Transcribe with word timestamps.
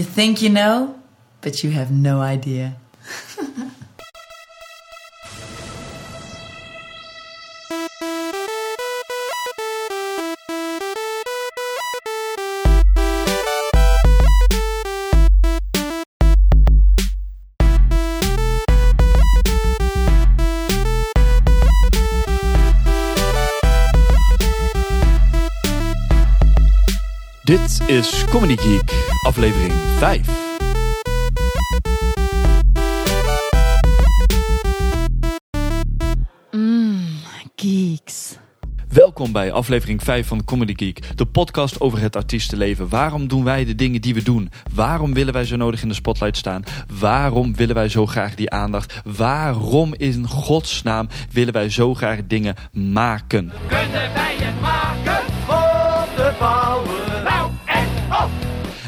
You 0.00 0.06
think 0.06 0.40
you 0.40 0.48
know, 0.48 0.94
but 1.42 1.62
you 1.62 1.72
have 1.72 1.90
no 1.90 2.22
idea. 2.22 2.72
Dit 27.44 27.80
is 27.86 28.24
Comedy 28.30 28.56
Geek, 28.56 29.09
aflevering 29.22 29.72
5. 29.98 30.48
Geeks. 37.56 38.36
Welkom 38.88 39.32
bij 39.32 39.52
aflevering 39.52 40.02
5 40.02 40.26
van 40.26 40.44
Comedy 40.44 40.74
Geek, 40.76 41.16
de 41.16 41.26
podcast 41.26 41.80
over 41.80 42.00
het 42.00 42.16
artiestenleven. 42.16 42.88
Waarom 42.88 43.28
doen 43.28 43.44
wij 43.44 43.64
de 43.64 43.74
dingen 43.74 44.00
die 44.00 44.14
we 44.14 44.22
doen? 44.22 44.50
Waarom 44.74 45.14
willen 45.14 45.32
wij 45.32 45.44
zo 45.44 45.56
nodig 45.56 45.82
in 45.82 45.88
de 45.88 45.94
spotlight 45.94 46.36
staan? 46.36 46.62
Waarom 46.98 47.54
willen 47.56 47.74
wij 47.74 47.88
zo 47.88 48.06
graag 48.06 48.34
die 48.34 48.50
aandacht? 48.50 49.00
Waarom 49.04 49.94
in 49.96 50.26
godsnaam 50.28 51.08
willen 51.32 51.52
wij 51.52 51.70
zo 51.70 51.94
graag 51.94 52.26
dingen 52.26 52.54
maken? 52.72 53.52
Kunnen 53.68 54.12
wij 54.14 54.29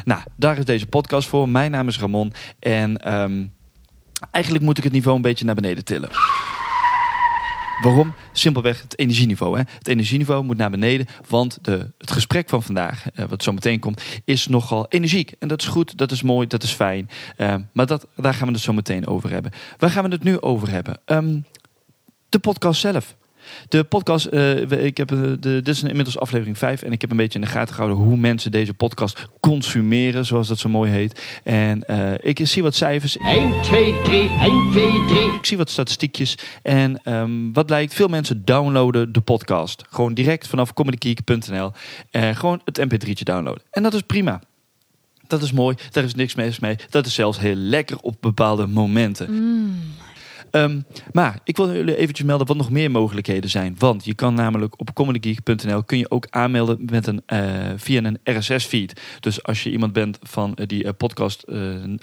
Nou, 0.05 0.21
daar 0.37 0.59
is 0.59 0.65
deze 0.65 0.87
podcast 0.87 1.29
voor. 1.29 1.49
Mijn 1.49 1.71
naam 1.71 1.89
is 1.89 1.99
Ramon 1.99 2.33
en 2.59 2.97
ehm, 2.97 3.47
eigenlijk 4.31 4.65
moet 4.65 4.79
ik 4.79 4.85
het 4.85 4.93
niveau 4.93 5.17
een 5.17 5.23
beetje 5.23 5.45
naar 5.45 5.55
beneden 5.55 5.85
tillen. 5.85 6.11
Waarom? 7.83 8.15
Simpelweg 8.33 8.83
het 8.83 8.99
energieniveau. 8.99 9.59
Hè? 9.59 9.63
Het 9.79 9.89
energieniveau 9.89 10.45
moet 10.45 10.57
naar 10.57 10.71
beneden, 10.71 11.07
want 11.29 11.59
de, 11.63 11.91
het 11.99 12.11
gesprek 12.11 12.49
van 12.49 12.63
vandaag, 12.63 13.11
eh, 13.11 13.25
wat 13.29 13.43
zo 13.43 13.53
meteen 13.53 13.79
komt, 13.79 14.03
is 14.25 14.47
nogal 14.47 14.87
energiek. 14.89 15.35
En 15.39 15.49
dat 15.49 15.61
is 15.61 15.69
goed, 15.69 15.99
dat 15.99 16.11
is 16.11 16.23
mooi, 16.23 16.47
dat 16.47 16.63
is 16.63 16.71
fijn. 16.71 17.11
Eh, 17.37 17.55
maar 17.73 17.87
dat, 17.87 18.07
daar 18.17 18.35
gaan 18.35 18.47
we 18.47 18.53
het 18.53 18.63
zo 18.63 18.73
meteen 18.73 19.07
over 19.07 19.31
hebben. 19.31 19.53
Waar 19.79 19.91
gaan 19.91 20.05
we 20.05 20.11
het 20.11 20.23
nu 20.23 20.41
over 20.41 20.71
hebben? 20.71 21.01
Ehm, 21.05 21.39
de 22.29 22.39
podcast 22.39 22.81
zelf. 22.81 23.17
De 23.69 23.85
podcast, 23.85 24.27
eh, 24.27 24.85
ik 24.85 24.97
heb, 24.97 25.13
eh, 25.13 25.19
de, 25.19 25.37
dit 25.39 25.69
is 25.69 25.83
inmiddels 25.83 26.19
aflevering 26.19 26.59
5 26.59 26.83
en 26.83 26.93
ik 26.93 27.01
heb 27.01 27.11
een 27.11 27.17
beetje 27.17 27.39
in 27.39 27.45
de 27.45 27.51
gaten 27.51 27.75
gehouden 27.75 28.05
hoe 28.05 28.17
mensen 28.17 28.51
deze 28.51 28.75
podcast 28.75 29.29
consumeren, 29.41 30.25
zoals 30.25 30.49
dat 30.49 30.59
zo 30.59 30.69
mooi 30.69 30.91
heet. 30.91 31.41
En 31.45 31.85
eh, 31.85 32.13
ik 32.21 32.47
zie 32.47 32.63
wat 32.63 32.75
cijfers, 32.75 33.17
1, 33.17 33.63
2, 33.63 33.95
3, 34.03 34.31
1, 34.41 34.71
2, 34.71 34.91
3. 35.07 35.35
ik 35.35 35.47
zie 35.47 35.57
wat 35.57 35.71
statistiekjes 35.71 36.39
en 36.63 37.01
ehm, 37.05 37.53
wat 37.53 37.67
blijkt, 37.67 37.95
veel 37.95 38.09
mensen 38.09 38.45
downloaden 38.45 39.13
de 39.13 39.21
podcast. 39.21 39.85
Gewoon 39.91 40.15
direct 40.15 40.47
vanaf 40.47 40.73
comedygeek.nl. 40.73 41.73
Eh 42.11 42.37
gewoon 42.37 42.61
het 42.65 42.81
mp3'tje 42.81 43.23
downloaden. 43.23 43.63
En 43.71 43.83
dat 43.83 43.95
is 43.95 44.01
prima. 44.01 44.41
Dat 45.27 45.43
is 45.43 45.53
mooi, 45.53 45.77
daar 45.91 46.05
is 46.05 46.15
niks 46.15 46.35
mis 46.35 46.59
mee. 46.59 46.77
Dat 46.91 47.07
is 47.07 47.15
zelfs 47.15 47.39
heel 47.39 47.55
lekker 47.55 47.99
op 48.01 48.17
bepaalde 48.21 48.67
momenten. 48.67 49.35
Ehm, 50.53 50.81
maar 51.13 51.41
ik 51.45 51.57
wil 51.57 51.73
jullie 51.73 51.97
eventjes 51.97 52.27
melden 52.27 52.47
wat 52.47 52.57
nog 52.57 52.71
meer 52.71 52.91
mogelijkheden 52.91 53.51
zijn. 53.51 53.75
Want 53.79 54.05
je 54.05 54.15
kan 54.15 54.35
namelijk 54.35 54.81
op 54.81 54.95
comedygeek.nl 54.95 55.85
kun 55.85 55.99
je 55.99 56.11
ook 56.11 56.27
aanmelden 56.31 56.79
met 56.91 57.07
een, 57.07 57.23
eh, 57.27 57.41
via 57.77 58.03
een 58.03 58.19
RSS-feed. 58.25 59.01
Dus 59.21 59.43
als 59.43 59.63
je 59.63 59.71
iemand 59.71 59.93
bent 59.93 60.19
van 60.23 60.55
eh, 60.55 60.67
die 60.67 60.85
eh, 60.85 60.93
podcast 60.97 61.45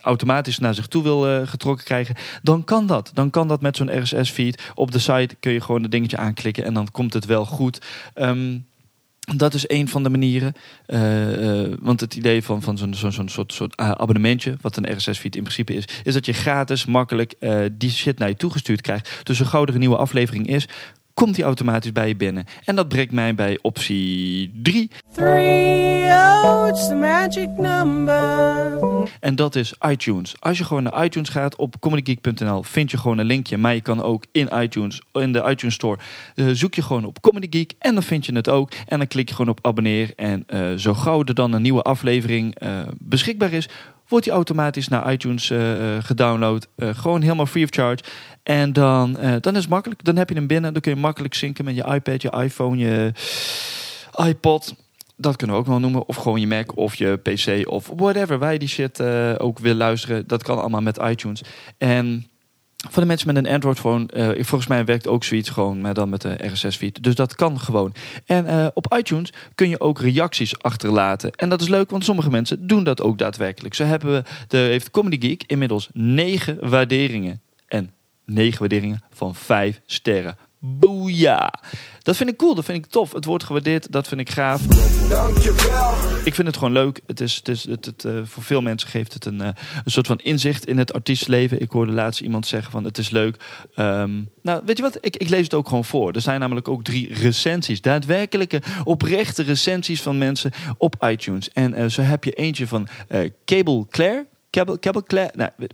automatisch 0.01 0.59
naar 0.59 0.73
zich 0.73 0.87
toe 0.87 1.03
wil 1.03 1.45
getrokken 1.45 1.85
krijgen, 1.85 2.15
dan 2.41 2.63
kan 2.63 2.87
dat. 2.87 3.11
Dan 3.13 3.29
kan 3.29 3.47
dat 3.47 3.61
met 3.61 3.75
zo'n 3.75 4.01
RSS-feed. 4.01 4.71
Op 4.75 4.91
de 4.91 4.99
site 4.99 5.35
kun 5.39 5.51
je 5.51 5.61
gewoon 5.61 5.81
het 5.81 5.91
dingetje 5.91 6.17
aanklikken 6.17 6.63
en 6.63 6.73
dan 6.73 6.91
komt 6.91 7.13
het 7.13 7.25
wel 7.25 7.45
goed. 7.45 7.81
Ehm, 8.13 8.57
dat 9.35 9.53
is 9.53 9.69
een 9.69 9.87
van 9.87 10.03
de 10.03 10.09
manieren. 10.09 10.53
Eh, 10.85 11.63
eh, 11.63 11.73
want 11.79 11.99
het 11.99 12.15
idee 12.15 12.43
van, 12.43 12.61
van 12.61 12.77
zo'n 12.77 12.93
zo'n 12.93 13.29
soort, 13.29 13.53
soort 13.53 13.75
eh, 13.75 13.91
abonnementje, 13.91 14.57
wat 14.61 14.77
een 14.77 14.95
RSS-feed 14.95 15.35
in 15.35 15.43
principe 15.43 15.73
is, 15.73 15.85
is 16.03 16.13
dat 16.13 16.25
je 16.25 16.33
gratis, 16.33 16.85
makkelijk 16.85 17.35
die 17.71 17.89
shit 17.89 18.19
naar 18.19 18.29
je 18.29 18.35
toegestuurd 18.35 18.81
krijgt. 18.81 19.19
Dus 19.23 19.37
zo 19.37 19.45
gauw 19.45 19.65
een 19.65 19.79
nieuwe 19.79 19.97
aflevering 19.97 20.47
is, 20.47 20.67
komt 21.19 21.35
die 21.35 21.43
automatisch 21.43 21.91
bij 21.91 22.07
je 22.07 22.15
binnen. 22.15 22.45
En 22.65 22.75
dat 22.75 22.87
brengt 22.87 23.11
mij 23.11 23.35
bij 23.35 23.59
optie 23.61 24.51
3. 24.61 24.91
Three, 25.13 26.03
oh, 26.43 26.65
it's 26.69 26.87
the 26.87 26.95
magic 26.95 27.49
number. 27.57 29.09
En 29.19 29.35
dat 29.35 29.55
is 29.55 29.73
iTunes. 29.87 30.35
Als 30.39 30.57
je 30.57 30.63
gewoon 30.63 30.83
naar 30.83 31.05
iTunes 31.05 31.29
gaat 31.29 31.55
op 31.55 31.79
comedygeek.nl, 31.79 32.63
vind 32.63 32.91
je 32.91 32.97
gewoon 32.97 33.17
een 33.17 33.25
linkje. 33.25 33.57
Maar 33.57 33.73
je 33.73 33.81
kan 33.81 34.03
ook 34.03 34.23
in 34.31 34.49
iTunes, 34.53 35.01
in 35.11 35.33
de 35.33 35.43
iTunes 35.47 35.75
Store, 35.75 35.97
eh, 36.35 36.45
zoek 36.51 36.73
je 36.73 36.81
gewoon 36.81 37.05
op 37.05 37.21
Comedy 37.21 37.47
Geek 37.49 37.73
en 37.79 37.93
dan 37.93 38.03
vind 38.03 38.25
je 38.25 38.35
het 38.35 38.49
ook. 38.49 38.71
En 38.87 38.97
dan 38.97 39.07
klik 39.07 39.29
je 39.29 39.35
gewoon 39.35 39.51
op 39.51 39.65
abonneer. 39.65 40.13
En 40.15 40.43
eh, 40.47 40.73
zo 40.73 40.93
gauw 40.93 41.23
er 41.23 41.33
dan 41.33 41.53
een 41.53 41.61
nieuwe 41.61 41.81
aflevering 41.81 42.55
eh, 42.55 42.79
beschikbaar 42.97 43.53
is, 43.53 43.69
wordt 44.09 44.25
die 44.25 44.33
automatisch 44.33 44.87
naar 44.87 45.11
iTunes 45.11 45.49
eh, 45.49 45.95
eh, 45.95 46.03
gedownload. 46.03 46.67
Eh, 46.75 46.89
gewoon 46.93 47.21
helemaal 47.21 47.45
free 47.45 47.63
of 47.63 47.69
charge. 47.69 48.03
En 48.43 48.73
dan, 48.73 49.17
dan 49.41 49.55
is 49.55 49.61
het 49.61 49.69
makkelijk. 49.69 50.03
Dan 50.03 50.15
heb 50.15 50.29
je 50.29 50.35
hem 50.35 50.47
binnen. 50.47 50.73
Dan 50.73 50.81
kun 50.81 50.93
je 50.93 50.99
makkelijk 50.99 51.33
synken 51.33 51.65
met 51.65 51.75
je 51.75 51.85
iPad, 51.85 52.21
je 52.21 52.31
iPhone, 52.31 52.77
je 52.77 53.11
iPod. 54.27 54.75
Dat 55.15 55.35
kunnen 55.35 55.55
we 55.55 55.61
ook 55.61 55.67
wel 55.67 55.79
noemen. 55.79 56.07
Of 56.07 56.15
gewoon 56.15 56.39
je 56.39 56.47
Mac 56.47 56.77
of 56.77 56.95
je 56.95 57.17
PC 57.17 57.69
of 57.69 57.91
whatever. 57.95 58.51
Je 58.51 58.59
die 58.59 58.67
shit 58.67 59.01
ook 59.37 59.59
wil 59.59 59.75
luisteren. 59.75 60.27
Dat 60.27 60.43
kan 60.43 60.59
allemaal 60.59 60.81
met 60.81 60.97
iTunes. 60.97 61.41
En 61.77 62.28
voor 62.87 63.01
de 63.01 63.07
mensen 63.07 63.27
met 63.27 63.45
een 63.45 63.51
Android-phone, 63.51 64.05
eh, 64.05 64.43
volgens 64.43 64.67
mij 64.67 64.85
werkt 64.85 65.07
ook 65.07 65.23
zoiets 65.23 65.49
gewoon, 65.49 65.81
maar 65.81 65.93
dan 65.93 66.09
met 66.09 66.21
de 66.21 66.47
RSS-feed. 66.47 67.03
Dus 67.03 67.15
dat 67.15 67.35
kan 67.35 67.59
gewoon. 67.59 67.93
En 68.25 68.45
eh, 68.45 68.67
op 68.73 68.95
iTunes 68.97 69.33
kun 69.55 69.69
je 69.69 69.79
ook 69.79 69.99
reacties 69.99 70.61
achterlaten. 70.61 71.31
En 71.31 71.49
dat 71.49 71.61
is 71.61 71.67
leuk, 71.67 71.89
want 71.89 72.03
sommige 72.03 72.29
mensen 72.29 72.67
doen 72.67 72.83
dat 72.83 73.01
ook 73.01 73.17
daadwerkelijk. 73.17 73.73
Zo 73.73 73.83
hebben 73.83 74.11
we, 74.11 74.23
de, 74.47 74.57
heeft 74.57 74.91
Comedy 74.91 75.27
Geek 75.27 75.43
inmiddels 75.47 75.89
negen 75.93 76.69
waarderingen. 76.69 77.41
En 77.67 77.93
negen 78.25 78.59
waarderingen 78.59 79.03
van 79.11 79.35
vijf 79.35 79.81
sterren. 79.85 80.37
Boeja! 80.59 81.53
Dat 82.09 82.17
vind 82.17 82.29
ik 82.29 82.37
cool, 82.37 82.55
dat 82.55 82.65
vind 82.65 82.85
ik 82.85 82.91
tof. 82.91 83.11
Het 83.11 83.25
wordt 83.25 83.43
gewaardeerd, 83.43 83.91
dat 83.91 84.07
vind 84.07 84.21
ik 84.21 84.29
gaaf. 84.29 84.61
Ik 86.23 86.35
vind 86.35 86.47
het 86.47 86.57
gewoon 86.57 86.73
leuk. 86.73 86.99
Het 87.07 87.19
is, 87.19 87.35
het 87.35 87.47
is, 87.47 87.63
het, 87.63 87.85
het, 87.85 88.05
eh, 88.05 88.19
voor 88.23 88.43
veel 88.43 88.61
mensen 88.61 88.89
geeft 88.89 89.13
het 89.13 89.25
een, 89.25 89.41
eh, 89.41 89.47
een 89.83 89.91
soort 89.91 90.07
van 90.07 90.17
inzicht 90.17 90.65
in 90.65 90.77
het 90.77 90.93
artiestenleven. 90.93 91.61
Ik 91.61 91.71
hoorde 91.71 91.91
laatst 91.91 92.21
iemand 92.21 92.47
zeggen 92.47 92.71
van 92.71 92.83
het 92.83 92.97
is 92.97 93.09
leuk. 93.09 93.35
Ehm, 93.75 94.11
nou, 94.41 94.61
weet 94.65 94.77
je 94.77 94.83
wat? 94.83 94.97
Ik, 95.01 95.15
ik 95.17 95.29
lees 95.29 95.43
het 95.43 95.53
ook 95.53 95.67
gewoon 95.67 95.85
voor. 95.85 96.11
Er 96.11 96.21
zijn 96.21 96.39
namelijk 96.39 96.67
ook 96.67 96.83
drie 96.83 97.13
recensies. 97.13 97.81
Daadwerkelijke, 97.81 98.61
oprechte 98.83 99.43
recensies 99.43 100.01
van 100.01 100.17
mensen 100.17 100.51
op 100.77 100.95
iTunes. 101.05 101.49
En 101.51 101.73
eh, 101.73 101.85
zo 101.85 102.01
heb 102.01 102.23
je 102.23 102.31
eentje 102.31 102.67
van 102.67 102.87
Cable 103.45 103.85
Claire. 103.89 104.25
Cable, 104.49 104.79
Cable 104.79 105.03
Claire? 105.03 105.33
Nou, 105.35 105.49
weet- 105.57 105.73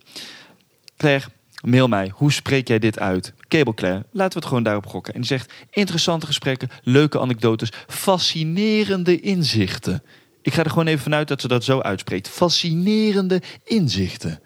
Claire, 0.97 1.25
mail 1.65 1.87
mij. 1.87 2.11
Hoe 2.13 2.31
spreek 2.31 2.67
jij 2.67 2.79
dit 2.79 2.99
uit? 2.99 3.33
Cable 3.47 4.03
laten 4.11 4.33
we 4.33 4.39
het 4.39 4.45
gewoon 4.45 4.63
daarop 4.63 4.85
gokken. 4.85 5.13
En 5.13 5.19
die 5.19 5.29
zegt, 5.29 5.53
interessante 5.69 6.25
gesprekken, 6.25 6.69
leuke 6.83 7.19
anekdotes, 7.19 7.71
fascinerende 7.87 9.19
inzichten. 9.19 10.03
Ik 10.41 10.53
ga 10.53 10.63
er 10.63 10.69
gewoon 10.69 10.87
even 10.87 11.03
vanuit 11.03 11.27
dat 11.27 11.41
ze 11.41 11.47
dat 11.47 11.63
zo 11.63 11.79
uitspreekt. 11.79 12.29
Fascinerende 12.29 13.41
inzichten. 13.63 14.39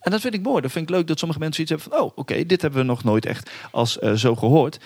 En 0.00 0.10
dat 0.10 0.20
vind 0.20 0.34
ik 0.34 0.42
mooi. 0.42 0.62
Dat 0.62 0.70
vind 0.72 0.88
ik 0.88 0.94
leuk 0.94 1.06
dat 1.06 1.18
sommige 1.18 1.40
mensen 1.40 1.62
iets 1.62 1.70
hebben 1.70 1.90
van... 1.90 2.00
oh, 2.00 2.12
oké, 2.14 2.46
dit 2.46 2.62
hebben 2.62 2.80
we 2.80 2.86
nog 2.86 3.04
nooit 3.04 3.26
echt 3.26 3.50
als 3.70 3.98
eh, 3.98 4.12
zo 4.12 4.34
gehoord. 4.34 4.78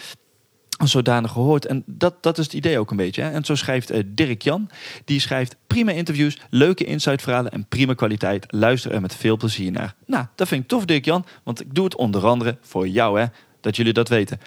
Zodanig 0.89 1.31
gehoord. 1.31 1.67
En 1.67 1.83
dat, 1.87 2.23
dat 2.23 2.39
is 2.39 2.45
het 2.45 2.55
idee 2.55 2.79
ook 2.79 2.91
een 2.91 2.97
beetje. 2.97 3.23
Hè? 3.23 3.31
En 3.31 3.45
zo 3.45 3.55
schrijft 3.55 3.91
eh, 3.91 4.03
Dirk 4.07 4.43
Jan. 4.43 4.71
Die 5.05 5.21
schrijft 5.21 5.57
prima 5.67 5.93
interviews, 5.93 6.39
leuke 6.51 6.85
insightverhalen 6.85 7.53
en 7.53 7.67
prima 7.69 7.95
kwaliteit. 7.95 8.47
Luister 8.49 8.93
er 8.93 9.01
met 9.01 9.15
veel 9.15 9.37
plezier 9.37 9.73
naar. 9.73 9.95
Nou, 10.07 10.27
dat 10.35 10.49
vind 10.49 10.63
ik 10.63 10.69
tof, 10.69 10.85
Dirk 10.85 11.05
Jan. 11.05 11.25
Want 11.43 11.61
ik 11.61 11.75
doe 11.75 11.85
het 11.85 11.97
onder 11.97 12.27
andere 12.27 12.59
voor 12.61 12.89
jou, 12.89 13.21
hè. 13.21 13.27
Dat 13.61 13.77
jullie 13.77 13.93
dat 13.93 14.09
weten. 14.09 14.41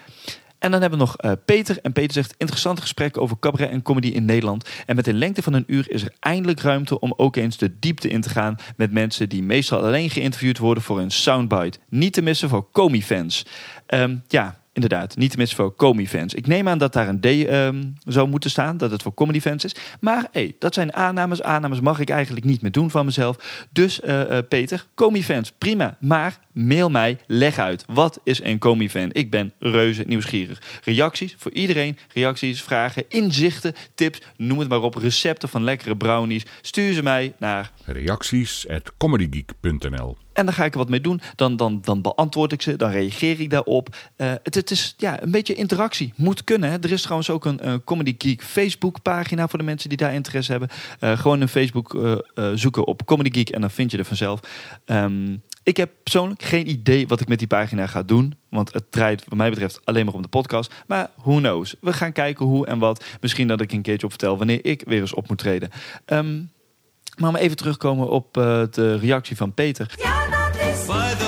En 0.60 0.72
dan 0.72 0.82
hebben 0.82 1.00
we 1.00 1.06
nog 1.06 1.18
eh, 1.18 1.32
Peter. 1.46 1.80
En 1.82 1.92
Peter 1.92 2.14
zegt 2.14 2.34
interessante 2.38 2.82
gesprekken 2.82 3.22
over 3.22 3.40
cabaret 3.40 3.70
en 3.70 3.82
comedy 3.82 4.08
in 4.08 4.26
Nederland. 4.26 4.70
En 4.86 4.96
met 4.96 5.08
een 5.08 5.18
lengte 5.18 5.42
van 5.42 5.54
een 5.54 5.64
uur 5.68 5.92
is 5.92 6.04
er 6.04 6.14
eindelijk 6.20 6.60
ruimte 6.60 7.00
om 7.00 7.14
ook 7.18 7.36
eens 7.36 7.58
de 7.58 7.80
diepte 7.80 8.08
in 8.08 8.22
te 8.22 8.30
gaan 8.30 8.56
met 8.78 8.92
mensen 8.92 9.30
die 9.30 9.44
meestal 9.44 9.84
alleen 9.84 10.10
geïnterviewd 10.10 10.58
worden 10.58 10.84
voor 10.84 11.00
een 11.00 11.12
soundbite. 11.12 11.78
Niet 11.90 12.14
te 12.14 12.22
missen 12.22 12.50
voor 12.50 12.72
Comi-fans. 12.72 13.46
Ehm, 13.86 14.16
ja, 14.28 14.60
inderdaad, 14.76 15.18
niet 15.18 15.32
te 15.32 15.38
missen 15.38 15.58
voor 15.58 15.76
comedy-fans. 15.76 16.34
Ik 16.34 16.48
neem 16.48 16.68
aan 16.68 16.78
dat 16.78 16.94
daar 16.94 17.08
een 17.08 17.20
D 17.20 17.26
ehm, 17.26 17.84
zou 18.06 18.28
moeten 18.28 18.50
staan, 18.50 18.78
dat 18.78 18.92
het 18.92 19.02
voor 19.02 19.14
comedy-fans 19.14 19.64
is. 19.64 19.76
Maar 20.00 20.28
hey, 20.32 20.56
dat 20.60 20.74
zijn 20.74 20.94
aannames. 20.94 21.42
Aannames 21.42 21.80
mag 21.80 22.00
ik 22.00 22.10
eigenlijk 22.10 22.46
niet 22.46 22.62
meer 22.62 22.72
doen 22.72 22.92
van 22.92 23.06
mezelf. 23.06 23.66
Dus 23.72 24.02
eh, 24.02 24.38
eh, 24.38 24.48
Peter, 24.48 24.86
comedy-fans, 24.96 25.52
prima. 25.58 25.98
Maar 26.00 26.40
mail 26.52 26.90
mij, 26.90 27.18
leg 27.28 27.58
uit. 27.58 27.86
Wat 27.88 28.20
is 28.24 28.44
een 28.44 28.60
comedy-fan? 28.60 29.10
Ik 29.12 29.32
ben 29.32 29.54
reuze 29.60 30.04
nieuwsgierig. 30.08 30.62
Reacties 30.84 31.36
voor 31.38 31.52
iedereen. 31.52 31.98
Reacties, 32.14 32.62
vragen, 32.62 33.04
inzichten, 33.10 33.74
tips, 33.96 34.22
noem 34.38 34.60
het 34.60 34.70
maar 34.70 34.82
op. 34.82 34.96
Recepten 34.96 35.50
van 35.50 35.64
lekkere 35.64 35.98
brownies. 35.98 36.46
Stuur 36.62 36.94
ze 36.94 37.04
mij 37.04 37.34
naar 37.40 37.72
Reacties 37.86 38.68
at 38.68 38.92
comedygeek.nl 38.98 40.25
en 40.36 40.46
dan 40.46 40.54
ga 40.54 40.66
ik 40.66 40.72
er 40.72 40.78
wat 40.78 40.90
mee 40.90 41.02
doen. 41.02 41.22
Dan, 41.36 41.56
dan, 41.56 41.80
dan 41.82 42.02
beantwoord 42.02 42.52
ik 42.52 42.62
ze. 42.62 42.76
Dan 42.76 42.90
reageer 42.90 43.40
ik 43.40 43.50
daarop. 43.50 43.96
Eh, 44.16 44.34
het, 44.44 44.56
het 44.56 44.72
is 44.72 44.94
ja, 44.98 45.22
een 45.22 45.32
beetje 45.32 45.54
interactie. 45.54 46.14
Moet 46.16 46.44
kunnen. 46.44 46.82
Er 46.82 46.92
is 46.92 47.02
trouwens 47.02 47.30
ook 47.30 47.46
een, 47.46 47.84
Comedy 47.84 48.16
Geek 48.18 48.44
Facebook 48.44 49.02
pagina 49.02 49.48
voor 49.48 49.60
de 49.60 49.66
mensen 49.66 49.90
die 49.90 49.98
daar 49.98 50.14
interesse 50.14 50.52
hebben. 50.52 50.70
Eh, 51.00 51.18
gewoon 51.18 51.42
een 51.42 51.48
Facebook 51.48 51.94
eh, 51.94 52.52
zoeken 52.54 52.88
op 52.88 53.06
Comedy 53.06 53.30
Geek 53.32 53.50
en 53.50 53.62
dan 53.62 53.72
vind 53.72 53.92
je 53.92 53.98
er 53.98 54.06
vanzelf. 54.06 54.40
Ehm, 54.86 55.36
ik 55.64 55.78
heb 55.78 55.92
persoonlijk 56.04 56.44
geen 56.44 56.70
idee 56.70 57.08
wat 57.08 57.22
ik 57.22 57.28
met 57.28 57.40
die 57.40 57.48
pagina 57.48 57.88
ga 57.88 58.04
doen. 58.04 58.34
Want 58.50 58.74
het 58.74 58.92
draait 58.92 59.24
wat 59.28 59.38
mij 59.38 59.50
betreft 59.50 59.80
alleen 59.84 60.06
maar 60.06 60.14
om 60.14 60.22
de 60.22 60.28
podcast. 60.28 60.74
Maar 60.88 61.10
who 61.16 61.38
knows. 61.38 61.76
We 61.82 61.94
gaan 61.94 62.12
kijken 62.12 62.46
hoe 62.46 62.68
en 62.68 62.80
wat. 62.80 63.04
Misschien 63.22 63.48
dat 63.48 63.62
ik 63.62 63.72
een 63.72 63.82
keertje 63.82 64.06
op 64.06 64.12
vertel 64.12 64.38
wanneer 64.38 64.66
ik 64.66 64.84
weer 64.86 65.02
eens 65.02 65.14
op 65.14 65.28
moet 65.28 65.38
treden. 65.38 65.70
Ehm, 66.06 66.42
maar 67.18 67.30
om 67.30 67.36
even 67.36 67.58
terugkomen 67.58 68.10
op 68.10 68.38
eh, 68.38 68.62
de 68.72 68.98
reactie 68.98 69.38
van 69.38 69.54
Peter. 69.54 69.94
Ja, 69.98 70.28
dat 70.30 70.62
is. 70.62 71.25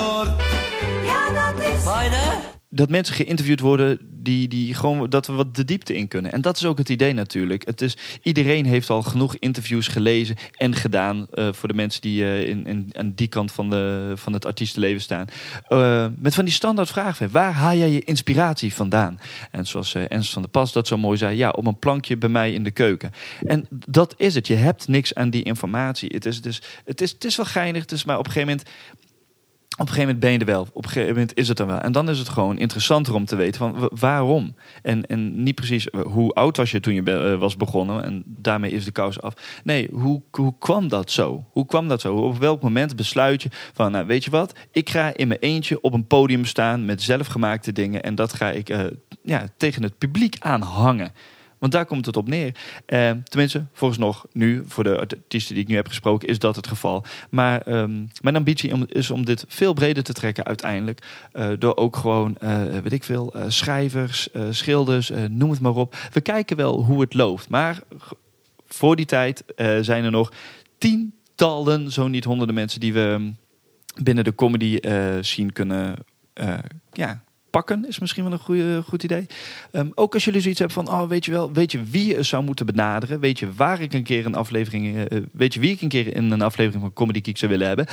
Dat 2.70 2.88
mensen 2.88 3.14
geïnterviewd 3.14 3.60
worden 3.60 3.98
die, 4.22 4.48
die 4.48 4.74
gewoon 4.74 5.10
dat 5.10 5.26
we 5.26 5.32
wat 5.32 5.54
de 5.54 5.64
diepte 5.64 5.96
in 5.96 6.08
kunnen. 6.08 6.32
En 6.32 6.40
dat 6.40 6.56
is 6.56 6.64
ook 6.64 6.78
het 6.78 6.88
idee 6.88 7.12
natuurlijk. 7.12 7.66
Het 7.66 7.80
is, 7.80 7.96
iedereen 8.22 8.66
heeft 8.66 8.90
al 8.90 9.02
genoeg 9.02 9.36
interviews 9.36 9.88
gelezen 9.88 10.36
en 10.56 10.74
gedaan 10.74 11.26
eh, 11.30 11.48
voor 11.52 11.68
de 11.68 11.74
mensen 11.74 12.00
die 12.00 12.24
eh, 12.24 12.48
in, 12.48 12.66
in, 12.66 12.90
aan 12.92 13.12
die 13.14 13.28
kant 13.28 13.52
van, 13.52 13.70
de, 13.70 14.12
van 14.14 14.32
het 14.32 14.46
artiestenleven 14.46 15.00
staan. 15.00 15.26
Eh, 15.68 16.06
met 16.18 16.34
van 16.34 16.44
die 16.44 16.54
standaard 16.54 16.88
vragen. 16.88 17.30
Waar 17.30 17.52
haal 17.52 17.76
jij 17.76 17.90
je 17.90 18.04
inspiratie 18.04 18.74
vandaan? 18.74 19.20
En 19.50 19.66
zoals 19.66 19.94
Ernst 19.94 20.32
van 20.32 20.42
der 20.42 20.50
Pas 20.50 20.72
dat 20.72 20.86
zo 20.86 20.96
mooi 20.96 21.18
zei, 21.18 21.36
ja, 21.36 21.50
op 21.50 21.66
een 21.66 21.78
plankje 21.78 22.16
bij 22.16 22.28
mij 22.28 22.52
in 22.52 22.64
de 22.64 22.70
keuken. 22.70 23.12
En 23.46 23.66
dat 23.70 24.14
is 24.16 24.34
het. 24.34 24.46
Je 24.46 24.54
hebt 24.54 24.88
niks 24.88 25.14
aan 25.14 25.30
die 25.30 25.42
informatie. 25.42 26.10
Het 26.14 26.26
is, 26.26 26.40
is, 26.40 26.62
het 26.84 27.00
is, 27.00 27.10
het 27.10 27.24
is 27.24 27.36
wel 27.36 27.46
geinig, 27.46 27.82
het 27.82 27.92
is, 27.92 28.04
maar 28.04 28.18
op 28.18 28.26
een 28.26 28.32
gegeven 28.32 28.56
moment 28.56 28.70
op 29.78 29.86
een 29.88 29.94
gegeven 29.94 30.14
moment 30.14 30.20
ben 30.20 30.32
je 30.32 30.38
er 30.38 30.58
wel. 30.58 30.66
Op 30.72 30.84
een 30.84 30.90
gegeven 30.90 31.12
moment 31.14 31.34
is 31.36 31.48
het 31.48 31.58
er 31.58 31.66
wel. 31.66 31.78
En 31.78 31.92
dan 31.92 32.08
is 32.08 32.18
het 32.18 32.28
gewoon 32.28 32.58
interessanter 32.58 33.14
om 33.14 33.24
te 33.24 33.36
weten 33.36 33.58
van 33.58 33.78
wa- 33.78 33.90
waarom. 33.90 34.54
En, 34.82 35.06
en 35.06 35.42
niet 35.42 35.54
precies 35.54 35.90
eh, 35.90 36.00
hoe 36.00 36.32
oud 36.32 36.56
was 36.56 36.70
je 36.70 36.80
toen 36.80 36.94
je 36.94 37.02
eh, 37.02 37.38
was 37.38 37.56
begonnen. 37.56 38.04
En 38.04 38.22
daarmee 38.26 38.70
is 38.70 38.84
de 38.84 38.90
kous 38.90 39.20
af. 39.20 39.60
Nee, 39.64 39.88
hoe, 39.92 40.22
hoe 40.30 40.54
kwam 40.58 40.88
dat 40.88 41.10
zo? 41.10 41.44
Hoe 41.50 41.66
kwam 41.66 41.88
dat 41.88 42.00
zo? 42.00 42.14
Op 42.14 42.38
welk 42.38 42.62
moment 42.62 42.96
besluit 42.96 43.42
je 43.42 43.48
van, 43.72 43.92
nou 43.92 44.06
weet 44.06 44.24
je 44.24 44.30
wat? 44.30 44.52
Ik 44.72 44.90
ga 44.90 45.16
in 45.16 45.28
mijn 45.28 45.40
eentje 45.40 45.80
op 45.80 45.92
een 45.92 46.06
podium 46.06 46.44
staan 46.44 46.84
met 46.84 47.02
zelfgemaakte 47.02 47.72
dingen. 47.72 48.02
En 48.02 48.14
dat 48.14 48.32
ga 48.32 48.50
ik 48.50 48.68
eh, 48.68 48.80
ja, 49.22 49.46
tegen 49.56 49.82
het 49.82 49.98
publiek 49.98 50.36
aanhangen. 50.38 51.12
Want 51.58 51.72
daar 51.72 51.86
komt 51.86 52.06
het 52.06 52.16
op 52.16 52.28
neer. 52.28 52.54
Eh, 52.86 53.10
tenminste, 53.24 53.64
volgens 53.72 54.00
nog 54.00 54.26
nu, 54.32 54.64
voor 54.66 54.84
de 54.84 54.98
artiesten 54.98 55.54
die 55.54 55.62
ik 55.62 55.68
nu 55.68 55.74
heb 55.76 55.88
gesproken, 55.88 56.28
is 56.28 56.38
dat 56.38 56.56
het 56.56 56.66
geval. 56.66 57.04
Maar 57.30 57.60
ehm, 57.62 58.04
mijn 58.20 58.36
ambitie 58.36 58.72
om- 58.72 58.86
is 58.88 59.10
om 59.10 59.24
dit 59.24 59.44
veel 59.48 59.72
breder 59.72 60.02
te 60.02 60.12
trekken 60.12 60.44
uiteindelijk. 60.44 61.02
Eh, 61.32 61.48
door 61.58 61.76
ook 61.76 61.96
gewoon, 61.96 62.36
eh, 62.38 62.62
weet 62.62 62.92
ik 62.92 63.04
veel, 63.04 63.32
eh, 63.34 63.44
schrijvers, 63.48 64.28
schilders, 64.50 65.10
noem 65.28 65.50
het 65.50 65.60
maar 65.60 65.74
op. 65.74 65.96
We 66.12 66.20
kijken 66.20 66.56
wel 66.56 66.84
hoe 66.84 67.00
het 67.00 67.14
loopt. 67.14 67.48
Maar 67.48 67.80
voor 68.66 68.96
die 68.96 69.06
tijd 69.06 69.44
zijn 69.80 70.04
er 70.04 70.10
nog 70.10 70.32
tientallen, 70.78 71.92
zo 71.92 72.08
niet 72.08 72.24
honderden 72.24 72.54
mensen 72.54 72.80
die 72.80 72.92
we 72.92 73.16
mm, 73.18 73.36
binnen 74.02 74.24
de 74.24 74.34
comedy 74.34 74.78
scene 75.20 75.52
kunnen 75.52 75.96
ja, 76.92 77.22
pakken. 77.50 77.88
Is 77.88 77.98
misschien 77.98 78.24
wel 78.24 78.32
een 78.32 78.38
goede, 78.38 78.82
goed 78.82 79.02
idee. 79.02 79.26
Ehm, 79.72 79.88
ook 79.94 80.14
als 80.14 80.24
jullie 80.24 80.40
zoiets 80.40 80.60
hebben 80.60 80.84
van, 80.84 81.00
oh, 81.00 81.08
weet 81.08 81.24
je 81.24 81.30
wel, 81.30 81.52
weet 81.52 81.72
je 81.72 81.82
wie 81.82 82.06
je 82.06 82.22
zou 82.22 82.44
moeten 82.44 82.66
benaderen? 82.66 83.20
Weet 83.20 83.38
je 83.38 83.52
waar 83.52 83.80
ik 83.80 83.92
een 83.92 84.02
keer 84.02 84.26
een 84.26 84.34
aflevering, 84.34 85.08
eh, 85.08 85.20
weet 85.32 85.54
je 85.54 85.60
wie 85.60 85.70
ik 85.70 85.80
een 85.80 85.88
keer 85.88 86.14
in 86.14 86.30
een 86.30 86.42
aflevering 86.42 86.82
van 86.82 86.92
Comedy 86.92 87.20
Geek 87.22 87.36
zou 87.36 87.50
willen 87.50 87.66
hebben? 87.66 87.86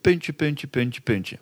Puntje, 0.00 0.32
puntje, 0.32 0.66
puntje, 0.66 1.00
puntje. 1.00 1.38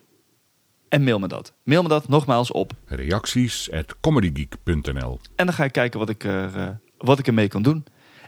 En 0.89 1.03
mail 1.03 1.19
me 1.19 1.27
dat. 1.27 1.53
Mail 1.63 1.81
me 1.81 1.89
dat 1.89 2.07
nogmaals 2.07 2.51
op. 2.51 2.71
Reacties 2.85 3.71
at 3.71 3.95
comedygeek.nl 3.99 5.19
En 5.35 5.45
dan 5.45 5.53
ga 5.53 5.63
ik 5.63 5.71
kijken 5.71 5.99
wat 5.99 6.09
ik, 6.09 6.23
er, 6.23 6.55
eh, 6.55 6.69
wat 6.97 7.19
ik 7.19 7.27
ermee 7.27 7.47
kan 7.47 7.61
doen. 7.61 7.85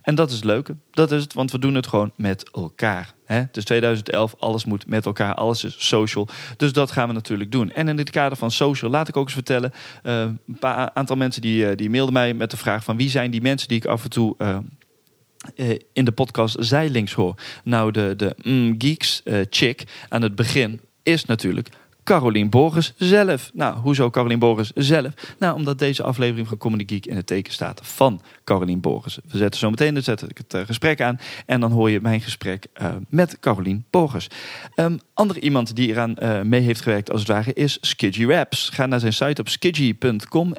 En 0.09 0.15
dat 0.15 0.29
is 0.29 0.35
het 0.35 0.45
leuke. 0.45 0.75
Dat 0.91 1.11
is 1.11 1.23
het, 1.23 1.33
want 1.33 1.51
we 1.51 1.59
doen 1.59 1.75
het 1.75 1.87
gewoon 1.87 2.11
met 2.15 2.49
elkaar. 2.51 3.13
Hè? 3.25 3.43
Is 3.51 3.63
2011, 3.63 4.35
alles 4.39 4.65
moet 4.65 4.87
met 4.87 5.05
elkaar, 5.05 5.33
alles 5.33 5.63
is 5.63 5.87
social. 5.87 6.27
Dus 6.57 6.73
dat 6.73 6.91
gaan 6.91 7.07
we 7.07 7.13
natuurlijk 7.13 7.51
doen. 7.51 7.71
En 7.71 7.87
in 7.87 7.97
het 7.97 8.09
kader 8.09 8.37
van 8.37 8.51
social, 8.51 8.91
laat 8.91 9.07
ik 9.07 9.17
ook 9.17 9.23
eens 9.23 9.33
vertellen... 9.33 9.73
eh, 10.03 10.21
een 10.21 10.57
paar 10.59 10.91
aantal 10.93 11.15
mensen 11.15 11.41
die, 11.41 11.67
eh, 11.67 11.75
die 11.75 11.89
mailden 11.89 12.13
mij 12.13 12.33
met 12.33 12.51
de 12.51 12.57
vraag 12.57 12.83
van... 12.83 12.97
wie 12.97 13.09
zijn 13.09 13.31
die 13.31 13.41
mensen 13.41 13.67
die 13.67 13.77
ik 13.77 13.85
af 13.85 14.03
en 14.03 14.09
toe... 14.09 14.35
eh, 14.37 15.69
in 15.93 16.05
de 16.05 16.11
podcast 16.11 16.55
zijlinks 16.59 17.13
hoor. 17.13 17.35
Nou, 17.63 17.91
de, 17.91 18.13
de 18.17 18.35
mm, 18.43 18.75
Geeks 18.77 19.23
chick 19.49 19.83
aan 20.09 20.21
het 20.21 20.35
begin 20.35 20.81
is 21.03 21.25
natuurlijk 21.25 21.69
Carolien 22.09 22.49
Borgers 22.49 22.93
zelf. 22.97 23.51
Nou, 23.53 23.77
hoezo 23.77 24.09
Carolien 24.09 24.39
Borgers 24.39 24.71
zelf? 24.75 25.13
Nou, 25.39 25.55
omdat 25.55 25.79
deze 25.79 26.03
aflevering 26.03 26.47
van 26.47 26.57
Comedy 26.57 26.93
Geek 26.93 27.05
in 27.05 27.15
het 27.15 27.27
teken 27.27 27.53
staat 27.53 27.81
van 27.83 28.21
Carolien 28.43 28.79
Borgers. 28.79 29.19
We 29.31 29.37
zetten 29.37 29.59
zo 29.59 29.69
meteen 29.69 30.03
zet 30.03 30.29
ik 30.29 30.37
het 30.37 30.53
eh, 30.53 30.61
gesprek 30.65 31.01
aan 31.01 31.19
en 31.45 31.59
dan 31.59 31.71
hoor 31.71 31.89
je 31.89 32.01
mijn 32.01 32.21
gesprek 32.21 32.65
eh, 32.73 32.89
met 33.09 33.39
Carolien 33.39 33.85
Borgers. 33.89 34.27
Um, 34.75 34.99
andere 35.13 35.39
iemand 35.39 35.75
die 35.75 35.89
eraan 35.89 36.15
eh, 36.15 36.41
mee 36.41 36.61
heeft 36.61 36.81
gewerkt 36.81 37.11
als 37.11 37.19
het 37.19 37.29
ware 37.29 37.53
is 37.53 37.77
Skidgy 37.81 38.25
Raps. 38.25 38.69
Ga 38.69 38.85
naar 38.85 38.99
zijn 38.99 39.13
site 39.13 39.41
op 39.41 39.49
skidgy.com, 39.49 40.55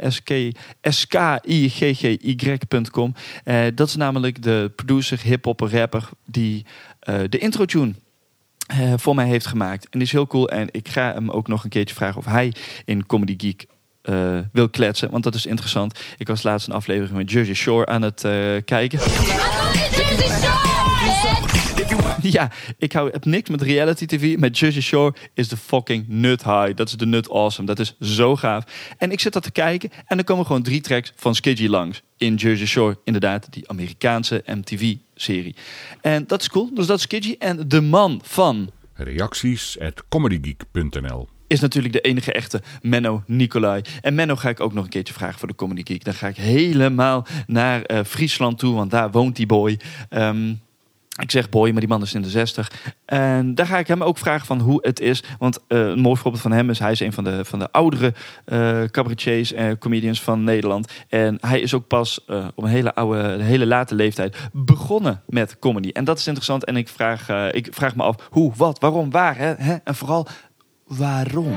S-K-I-G-G-Y.com. 0.82 3.14
Eh, 3.44 3.64
dat 3.74 3.88
is 3.88 3.96
namelijk 3.96 4.42
de 4.42 4.72
producer, 4.76 5.20
hip-hopper, 5.22 5.70
rapper 5.70 6.08
die 6.26 6.66
de 7.28 7.38
intro 7.38 7.64
tune 7.64 7.94
eh, 8.70 8.92
voor 8.96 9.14
mij 9.14 9.26
heeft 9.26 9.46
gemaakt. 9.46 9.84
En 9.84 9.90
die 9.90 10.02
is 10.02 10.12
heel 10.12 10.26
cool. 10.26 10.48
En 10.48 10.68
ik 10.70 10.88
ga 10.88 11.12
hem 11.12 11.30
ook 11.30 11.48
nog 11.48 11.64
een 11.64 11.70
keertje 11.70 11.94
vragen 11.94 12.18
of 12.18 12.24
hij 12.24 12.52
in 12.84 13.06
Comedy 13.06 13.34
Geek 13.36 13.66
eh, 14.02 14.38
wil 14.52 14.68
kletsen. 14.68 15.10
Want 15.10 15.24
dat 15.24 15.34
is 15.34 15.46
interessant. 15.46 16.00
Ik 16.16 16.26
was 16.26 16.42
laatst 16.42 16.68
een 16.68 16.74
aflevering 16.74 17.16
met 17.16 17.30
Jersey 17.30 17.54
Shore 17.54 17.86
aan 17.86 18.02
het 18.02 18.24
eh, 18.24 18.32
kijken. 18.64 18.98
Ja, 22.22 22.50
ik 22.78 22.92
hou, 22.92 23.10
heb 23.10 23.24
niks 23.24 23.50
met 23.50 23.62
reality 23.62 24.06
tv. 24.06 24.36
Met 24.36 24.58
Jersey 24.58 24.82
Shore 24.82 25.14
is 25.34 25.48
de 25.48 25.56
fucking 25.56 26.04
nut 26.08 26.44
high. 26.44 26.74
Dat 26.74 26.88
is 26.88 26.94
de 26.94 27.06
nut 27.06 27.30
awesome. 27.30 27.66
Dat 27.66 27.78
is 27.78 27.96
zo 28.00 28.36
gaaf. 28.36 28.64
En 28.98 29.12
ik 29.12 29.20
zit 29.20 29.32
dat 29.32 29.42
te 29.42 29.50
kijken 29.50 29.90
en 30.06 30.18
er 30.18 30.24
komen 30.24 30.46
gewoon 30.46 30.62
drie 30.62 30.80
tracks 30.80 31.12
van 31.16 31.34
Skidgy 31.34 31.66
langs. 31.66 32.02
In 32.16 32.34
Jersey 32.34 32.66
Shore, 32.66 32.98
inderdaad, 33.04 33.46
die 33.52 33.68
Amerikaanse 33.68 34.42
MTV-serie. 34.46 35.54
En 36.00 36.26
dat 36.26 36.40
is 36.40 36.48
cool. 36.48 36.70
Dus 36.74 36.86
dat 36.86 36.96
is 36.96 37.02
Skidgy. 37.02 37.36
En 37.38 37.68
de 37.68 37.80
man 37.80 38.20
van 38.24 38.70
Reacties 38.94 39.78
at 39.78 40.04
comedygeek.nl 40.08 41.28
is 41.46 41.60
natuurlijk 41.60 41.92
de 41.94 42.00
enige 42.00 42.32
echte 42.32 42.62
Menno 42.82 43.22
Nicolai. 43.26 43.82
En 44.00 44.14
Menno 44.14 44.36
ga 44.36 44.48
ik 44.48 44.60
ook 44.60 44.72
nog 44.72 44.84
een 44.84 44.90
keertje 44.90 45.14
vragen 45.14 45.38
voor 45.38 45.48
de 45.48 45.54
Comedy 45.54 45.82
Geek. 45.84 46.04
Dan 46.04 46.14
ga 46.14 46.28
ik 46.28 46.36
helemaal 46.36 47.26
naar 47.46 47.82
eh, 47.82 48.04
Friesland 48.04 48.58
toe, 48.58 48.74
want 48.74 48.90
daar 48.90 49.10
woont 49.10 49.36
die 49.36 49.46
boy. 49.46 49.78
Ehm, 50.08 50.52
ik 51.20 51.30
zeg 51.30 51.48
boy, 51.48 51.70
maar 51.70 51.80
die 51.80 51.88
man 51.88 52.02
is 52.02 52.14
in 52.14 52.22
de 52.22 52.28
60. 52.28 52.70
En 53.04 53.54
daar 53.54 53.66
ga 53.66 53.78
ik 53.78 53.86
hem 53.86 54.02
ook 54.02 54.18
vragen 54.18 54.46
van 54.46 54.60
hoe 54.60 54.78
het 54.82 55.00
is. 55.00 55.22
Want 55.38 55.58
eh, 55.68 55.78
een 55.78 56.00
mooi 56.00 56.16
voorbeeld 56.16 56.42
van 56.42 56.52
hem 56.52 56.70
is... 56.70 56.78
hij 56.78 56.92
is 56.92 57.00
een 57.00 57.12
van 57.12 57.24
de, 57.24 57.44
van 57.44 57.58
de 57.58 57.72
oudere 57.72 58.14
eh 58.44 58.82
cabaretiers 58.84 59.52
en 59.52 59.78
comedians 59.78 60.22
van 60.22 60.44
Nederland. 60.44 60.92
En 61.08 61.38
hij 61.40 61.60
is 61.60 61.74
ook 61.74 61.86
pas 61.86 62.24
eh, 62.26 62.46
op 62.54 62.64
een 62.64 62.70
hele 62.70 62.94
oude, 62.94 63.42
hele 63.42 63.66
late 63.66 63.94
leeftijd 63.94 64.36
begonnen 64.52 65.22
met 65.26 65.58
comedy. 65.58 65.90
En 65.92 66.04
dat 66.04 66.18
is 66.18 66.26
interessant. 66.26 66.64
En 66.64 66.76
ik 66.76 66.88
vraag, 66.88 67.52
ik 67.52 67.68
vraag 67.70 67.96
me 67.96 68.02
af 68.02 68.16
hoe, 68.30 68.52
wat, 68.56 68.78
waarom, 68.78 69.10
waar. 69.10 69.36
Hè? 69.38 69.74
En 69.84 69.94
vooral 69.94 70.26
waarom. 70.86 71.54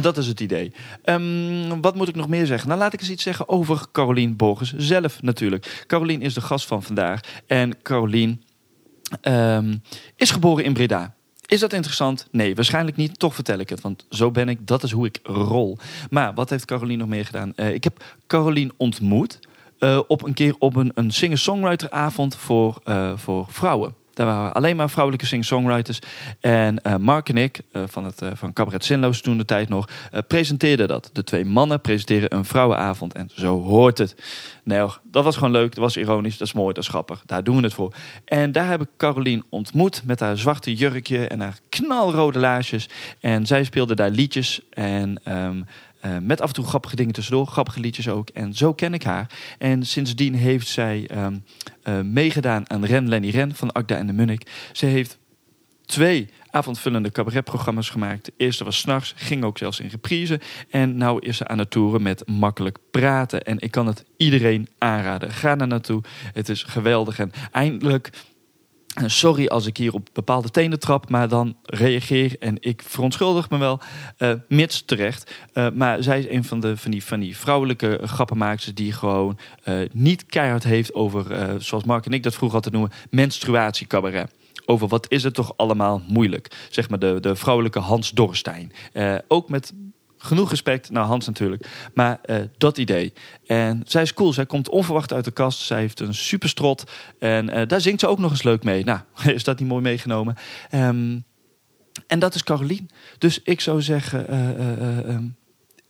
Dat 0.00 0.16
is 0.16 0.26
het 0.26 0.40
idee. 0.40 0.72
Ehm, 1.04 1.80
wat 1.80 1.94
moet 1.94 2.08
ik 2.08 2.14
nog 2.14 2.28
meer 2.28 2.46
zeggen? 2.46 2.68
Nou, 2.68 2.80
laat 2.80 2.92
ik 2.92 3.00
eens 3.00 3.10
iets 3.10 3.22
zeggen 3.22 3.48
over 3.48 3.86
Carolien 3.92 4.36
Borgers 4.36 4.74
zelf 4.76 5.22
natuurlijk. 5.22 5.84
Carolien 5.86 6.22
is 6.22 6.34
de 6.34 6.40
gast 6.40 6.66
van 6.66 6.82
vandaag. 6.82 7.20
En 7.46 7.82
Carolien 7.82 8.42
ehm, 9.20 9.76
is 10.16 10.30
geboren 10.30 10.64
in 10.64 10.72
Breda. 10.72 11.14
Is 11.46 11.60
dat 11.60 11.72
interessant? 11.72 12.28
Nee, 12.30 12.54
waarschijnlijk 12.54 12.96
niet. 12.96 13.18
Toch 13.18 13.34
vertel 13.34 13.58
ik 13.58 13.68
het, 13.68 13.80
want 13.80 14.06
zo 14.10 14.30
ben 14.30 14.48
ik. 14.48 14.66
Dat 14.66 14.82
is 14.82 14.90
hoe 14.90 15.06
ik 15.06 15.18
rol. 15.22 15.78
Maar 16.10 16.34
wat 16.34 16.50
heeft 16.50 16.64
Carolien 16.64 16.98
nog 16.98 17.08
meer 17.08 17.26
gedaan? 17.26 17.52
Eh, 17.56 17.74
ik 17.74 17.84
heb 17.84 18.04
Carolien 18.26 18.72
ontmoet 18.76 19.38
eh, 19.78 20.00
op 20.06 20.24
een 20.24 20.34
keer 20.34 20.54
op 20.58 20.76
een, 20.76 20.92
een 20.94 21.10
singer-songwriteravond 21.10 22.36
voor, 22.36 22.80
eh, 22.84 23.12
voor 23.16 23.46
vrouwen. 23.48 23.94
Daar 24.20 24.28
waren 24.28 24.52
alleen 24.52 24.76
maar 24.76 24.90
vrouwelijke 24.90 25.26
sing-songwriters. 25.26 25.98
En 26.40 26.82
eh, 26.82 26.96
Mark 26.96 27.28
en 27.28 27.36
ik, 27.36 27.60
eh, 27.72 27.82
van, 27.86 28.04
het, 28.04 28.22
eh, 28.22 28.30
van 28.34 28.52
Cabaret 28.52 28.84
Zinloos 28.84 29.20
toen 29.20 29.38
de 29.38 29.44
tijd 29.44 29.68
nog, 29.68 29.88
presenteerden 30.26 30.88
dat. 30.88 31.10
De 31.12 31.24
twee 31.24 31.44
mannen 31.44 31.80
presenteren 31.80 32.34
een 32.34 32.44
vrouwenavond 32.44 33.14
en 33.14 33.30
zo 33.34 33.62
hoort 33.62 33.98
het. 33.98 34.14
Hoor, 34.64 35.00
dat 35.04 35.24
was 35.24 35.36
gewoon 35.36 35.50
leuk, 35.50 35.74
dat 35.74 35.84
was 35.84 35.96
ironisch, 35.96 36.38
dat 36.38 36.46
is 36.46 36.52
mooi, 36.52 36.74
dat 36.74 36.82
is 36.82 36.88
grappig. 36.88 37.22
Daar 37.26 37.44
doen 37.44 37.56
we 37.56 37.62
het 37.62 37.74
voor. 37.74 37.94
En 38.24 38.52
daar 38.52 38.68
heb 38.68 38.80
ik 38.80 38.88
Carolien 38.96 39.44
ontmoet 39.48 40.02
met 40.04 40.20
haar 40.20 40.38
zwarte 40.38 40.74
jurkje 40.74 41.26
en 41.26 41.40
haar 41.40 41.58
knalrode 41.68 42.38
laarsjes. 42.38 42.88
En 43.20 43.46
zij 43.46 43.64
speelde 43.64 43.94
daar 43.94 44.10
liedjes 44.10 44.60
en... 44.70 45.20
ehm, 45.24 45.62
eh, 46.00 46.16
met 46.22 46.40
af 46.40 46.48
en 46.48 46.54
toe 46.54 46.64
grappige 46.64 46.96
dingen 46.96 47.12
tussendoor, 47.12 47.46
grappige 47.46 47.80
liedjes 47.80 48.08
ook. 48.08 48.28
En 48.28 48.54
zo 48.54 48.74
ken 48.74 48.94
ik 48.94 49.02
haar. 49.02 49.30
En 49.58 49.86
sindsdien 49.86 50.34
heeft 50.34 50.68
zij 50.68 51.06
ehm, 51.06 51.36
eh, 51.82 52.00
meegedaan 52.00 52.70
aan 52.70 52.84
Ren 52.84 53.08
Lenny 53.08 53.30
Ren 53.30 53.54
van 53.54 53.72
Agda 53.72 53.96
en 53.96 54.06
de 54.06 54.12
Munnik. 54.12 54.50
Ze 54.72 54.86
heeft 54.86 55.18
twee 55.84 56.28
avondvullende 56.50 57.10
cabaretprogramma's 57.10 57.90
gemaakt. 57.90 58.24
De 58.24 58.32
eerste 58.36 58.64
was 58.64 58.78
s'nachts, 58.78 59.14
ging 59.16 59.44
ook 59.44 59.58
zelfs 59.58 59.80
in 59.80 59.88
reprise. 59.88 60.40
En 60.70 60.96
nou 60.96 61.26
is 61.26 61.36
ze 61.36 61.48
aan 61.48 61.58
het 61.58 61.70
toeren 61.70 62.02
met 62.02 62.28
makkelijk 62.28 62.78
praten. 62.90 63.42
En 63.42 63.58
ik 63.58 63.70
kan 63.70 63.86
het 63.86 64.04
iedereen 64.16 64.68
aanraden. 64.78 65.30
Ga 65.30 65.56
daar 65.56 65.66
naartoe. 65.66 66.02
Het 66.32 66.48
is 66.48 66.62
geweldig. 66.62 67.18
En 67.18 67.32
eindelijk 67.50 68.10
Sorry 69.06 69.46
als 69.46 69.66
ik 69.66 69.76
hier 69.76 69.94
op 69.94 70.08
bepaalde 70.12 70.50
tenen 70.50 70.78
trap, 70.78 71.08
maar 71.08 71.28
dan 71.28 71.56
reageer 71.62 72.36
en 72.38 72.56
ik 72.60 72.82
verontschuldig 72.86 73.50
me 73.50 73.58
wel, 73.58 73.80
eh, 74.16 74.32
mits 74.48 74.84
terecht. 74.84 75.34
Eh, 75.52 75.70
maar 75.74 76.02
zij 76.02 76.18
is 76.18 76.28
een 76.28 76.44
van, 76.44 76.60
de, 76.60 76.76
van, 76.76 76.90
die, 76.90 77.04
van 77.04 77.20
die 77.20 77.36
vrouwelijke 77.36 78.00
grappenmakers 78.04 78.74
die 78.74 78.92
gewoon 78.92 79.38
eh, 79.62 79.74
niet 79.92 80.26
keihard 80.26 80.64
heeft 80.64 80.94
over, 80.94 81.32
eh, 81.32 81.54
zoals 81.58 81.84
Mark 81.84 82.06
en 82.06 82.12
ik 82.12 82.22
dat 82.22 82.34
vroeger 82.34 82.56
altijd 82.56 82.74
noemen, 82.74 82.92
menstruatiecabaret. 83.10 84.32
Over 84.66 84.88
wat 84.88 85.10
is 85.10 85.22
het 85.22 85.34
toch 85.34 85.52
allemaal 85.56 86.02
moeilijk. 86.08 86.66
Zeg 86.70 86.88
maar 86.88 86.98
de, 86.98 87.18
de 87.20 87.36
vrouwelijke 87.36 87.78
Hans 87.78 88.10
Dorstein. 88.10 88.72
Eh, 88.92 89.14
ook 89.28 89.48
met 89.48 89.72
genoeg 90.22 90.50
respect 90.50 90.90
naar 90.90 91.04
Hans 91.04 91.26
natuurlijk. 91.26 91.66
Maar 91.94 92.18
eh, 92.22 92.36
dat 92.58 92.78
idee. 92.78 93.12
En 93.46 93.82
zij 93.86 94.02
is 94.02 94.14
cool. 94.14 94.32
Zij 94.32 94.46
komt 94.46 94.68
onverwacht 94.68 95.12
uit 95.12 95.24
de 95.24 95.30
kast. 95.30 95.58
Zij 95.60 95.80
heeft 95.80 96.00
een 96.00 96.14
superstrot. 96.14 96.84
En 97.18 97.50
eh, 97.50 97.68
daar 97.68 97.80
zingt 97.80 98.00
ze 98.00 98.06
ook 98.06 98.18
nog 98.18 98.30
eens 98.30 98.42
leuk 98.42 98.64
mee. 98.64 98.84
Nou, 98.84 99.00
is 99.34 99.44
dat 99.44 99.58
niet 99.58 99.68
mooi 99.68 99.82
meegenomen? 99.82 100.36
Ehm, 100.70 101.18
en 102.06 102.18
dat 102.18 102.34
is 102.34 102.42
Carolien. 102.42 102.90
Dus 103.18 103.42
ik 103.42 103.60
zou 103.60 103.82
zeggen... 103.82 104.28
eh, 104.28 104.50
eh, 104.50 104.80
eh, 104.80 105.08
ehm, 105.08 105.24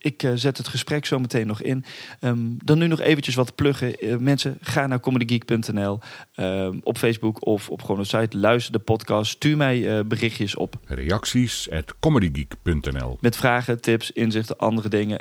ik 0.01 0.23
eh, 0.23 0.31
zet 0.35 0.57
het 0.57 0.67
gesprek 0.67 1.05
zo 1.05 1.19
meteen 1.19 1.47
nog 1.47 1.61
in. 1.61 1.85
Ehm, 2.19 2.39
dan 2.63 2.77
nu 2.77 2.87
nog 2.87 2.99
eventjes 2.99 3.35
wat 3.35 3.55
pluggen. 3.55 3.95
Eh, 3.95 4.17
mensen, 4.17 4.57
ga 4.61 4.87
naar 4.87 4.99
comedygeek.nl 4.99 5.99
ehm, 6.33 6.79
op 6.83 6.97
Facebook 6.97 7.45
of 7.45 7.69
op 7.69 7.81
gewoon 7.81 8.01
de 8.01 8.07
site. 8.07 8.37
Luister 8.37 8.71
de 8.73 8.79
podcast. 8.79 9.31
Stuur 9.31 9.57
mij 9.57 9.97
eh, 9.97 10.05
berichtjes 10.05 10.55
op 10.55 10.75
Reacties 10.85 11.69
at 11.69 11.95
comedygeek.nl 11.99 13.17
met 13.19 13.35
vragen, 13.35 13.81
tips, 13.81 14.11
inzichten, 14.11 14.57
andere 14.57 14.89
dingen. 14.89 15.19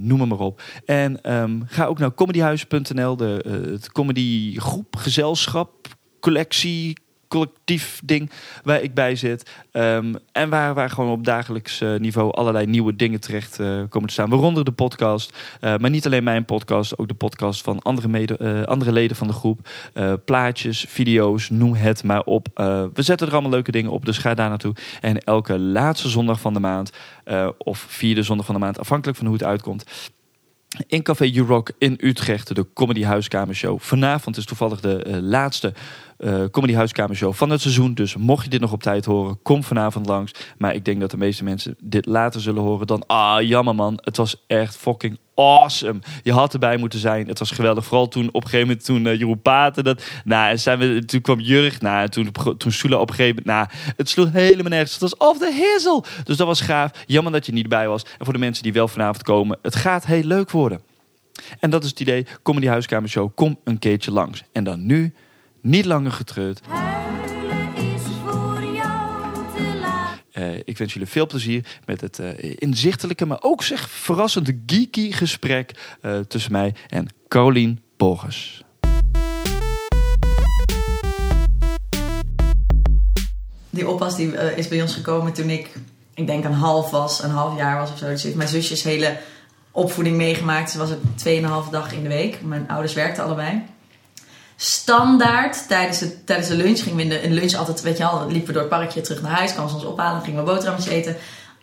noem 0.00 0.20
het 0.20 0.28
maar 0.28 0.38
op. 0.38 0.62
En 0.84 1.22
ehm, 1.22 1.60
ga 1.66 1.84
ook 1.84 1.98
naar 1.98 2.14
comedyhuis.nl, 2.14 3.16
de, 3.16 3.44
het 3.72 3.92
comedygroep, 3.92 4.96
gezelschap, 4.96 5.88
collectie, 6.20 6.96
collectief 7.32 8.00
ding 8.04 8.30
waar 8.64 8.82
ik 8.82 8.94
bij 8.94 9.16
zit. 9.16 9.50
Ehm, 9.70 10.14
en 10.32 10.48
waar, 10.50 10.74
waar 10.74 10.90
gewoon 10.90 11.10
op 11.10 11.24
dagelijks 11.24 11.80
eh, 11.80 11.94
niveau 11.94 12.32
allerlei 12.32 12.66
nieuwe 12.66 12.96
dingen 12.96 13.20
terecht 13.20 13.60
eh, 13.60 13.66
komen 13.88 14.08
te 14.08 14.12
staan. 14.14 14.30
Waaronder 14.30 14.64
de 14.64 14.72
podcast. 14.72 15.36
Eh, 15.60 15.76
maar 15.76 15.90
niet 15.90 16.06
alleen 16.06 16.24
mijn 16.24 16.44
podcast, 16.44 16.98
ook 16.98 17.08
de 17.08 17.14
podcast 17.14 17.62
van 17.62 17.82
andere, 17.82 18.08
mede, 18.08 18.66
andere 18.66 18.92
leden 18.92 19.16
van 19.16 19.26
de 19.26 19.32
groep. 19.32 19.68
Plaatjes, 20.24 20.84
video's, 20.88 21.50
noem 21.50 21.74
het 21.74 22.04
maar 22.04 22.22
op. 22.22 22.48
We 22.94 23.02
zetten 23.02 23.26
er 23.26 23.32
allemaal 23.32 23.50
leuke 23.50 23.72
dingen 23.72 23.90
op, 23.90 24.04
dus 24.04 24.18
ga 24.18 24.34
daar 24.34 24.48
naartoe. 24.48 24.74
En 25.00 25.18
elke 25.18 25.58
laatste 25.58 26.08
zondag 26.08 26.40
van 26.40 26.52
de 26.52 26.60
maand, 26.60 26.92
of 27.58 27.84
vierde 27.88 28.22
zondag 28.22 28.46
van 28.46 28.54
de 28.54 28.60
maand, 28.60 28.78
afhankelijk 28.78 29.18
van 29.18 29.26
hoe 29.26 29.36
het 29.36 29.44
uitkomt. 29.44 29.84
In 30.86 31.02
Café 31.02 31.24
U-Rock 31.24 31.70
in 31.78 31.98
Utrecht, 32.00 32.54
de 32.54 32.66
Comedy 32.74 33.02
Huiskamershow. 33.02 33.80
Vanavond 33.80 34.36
is 34.36 34.44
toevallig 34.44 34.80
de 34.80 35.20
laatste 35.22 35.72
eh 36.18 36.44
Comedy 36.50 36.74
Huiskamershow 36.74 37.34
van 37.34 37.50
het 37.50 37.60
seizoen. 37.60 37.94
Dus 37.94 38.16
mocht 38.16 38.44
je 38.44 38.50
dit 38.50 38.60
nog 38.60 38.72
op 38.72 38.82
tijd 38.82 39.04
horen, 39.04 39.42
kom 39.42 39.64
vanavond 39.64 40.06
langs. 40.06 40.32
Maar 40.58 40.74
ik 40.74 40.84
denk 40.84 41.00
dat 41.00 41.10
de 41.10 41.16
meeste 41.16 41.44
mensen 41.44 41.76
dit 41.82 42.06
later 42.06 42.40
zullen 42.40 42.62
horen 42.62 42.86
dan... 42.86 43.06
Ah, 43.06 43.42
jammer 43.42 43.74
man, 43.74 43.98
het 44.00 44.16
was 44.16 44.44
echt 44.46 44.76
fucking 44.76 45.18
awesome. 45.34 45.98
Je 46.22 46.32
had 46.32 46.52
erbij 46.52 46.76
moeten 46.76 46.98
zijn. 46.98 47.28
Het 47.28 47.38
was 47.38 47.50
geweldig. 47.50 47.84
Vooral 47.84 48.08
toen 48.08 48.28
op 48.28 48.34
een 48.34 48.42
gegeven 48.42 48.66
moment 48.66 48.84
toen 48.84 49.06
eh, 49.06 49.18
Jeroen 49.18 49.42
Paten 49.42 49.84
dat... 49.84 50.04
Nou, 50.24 50.58
zijn 50.58 50.78
we, 50.78 51.04
toen 51.04 51.20
kwam 51.20 51.40
Jurg. 51.40 51.80
Nou, 51.80 52.02
en 52.02 52.10
toen, 52.10 52.32
toen 52.56 52.72
Sula 52.72 52.96
op 52.96 53.08
een 53.08 53.14
gegeven 53.14 53.42
moment... 53.44 53.70
Nou, 53.70 53.92
het 53.96 54.08
sloeg 54.08 54.32
helemaal 54.32 54.70
nergens. 54.70 54.92
Het 54.92 55.00
was 55.00 55.16
off 55.16 55.38
the 55.38 55.52
hizzle. 55.52 56.02
Dus 56.24 56.36
dat 56.36 56.46
was 56.46 56.60
gaaf. 56.60 56.90
Jammer 57.06 57.32
dat 57.32 57.46
je 57.46 57.52
niet 57.52 57.68
bij 57.68 57.88
was. 57.88 58.02
En 58.02 58.24
voor 58.24 58.32
de 58.32 58.38
mensen 58.38 58.62
die 58.62 58.72
wel 58.72 58.88
vanavond 58.88 59.22
komen... 59.22 59.58
Het 59.62 59.76
gaat 59.76 60.06
heel 60.06 60.24
leuk 60.24 60.50
worden. 60.50 60.80
En 61.60 61.70
dat 61.70 61.84
is 61.84 61.90
het 61.90 62.00
idee. 62.00 62.26
Comedy 62.42 62.66
Huiskamershow. 62.66 63.30
Kom 63.34 63.58
een 63.64 63.78
keertje 63.78 64.10
langs. 64.10 64.42
En 64.52 64.64
dan 64.64 64.86
nu, 64.86 65.14
niet 65.62 65.84
langer 65.84 66.12
getreurd. 66.12 66.60
Huilen 66.68 67.74
is 67.74 68.02
voor 68.24 68.62
jou 68.62 69.32
te 69.56 69.78
laat. 69.80 70.18
Eh, 70.32 70.56
ik 70.64 70.78
wens 70.78 70.92
jullie 70.92 71.08
veel 71.08 71.26
plezier 71.26 71.80
met 71.86 72.00
het 72.00 72.18
eh, 72.18 72.54
inzichtelijke, 72.58 73.26
maar 73.26 73.38
ook 73.40 73.62
zeg 73.62 73.90
verrassend 73.90 74.52
geeky 74.66 75.12
gesprek 75.12 75.96
eh, 76.00 76.18
tussen 76.18 76.52
mij 76.52 76.74
en 76.88 77.06
Carolien 77.28 77.82
Borgers. 77.96 78.64
Die 83.70 83.88
oppas 83.88 84.16
die, 84.16 84.32
is 84.56 84.68
bij 84.68 84.82
ons 84.82 84.94
gekomen 84.94 85.32
toen 85.32 85.50
ik, 85.50 85.70
ik 86.14 86.26
denk 86.26 86.44
een 86.44 86.52
half 86.52 86.90
was, 86.90 87.22
een 87.22 87.30
half 87.30 87.56
jaar 87.56 87.78
was 87.78 87.90
of 87.90 87.98
zo. 87.98 88.06
Dus 88.06 88.22
heeft 88.22 88.36
mijn 88.36 88.48
zusjes 88.48 88.82
hele 88.82 89.18
opvoeding 89.70 90.16
meegemaakt. 90.16 90.70
Ze 90.70 90.78
was 90.78 90.90
er 90.90 90.98
2,5 91.66 91.70
dag 91.70 91.92
in 91.92 92.02
de 92.02 92.08
week. 92.08 92.42
Mijn 92.42 92.68
ouders 92.68 92.94
werkten 92.94 93.24
allebei. 93.24 93.62
Standaard, 94.56 95.68
tijdens, 95.68 96.00
het, 96.00 96.26
tijdens 96.26 96.48
de 96.48 96.54
lunch 96.56 96.78
gingen 96.82 96.96
we 96.96 97.02
in 97.02 97.08
de, 97.08 97.22
in 97.22 97.30
de 97.30 97.40
lunch 97.40 97.54
altijd, 97.54 97.82
weet 97.82 97.98
je 97.98 98.04
al, 98.04 98.26
liepen 98.28 98.46
we 98.46 98.52
door 98.52 98.60
het 98.62 98.70
parkje 98.70 99.00
terug 99.00 99.22
naar 99.22 99.32
huis, 99.32 99.52
kwamen 99.52 99.70
ze 99.70 99.76
ons 99.76 99.84
ophalen, 99.84 100.22
gingen 100.22 100.44
we 100.44 100.50
boterhammetjes 100.50 100.92
eten. 100.92 101.16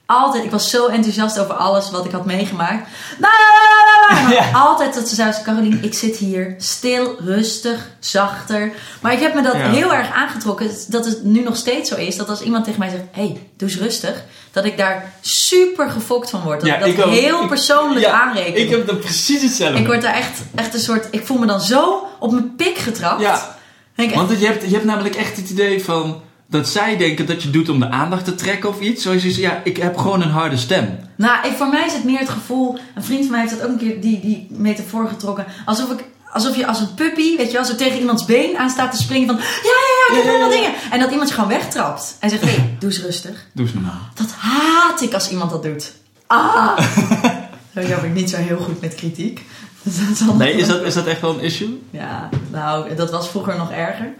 Altijd, 0.05 0.43
ik 0.43 0.51
was 0.51 0.69
zo 0.69 0.87
enthousiast 0.87 1.39
over 1.39 1.53
alles 1.53 1.91
wat 1.91 2.05
ik 2.05 2.11
had 2.11 2.25
meegemaakt. 2.25 2.87
Altijd 4.53 4.93
dat 4.93 5.07
ze 5.07 5.15
zei, 5.15 5.33
Carolien, 5.43 5.83
ik 5.83 5.93
zit 5.93 6.15
hier 6.17 6.55
stil, 6.57 7.15
rustig, 7.19 7.89
zachter. 7.99 8.71
Maar 9.01 9.13
ik 9.13 9.19
heb 9.19 9.33
me 9.33 9.41
dat 9.41 9.53
Ja. 9.53 9.69
heel 9.69 9.93
erg 9.93 10.13
aangetrokken, 10.13 10.71
dat 10.87 11.05
het 11.05 11.23
nu 11.23 11.43
nog 11.43 11.55
steeds 11.55 11.89
zo 11.89 11.95
is, 11.95 12.15
dat 12.15 12.29
als 12.29 12.41
iemand 12.41 12.63
tegen 12.63 12.79
mij 12.79 12.89
zegt, 12.89 13.03
hé, 13.11 13.21
hey, 13.27 13.47
doe 13.57 13.69
eens 13.69 13.77
rustig. 13.77 14.23
Dat 14.51 14.65
ik 14.65 14.77
daar 14.77 15.13
super 15.21 15.89
gefokt 15.89 16.29
van 16.29 16.41
word. 16.41 16.61
Dat 16.61 16.85
ik 16.85 16.95
dat 16.97 17.05
ook. 17.05 17.11
heel 17.11 17.41
Ik- 17.41 17.47
persoonlijk 17.47 18.05
ja, 18.05 18.21
aanreken. 18.21 18.61
Ik 18.61 18.69
heb 18.69 18.87
dan 18.87 18.99
precies 18.99 19.41
hetzelfde. 19.41 19.79
Ik 19.79 19.85
word 19.85 20.01
daar 20.01 20.13
echt, 20.13 20.41
echt 20.55 20.73
een 20.73 20.79
soort. 20.79 21.07
Ik 21.11 21.25
voel 21.25 21.37
me 21.37 21.45
dan 21.45 21.61
zo 21.61 22.07
op 22.19 22.31
mijn 22.31 22.55
pik 22.55 22.77
getrapt. 22.77 23.21
Ja. 23.21 23.57
Ik 23.95 24.13
Want 24.15 24.39
je 24.39 24.45
hebt, 24.45 24.63
je 24.63 24.69
hebt 24.73 24.83
namelijk 24.85 25.15
echt 25.15 25.37
het 25.37 25.49
idee 25.49 25.83
van... 25.83 26.21
Dat 26.51 26.67
zij 26.69 26.97
denken 26.97 27.25
dat 27.25 27.43
je 27.43 27.49
doet 27.49 27.69
om 27.69 27.79
de 27.79 27.89
aandacht 27.89 28.25
te 28.25 28.35
trekken 28.35 28.69
of 28.69 28.79
iets. 28.79 29.03
Zoals 29.03 29.23
je 29.23 29.31
zegt, 29.31 29.41
ja, 29.51 29.61
ik 29.63 29.77
heb 29.77 29.97
gewoon 29.97 30.21
een 30.21 30.29
harde 30.29 30.57
stem. 30.57 30.99
nou, 31.15 31.47
ik, 31.47 31.57
voor 31.57 31.67
mij 31.67 31.85
is 31.85 31.93
het 31.93 32.03
meer 32.03 32.19
het 32.19 32.29
gevoel. 32.29 32.77
Een 32.95 33.03
vriend 33.03 33.21
van 33.21 33.31
mij 33.31 33.39
heeft 33.41 33.53
dat 33.53 33.63
ook 33.63 33.71
een 33.71 33.77
keer 33.87 34.01
die, 34.01 34.19
die 34.19 34.47
metafoor 34.49 35.07
getrokken. 35.07 35.45
Alsof 35.65 35.91
ik. 35.91 36.03
Alsof 36.33 36.55
je 36.55 36.67
als 36.67 36.79
een 36.79 36.93
puppy, 36.93 37.37
weet 37.37 37.47
je 37.47 37.53
wel, 37.53 37.65
zo 37.65 37.75
tegen 37.75 37.99
iemands 37.99 38.25
been 38.25 38.57
aan 38.57 38.69
staat 38.69 38.91
te 38.91 38.97
springen 38.97 39.27
van... 39.27 39.37
Ja, 39.37 39.43
ja, 39.63 40.15
ja, 40.15 40.21
ik 40.21 40.29
allemaal 40.29 40.49
dingen. 40.49 40.73
En 40.91 40.99
dat 40.99 41.11
iemand 41.11 41.29
je 41.29 41.33
gewoon 41.33 41.49
wegtrapt. 41.49 42.17
En 42.19 42.29
zegt, 42.29 42.41
hé, 42.41 42.49
hey, 42.49 42.75
doe 42.79 42.89
eens 42.89 43.01
rustig. 43.01 43.45
Doe 43.53 43.65
eens 43.65 43.73
normaal. 43.73 43.99
Dat 44.13 44.31
haat 44.31 45.01
ik 45.01 45.13
als 45.13 45.29
iemand 45.29 45.51
dat 45.51 45.63
doet. 45.63 45.91
Ah! 46.27 46.77
Sowieso 47.73 47.95
ben 47.95 48.09
ik 48.09 48.13
niet 48.13 48.29
zo 48.29 48.37
heel 48.37 48.57
goed 48.57 48.81
met 48.81 48.95
kritiek. 48.95 49.45
Dus 49.81 49.97
dat 50.07 50.09
is 50.09 50.33
Nee, 50.37 50.53
is 50.53 50.67
dat, 50.67 50.81
is 50.81 50.93
dat 50.93 51.05
echt 51.05 51.21
wel 51.21 51.33
een 51.33 51.39
issue? 51.39 51.81
Ja, 51.89 52.29
nou, 52.51 52.95
dat 52.95 53.11
was 53.11 53.29
vroeger 53.29 53.57
nog 53.57 53.71
erger. 53.71 54.13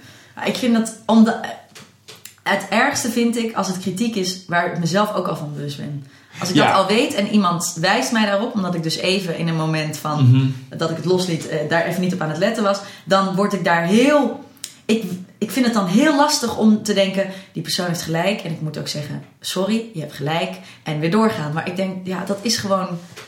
Ik 0.45 0.55
vind 0.55 0.73
dat 0.73 0.97
om 1.05 1.23
de, 1.23 1.39
het 2.43 2.65
ergste 2.69 3.09
vind 3.09 3.37
ik 3.37 3.55
als 3.55 3.67
het 3.67 3.79
kritiek 3.79 4.15
is 4.15 4.43
waar 4.47 4.71
ik 4.71 4.79
mezelf 4.79 5.13
ook 5.13 5.27
al 5.27 5.35
van 5.35 5.53
bewust 5.53 5.77
ben. 5.77 6.05
Als 6.39 6.50
ik 6.50 6.55
Ja. 6.55 6.67
dat 6.67 6.75
al 6.75 6.88
weet 6.88 7.13
en 7.13 7.27
iemand 7.27 7.77
wijst 7.81 8.12
mij 8.12 8.25
daarop, 8.25 8.53
omdat 8.53 8.75
ik 8.75 8.84
dus 8.84 8.96
even 8.98 9.38
in 9.38 9.48
een 9.48 9.55
moment 9.55 9.98
van 9.98 10.29
Mhm. 10.29 10.77
dat 10.77 10.89
ik 10.89 10.96
het 10.96 11.05
losliet, 11.05 11.48
eh, 11.48 11.58
daar 11.69 11.86
even 11.86 12.01
niet 12.01 12.13
op 12.13 12.22
aan 12.22 12.29
het 12.29 12.38
letten 12.38 12.63
was, 12.63 12.79
dan 13.03 13.36
word 13.36 13.53
ik 13.53 13.63
daar 13.63 13.84
heel. 13.86 14.48
Ik, 14.86 15.03
ik 15.38 15.51
vind 15.51 15.65
het 15.65 15.74
dan 15.74 15.86
heel 15.86 16.15
lastig 16.15 16.58
om 16.58 16.84
te 16.84 16.93
denken: 16.93 17.25
die 17.53 17.63
persoon 17.63 17.88
heeft 17.88 18.01
gelijk. 18.01 18.41
En 18.41 18.51
ik 18.51 18.62
moet 18.62 18.77
ook 18.79 18.88
zeggen: 18.88 19.24
sorry, 19.39 19.84
je 19.93 20.00
hebt 20.00 20.13
gelijk. 20.13 20.51
En 20.84 21.00
weer 21.00 21.12
doorgaan. 21.12 21.53
Maar 21.53 21.67
ik 21.67 21.75
denk, 21.75 21.96
ja, 22.03 22.24
dat 22.25 22.38
is 22.41 22.58
gewoon 22.58 22.88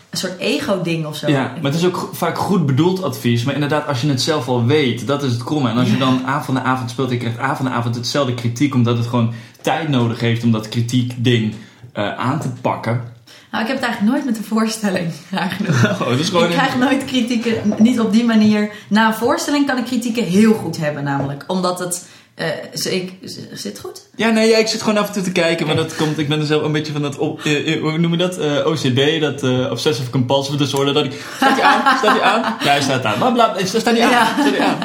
een 0.10 0.18
soort 0.18 0.38
ego-ding 0.40 1.06
of 1.06 1.16
zo. 1.18 1.28
Ja, 1.30 1.42
maar 1.62 1.72
het 1.72 1.80
is 1.82 1.86
ook 1.86 2.10
vaak 2.14 2.38
goed 2.38 2.66
bedoeld 2.66 3.04
advies. 3.04 3.44
Maar 3.44 3.54
inderdaad, 3.54 3.88
als 3.88 4.02
je 4.02 4.08
het 4.10 4.22
zelf 4.22 4.48
al 4.48 4.66
weet, 4.66 5.08
dat 5.08 5.24
is 5.24 5.32
het 5.32 5.44
kromme. 5.44 5.70
En 5.70 5.78
als 5.78 5.90
je 5.90 5.98
dan 5.98 6.26
avond 6.26 6.58
na 6.58 6.64
avond 6.64 6.90
speelt 6.90 7.08
en 7.08 7.14
je 7.14 7.20
krijgt 7.20 7.40
avond 7.40 7.70
na 7.70 7.76
avond 7.76 7.96
hetzelfde 7.96 8.34
kritiek... 8.34 8.74
omdat 8.74 8.98
het 8.98 9.08
gewoon 9.08 9.34
tijd 9.62 9.88
nodig 9.90 10.20
heeft 10.20 10.44
om 10.44 10.52
dat 10.52 10.70
kritiek 10.70 11.14
eh, 11.94 12.18
aan 12.18 12.40
te 12.40 12.50
pakken. 12.62 13.02
Nou, 13.52 13.64
ik 13.64 13.70
heb 13.70 13.80
het 13.80 13.86
eigenlijk 13.86 14.14
nooit 14.16 14.26
met 14.26 14.38
een 14.40 14.44
voorstelling, 14.56 15.12
graag 15.28 15.56
genoeg. 15.56 16.02
Oh. 16.02 16.44
Ik 16.44 16.50
krijg 16.50 16.78
nooit 16.78 17.06
kritieken, 17.06 17.74
niet 17.78 18.00
op 18.00 18.12
die 18.12 18.24
manier. 18.26 18.72
Na 18.88 19.08
een 19.08 19.14
voorstelling 19.14 19.68
kan 19.68 19.78
ik 19.78 19.86
kritieken 19.86 20.24
heel 20.24 20.54
goed 20.54 20.78
hebben, 20.78 21.04
namelijk. 21.04 21.44
Omdat 21.48 21.80
het, 21.80 22.06
Eh, 22.36 22.48
zeker, 22.74 23.14
zit 23.54 23.80
goed? 23.80 24.08
Ja, 24.16 24.30
nee, 24.30 24.50
ja, 24.50 24.58
ik 24.58 24.68
zit 24.68 24.82
gewoon 24.82 24.98
af 24.98 25.08
en 25.08 25.14
toe 25.14 25.24
te 25.24 25.32
kijken, 25.32 25.66
maar 25.68 25.76
dat 25.76 25.96
komt, 25.96 26.18
ik 26.18 26.28
ben 26.28 26.40
er 26.40 26.46
zelf 26.46 26.64
een 26.64 26.72
beetje 26.72 26.92
van 26.92 27.02
dat, 27.02 27.18
op, 27.18 27.42
eh, 27.46 27.82
hoe 27.82 27.98
noem 27.98 28.12
je 28.12 28.18
dat, 28.18 28.38
OCD, 28.66 29.22
dat 29.22 29.70
Obsessive 29.72 30.10
Compulsive 30.10 30.58
Disorder, 30.58 30.94
dat 30.94 31.06
ik, 31.06 31.22
staat 31.36 31.60
hij 31.60 31.64
aan, 31.64 31.98
staat 31.98 32.12
hij 32.20 32.22
aan? 32.22 32.42
Ja, 32.42 32.70
hij 32.72 32.82
staat 32.82 33.06
aan, 33.06 33.18
bla, 33.18 33.30
bla, 33.30 33.56
staat 33.66 33.84
hij 33.84 34.04
aan, 34.04 34.10
Ja. 34.10 34.26
staat 34.26 34.50
hij 34.56 34.60
aan. 34.66 34.78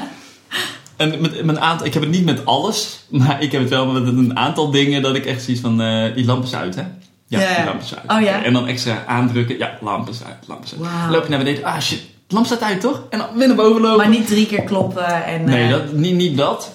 En 0.96 1.20
met, 1.20 1.44
mijn 1.44 1.60
aantal, 1.60 1.86
ik 1.86 1.94
heb 1.94 2.02
het 2.02 2.10
niet 2.12 2.24
met 2.24 2.44
alles, 2.44 3.04
maar 3.08 3.42
ik 3.42 3.52
heb 3.52 3.60
het 3.60 3.70
wel 3.70 3.86
met 3.86 4.06
een 4.06 4.36
aantal 4.36 4.70
dingen 4.70 5.02
dat 5.02 5.14
ik 5.14 5.26
echt 5.26 5.42
zoiets 5.42 5.62
van, 5.62 5.80
eh, 5.80 6.14
die 6.14 6.24
lamp 6.24 6.44
is 6.44 6.54
uit, 6.54 6.74
hè? 6.74 6.82
Ja, 7.26 7.40
ja. 7.40 7.56
die 7.56 7.64
lamp 7.64 7.80
is 7.80 7.94
uit. 7.96 8.20
Oh, 8.20 8.26
ja? 8.26 8.44
En 8.44 8.52
dan 8.52 8.66
extra 8.66 9.04
aandrukken, 9.06 9.58
ja, 9.58 9.78
lamp 9.80 10.08
is 10.08 10.24
uit, 10.24 10.36
lamp 10.46 10.64
is 10.64 10.72
uit. 10.72 10.80
Wauw. 10.80 11.10
Loop 11.10 11.22
je 11.22 11.28
naar 11.28 11.38
beneden, 11.38 11.64
ah 11.64 11.80
shit, 11.80 11.98
de 12.26 12.34
lamp 12.34 12.46
staat 12.46 12.62
uit 12.62 12.80
toch? 12.80 13.02
En 13.10 13.18
dan 13.18 13.28
weer 13.36 13.46
naar 13.46 13.56
boven 13.56 13.82
lopen. 13.82 13.96
Maar 13.96 14.08
niet 14.08 14.26
drie 14.26 14.46
keer 14.46 14.62
kloppen 14.62 15.24
en... 15.24 15.44
Nee, 15.44 15.64
eh, 15.64 15.70
dat, 15.70 15.92
niet, 15.92 16.14
niet 16.14 16.36
dat. 16.36 16.74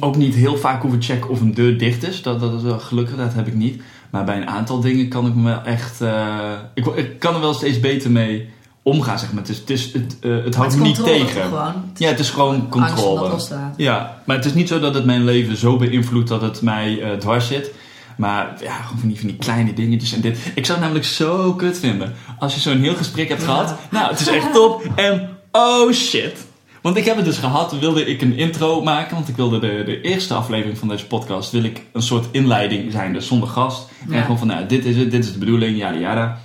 Ook 0.00 0.16
niet 0.16 0.34
heel 0.34 0.56
vaak 0.56 0.82
hoeven 0.82 1.02
checken 1.02 1.30
of 1.30 1.40
een 1.40 1.54
deur 1.54 1.78
dicht 1.78 2.08
is. 2.08 2.22
Dat, 2.22 2.40
dat 2.40 2.52
is 2.52 2.62
wel 2.62 2.78
gelukkig, 2.78 3.16
dat 3.16 3.34
heb 3.34 3.46
ik 3.46 3.54
niet. 3.54 3.82
Maar 4.10 4.24
bij 4.24 4.36
een 4.36 4.48
aantal 4.48 4.80
dingen 4.80 5.08
kan 5.08 5.26
ik 5.26 5.34
me 5.34 5.42
wel 5.42 5.62
echt... 5.62 6.00
eh, 6.00 6.50
ik 6.74 7.18
kan 7.18 7.34
er 7.34 7.40
wel 7.40 7.54
steeds 7.54 7.80
beter 7.80 8.10
mee 8.10 8.48
omgaan, 8.82 9.18
zeg 9.18 9.32
maar. 9.32 9.42
Het, 9.42 9.50
is, 9.50 9.58
het, 9.58 9.70
is, 9.70 9.92
het, 9.92 10.16
eh, 10.20 10.44
het 10.44 10.54
houdt 10.54 10.76
me 10.76 10.82
niet 10.82 11.04
tegen. 11.04 11.42
gewoon? 11.42 11.74
Ja, 11.96 12.08
het 12.08 12.18
is 12.18 12.30
gewoon 12.30 12.68
controle. 12.68 13.30
Ja, 13.76 14.22
maar 14.26 14.36
het 14.36 14.44
is 14.44 14.54
niet 14.54 14.68
zo 14.68 14.80
dat 14.80 14.94
het 14.94 15.04
mijn 15.04 15.24
leven 15.24 15.56
zo 15.56 15.76
beïnvloedt 15.76 16.28
dat 16.28 16.40
het 16.42 16.62
mij 16.62 17.00
eh, 17.02 17.18
dwars 17.18 17.46
zit. 17.46 17.70
Maar 18.16 18.54
ja, 18.62 18.74
gewoon 18.74 18.98
van 18.98 19.08
die, 19.08 19.18
van 19.18 19.26
die 19.28 19.36
kleine 19.36 19.72
dingetjes 19.72 20.12
en 20.12 20.20
dit. 20.20 20.38
Ik 20.54 20.66
zou 20.66 20.78
het 20.78 20.86
namelijk 20.86 21.04
zo 21.04 21.54
kut 21.54 21.78
vinden. 21.78 22.14
Als 22.38 22.54
je 22.54 22.60
zo'n 22.60 22.80
heel 22.80 22.94
gesprek 22.94 23.28
hebt 23.28 23.42
gehad. 23.44 23.74
Nou, 23.90 24.10
het 24.10 24.20
is 24.20 24.26
echt 24.28 24.52
top. 24.52 24.84
En 24.94 25.28
oh 25.52 25.92
shit. 25.92 26.46
Want 26.82 26.96
ik 26.96 27.04
heb 27.04 27.16
het 27.16 27.24
dus 27.24 27.38
gehad, 27.38 27.78
wilde 27.78 28.04
ik 28.06 28.22
een 28.22 28.36
intro 28.36 28.82
maken. 28.82 29.14
Want 29.14 29.28
ik 29.28 29.36
wilde 29.36 29.58
de, 29.58 29.82
de 29.86 30.00
eerste 30.00 30.34
aflevering 30.34 30.78
van 30.78 30.88
deze 30.88 31.06
podcast... 31.06 31.50
wil 31.50 31.64
ik 31.64 31.82
een 31.92 32.02
soort 32.02 32.26
inleiding 32.30 32.92
zijn, 32.92 33.12
dus 33.12 33.26
zonder 33.26 33.48
gast. 33.48 33.88
En 34.08 34.14
Ja. 34.14 34.22
gewoon 34.22 34.38
van, 34.38 34.46
nou, 34.46 34.66
dit 34.66 34.84
is 34.84 34.96
het, 34.96 35.10
dit 35.10 35.24
is 35.24 35.32
de 35.32 35.38
bedoeling, 35.38 35.76
yada 35.78 35.98
yada. 35.98 36.38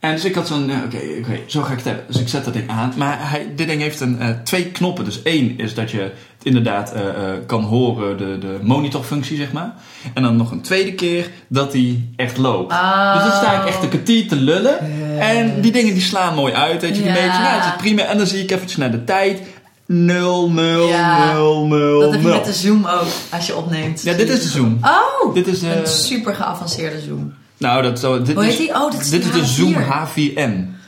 En 0.00 0.14
dus 0.14 0.24
ik 0.24 0.34
had 0.34 0.46
zo'n, 0.46 0.66
ja, 0.68 0.82
oké, 0.84 0.96
oké, 1.18 1.38
zo 1.46 1.62
ga 1.62 1.70
ik 1.70 1.76
het 1.76 1.86
hebben. 1.86 2.04
Dus 2.06 2.20
ik 2.20 2.28
zet 2.28 2.44
dat 2.44 2.52
ding 2.54 2.68
aan. 2.70 2.92
Maar 2.96 3.30
hij, 3.30 3.46
dit 3.56 3.68
ding 3.68 3.80
heeft 3.82 4.00
een, 4.00 4.20
eh, 4.20 4.28
twee 4.44 4.64
knoppen. 4.66 5.04
Dus 5.04 5.22
één 5.22 5.58
is 5.58 5.74
dat 5.74 5.90
je 5.90 5.98
het 6.00 6.12
inderdaad 6.42 6.92
eh, 6.92 7.08
eh, 7.08 7.14
kan 7.46 7.62
horen, 7.62 8.18
de, 8.18 8.38
de 8.38 8.58
monitorfunctie, 8.62 9.36
zeg 9.36 9.52
maar. 9.52 9.74
En 10.14 10.22
dan 10.22 10.36
nog 10.36 10.50
een 10.50 10.60
tweede 10.60 10.94
keer 10.94 11.30
dat 11.48 11.72
hij 11.72 12.02
echt 12.16 12.36
loopt. 12.36 12.72
Oh. 12.72 13.14
Dus 13.14 13.22
dan 13.22 13.32
sta 13.32 13.60
ik 13.62 13.68
echt 13.68 13.82
een 13.82 13.88
kwartier 13.88 14.28
te 14.28 14.36
lullen. 14.36 14.78
En 15.18 15.60
die 15.60 15.72
dingen 15.72 15.92
die 15.94 16.02
slaan 16.02 16.34
mooi 16.34 16.52
uit, 16.52 16.80
weet 16.82 16.96
je. 16.96 17.02
Die 17.02 17.12
Ja. 17.12 17.16
beetje, 17.16 17.42
nou, 17.42 17.54
het 17.60 17.64
is 17.64 17.80
prima. 17.80 18.02
En 18.02 18.18
dan 18.18 18.26
zie 18.26 18.42
ik 18.42 18.50
eventjes 18.50 18.78
naar 18.78 18.90
de 18.90 19.04
tijd. 19.04 19.42
0, 19.86 20.50
0, 20.50 20.88
Ja. 20.88 21.32
0, 21.32 21.66
0, 21.66 22.00
Dat 22.00 22.10
heb 22.12 22.20
je 22.20 22.26
0. 22.26 22.36
met 22.36 22.44
de 22.44 22.52
Zoom 22.52 22.86
ook, 22.86 23.06
als 23.30 23.46
je 23.46 23.56
opneemt. 23.56 24.02
Ja, 24.02 24.12
dit 24.14 24.28
is 24.28 24.42
de 24.42 24.48
Zoom. 24.48 24.78
Oh! 24.82 25.34
Dit 25.34 25.46
is, 25.46 25.62
eh, 25.62 25.76
Een 25.76 25.86
super 25.86 26.34
geavanceerde 26.34 27.00
Zoom. 27.00 27.34
Nou, 27.60 27.82
dat 27.82 27.98
zou, 28.00 28.24
dit 28.24 28.34
Hoe 28.34 28.44
is, 28.46 28.58
heet 28.58 28.66
die? 28.66 28.74
Oh, 28.74 28.90
dit 28.90 29.00
is 29.00 29.10
dit 29.10 29.22
de 29.22 29.28
is 29.28 29.34
de 29.34 29.44
Zoom 29.44 29.74
H4. 29.74 29.78
H4n. 29.78 30.78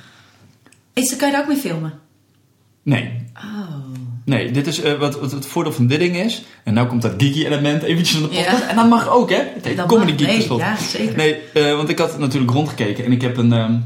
Is, 0.92 1.08
daar 1.08 1.18
kan 1.18 1.28
je 1.28 1.32
daar 1.34 1.40
ook 1.42 1.48
mee 1.48 1.56
filmen? 1.56 1.92
Nee, 2.82 3.20
Oh. 3.36 3.70
Nee, 4.24 4.50
dit 4.50 4.66
is 4.66 4.80
eh, 4.80 4.98
wat, 4.98 5.20
wat 5.20 5.32
het 5.32 5.46
voordeel 5.46 5.72
van 5.72 5.86
dit 5.86 5.98
ding 5.98 6.16
is. 6.16 6.42
En 6.64 6.74
nou 6.74 6.86
komt 6.88 7.02
dat 7.02 7.12
geeky 7.16 7.44
element 7.44 7.82
eventjes 7.82 8.16
van 8.18 8.28
de 8.28 8.34
podcast. 8.36 8.62
Ja. 8.62 8.68
En 8.68 8.76
dat 8.76 8.88
mag 8.88 9.08
ook, 9.08 9.30
hè? 9.30 9.36
Het 9.54 9.64
heet 9.64 9.76
Dat 9.76 9.86
Comedy 9.86 10.22
mag. 10.24 10.32
Geek 10.32 10.48
Nee, 10.48 10.58
ja, 10.58 10.76
zeker. 10.76 11.16
Nee, 11.16 11.36
eh, 11.54 11.76
want 11.76 11.88
ik 11.88 11.98
had 11.98 12.18
natuurlijk 12.18 12.52
rondgekeken. 12.52 13.04
En 13.04 13.12
ik 13.12 13.20
heb 13.22 13.36
een... 13.36 13.52
ehm, 13.52 13.78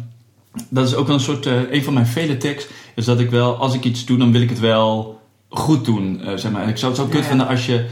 dat 0.68 0.86
is 0.86 0.94
ook 0.94 1.06
wel 1.06 1.16
een 1.16 1.22
soort... 1.22 1.46
eh, 1.46 1.70
een 1.70 1.84
van 1.84 1.94
mijn 1.94 2.06
vele 2.06 2.36
tics. 2.36 2.66
Is 2.94 3.04
dat 3.04 3.20
ik 3.20 3.30
wel... 3.30 3.54
Als 3.56 3.74
ik 3.74 3.84
iets 3.84 4.04
doe, 4.04 4.18
dan 4.18 4.32
wil 4.32 4.40
ik 4.40 4.48
het 4.50 4.60
wel 4.60 5.20
goed 5.48 5.84
doen. 5.84 6.20
zeg 6.34 6.50
maar. 6.52 6.62
En 6.62 6.68
ik 6.68 6.76
zou 6.76 6.92
het 6.92 7.00
zo 7.00 7.06
kut 7.08 7.20
Ja. 7.22 7.28
vinden 7.28 7.46
als 7.48 7.66
je 7.66 7.86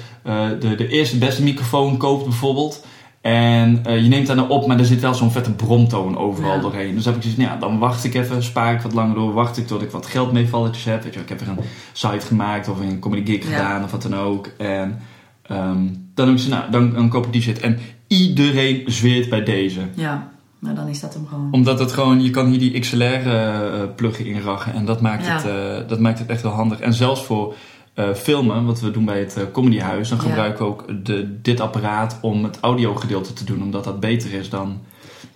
de, 0.60 0.74
de 0.76 0.88
eerste 0.88 1.18
beste 1.18 1.42
microfoon 1.42 1.96
koopt 1.96 2.24
bijvoorbeeld. 2.24 2.86
En 3.24 3.80
eh, 3.84 4.02
je 4.02 4.08
neemt 4.08 4.26
daar 4.26 4.36
nou 4.36 4.48
op, 4.48 4.66
maar 4.66 4.78
er 4.78 4.84
zit 4.84 5.00
wel 5.00 5.14
zo'n 5.14 5.30
vette 5.30 5.50
bromtoon 5.52 6.16
overal 6.18 6.54
Ja. 6.54 6.60
doorheen. 6.60 6.94
Dus 6.94 7.04
heb 7.04 7.16
ik 7.16 7.22
zoiets 7.22 7.40
van, 7.42 7.50
ja, 7.50 7.56
dan 7.60 7.78
wacht 7.78 8.04
ik 8.04 8.14
even, 8.14 8.42
spaar 8.42 8.74
ik 8.74 8.80
wat 8.80 8.92
langer 8.92 9.14
door, 9.14 9.32
wacht 9.32 9.56
ik 9.56 9.66
tot 9.66 9.82
ik 9.82 9.90
wat 9.90 10.06
geldmeevalletjes 10.06 10.84
heb. 10.84 11.02
Weet 11.02 11.14
je, 11.14 11.20
ik 11.20 11.28
heb 11.28 11.40
er 11.40 11.48
een 11.48 11.58
site 11.92 12.26
gemaakt 12.26 12.68
of 12.68 12.80
een 12.80 12.98
comedy 12.98 13.30
gig 13.32 13.48
Ja. 13.50 13.56
gedaan 13.56 13.84
of 13.84 13.90
wat 13.90 14.02
dan 14.02 14.14
ook. 14.16 14.46
En 14.58 14.98
ehm, 15.42 15.78
dan 16.14 16.26
denk 16.26 16.38
ik, 16.38 16.48
nou, 16.48 16.70
dan, 16.70 16.92
dan 16.92 17.08
koop 17.08 17.26
ik 17.26 17.32
die 17.32 17.42
shit. 17.42 17.60
En 17.60 17.78
iedereen 18.06 18.82
zweert 18.86 19.28
bij 19.28 19.44
deze. 19.44 19.80
Ja, 19.94 20.28
maar 20.58 20.74
dan 20.74 20.88
is 20.88 21.00
dat 21.00 21.14
hem 21.14 21.26
gewoon. 21.26 21.48
Omdat 21.50 21.78
het 21.78 21.92
gewoon, 21.92 22.22
je 22.22 22.30
kan 22.30 22.46
hier 22.46 22.58
die 22.58 22.78
XLR-pluggen 22.80 24.26
inraggen 24.26 24.72
en 24.74 24.84
dat 24.84 25.00
maakt, 25.00 25.26
Ja. 25.26 25.32
het, 25.32 25.44
eh, 25.46 25.88
dat 25.88 25.98
maakt 26.00 26.18
het 26.18 26.28
echt 26.28 26.42
wel 26.42 26.52
handig. 26.52 26.80
En 26.80 26.92
zelfs 26.94 27.24
voor 27.24 27.54
eh, 27.94 28.14
filmen, 28.14 28.64
wat 28.64 28.80
we 28.80 28.90
doen 28.90 29.04
bij 29.04 29.18
het 29.18 29.36
eh, 29.36 29.42
Comedyhuis, 29.52 30.08
dan 30.08 30.18
Ja. 30.18 30.24
gebruiken 30.24 30.64
we 30.64 30.70
ook 30.70 30.84
de, 31.04 31.40
dit 31.42 31.60
apparaat 31.60 32.18
om 32.20 32.44
het 32.44 32.58
audiogedeelte 32.60 33.32
te 33.32 33.44
doen, 33.44 33.62
omdat 33.62 33.84
dat 33.84 34.00
beter 34.00 34.32
is 34.32 34.50
dan... 34.50 34.80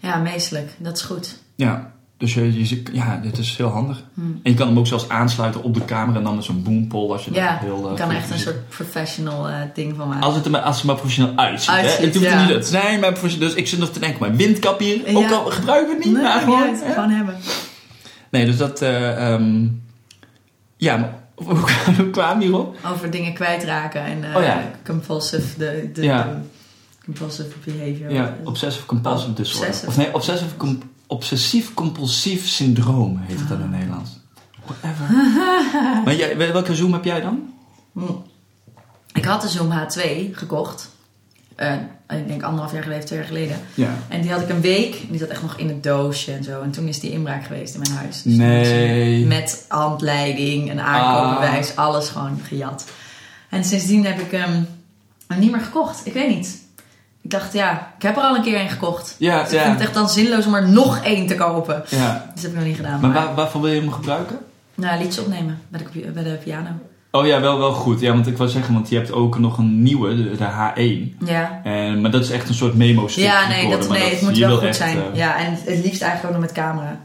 Ja, 0.01 0.17
meestelijk. 0.17 0.71
Dat 0.79 0.97
is 0.97 1.03
goed. 1.03 1.39
Ja, 1.55 1.93
dus 2.17 2.35
je, 2.35 2.83
ja, 2.93 3.17
dit 3.23 3.39
is 3.39 3.57
heel 3.57 3.69
handig. 3.69 4.03
Hmm. 4.15 4.41
En 4.43 4.51
je 4.51 4.57
kan 4.57 4.67
hem 4.69 4.79
ook 4.79 4.87
zelfs 4.87 5.09
aansluiten 5.09 5.63
op 5.63 5.75
de 5.75 5.85
camera 5.85 6.19
en 6.19 6.25
dan 6.25 6.35
met 6.35 6.45
zo'n 6.45 6.63
boompol 6.63 7.13
als 7.13 7.25
je 7.25 7.33
Ja, 7.35 7.51
dat 7.53 7.61
heel... 7.61 7.85
eh, 7.85 7.91
je 7.91 7.97
kan 7.99 8.11
echt 8.11 8.31
een 8.31 8.39
soort 8.39 8.69
professional 8.69 9.49
eh, 9.49 9.55
ding 9.75 9.97
van 9.97 10.09
maken. 10.09 10.23
Als 10.23 10.35
het, 10.35 10.45
er 10.45 10.51
maar, 10.51 10.61
als 10.61 10.77
het 10.77 10.85
maar 10.85 10.95
professioneel 10.95 11.37
uitziet. 11.37 11.71
hè? 11.71 11.77
Uitziet, 11.77 12.05
Het 12.05 12.15
hoeft 12.15 12.27
er 12.27 12.33
ja. 12.33 12.43
niet 12.45 12.55
uit 12.55 12.67
zijn, 12.67 13.01
maar 13.01 13.13
professioneel. 13.13 13.49
Dus 13.49 13.57
ik 13.57 13.67
zit 13.67 13.79
nog 13.79 13.91
te 13.91 13.99
denken, 14.01 14.21
mijn 14.21 14.37
windkap 14.37 14.79
hier, 14.79 15.01
ook 15.17 15.23
Ja. 15.23 15.31
al 15.31 15.45
gebruiken 15.51 15.89
we 15.89 15.95
het 15.95 16.05
niet, 16.05 16.15
nee, 16.15 16.23
maar 16.23 16.41
gewoon... 16.41 17.09
hè? 17.11 17.15
hebben. 17.17 17.37
Nee, 18.31 18.45
dus 18.47 18.57
dat... 18.57 18.83
eh, 18.83 19.33
ehm, 19.33 19.67
ja, 20.77 20.97
maar 20.97 21.15
hoe, 21.45 21.57
we 22.39 22.45
hierop? 22.45 22.77
Over 22.87 23.11
dingen 23.11 23.35
kwijtraken 23.35 24.03
en 24.05 24.37
Oh 24.37 24.43
ja. 24.43 24.71
compulsive, 24.85 25.59
de, 25.59 25.91
de, 25.93 26.03
Ja. 26.03 26.23
de 26.23 26.37
compulsive 27.05 27.49
behavior. 27.65 28.13
Ja, 28.13 28.37
obsessive 28.45 28.87
compulsive 28.87 29.33
disorder. 29.33 29.69
obsessive. 29.69 29.87
Of 29.91 29.97
nee, 29.97 30.15
obsessive 30.15 30.57
obsessief 31.07 31.75
compulsief 31.75 32.47
syndroom 32.47 33.17
heet 33.21 33.39
het 33.39 33.49
dan 33.49 33.57
in 33.57 33.63
het 33.63 33.73
Nederlands. 33.73 34.11
Whatever. 34.65 35.07
maar 36.05 36.15
jij, 36.15 36.37
welke 36.37 36.75
Zoom 36.75 36.93
heb 36.93 37.05
jij 37.05 37.21
dan? 37.21 37.55
Hm. 37.93 38.01
Ik 39.13 39.25
had 39.25 39.43
de 39.43 39.49
Zoom 39.49 39.71
H2 39.73 40.03
gekocht. 40.33 40.91
Eh, 41.59 41.73
ik 42.19 42.29
denk 42.29 42.43
anderhalf 42.43 42.73
jaar 42.73 42.83
geleden, 42.83 43.05
twee 43.05 43.19
jaar 43.19 43.29
geleden. 43.29 43.57
Ja. 43.75 43.89
En 44.09 44.21
die 44.21 44.31
had 44.33 44.41
ik 44.41 44.49
een 44.49 44.61
week. 44.61 44.95
En 44.95 45.07
die 45.11 45.19
zat 45.19 45.29
echt 45.29 45.43
nog 45.43 45.57
in 45.57 45.69
het 45.69 45.83
doosje 45.83 46.33
en 46.33 46.45
zo. 46.45 46.63
En 46.63 46.71
toen 46.71 46.89
is 46.89 47.01
die 47.01 47.11
inbraak 47.11 47.45
geweest 47.45 47.75
in 47.75 47.81
mijn 47.81 47.93
huis. 47.93 48.23
Dus 48.23 48.35
Nee. 48.35 49.27
Met 49.27 49.65
handleiding, 49.69 50.71
een 50.71 50.81
aankoopbewijs, 50.81 51.77
alles 51.77 52.09
gewoon 52.09 52.41
gejat. 52.47 52.85
En 53.49 53.65
sindsdien 53.65 54.05
heb 54.07 54.19
ik 54.21 54.31
hem 54.31 54.67
niet 55.39 55.51
meer 55.51 55.61
gekocht. 55.61 56.07
Ik 56.07 56.13
weet 56.13 56.29
niet. 56.29 56.59
Ik 57.23 57.31
dacht, 57.31 57.53
ja, 57.53 57.93
ik 57.97 58.03
heb 58.03 58.17
er 58.17 58.23
al 58.23 58.37
een 58.37 58.43
keer 58.43 58.61
een 58.61 58.69
gekocht. 58.71 59.15
Ja, 59.19 59.39
Dus 59.43 59.49
ik 59.53 59.55
ja. 59.59 59.63
vind 59.65 59.75
het 59.75 59.83
echt 59.85 59.95
dan 59.95 60.09
zinloos 60.09 60.47
om 60.47 60.55
er 60.55 60.69
nog 60.69 61.05
één 61.05 61.27
te 61.27 61.35
kopen. 61.35 61.83
ja. 61.89 62.31
Dus 62.35 62.43
dat 62.43 62.43
heb 62.43 62.51
ik 62.51 62.57
nog 62.57 62.67
niet 62.67 62.77
gedaan. 62.77 63.01
Maar 63.01 63.11
Maar, 63.11 63.25
waar, 63.25 63.35
waarvoor 63.35 63.61
wil 63.61 63.71
je 63.73 63.81
hem 63.81 63.93
gebruiken? 63.93 64.39
nou, 64.75 64.99
liedjes 64.99 65.19
opnemen 65.19 65.61
bij 65.69 65.79
de, 65.79 65.85
compu- 65.91 66.11
bij 66.11 66.23
de 66.23 66.39
piano. 66.45 66.69
Oh 67.11 67.27
ja, 67.27 67.41
wel, 67.41 67.59
wel 67.59 67.73
goed. 67.73 68.01
Ja, 68.01 68.13
want 68.13 68.27
ik 68.27 68.37
wou 68.37 68.51
zeggen, 68.51 68.75
want 68.75 68.89
je 68.89 68.97
hebt 68.97 69.13
ook 69.13 69.39
nog 69.39 69.59
een 69.59 69.83
nieuwe, 69.83 70.17
de, 70.17 70.37
de 70.37 70.45
H1. 70.45 71.25
Ja. 71.27 71.61
En, 71.65 72.01
maar 72.01 72.11
dat 72.11 72.23
is 72.25 72.31
echt 72.31 72.49
een 72.49 72.55
soort 72.55 72.75
memo-stick. 72.75 73.25
Ja, 73.25 73.49
nee, 73.49 73.71
dat, 73.71 73.89
nee 73.89 74.01
dat- 74.01 74.11
het 74.11 74.21
moet 74.23 74.39
wel 74.39 74.49
wil 74.49 74.57
goed 74.59 74.67
echt, 74.67 74.77
zijn. 74.77 74.97
eh, 74.97 75.03
ja, 75.19 75.37
en 75.37 75.51
het 75.53 75.85
liefst 75.85 76.03
eigenlijk 76.03 76.25
ook 76.25 76.31
nog 76.31 76.41
met 76.41 76.53
camera. 76.53 77.01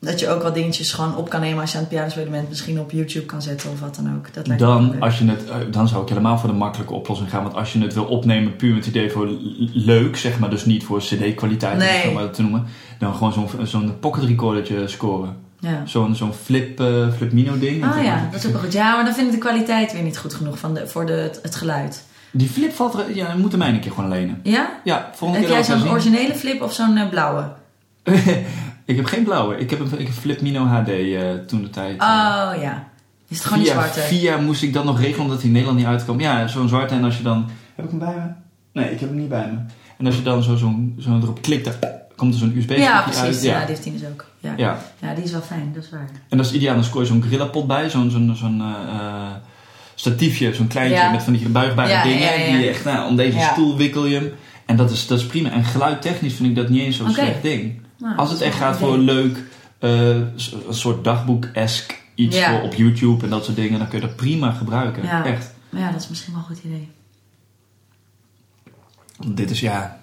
Dat 0.00 0.20
je 0.20 0.28
ook 0.28 0.42
wel 0.42 0.52
dingetjes 0.52 0.92
gewoon 0.92 1.16
op 1.16 1.28
kan 1.28 1.40
nemen 1.40 1.60
als 1.60 1.70
je 1.70 1.76
aan 1.76 1.82
het 1.82 1.92
piano 1.92 2.08
spelen 2.10 2.30
bent. 2.30 2.48
Misschien 2.48 2.80
op 2.80 2.90
YouTube 2.90 3.26
kan 3.26 3.42
zetten 3.42 3.70
of 3.70 3.80
wat 3.80 3.94
dan 3.94 4.14
ook. 4.16 4.34
Dat 4.34 4.46
lijkt 4.46 4.62
Dan, 4.62 5.00
als 5.00 5.18
je 5.18 5.24
het, 5.24 5.44
eh, 5.48 5.56
dan 5.70 5.88
zou 5.88 6.02
ik 6.02 6.08
helemaal 6.08 6.38
voor 6.38 6.48
de 6.48 6.54
makkelijke 6.54 6.94
oplossing 6.94 7.30
gaan. 7.30 7.42
Want 7.42 7.54
als 7.54 7.72
je 7.72 7.80
het 7.80 7.94
wil 7.94 8.04
opnemen 8.04 8.56
puur 8.56 8.74
met 8.74 8.84
het 8.84 8.94
idee 8.94 9.10
voor 9.10 9.28
leuk, 9.72 10.16
zeg 10.16 10.38
maar, 10.38 10.50
dus 10.50 10.64
niet 10.64 10.84
voor 10.84 10.98
cd-kwaliteit, 10.98 11.78
Nee. 11.78 11.88
om 11.88 11.94
het 11.94 12.02
zo 12.04 12.12
maar 12.12 12.30
te 12.30 12.42
noemen. 12.42 12.64
Dan 12.98 13.14
gewoon 13.14 13.32
zo'n 13.32 13.48
zo'n 13.66 13.98
pocket 14.00 14.24
recordertje 14.24 14.88
scoren. 14.88 15.36
Ja. 15.60 15.86
Zo'n 15.86 16.14
zo'n 16.14 16.32
flip, 16.32 16.80
eh 16.80 17.12
flipmino 17.16 17.58
ding. 17.58 17.84
Ah 17.84 18.04
ja, 18.04 18.28
dat 18.30 18.40
is 18.40 18.46
ook 18.46 18.52
wel 18.52 18.60
goed. 18.60 18.72
Ja, 18.72 18.94
maar 18.94 19.04
dan 19.04 19.14
vind 19.14 19.26
ik 19.26 19.32
de 19.32 19.38
kwaliteit 19.38 19.92
weer 19.92 20.02
niet 20.02 20.18
goed 20.18 20.34
genoeg 20.34 20.58
van 20.58 20.74
de, 20.74 20.86
voor 20.86 21.06
de, 21.06 21.12
het, 21.12 21.38
het 21.42 21.54
geluid. 21.54 22.04
Die 22.30 22.48
flip 22.48 22.72
valt 22.72 22.94
er, 22.94 23.14
ja, 23.14 23.32
we 23.32 23.40
moeten 23.40 23.58
mij 23.58 23.68
een 23.68 23.80
keer 23.80 23.92
gewoon 23.92 24.10
lenen. 24.10 24.40
Ja? 24.42 24.80
Ja, 24.84 25.10
volgende 25.14 25.46
Heb 25.46 25.48
keer 25.48 25.58
jij 25.58 25.68
dat 25.68 25.76
ik 25.76 25.82
zo'n 25.82 25.92
originele 25.92 26.34
flip 26.34 26.62
of 26.62 26.72
zo'n 26.72 26.96
eh, 26.96 27.08
blauwe? 27.08 27.52
ik 28.84 28.96
heb 28.96 29.04
geen 29.04 29.24
blauwe. 29.24 29.56
Ik 29.56 29.70
heb 29.70 29.80
een, 29.80 30.00
ik 30.00 30.06
heb 30.06 30.16
Flip 30.16 30.40
Mino 30.40 30.64
HD 30.64 30.88
eh, 30.88 31.32
toen 31.46 31.62
de 31.62 31.70
tijd. 31.70 32.00
Oh 32.00 32.52
ja. 32.60 32.88
Is 33.28 33.36
het 33.36 33.46
gewoon 33.46 33.62
die 33.62 33.72
via, 33.72 33.80
zwarte? 33.80 34.00
via 34.00 34.36
moest 34.36 34.62
ik 34.62 34.72
dat 34.72 34.84
nog 34.84 35.00
regelen 35.00 35.20
omdat 35.20 35.36
hij 35.36 35.46
in 35.46 35.52
Nederland 35.52 35.78
niet 35.78 35.86
uitkwam. 35.86 36.20
Ja, 36.20 36.46
zo'n 36.46 36.68
zwarte. 36.68 36.94
En 36.94 37.04
als 37.04 37.16
je 37.16 37.22
dan... 37.22 37.50
Heb 37.74 37.84
ik 37.84 37.90
hem 37.90 37.98
bij 37.98 38.14
me? 38.14 38.30
Nee, 38.80 38.90
ik 38.90 39.00
heb 39.00 39.08
hem 39.08 39.18
niet 39.18 39.28
bij 39.28 39.46
me. 39.52 39.58
En 39.98 40.06
als 40.06 40.16
je 40.16 40.22
dan 40.22 40.42
zo, 40.42 40.56
zo, 40.56 40.74
zo 40.98 41.18
erop 41.22 41.42
klikt, 41.42 41.64
dan 41.64 41.74
komt 42.16 42.32
er 42.32 42.38
zo'n 42.38 42.56
USB-stickje 42.56 42.82
ja, 42.82 43.04
uit. 43.04 43.04
precies. 43.04 43.42
Ja. 43.42 43.52
Ja. 43.52 43.58
die 43.58 43.68
heeft 43.68 43.82
die 43.82 43.92
dus 43.92 44.08
ook. 44.08 44.26
Ja. 44.40 44.54
Ja. 44.56 44.78
ja. 45.00 45.14
die 45.14 45.24
is 45.24 45.30
wel 45.32 45.40
fijn, 45.40 45.70
dat 45.74 45.82
is 45.84 45.90
waar. 45.90 46.10
En 46.28 46.36
dat 46.36 46.46
is 46.46 46.52
ideaal. 46.52 46.74
Dan 46.74 46.84
scoor 46.84 47.00
je 47.00 47.06
zo'n 47.06 47.22
grillapot 47.22 47.66
bij. 47.66 47.90
Zo'n 47.90 48.10
zo'n 48.10 48.36
zo'n 48.36 48.60
eh, 48.60 49.30
statiefje. 49.94 50.54
Zo'n 50.54 50.66
kleintje 50.66 50.96
Ja. 50.96 51.10
met 51.10 51.22
van 51.22 51.32
die 51.32 51.48
buigbare 51.48 51.88
Ja, 51.88 52.02
dingen. 52.02 52.36
Die 52.36 52.58
je 52.58 52.68
echt, 52.68 52.84
nou, 52.84 53.08
om 53.08 53.16
deze 53.16 53.38
stoel 53.52 53.76
wikkel 53.76 54.06
je 54.06 54.14
hem. 54.14 54.32
En 54.66 54.76
dat 54.76 54.90
is, 54.90 55.06
dat 55.06 55.18
is 55.18 55.26
prima. 55.26 55.50
En 55.50 55.64
geluidtechnisch 55.64 56.34
vind 56.34 56.48
ik 56.48 56.54
dat 56.54 56.68
niet 56.68 56.80
eens 56.82 56.96
zo'n 56.96 57.10
slecht 57.10 57.42
ding. 57.42 57.80
Nou, 57.98 58.16
Als 58.16 58.30
het 58.30 58.40
echt 58.40 58.56
gaat 58.56 58.76
voor 58.76 58.94
een 58.94 59.00
leuk, 59.00 59.38
eh, 59.78 60.08
een 60.08 60.32
soort 60.70 61.04
dagboek-esque 61.04 61.94
iets 62.14 62.40
voor 62.44 62.60
op 62.62 62.74
YouTube 62.74 63.24
en 63.24 63.30
dat 63.30 63.44
soort 63.44 63.56
dingen, 63.56 63.78
dan 63.78 63.88
kun 63.88 64.00
je 64.00 64.06
dat 64.06 64.16
prima 64.16 64.50
gebruiken. 64.52 65.02
Ja. 65.02 65.24
Echt. 65.24 65.54
Maar 65.70 65.80
ja, 65.80 65.90
dat 65.90 66.00
is 66.00 66.08
misschien 66.08 66.32
wel 66.32 66.42
een 66.42 66.56
goed 66.56 66.64
idee. 66.64 66.88
Dit 69.26 69.50
is 69.50 69.60
ja. 69.60 70.00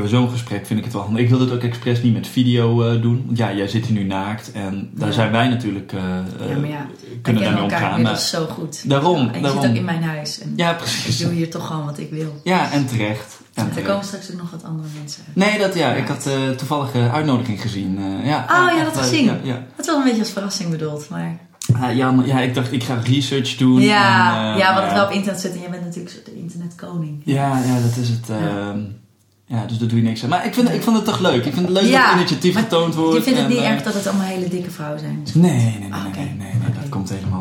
Voor 0.00 0.08
zo'n 0.08 0.30
gesprek 0.30 0.66
vind 0.66 0.78
ik 0.78 0.84
het 0.84 0.94
wel 0.94 1.02
handig. 1.02 1.22
Ik 1.22 1.28
wil 1.28 1.38
dit 1.38 1.50
ook 1.52 1.62
expres 1.62 2.02
niet 2.02 2.12
met 2.14 2.26
video 2.28 2.82
eh, 2.82 3.02
doen. 3.02 3.22
Want 3.26 3.38
ja, 3.38 3.52
jij 3.52 3.68
zit 3.68 3.86
hier 3.86 3.96
nu 3.98 4.04
naakt. 4.04 4.52
En 4.52 4.90
daar 4.94 5.08
Ja. 5.08 5.14
zijn 5.14 5.32
wij 5.32 5.48
natuurlijk. 5.48 5.92
eh, 5.92 6.00
ja, 6.48 6.56
maar 6.58 6.68
ja, 6.68 6.86
kunnen 7.22 7.42
daarmee 7.42 7.62
elkaar 7.62 7.78
omgaan. 7.78 7.96
inmiddels 7.96 8.32
Maar, 8.32 8.40
zo 8.40 8.46
goed. 8.46 8.88
Daarom, 8.88 9.20
Ja, 9.26 9.32
en 9.32 9.40
je 9.40 9.48
zit 9.48 9.56
ook 9.56 9.74
in 9.74 9.84
mijn 9.84 10.02
huis. 10.02 10.40
En 10.40 10.52
ja, 10.56 10.70
ik 10.70 10.76
precies. 10.76 11.18
doe 11.18 11.32
hier 11.32 11.50
toch 11.50 11.66
gewoon 11.66 11.84
wat 11.84 11.98
ik 11.98 12.10
wil. 12.10 12.40
Ja, 12.44 12.72
en 12.72 12.86
terecht. 12.86 13.40
En 13.54 13.70
er 13.76 13.82
komen 13.82 14.04
straks 14.04 14.30
ook 14.32 14.38
nog 14.38 14.50
wat 14.50 14.64
andere 14.64 14.88
mensen 14.98 15.22
uit. 15.26 15.36
Nee, 15.36 15.58
dat 15.58 15.74
ja. 15.74 15.92
Ik 15.92 16.06
had 16.08 16.26
eh 16.26 16.48
toevallig 16.56 16.94
uitnodiging 16.94 17.60
gezien. 17.60 17.98
ja, 18.24 18.46
Oh, 18.50 18.76
ja, 18.78 18.84
dat 18.84 18.96
gezien. 18.96 19.24
Ja. 19.42 19.66
Het 19.76 19.86
was 19.86 19.96
een 19.96 20.04
beetje 20.04 20.20
als 20.20 20.30
verrassing 20.30 20.70
bedoeld, 20.70 21.08
maar... 21.08 21.38
Ah, 21.80 21.96
ja, 21.96 22.10
maar- 22.10 22.26
ja, 22.26 22.40
ik 22.40 22.54
dacht, 22.54 22.72
ik 22.72 22.82
ga 22.84 22.98
research 23.04 23.56
doen. 23.56 23.80
Ja, 23.80 24.52
en, 24.52 24.58
ja, 24.58 24.74
wat 24.74 24.82
ja. 24.82 24.84
het 24.88 24.92
wel 24.92 25.04
op 25.04 25.10
internet 25.12 25.40
zit. 25.40 25.52
En 25.54 25.60
jij 25.60 25.70
bent 25.70 25.84
natuurlijk 25.84 26.24
de 26.24 26.34
internetkoning. 26.36 27.22
Ja, 27.24 27.58
ja, 27.64 27.80
dat 27.80 27.96
is 27.96 28.08
het. 28.08 28.28
Ja. 29.46 29.56
ja, 29.56 29.66
dus 29.66 29.78
daar 29.78 29.88
doe 29.88 29.98
je 29.98 30.04
niks 30.04 30.22
aan. 30.22 30.28
Maar 30.28 30.46
ik 30.46 30.54
vind, 30.54 30.72
ik 30.72 30.82
vind 30.82 30.96
het 30.96 31.04
toch 31.04 31.20
leuk. 31.20 31.44
Ik 31.44 31.52
vind 31.54 31.66
het 31.68 31.82
leuk 31.82 31.92
dat 31.92 32.02
het 32.02 32.16
initiatief 32.16 32.56
getoond 32.56 32.94
wordt. 32.94 33.16
Je 33.16 33.22
vindt 33.22 33.38
het 33.38 33.48
en, 33.48 33.54
niet 33.54 33.64
eh, 33.64 33.70
erg 33.70 33.82
dat 33.82 33.94
het 33.94 34.06
allemaal 34.06 34.26
hele 34.26 34.48
dikke 34.48 34.70
vrouwen 34.70 35.00
zijn? 35.00 35.22
Nee, 35.34 35.52
nee, 35.52 35.78
nee, 35.78 35.92
Ah, 35.92 36.02
nee, 36.04 36.12
nee, 36.12 36.24
nee, 36.24 36.52
nee, 36.52 36.72
dat 36.80 36.88
komt 36.88 37.08
helemaal 37.08 37.33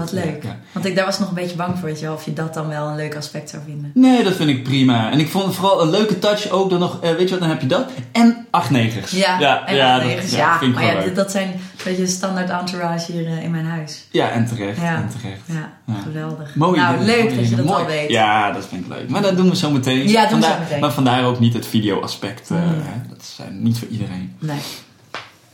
eh, 0.00 0.06
goed. 0.08 0.14
wat 0.14 0.24
leuk. 0.24 0.42
Ja, 0.42 0.48
ja. 0.48 0.56
Want 0.72 0.86
ik, 0.86 0.96
daar 0.96 1.04
was 1.04 1.18
nog 1.18 1.28
een 1.28 1.34
beetje 1.34 1.56
bang 1.56 1.78
voor, 1.78 1.88
weet 1.88 1.98
je 2.00 2.04
wel, 2.06 2.14
of 2.14 2.24
je 2.24 2.32
dat 2.32 2.54
dan 2.54 2.68
wel 2.68 2.86
een 2.88 2.96
leuk 2.96 3.16
aspect 3.16 3.50
zou 3.50 3.62
vinden. 3.66 3.90
Nee, 3.94 4.24
dat 4.24 4.34
vind 4.34 4.50
ik 4.50 4.62
prima. 4.62 5.10
En 5.10 5.18
ik 5.18 5.28
vond 5.28 5.44
het 5.46 5.54
vooral 5.54 5.82
een 5.82 5.90
leuke 5.90 6.18
touch 6.18 6.50
ook 6.50 6.70
dan 6.70 6.78
nog, 6.78 7.00
eh, 7.00 7.10
weet 7.10 7.24
je 7.24 7.30
wat, 7.30 7.40
dan 7.40 7.48
heb 7.48 7.60
je 7.60 7.66
dat. 7.66 7.90
En 8.12 8.46
acht 8.50 8.70
negers. 8.70 9.10
Ja, 9.10 9.38
ja, 9.40 9.66
en 9.66 9.76
ja, 9.76 9.92
dat 9.92 10.00
dat- 10.02 10.10
negers. 10.10 10.30
ja, 10.30 10.36
Ja, 10.38 10.58
vind 10.58 10.70
ik 10.70 10.76
maar 10.76 10.84
wel 10.84 10.92
ja, 10.92 10.98
leuk. 10.98 11.06
dit- 11.06 11.16
dat 11.16 11.30
zijn 11.30 11.48
een 11.48 11.60
beetje 11.84 12.06
standaard 12.06 12.50
entourage 12.50 13.12
hier 13.12 13.26
eh, 13.26 13.42
in 13.42 13.50
mijn 13.50 13.64
huis. 13.66 14.06
Ja, 14.10 14.30
en 14.30 14.46
terecht, 14.46 14.80
Ja. 14.80 14.94
en 14.96 15.08
terecht. 15.20 15.40
Ja, 15.44 15.72
Ja. 15.86 15.94
geweldig. 16.02 16.54
Mooie 16.54 16.76
nou, 16.80 16.98
dingen, 16.98 17.06
leuk 17.06 17.34
dat 17.36 17.48
je 17.48 17.56
dat 17.56 17.64
Mooi. 17.64 17.80
al 17.82 17.86
weet. 17.86 18.08
Ja, 18.10 18.52
dat 18.52 18.66
vind 18.66 18.84
ik 18.84 18.88
leuk. 18.92 19.08
Maar 19.08 19.22
dat 19.22 19.36
doen 19.36 19.48
we 19.48 19.56
zo 19.56 19.70
meteen. 19.70 20.08
Ja, 20.08 20.26
doen 20.26 20.40
we 20.40 20.46
zo 20.46 20.52
meteen. 20.58 20.80
Maar 20.80 20.92
vandaar 20.92 21.24
ook 21.24 21.40
niet 21.40 21.52
het 21.54 21.66
video-aspect. 21.66 22.50
eh, 22.50 22.56
Mm. 22.56 22.64
hè. 22.68 23.08
Dat 23.08 23.20
is 23.20 23.36
eh, 23.40 23.46
niet 23.50 23.78
voor 23.78 23.88
iedereen. 23.88 24.36
Nee. 24.38 24.58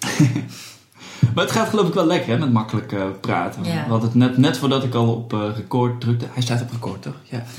Maar 1.34 1.44
het 1.44 1.52
gaat 1.52 1.68
geloof 1.68 1.88
ik 1.88 1.94
wel 1.94 2.06
lekker 2.06 2.32
hè, 2.32 2.38
met 2.38 2.52
makkelijk 2.52 2.92
eh, 2.92 3.02
praten. 3.20 3.64
Ja. 3.64 3.84
We 3.84 3.90
hadden 3.90 4.08
het 4.08 4.14
net, 4.14 4.36
net 4.36 4.58
voordat 4.58 4.84
ik 4.84 4.94
al 4.94 5.12
op 5.12 5.32
eh, 5.32 5.40
record 5.56 6.00
drukte. 6.00 6.26
Hij 6.30 6.42
staat 6.42 6.62
op 6.62 6.70
record 6.70 7.02
toch? 7.02 7.16
Ja. 7.24 7.42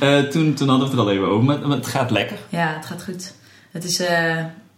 Eh, 0.00 0.18
toen, 0.18 0.54
toen 0.54 0.68
hadden 0.68 0.90
we 0.90 0.92
het 0.96 1.02
er 1.02 1.08
al 1.08 1.10
even 1.10 1.28
over. 1.28 1.44
Maar, 1.44 1.68
maar 1.68 1.76
het 1.76 1.86
gaat 1.86 2.10
lekker. 2.10 2.38
Ja, 2.48 2.74
het 2.74 2.86
gaat 2.86 3.04
goed. 3.04 3.34
Het 3.70 3.84
is, 3.84 3.96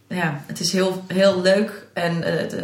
ja, 0.08 0.40
het 0.46 0.60
is 0.60 0.72
heel, 0.72 1.04
heel 1.06 1.40
leuk. 1.40 1.86
En 1.94 2.22
het, 2.22 2.56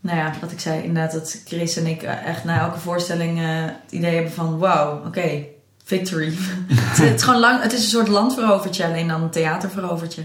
nou 0.00 0.18
ja, 0.18 0.32
wat 0.40 0.52
ik 0.52 0.60
zei, 0.60 0.82
inderdaad, 0.82 1.12
dat 1.12 1.42
Chris 1.44 1.76
en 1.76 1.86
ik 1.86 2.02
echt 2.02 2.44
na 2.44 2.60
elke 2.60 2.78
voorstelling 2.78 3.38
het 3.40 3.92
idee 3.92 4.14
hebben 4.14 4.32
van: 4.32 4.58
wauw, 4.58 5.06
oké, 5.06 5.44
victory. 5.84 6.26
het, 6.68 6.98
het 6.98 7.14
is 7.14 7.22
gewoon 7.22 7.40
lang, 7.40 7.62
het 7.62 7.72
is 7.72 7.82
een 7.82 7.88
soort 7.88 8.08
landverovertje, 8.08 8.84
alleen 8.84 9.08
dan 9.08 9.22
een 9.22 9.30
theaterverovertje. 9.30 10.22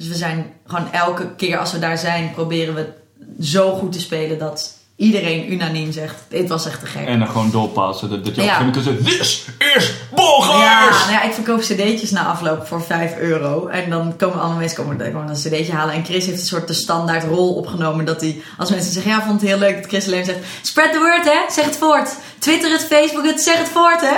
Dus 0.00 0.08
we 0.08 0.14
zijn 0.14 0.52
gewoon 0.66 0.92
elke 0.92 1.34
keer 1.34 1.58
als 1.58 1.72
we 1.72 1.78
daar 1.78 1.98
zijn, 1.98 2.32
proberen 2.32 2.74
we 2.74 2.92
zo 3.40 3.74
goed 3.76 3.92
te 3.92 4.00
spelen 4.00 4.38
dat 4.38 4.78
iedereen 5.00 5.52
unaniem 5.52 5.92
zegt: 5.92 6.14
dit 6.28 6.48
was 6.48 6.66
echt 6.66 6.80
te 6.80 6.86
gek. 6.86 7.06
En 7.06 7.18
dan 7.18 7.28
gewoon 7.28 7.50
doorpassen. 7.50 8.10
Dat, 8.10 8.24
dat 8.24 8.34
je 8.34 8.40
op 8.40 8.46
een 8.48 8.52
Ja. 8.52 8.58
moment 8.58 8.74
kan 8.74 8.84
zeggen, 8.84 9.04
This 9.04 9.44
is 9.76 9.92
Bulgars! 10.14 10.60
Ja, 10.98 11.00
nou 11.00 11.12
ja, 11.12 11.22
ik 11.22 11.32
verkoop 11.32 11.60
cd'tjes 11.60 12.10
na 12.10 12.24
afloop 12.24 12.66
voor 12.66 12.82
5 12.82 13.16
euro. 13.16 13.66
En 13.66 13.90
dan 13.90 14.16
komen 14.16 14.40
alle 14.40 14.54
mensen 14.54 14.76
komen, 14.76 15.12
komen 15.12 15.28
een 15.28 15.34
cd'tje 15.34 15.72
halen. 15.72 15.94
En 15.94 16.04
Chris 16.04 16.26
heeft 16.26 16.40
een 16.40 16.46
soort 16.46 16.66
de 16.66 16.72
standaard 16.72 17.24
rol 17.24 17.54
opgenomen. 17.54 18.04
Dat 18.04 18.20
hij, 18.20 18.42
als 18.58 18.70
mensen 18.70 18.92
zeggen, 18.92 19.12
ja, 19.12 19.22
vond 19.22 19.40
het 19.40 19.50
heel 19.50 19.58
leuk. 19.58 19.76
Dat 19.76 19.86
Chris 19.86 20.06
alleen 20.06 20.24
zegt, 20.24 20.38
spread 20.62 20.92
the 20.92 20.98
word 20.98 21.24
hè, 21.24 21.52
zeg 21.52 21.64
het 21.64 21.76
voort. 21.76 22.10
Twitter 22.38 22.70
het, 22.70 22.84
Facebook 22.84 23.24
het, 23.24 23.40
zeg 23.40 23.58
het 23.58 23.68
voort 23.68 24.00
hè. 24.00 24.16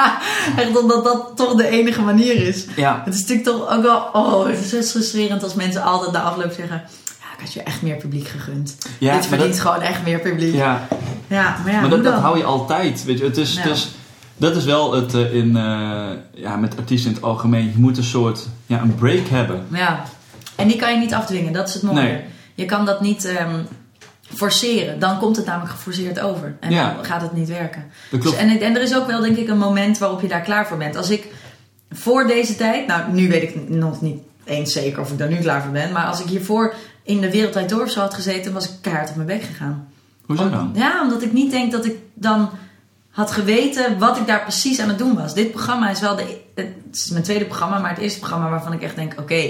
Echt 0.62 0.78
omdat 0.80 1.04
dat 1.04 1.32
toch 1.36 1.54
de 1.54 1.68
enige 1.68 2.00
manier 2.02 2.46
is. 2.46 2.64
Ja. 2.76 3.02
Het 3.04 3.14
is 3.14 3.20
natuurlijk 3.20 3.48
toch 3.48 3.70
ook 3.76 3.82
wel, 3.82 4.08
oh, 4.12 4.46
het 4.46 4.58
is 4.58 4.68
zo 4.68 4.80
frustrerend 4.82 5.42
als 5.42 5.54
mensen 5.54 5.82
altijd 5.82 6.12
na 6.12 6.20
afloop 6.20 6.52
zeggen... 6.56 6.82
Ik 7.36 7.42
had 7.42 7.52
je 7.52 7.62
echt 7.62 7.82
meer 7.82 7.96
publiek 7.96 8.28
gegund. 8.28 8.76
Ja, 8.98 9.14
Dit 9.14 9.26
verdient 9.26 9.50
dat- 9.50 9.60
gewoon 9.60 9.80
echt 9.80 10.02
meer 10.04 10.18
publiek. 10.18 10.54
Ja, 10.54 10.86
Ja, 11.28 11.56
maar 11.64 11.72
ja, 11.72 11.80
maar 11.80 11.90
dat, 11.90 12.04
dat 12.04 12.14
hou 12.20 12.38
je 12.38 12.44
altijd. 12.44 13.04
Weet 13.04 13.18
je, 13.18 13.24
het 13.24 13.36
is, 13.36 13.54
Ja. 13.54 13.64
is, 13.70 13.90
dat 14.36 14.56
is 14.56 14.64
wel 14.64 14.92
het 14.92 15.14
eh, 15.14 15.34
in, 15.34 15.56
eh, 15.56 16.08
ja, 16.34 16.56
met 16.56 16.76
artiesten 16.76 17.10
in 17.10 17.16
het 17.16 17.24
algemeen. 17.24 17.64
Je 17.64 17.78
moet 17.78 17.96
een 17.96 18.04
soort 18.04 18.46
ja, 18.66 18.80
een 18.80 18.94
break 18.94 19.26
hebben. 19.28 19.66
Ja, 19.72 20.02
en 20.56 20.68
die 20.68 20.76
kan 20.76 20.92
je 20.92 20.98
niet 20.98 21.14
afdwingen, 21.14 21.52
dat 21.52 21.68
is 21.68 21.74
het 21.74 21.82
mooie. 21.82 22.00
Nee. 22.02 22.20
Je 22.54 22.64
kan 22.64 22.84
dat 22.86 23.00
niet 23.00 23.24
ehm, 23.24 23.54
forceren, 24.34 24.98
dan 24.98 25.18
komt 25.18 25.36
het 25.36 25.46
namelijk 25.46 25.70
geforceerd 25.72 26.20
over. 26.20 26.56
En 26.60 26.70
Ja. 26.70 26.94
dan 26.94 27.04
gaat 27.04 27.22
het 27.22 27.32
niet 27.32 27.48
werken. 27.48 27.84
Dus, 28.10 28.36
en, 28.36 28.60
en 28.60 28.74
er 28.76 28.82
is 28.82 28.96
ook 28.96 29.06
wel, 29.06 29.20
denk 29.20 29.36
ik, 29.36 29.48
een 29.48 29.58
moment 29.58 29.98
waarop 29.98 30.20
je 30.20 30.28
daar 30.28 30.40
klaar 30.42 30.66
voor 30.66 30.76
bent. 30.76 30.96
Als 30.96 31.10
ik 31.10 31.26
voor 31.90 32.26
deze 32.26 32.56
tijd, 32.56 32.86
nou 32.86 33.12
nu 33.12 33.28
weet 33.28 33.42
ik 33.42 33.68
nog 33.68 34.00
niet 34.00 34.18
eens 34.44 34.72
zeker 34.72 35.00
of 35.00 35.10
ik 35.10 35.18
daar 35.18 35.28
nu 35.28 35.36
klaar 35.36 35.62
voor 35.62 35.72
ben, 35.72 35.92
maar 35.92 36.04
als 36.06 36.20
ik 36.20 36.26
hiervoor 36.26 36.74
in 37.06 37.20
de 37.20 37.30
Wereldwijd 37.30 37.68
Door 37.68 37.82
of 37.82 37.90
zo 37.90 38.00
had 38.00 38.14
gezeten, 38.14 38.52
was 38.52 38.64
ik 38.64 38.74
keihard 38.80 39.08
op 39.10 39.16
mijn 39.16 39.28
bek 39.28 39.42
gegaan. 39.42 39.88
Hoezo 40.26 40.50
dan? 40.50 40.70
Ja, 40.74 41.02
omdat 41.02 41.22
ik 41.22 41.32
niet 41.32 41.50
denk 41.50 41.72
dat 41.72 41.84
ik 41.84 41.94
dan 42.14 42.50
had 43.10 43.30
geweten 43.30 43.98
wat 43.98 44.16
ik 44.16 44.26
daar 44.26 44.42
precies 44.42 44.80
aan 44.80 44.88
het 44.88 44.98
doen 44.98 45.14
was. 45.14 45.34
Dit 45.34 45.50
programma 45.50 45.90
is 45.90 46.00
wel 46.00 46.16
de. 46.16 46.40
Het 46.54 46.74
is 46.92 47.10
mijn 47.10 47.24
tweede 47.24 47.44
programma, 47.44 47.78
maar 47.78 47.90
het 47.90 47.98
eerste 47.98 48.18
programma 48.18 48.50
waarvan 48.50 48.72
ik 48.72 48.82
echt 48.82 48.96
denk: 48.96 49.14
oké, 49.20 49.44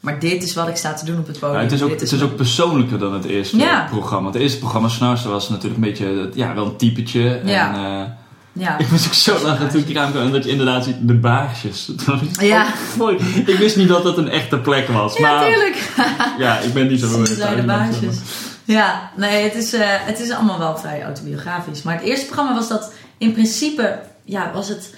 maar 0.00 0.18
dit 0.18 0.42
is 0.42 0.54
wat 0.54 0.68
ik 0.68 0.76
sta 0.76 0.92
te 0.94 1.04
doen 1.04 1.18
op 1.18 1.26
het 1.26 1.38
podium. 1.38 1.56
Ja, 1.58 1.62
het 1.64 1.72
is, 1.72 1.82
ook, 1.82 1.88
Dit 1.90 2.00
het 2.00 2.12
is 2.12 2.22
ook 2.22 2.36
persoonlijker 2.36 2.98
dan 2.98 3.12
het 3.12 3.24
eerste 3.24 3.56
Ja. 3.56 3.86
programma. 3.90 4.28
Het 4.30 4.40
eerste 4.40 4.58
programma, 4.58 4.88
Snarster, 4.88 5.30
was 5.30 5.48
natuurlijk 5.48 5.74
een 5.74 5.88
beetje, 5.88 6.30
ja, 6.34 6.54
wel 6.54 6.66
een 6.66 6.76
typetje. 6.76 7.40
Ja. 7.44 7.74
En, 7.74 7.74
eh, 7.84 8.10
Ja, 8.58 8.78
ik 8.78 8.90
moest 8.90 9.06
ook 9.06 9.14
zo 9.14 9.42
lachen 9.42 9.68
toen 9.68 9.80
ik 9.80 9.86
hier 9.86 9.98
aankwam 9.98 10.22
en 10.22 10.32
dat 10.32 10.44
je 10.44 10.50
inderdaad 10.50 10.84
ziet, 10.84 10.96
de 11.00 11.14
baarsjes. 11.14 11.90
Ja. 12.40 12.66
mooi. 12.98 13.16
Ik 13.46 13.56
wist 13.56 13.76
niet 13.76 13.88
dat 13.88 14.02
dat 14.02 14.18
een 14.18 14.28
echte 14.28 14.58
plek 14.58 14.88
was. 14.88 15.16
ja 15.16 15.30
maar 15.30 15.46
tuurlijk. 15.46 15.90
ja, 16.38 16.58
ik 16.58 16.72
ben 16.72 16.86
niet 16.88 17.00
zo 17.00 17.24
zijn 17.24 17.56
de 17.56 17.62
baasjes. 17.62 18.16
Ja, 18.64 19.10
nee, 19.16 19.42
het 19.44 19.54
is, 19.54 19.72
eh, 19.72 19.88
het 19.88 20.20
is 20.20 20.30
allemaal 20.30 20.58
wel 20.58 20.76
vrij 20.76 21.02
autobiografisch. 21.02 21.82
Maar 21.82 21.94
het 21.94 22.04
eerste 22.04 22.26
programma 22.26 22.54
was 22.54 22.68
dat 22.68 22.92
in 23.18 23.32
principe, 23.32 23.98
ja, 24.24 24.50
was 24.52 24.68
het 24.68 24.94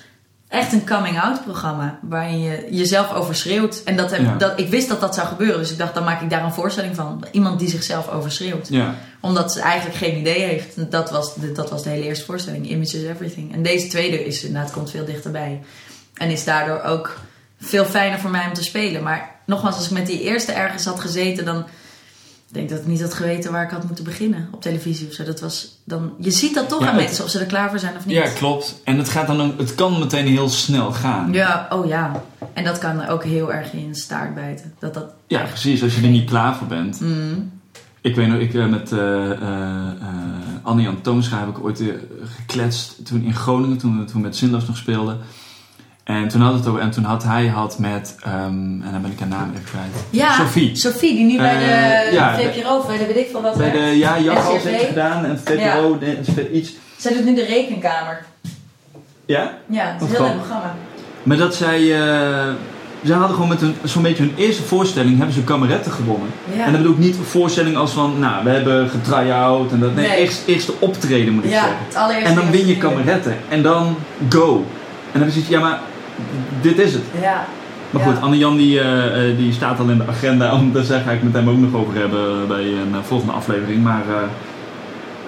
echt 0.48 0.72
een 0.72 0.86
coming-out 0.86 1.42
programma. 1.44 1.98
Waarin 2.02 2.40
je 2.40 2.66
jezelf 2.70 3.12
overschreeuwt. 3.12 3.82
En 3.84 3.96
dat 3.96 4.10
heb, 4.10 4.20
Ja. 4.20 4.34
dat, 4.36 4.60
ik 4.60 4.68
wist 4.68 4.88
dat 4.88 5.00
dat 5.00 5.14
zou 5.14 5.26
gebeuren. 5.28 5.58
Dus 5.58 5.70
ik 5.70 5.78
dacht, 5.78 5.94
dan 5.94 6.04
maak 6.04 6.20
ik 6.20 6.30
daar 6.30 6.44
een 6.44 6.52
voorstelling 6.52 6.94
van. 6.94 7.24
Iemand 7.32 7.58
die 7.58 7.68
zichzelf 7.68 8.08
overschreeuwt. 8.08 8.68
Ja. 8.68 8.94
Omdat 9.20 9.52
ze 9.52 9.60
eigenlijk 9.60 9.98
geen 9.98 10.18
idee 10.18 10.40
heeft. 10.40 10.90
Dat 10.90 11.10
was 11.10 11.34
de, 11.34 11.52
dat 11.52 11.70
was 11.70 11.82
de 11.82 11.90
hele 11.90 12.04
eerste 12.04 12.24
voorstelling. 12.24 12.68
Image 12.68 12.96
is 12.96 13.04
everything. 13.04 13.52
En 13.54 13.62
deze 13.62 13.86
tweede 13.86 14.24
is 14.24 14.44
inderdaad, 14.44 14.70
komt 14.70 14.90
veel 14.90 15.04
dichterbij. 15.04 15.60
En 16.14 16.30
is 16.30 16.44
daardoor 16.44 16.82
ook 16.82 17.18
veel 17.60 17.84
fijner 17.84 18.18
voor 18.18 18.30
mij 18.30 18.46
om 18.46 18.52
te 18.52 18.62
spelen. 18.62 19.02
Maar 19.02 19.30
nogmaals, 19.46 19.76
als 19.76 19.84
ik 19.86 19.90
met 19.92 20.06
die 20.06 20.22
eerste 20.22 20.52
ergens 20.52 20.84
had 20.84 21.00
gezeten, 21.00 21.44
dan 21.44 21.66
denk 22.50 22.64
ik 22.64 22.70
dat 22.70 22.80
ik 22.80 22.86
niet 22.86 23.00
had 23.00 23.14
geweten 23.14 23.52
waar 23.52 23.64
ik 23.64 23.70
had 23.70 23.84
moeten 23.84 24.04
beginnen. 24.04 24.48
Op 24.52 24.62
televisie 24.62 25.06
of 25.08 25.12
zo. 25.12 25.24
Dat 25.24 25.40
was 25.40 25.80
dan, 25.84 26.12
je 26.18 26.30
ziet 26.30 26.54
dat 26.54 26.68
toch 26.68 26.80
Ja, 26.80 26.86
aan 26.88 26.94
het- 26.94 27.04
mensen, 27.04 27.24
of 27.24 27.30
ze 27.30 27.38
er 27.38 27.46
klaar 27.46 27.70
voor 27.70 27.78
zijn 27.78 27.96
of 27.96 28.06
niet. 28.06 28.16
ja, 28.16 28.28
klopt. 28.28 28.80
En 28.84 28.98
het, 28.98 29.08
gaat 29.08 29.26
dan 29.26 29.40
ook, 29.40 29.58
het 29.58 29.74
kan 29.74 29.98
meteen 29.98 30.26
heel 30.26 30.48
snel 30.48 30.92
gaan. 30.92 31.32
Ja, 31.32 31.66
oh 31.70 31.86
ja. 31.86 32.22
En 32.52 32.64
dat 32.64 32.78
kan 32.78 33.06
ook 33.06 33.24
heel 33.24 33.52
erg 33.52 33.72
in 33.72 33.94
staart 33.94 34.34
bijten. 34.34 34.72
Dat 34.78 34.94
dat... 34.94 35.04
Ja, 35.26 35.42
precies. 35.42 35.82
Als 35.82 35.94
je 35.96 36.02
er 36.02 36.08
niet 36.08 36.28
klaar 36.30 36.56
voor 36.56 36.66
bent. 36.66 37.00
Mm. 37.00 37.50
Ik 38.00 38.16
weet 38.16 38.28
nog, 38.28 38.38
ik 38.40 38.54
eh, 38.54 38.66
met 38.66 38.92
eh, 38.92 39.30
Annie-Jan 40.62 41.00
Toonscha 41.00 41.38
heb 41.38 41.48
ik 41.48 41.64
ooit 41.64 41.80
eh, 41.80 41.86
gekletst 42.36 43.06
toen 43.06 43.22
in 43.22 43.34
Groningen, 43.34 43.78
toen 43.78 43.98
we 43.98 44.04
toen 44.04 44.20
met 44.20 44.36
Zinloos 44.36 44.66
nog 44.66 44.76
speelden. 44.76 45.18
En 46.08 46.28
toen 46.28 46.40
had 46.40 46.54
het 46.54 46.66
over, 46.66 46.80
en 46.80 46.90
toen 46.90 47.04
had 47.04 47.22
hij 47.24 47.46
had 47.46 47.78
met, 47.78 48.14
ehm, 48.24 48.34
en 48.82 48.88
dan 48.92 49.02
ben 49.02 49.10
ik 49.10 49.18
haar 49.18 49.28
naam 49.28 49.50
even 49.52 49.64
kwijt. 49.64 50.04
Ja, 50.10 50.32
Sophie. 50.34 50.76
Sophie, 50.76 51.14
die 51.14 51.24
nu 51.24 51.36
bij 51.36 51.58
de 51.58 51.64
Eh, 51.64 52.12
ja, 52.12 52.34
VPRO, 52.36 52.84
bij 52.86 52.98
de 52.98 53.06
weet 53.06 53.16
ik 53.16 53.28
van 53.32 53.42
wat 53.42 53.56
Bij 53.56 53.70
werkt. 53.72 53.78
de, 53.90 53.98
ja, 53.98 54.18
Jas 54.20 54.62
heeft 54.62 54.84
gedaan 54.86 55.24
en 55.24 55.40
VPRO, 55.44 55.98
de- 55.98 56.50
iets. 56.52 56.72
Zij 56.96 57.12
doet 57.12 57.24
nu 57.24 57.34
de 57.34 57.44
rekenkamer. 57.44 58.22
Ja? 59.26 59.52
Ja, 59.66 59.84
het 59.86 60.02
is 60.02 60.08
een 60.08 60.14
heel 60.14 60.24
leuk 60.24 60.36
programma. 60.36 60.74
Maar 61.22 61.36
dat 61.36 61.54
zij, 61.54 61.78
eh 62.00 62.48
zij 63.02 63.16
hadden 63.16 63.34
gewoon 63.34 63.48
met 63.48 63.60
hun, 63.60 63.74
zo'n 63.84 64.02
beetje 64.02 64.22
hun 64.22 64.34
eerste 64.36 64.62
voorstelling, 64.62 65.16
hebben 65.16 65.34
ze 65.34 65.44
kameretten 65.44 65.92
gewonnen. 65.92 66.28
Ja. 66.56 66.64
En 66.64 66.72
dan 66.72 66.80
bedoel 66.80 66.96
ik 66.96 67.02
niet 67.02 67.16
een 67.16 67.24
voorstelling 67.24 67.76
als 67.76 67.90
van, 67.92 68.18
nou, 68.18 68.44
we 68.44 68.50
hebben 68.50 68.88
getry-out 68.90 69.72
en 69.72 69.80
dat. 69.80 69.94
Nee, 69.94 70.08
Nee. 70.08 70.16
Eerst, 70.16 70.42
eerste 70.46 70.72
optreden 70.78 71.34
moet 71.34 71.44
ik 71.44 71.50
Ja, 71.50 71.58
zeggen. 71.60 71.76
het 71.86 71.94
allereerste. 71.96 72.28
En 72.28 72.34
dan 72.34 72.50
win 72.50 72.66
je 72.66 72.76
kameretten. 72.76 73.36
En 73.48 73.62
dan 73.62 73.96
go. 74.28 74.56
En 75.12 75.18
dan 75.18 75.22
heb 75.22 75.24
je 75.24 75.30
zoiets, 75.30 75.48
ja 75.50 75.60
maar, 75.60 75.80
dit 76.60 76.78
is 76.78 76.92
het. 76.92 77.02
Ja. 77.20 77.44
Maar 77.90 78.02
goed, 78.02 78.20
Anne-Jan 78.20 78.56
die, 78.56 78.80
eh, 78.80 79.30
eh, 79.30 79.36
die 79.36 79.52
staat 79.52 79.78
al 79.78 79.88
in 79.88 79.98
de 79.98 80.04
agenda, 80.08 80.52
om, 80.56 80.72
daar 80.72 80.84
ga 80.84 81.10
ik 81.10 81.22
met 81.22 81.32
hem 81.32 81.48
ook 81.48 81.56
nog 81.56 81.80
over 81.80 81.94
hebben 81.94 82.48
bij 82.48 82.64
een 82.64 82.94
eh, 82.94 83.02
volgende 83.02 83.32
aflevering. 83.32 83.82
Maar 83.82 84.02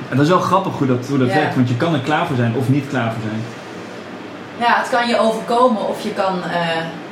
en 0.08 0.16
dat 0.16 0.24
is 0.24 0.32
wel 0.32 0.40
grappig 0.40 0.72
hoe 0.78 0.86
dat, 0.86 1.06
hoe 1.08 1.18
dat 1.18 1.28
Ja. 1.28 1.34
werkt, 1.34 1.54
want 1.54 1.68
je 1.68 1.76
kan 1.76 1.94
er 1.94 2.00
klaar 2.00 2.26
voor 2.26 2.36
zijn 2.36 2.54
of 2.56 2.68
niet 2.68 2.88
klaar 2.88 3.12
voor 3.12 3.22
zijn. 3.22 3.42
Ja, 4.58 4.78
het 4.78 4.88
kan 4.88 5.08
je 5.08 5.18
overkomen 5.18 5.88
of 5.88 6.02
je 6.02 6.12
kan 6.12 6.38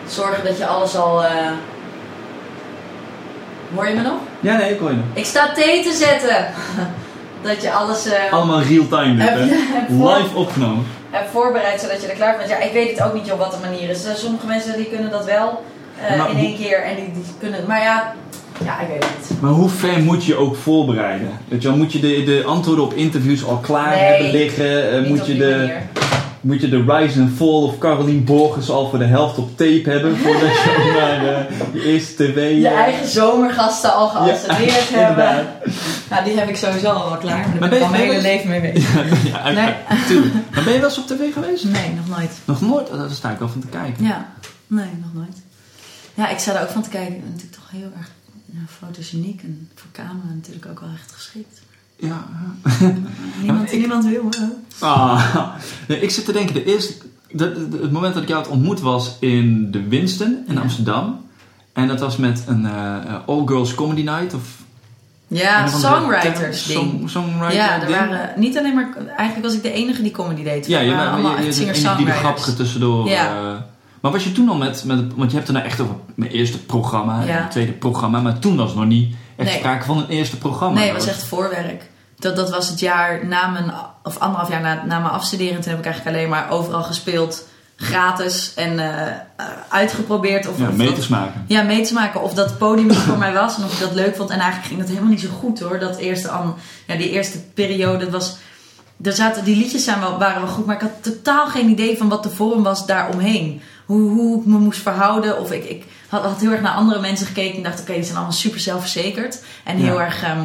zorgen 0.06 0.44
dat 0.44 0.58
je 0.58 0.66
alles 0.66 0.96
al... 0.96 1.22
Hoor 3.74 3.88
je 3.88 3.94
me 3.94 4.02
nog? 4.02 4.18
Ja, 4.40 4.56
nee, 4.56 4.72
ik 4.72 4.78
hoor 4.78 4.90
je 4.90 4.96
nog. 4.96 5.04
Ik 5.12 5.24
sta 5.24 5.52
thee 5.52 5.82
te 5.82 5.92
zetten. 5.92 6.46
dat 7.48 7.62
je 7.62 7.72
alles 7.72 8.08
Allemaal 8.30 8.60
real-time 8.60 9.22
Heb 9.22 9.34
hè? 9.34 9.44
Live 9.88 10.36
opgenomen. 10.36 10.86
Hebt 11.10 11.30
voorbereid 11.30 11.80
zodat 11.80 12.02
je 12.02 12.08
er 12.08 12.16
klaar 12.16 12.36
bent. 12.36 12.48
Ja, 12.48 12.58
ik 12.58 12.72
weet 12.72 12.90
het 12.90 13.02
ook 13.06 13.14
niet 13.14 13.32
op 13.32 13.38
wat 13.38 13.52
de 13.52 13.68
manier 13.70 13.88
is. 13.90 14.04
Eh, 14.04 14.14
Sommige 14.14 14.46
mensen 14.46 14.76
die 14.76 14.86
kunnen 14.86 15.10
dat 15.10 15.24
wel 15.24 15.62
eh, 16.00 16.30
in 16.30 16.36
één 16.36 16.56
keer 16.56 16.82
en 16.82 16.96
die, 16.96 17.12
die 17.12 17.24
kunnen... 17.38 17.64
Maar 17.66 17.82
ja, 17.82 18.14
ja, 18.64 18.80
ik 18.80 18.88
weet 18.88 19.04
het 19.04 19.30
niet. 19.30 19.40
Maar 19.40 19.50
hoe 19.50 19.68
ver 19.68 20.00
moet 20.00 20.24
je 20.24 20.36
ook 20.36 20.56
voorbereiden? 20.56 21.30
Weet 21.48 21.62
je 21.62 21.68
wel, 21.68 21.76
moet 21.76 21.92
je 21.92 22.00
de, 22.00 22.24
de 22.24 22.42
antwoorden 22.46 22.84
op 22.84 22.94
interviews 22.94 23.44
al 23.44 23.56
klaar 23.56 23.96
Nee, 23.96 23.98
hebben 23.98 24.30
liggen? 24.30 24.90
Eh, 24.92 25.08
moet, 25.08 25.26
je 25.26 25.36
de, 25.36 25.44
manier. 25.56 25.82
Moet 26.40 26.60
je 26.60 26.68
de 26.68 26.84
Rise 26.86 27.20
and 27.20 27.30
Fall 27.36 27.46
of 27.62 27.78
Caroline 27.78 28.20
Borges 28.20 28.70
al 28.70 28.88
voor 28.90 28.98
de 28.98 29.04
helft 29.04 29.38
op 29.38 29.48
tape 29.56 29.82
hebben? 29.84 30.16
Voordat 30.16 30.40
je 30.50 30.92
naar 30.98 31.26
eh, 31.48 31.72
je 31.72 31.82
eerste 31.84 32.14
tv... 32.14 32.34
Je 32.60 32.68
eh, 32.68 32.74
eigen 32.78 33.08
zomergasten 33.08 33.94
al 33.94 34.26
Ja, 34.26 34.34
hebben. 34.36 34.66
inderdaad. 34.90 35.44
Nou, 36.10 36.24
die 36.24 36.38
heb 36.38 36.48
ik 36.48 36.56
sowieso 36.56 36.88
al 36.90 37.08
wel 37.08 37.18
klaar. 37.18 37.42
Daar 37.42 37.60
Maar 37.60 37.68
ben 37.68 37.78
ik 37.82 37.88
ben 37.88 37.88
al 37.88 37.94
je- 37.94 37.98
mijn 37.98 38.10
hele 38.10 38.22
leven 38.22 38.48
mee 38.50 38.60
bezig. 38.72 38.94
ja, 39.32 39.50
Nee. 39.50 39.74
natuurlijk. 39.88 40.34
Maar 40.54 40.64
ben 40.64 40.72
je 40.72 40.78
wel 40.80 40.88
eens 40.88 40.98
op 40.98 41.06
tv 41.06 41.32
geweest? 41.32 41.64
Nee, 41.64 41.90
nog 41.94 42.16
nooit. 42.18 42.30
Nog 42.44 42.60
nooit? 42.60 42.90
Oh, 42.90 42.98
daar 42.98 43.10
sta 43.10 43.30
ik 43.30 43.38
wel 43.38 43.48
van 43.48 43.60
te 43.60 43.66
kijken. 43.66 44.04
Ja, 44.04 44.32
nee, 44.66 44.90
nog 45.00 45.14
nooit. 45.14 45.36
Ja, 46.14 46.28
ik 46.28 46.38
sta 46.38 46.54
er 46.54 46.62
ook 46.62 46.68
van 46.68 46.82
te 46.82 46.88
kijken. 46.88 47.14
Ik 47.14 47.20
ben 47.20 47.30
natuurlijk 47.30 47.56
toch 47.56 47.70
heel 47.70 47.90
erg 47.98 48.10
ja, 48.46 48.58
fotogeniek 48.80 49.42
en 49.42 49.68
voor 49.74 49.90
camera 49.92 50.34
natuurlijk 50.34 50.66
ook 50.66 50.80
wel 50.80 50.88
echt 50.94 51.12
geschikt. 51.12 51.60
Ja. 51.98 52.24
Niemand, 53.42 54.04
wil. 54.04 54.28
hè? 54.38 54.46
Ah, 54.86 55.46
nee, 55.88 56.00
ik 56.00 56.10
zit 56.10 56.24
te 56.24 56.32
denken, 56.32 56.54
de 56.54 56.64
eerste, 56.64 56.92
de, 57.30 57.68
de- 57.68 57.78
het 57.82 57.92
moment 57.92 58.14
dat 58.14 58.22
ik 58.22 58.28
jou 58.28 58.42
had 58.42 58.50
ontmoet 58.52 58.80
was 58.80 59.16
in 59.20 59.70
de 59.70 59.88
Winston 59.88 60.44
in 60.46 60.54
Ja. 60.54 60.60
Amsterdam. 60.60 61.20
En 61.72 61.88
dat 61.88 62.00
was 62.00 62.16
met 62.16 62.44
een 62.46 62.66
eh, 62.66 62.72
eh, 62.96 63.14
all-girls 63.26 63.74
comedy 63.74 64.02
night. 64.02 64.34
Of 64.34 64.42
Ja, 65.28 65.66
songwriters 65.66 66.72
song- 66.72 66.90
ding. 66.90 67.10
songwriter 67.10 67.56
Ja, 67.56 67.80
er 67.80 67.86
ding. 67.86 67.98
waren 67.98 68.30
niet 68.40 68.58
alleen 68.58 68.74
maar... 68.74 68.88
Eigenlijk 69.16 69.46
was 69.46 69.54
ik 69.56 69.62
de 69.62 69.72
enige 69.72 70.02
die 70.02 70.10
comedy 70.10 70.42
deed. 70.42 70.66
Ja, 70.66 70.78
Er 70.78 70.84
je, 70.84 70.90
waren 70.90 71.12
allemaal 71.12 71.30
je, 71.40 71.46
echt 71.46 71.56
je, 71.58 71.64
je, 71.66 71.94
die 71.96 72.04
de 72.06 72.12
grappige 72.12 72.54
tussendoor. 72.54 73.08
Ja. 73.08 73.26
eh, 73.36 73.56
maar 74.00 74.12
was 74.12 74.24
je 74.24 74.32
toen 74.32 74.48
al 74.48 74.56
met, 74.56 74.84
met, 74.86 74.98
want 75.14 75.30
je 75.30 75.36
hebt 75.36 75.48
het 75.48 75.56
nou 75.56 75.68
echt 75.68 75.80
over 75.80 75.94
mijn 76.14 76.30
eerste 76.30 76.58
programma, 76.64 77.22
Ja. 77.22 77.26
het 77.26 77.50
tweede 77.50 77.72
programma, 77.72 78.20
maar 78.20 78.38
toen 78.38 78.56
was 78.56 78.74
nog 78.74 78.86
niet 78.86 79.14
echt 79.38 79.48
Nee. 79.48 79.58
sprake 79.58 79.84
van 79.84 79.98
een 79.98 80.08
eerste 80.08 80.38
programma. 80.38 80.74
Nee, 80.78 80.88
het 80.88 80.96
Dat 80.96 81.04
was 81.06 81.14
echt 81.14 81.24
voorwerk. 81.24 81.82
Dat, 82.18 82.36
dat 82.36 82.50
was 82.50 82.68
het 82.68 82.80
jaar 82.80 83.26
na 83.26 83.46
mijn, 83.48 83.72
of 84.02 84.18
anderhalf 84.18 84.50
jaar 84.50 84.60
na, 84.60 84.74
na 84.86 84.98
mijn 84.98 85.12
afstuderen. 85.12 85.60
Toen 85.60 85.70
heb 85.70 85.78
ik 85.78 85.84
eigenlijk 85.84 86.16
alleen 86.16 86.28
maar 86.28 86.50
overal 86.50 86.82
gespeeld, 86.82 87.44
gratis 87.76 88.52
en 88.56 88.78
eh, 88.78 89.06
eh, 89.06 89.46
uitgeprobeerd. 89.68 90.48
Of, 90.48 90.58
Ja, 90.58 90.68
of 90.68 90.74
mee 90.74 90.86
dat- 90.86 90.96
te 90.96 91.02
smaken. 91.02 91.44
Ja, 91.46 91.62
mee 91.62 91.82
te 91.82 91.92
maken 91.94 92.22
of 92.22 92.34
dat 92.34 92.58
podium 92.58 92.92
voor 92.94 93.18
mij 93.18 93.32
was 93.32 93.56
en 93.56 93.64
of 93.64 93.72
ik 93.72 93.80
dat 93.80 93.94
leuk 93.94 94.16
vond. 94.16 94.30
En 94.30 94.38
eigenlijk 94.38 94.66
ging 94.68 94.80
dat 94.80 94.88
helemaal 94.88 95.10
niet 95.10 95.20
zo 95.20 95.28
goed 95.40 95.60
hoor. 95.60 95.78
Dat 95.78 95.96
eerste, 95.96 96.30
ja, 96.86 96.96
die 96.96 97.10
eerste 97.10 97.38
periode 97.54 98.10
was. 98.10 98.36
Er 99.02 99.12
zaten, 99.12 99.44
die 99.44 99.56
liedjes 99.56 99.84
zijn 99.84 100.00
wel, 100.00 100.18
waren 100.18 100.42
wel 100.42 100.50
goed, 100.50 100.66
maar 100.66 100.74
ik 100.74 100.80
had 100.82 101.02
totaal 101.02 101.46
geen 101.46 101.68
idee 101.68 101.96
van 101.98 102.08
wat 102.08 102.22
de 102.22 102.30
vorm 102.30 102.62
was 102.62 102.86
daaromheen. 102.86 103.62
Hoe, 103.86 104.10
hoe 104.10 104.38
ik 104.40 104.46
me 104.46 104.58
moest 104.58 104.80
verhouden. 104.82 105.40
Of 105.40 105.52
ik, 105.52 105.64
ik 105.64 105.84
had, 106.08 106.22
had 106.22 106.40
heel 106.40 106.50
erg 106.50 106.60
naar 106.60 106.72
andere 106.74 107.00
mensen 107.00 107.26
gekeken 107.26 107.56
en 107.56 107.62
dacht: 107.62 107.80
oké, 107.80 107.92
die 107.92 108.02
zijn 108.02 108.16
allemaal 108.16 108.32
super 108.34 108.60
zelfverzekerd. 108.60 109.42
En 109.64 109.76
heel 109.76 109.94
Ja. 109.98 110.04
erg 110.04 110.22
ehm, 110.22 110.40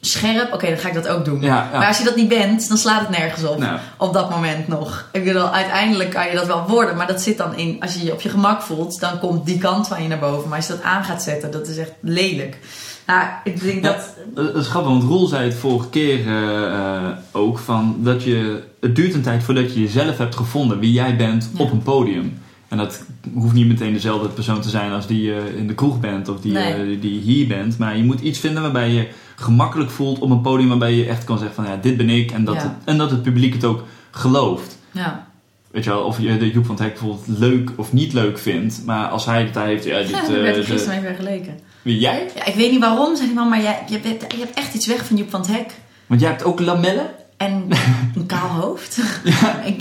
scherp. 0.00 0.52
Oké, 0.52 0.66
dan 0.68 0.78
ga 0.78 0.88
ik 0.88 0.94
dat 0.94 1.08
ook 1.08 1.24
doen. 1.24 1.40
Ja, 1.40 1.68
ja. 1.72 1.78
Maar 1.78 1.86
als 1.88 1.98
je 1.98 2.04
dat 2.04 2.16
niet 2.16 2.28
bent, 2.28 2.68
dan 2.68 2.78
slaat 2.78 3.00
het 3.00 3.18
nergens 3.18 3.44
op. 3.44 3.58
Nou. 3.58 3.78
Op 3.96 4.12
dat 4.12 4.30
moment 4.30 4.68
nog. 4.68 5.08
Ik 5.12 5.24
bedoel, 5.24 5.48
uiteindelijk 5.48 6.10
kan 6.10 6.26
je 6.28 6.34
dat 6.34 6.46
wel 6.46 6.66
worden. 6.68 6.96
Maar 6.96 7.06
dat 7.06 7.20
zit 7.20 7.38
dan 7.38 7.56
in, 7.56 7.76
als 7.80 7.94
je 7.94 8.04
je 8.04 8.12
op 8.12 8.20
je 8.20 8.28
gemak 8.28 8.62
voelt, 8.62 9.00
dan 9.00 9.18
komt 9.18 9.46
die 9.46 9.58
kant 9.58 9.88
van 9.88 10.02
je 10.02 10.08
naar 10.08 10.18
boven. 10.18 10.48
Maar 10.48 10.58
als 10.58 10.66
je 10.66 10.72
dat 10.72 10.82
aan 10.82 11.04
gaat 11.04 11.22
zetten, 11.22 11.50
dat 11.50 11.68
is 11.68 11.76
echt 11.76 11.92
lelijk. 12.00 12.58
Nou, 13.06 13.22
ik 13.44 13.60
denk 13.62 13.84
Ja, 13.84 13.92
dat... 13.92 14.14
dat 14.34 14.54
is 14.62 14.66
grappig, 14.68 14.90
want 14.90 15.02
Roel 15.02 15.26
zei 15.26 15.44
het 15.44 15.58
vorige 15.58 15.88
keer 15.88 16.26
eh, 16.26 16.64
eh, 16.74 17.02
ook 17.32 17.58
van 17.58 17.96
dat 17.98 18.22
je 18.24 18.62
het 18.80 18.96
duurt 18.96 19.14
een 19.14 19.22
tijd 19.22 19.42
voordat 19.42 19.74
je 19.74 19.80
jezelf 19.80 20.18
hebt 20.18 20.36
gevonden 20.36 20.78
wie 20.78 20.92
jij 20.92 21.16
bent 21.16 21.50
op 21.56 21.72
een 21.72 21.82
podium. 21.82 22.42
En 22.68 22.76
dat 22.78 23.02
hoeft 23.34 23.54
niet 23.54 23.66
meteen 23.66 23.92
dezelfde 23.92 24.28
persoon 24.28 24.60
te 24.60 24.68
zijn 24.68 24.92
als 24.92 25.06
die 25.06 25.22
je 25.22 25.52
in 25.56 25.66
de 25.66 25.74
kroeg 25.74 26.00
bent 26.00 26.28
of 26.28 26.40
die, 26.40 26.52
Nee. 26.52 26.72
eh, 26.72 27.00
die 27.00 27.20
hier 27.20 27.46
bent. 27.46 27.78
Maar 27.78 27.96
je 27.96 28.04
moet 28.04 28.20
iets 28.20 28.38
vinden 28.38 28.62
waarbij 28.62 28.90
je 28.90 29.08
gemakkelijk 29.36 29.90
voelt 29.90 30.18
op 30.18 30.30
een 30.30 30.40
podium 30.40 30.68
waarbij 30.68 30.94
je 30.94 31.06
echt 31.06 31.24
kan 31.24 31.38
zeggen 31.38 31.56
van 31.56 31.72
ja, 31.72 31.78
dit 31.82 31.96
ben 31.96 32.08
ik. 32.10 32.30
En 32.30 32.44
dat, 32.44 32.54
Ja. 32.54 32.60
het, 32.60 32.70
en 32.84 32.98
dat 32.98 33.10
het 33.10 33.22
publiek 33.22 33.52
het 33.52 33.64
ook 33.64 33.84
gelooft. 34.10 34.78
Ja. 34.90 35.26
Weet 35.70 35.84
je 35.84 35.90
wel, 35.90 36.02
of 36.02 36.20
je 36.20 36.36
de 36.38 36.50
Joep 36.50 36.66
van 36.66 36.74
het 36.74 36.84
Hek 36.84 36.92
bijvoorbeeld 36.92 37.38
leuk 37.38 37.70
of 37.76 37.92
niet 37.92 38.12
leuk 38.12 38.38
vindt. 38.38 38.82
Maar 38.84 39.08
als 39.08 39.24
hij 39.26 39.42
het 39.42 39.54
daar 39.54 39.66
heeft, 39.66 39.84
ja, 39.84 39.98
dit, 39.98 40.08
Ja, 40.08 40.22
eh, 40.22 40.28
daar 40.28 40.42
werd 40.42 40.56
ik 40.56 40.64
gisteren 40.64 41.02
mee 41.02 41.14
vergeleken. 41.14 41.58
wie 41.82 41.98
jij? 41.98 42.30
Ja, 42.36 42.44
ik 42.44 42.54
weet 42.54 42.70
niet 42.70 42.80
waarom, 42.80 43.16
zei 43.16 43.26
die 43.28 43.36
man, 43.36 43.48
maar 43.48 43.62
jij, 43.62 43.82
je, 43.88 43.98
bent- 44.00 44.32
je 44.32 44.38
hebt 44.38 44.54
echt 44.58 44.74
iets 44.74 44.86
weg 44.86 45.06
van 45.06 45.16
Joep 45.16 45.30
van 45.30 45.40
het 45.40 45.50
Hek. 45.50 45.74
Want 46.06 46.20
jij 46.20 46.30
hebt 46.30 46.44
ook 46.44 46.60
lamellen? 46.60 47.06
En 47.36 47.64
een 48.16 48.26
kaal 48.26 48.48
hoofd. 48.48 48.98
Ik- 49.66 49.80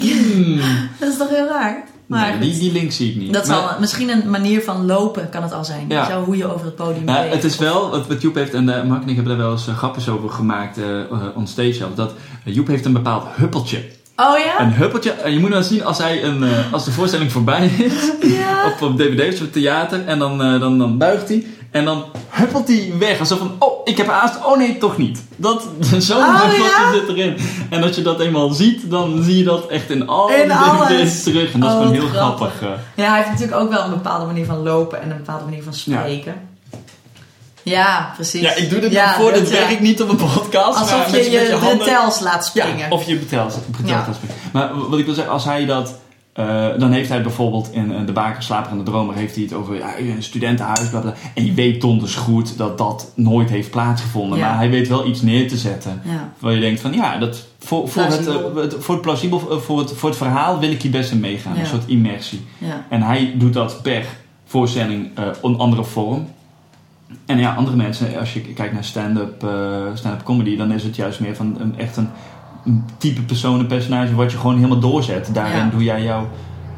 dat 0.99 1.09
is 1.11 1.17
toch 1.17 1.29
heel 1.29 1.47
raar? 1.47 1.83
Maar 2.07 2.29
nee, 2.37 2.49
die, 2.51 2.59
die 2.59 2.71
link 2.71 2.91
zie 2.91 3.09
ik 3.09 3.15
niet. 3.15 3.33
dat 3.33 3.47
Maar- 3.47 3.57
zal 3.57 3.79
misschien 3.79 4.09
een 4.09 4.29
manier 4.29 4.61
van 4.61 4.85
lopen 4.85 5.29
kan 5.29 5.43
het 5.43 5.53
al 5.53 5.65
zijn. 5.65 5.85
Ja. 5.89 6.09
Zo 6.09 6.23
hoe 6.23 6.37
je 6.37 6.53
over 6.53 6.65
het 6.65 6.75
podium 6.75 7.05
beweegt. 7.05 7.33
het 7.33 7.43
is 7.43 7.57
wel, 7.57 7.89
wat, 7.89 8.07
wat 8.07 8.21
Joep 8.21 8.35
heeft, 8.35 8.53
en 8.53 8.63
uh, 8.69 8.83
Mark 8.83 9.03
en 9.03 9.09
ik 9.09 9.15
hebben 9.15 9.37
daar 9.37 9.43
wel 9.45 9.51
eens 9.51 9.67
uh, 9.67 9.77
grapjes 9.77 10.09
over 10.09 10.29
gemaakt 10.29 10.77
uh, 10.77 10.85
on 11.35 11.47
stage 11.47 11.73
zelf, 11.73 11.93
dat 11.95 12.13
Joep 12.43 12.67
heeft 12.67 12.85
een 12.85 12.93
bepaald 12.93 13.23
huppeltje. 13.35 13.77
Oh 14.15 14.37
ja? 14.37 14.61
Een 14.61 14.73
huppeltje, 14.73 15.11
en 15.11 15.33
je 15.33 15.39
moet 15.39 15.49
nou 15.49 15.63
zien 15.63 15.83
als, 15.85 15.97
hij 15.97 16.23
een, 16.23 16.43
als 16.71 16.85
de 16.85 16.91
voorstelling 16.91 17.31
voorbij 17.31 17.65
is, 17.67 18.11
Ja. 18.39 18.65
op, 18.65 18.81
op 18.81 18.97
DVD 18.97 19.33
of 19.33 19.41
op 19.47 19.51
theater, 19.51 20.05
en 20.05 20.19
dan, 20.19 20.37
dan, 20.37 20.77
dan 20.77 20.97
buigt 20.97 21.27
hij, 21.29 21.45
en 21.71 21.85
dan 21.85 22.03
huppelt 22.29 22.67
hij 22.67 22.93
weg. 22.99 23.19
Alsof 23.19 23.37
van, 23.39 23.55
oh, 23.59 23.81
ik 23.83 23.97
heb 23.97 24.07
haast, 24.07 24.45
oh 24.45 24.57
nee, 24.57 24.77
toch 24.77 24.97
niet. 24.97 25.23
Dat, 25.35 25.67
zo'n 25.97 26.17
Oh, 26.17 26.51
ja? 26.57 26.91
zit 26.93 27.07
erin. 27.09 27.37
En 27.69 27.83
als 27.83 27.95
je 27.95 28.01
dat 28.01 28.19
eenmaal 28.19 28.49
ziet, 28.49 28.89
dan 28.89 29.23
zie 29.23 29.37
je 29.37 29.43
dat 29.43 29.67
echt 29.67 29.89
in 29.89 30.07
al 30.07 30.29
In 30.29 30.51
alles. 30.51 31.23
Terug. 31.23 31.53
En 31.53 31.59
dat 31.59 31.69
is 31.69 31.75
Oh, 31.75 31.81
gewoon 31.81 31.93
heel 31.97 32.07
grappig. 32.07 32.51
grappig. 32.57 32.61
uh. 32.79 32.83
Ja, 32.95 33.07
hij 33.09 33.17
heeft 33.17 33.29
natuurlijk 33.29 33.57
ook 33.61 33.69
wel 33.69 33.83
een 33.83 33.89
bepaalde 33.89 34.25
manier 34.25 34.45
van 34.45 34.63
lopen 34.63 35.01
en 35.01 35.09
een 35.11 35.17
bepaalde 35.17 35.43
manier 35.43 35.63
van 35.63 35.73
spreken. 35.73 36.35
Ja, 37.63 38.11
precies. 38.15 38.41
Ja, 38.41 38.55
ik 38.55 38.69
doe 38.69 38.79
dit 38.79 38.91
Ja, 38.91 39.05
maar 39.05 39.15
voor, 39.15 39.31
dit 39.33 39.43
dat, 39.43 39.49
ja. 39.53 39.59
werkt 39.67 39.81
niet 39.81 40.01
op 40.01 40.09
een 40.09 40.15
podcast. 40.15 40.51
maar 40.53 40.93
Alsof 40.93 41.11
met 41.11 41.25
je 41.25 41.31
je, 41.31 41.51
handen- 41.51 41.77
de 41.77 41.83
tels 41.83 42.19
laat 42.19 42.45
springen. 42.45 42.77
Ja, 42.77 42.87
of 42.89 43.03
je 43.03 43.15
betelt. 43.17 43.59
betelt 43.67 43.89
Ja. 43.89 44.05
dat 44.05 44.15
springen. 44.15 44.35
Maar 44.53 44.89
wat 44.89 44.99
ik 44.99 45.05
wil 45.05 45.13
zeggen, 45.13 45.33
als 45.33 45.43
hij 45.45 45.65
dat... 45.65 45.93
eh, 46.37 46.67
dan 46.77 46.91
heeft 46.91 47.09
hij 47.09 47.21
bijvoorbeeld 47.21 47.69
in 47.71 47.93
eh, 47.95 48.05
De 48.05 48.11
Baker, 48.11 48.43
Slaper 48.43 48.71
en 48.71 48.77
de 48.77 48.83
Dromer... 48.83 49.15
heeft 49.15 49.35
hij 49.35 49.43
het 49.43 49.53
over 49.53 49.75
ja, 49.75 49.97
een 49.99 50.23
studentenhuis, 50.23 50.89
bla 50.89 50.99
bla. 50.99 51.13
En 51.33 51.45
je 51.45 51.53
weet 51.53 51.81
donders 51.81 52.15
goed 52.15 52.57
dat 52.57 52.77
dat 52.77 53.11
nooit 53.15 53.49
heeft 53.49 53.69
plaatsgevonden. 53.71 54.37
Ja. 54.37 54.47
Maar 54.47 54.57
hij 54.57 54.69
weet 54.69 54.87
wel 54.87 55.07
iets 55.07 55.21
neer 55.21 55.47
te 55.47 55.57
zetten. 55.57 56.01
Ja. 56.03 56.33
Waar 56.39 56.53
je 56.53 56.59
denkt 56.59 56.79
van, 56.81 56.93
ja, 56.93 57.17
dat, 57.17 57.47
voor, 57.59 57.89
voor, 57.89 58.01
het, 58.03 58.21
Plausibel. 58.23 58.55
eh, 58.55 58.61
het- 58.63 58.75
voor 58.79 58.93
het 58.93 59.03
plausibel, 59.03 59.39
voor 59.39 59.79
het, 59.79 59.91
voor 59.93 60.09
het 60.09 60.17
verhaal 60.17 60.59
wil 60.59 60.71
ik 60.71 60.81
hier 60.81 60.91
best 60.91 61.11
in 61.11 61.19
meegaan. 61.19 61.53
Ja. 61.55 61.59
Een 61.59 61.65
soort 61.65 61.87
immersie. 61.87 62.45
En 62.89 63.01
hij 63.01 63.33
doet 63.35 63.53
dat 63.53 63.81
per 63.81 64.05
voorstelling 64.45 65.09
eh 65.15 65.23
een 65.41 65.57
andere 65.57 65.83
vorm. 65.83 66.27
En 67.25 67.37
ja, 67.37 67.53
andere 67.53 67.75
mensen, 67.75 68.19
als 68.19 68.33
je 68.33 68.41
kijkt 68.41 68.73
naar 68.73 68.83
stand-up 68.83 69.45
stand-up 69.93 70.23
comedy, 70.23 70.57
dan 70.57 70.71
is 70.71 70.83
het 70.83 70.95
juist 70.95 71.19
meer 71.19 71.35
van 71.35 71.55
een, 71.59 71.73
echt 71.77 71.97
een 71.97 72.09
type 72.97 73.21
persoon, 73.21 73.59
een 73.59 73.67
personage 73.67 74.15
wat 74.15 74.31
je 74.31 74.37
gewoon 74.37 74.55
helemaal 74.55 74.79
doorzet. 74.79 75.29
Daarin 75.33 75.57
Ja. 75.57 75.69
doe 75.71 75.83
jij 75.83 76.03
jouw 76.03 76.27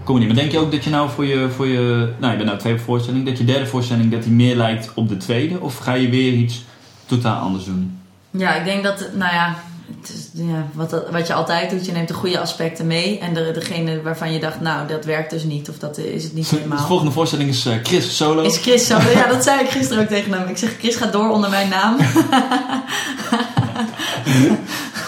comedy. 0.03 0.25
Maar 0.25 0.35
denk 0.35 0.51
je 0.51 0.59
ook 0.59 0.71
dat 0.71 0.83
je 0.83 0.89
nou 0.89 1.09
voor 1.09 1.25
je, 1.25 1.49
voor 1.55 1.67
je 1.67 2.09
nou 2.19 2.31
je 2.31 2.37
bent 2.37 2.49
nou 2.49 2.57
tweede 2.59 2.79
voorstelling, 2.79 3.25
dat 3.25 3.37
je 3.37 3.45
derde 3.45 3.65
voorstelling 3.65 4.11
dat 4.11 4.23
die 4.23 4.31
meer 4.31 4.55
lijkt 4.55 4.91
op 4.93 5.09
de 5.09 5.17
tweede? 5.17 5.59
Of 5.59 5.77
ga 5.77 5.93
je 5.93 6.09
weer 6.09 6.33
iets 6.33 6.63
totaal 7.05 7.41
anders 7.41 7.65
doen? 7.65 7.97
Ja, 8.31 8.55
ik 8.55 8.65
denk 8.65 8.83
dat, 8.83 9.09
nou 9.13 9.33
ja, 9.33 9.55
het 10.01 10.09
is, 10.09 10.29
ja 10.33 10.65
wat, 10.73 11.03
wat 11.11 11.27
je 11.27 11.33
altijd 11.33 11.69
doet, 11.69 11.85
je 11.85 11.91
neemt 11.91 12.07
de 12.07 12.13
goede 12.13 12.39
aspecten 12.39 12.87
mee. 12.87 13.19
En 13.19 13.33
de, 13.33 13.51
degene 13.53 14.01
waarvan 14.01 14.33
je 14.33 14.39
dacht, 14.39 14.61
nou, 14.61 14.87
dat 14.87 15.05
werkt 15.05 15.29
dus 15.29 15.43
niet, 15.43 15.69
of 15.69 15.77
dat 15.77 15.97
is 15.97 16.23
het 16.23 16.33
niet 16.33 16.49
De 16.49 16.55
helemaal. 16.55 16.77
volgende 16.87 17.11
voorstelling 17.11 17.49
is 17.49 17.65
eh, 17.65 17.73
Chris 17.83 18.17
Solo. 18.17 18.41
Is 18.41 18.57
Chris 18.57 18.87
zo? 18.87 18.97
Ja, 19.15 19.27
dat 19.27 19.43
zei 19.43 19.59
ik 19.59 19.69
gisteren 19.69 20.03
ook 20.03 20.09
tegen 20.09 20.31
hem. 20.33 20.47
Ik 20.47 20.57
zeg, 20.57 20.75
Chris 20.79 20.95
gaat 20.95 21.11
door 21.13 21.29
onder 21.29 21.49
mijn 21.49 21.69
naam. 21.69 21.95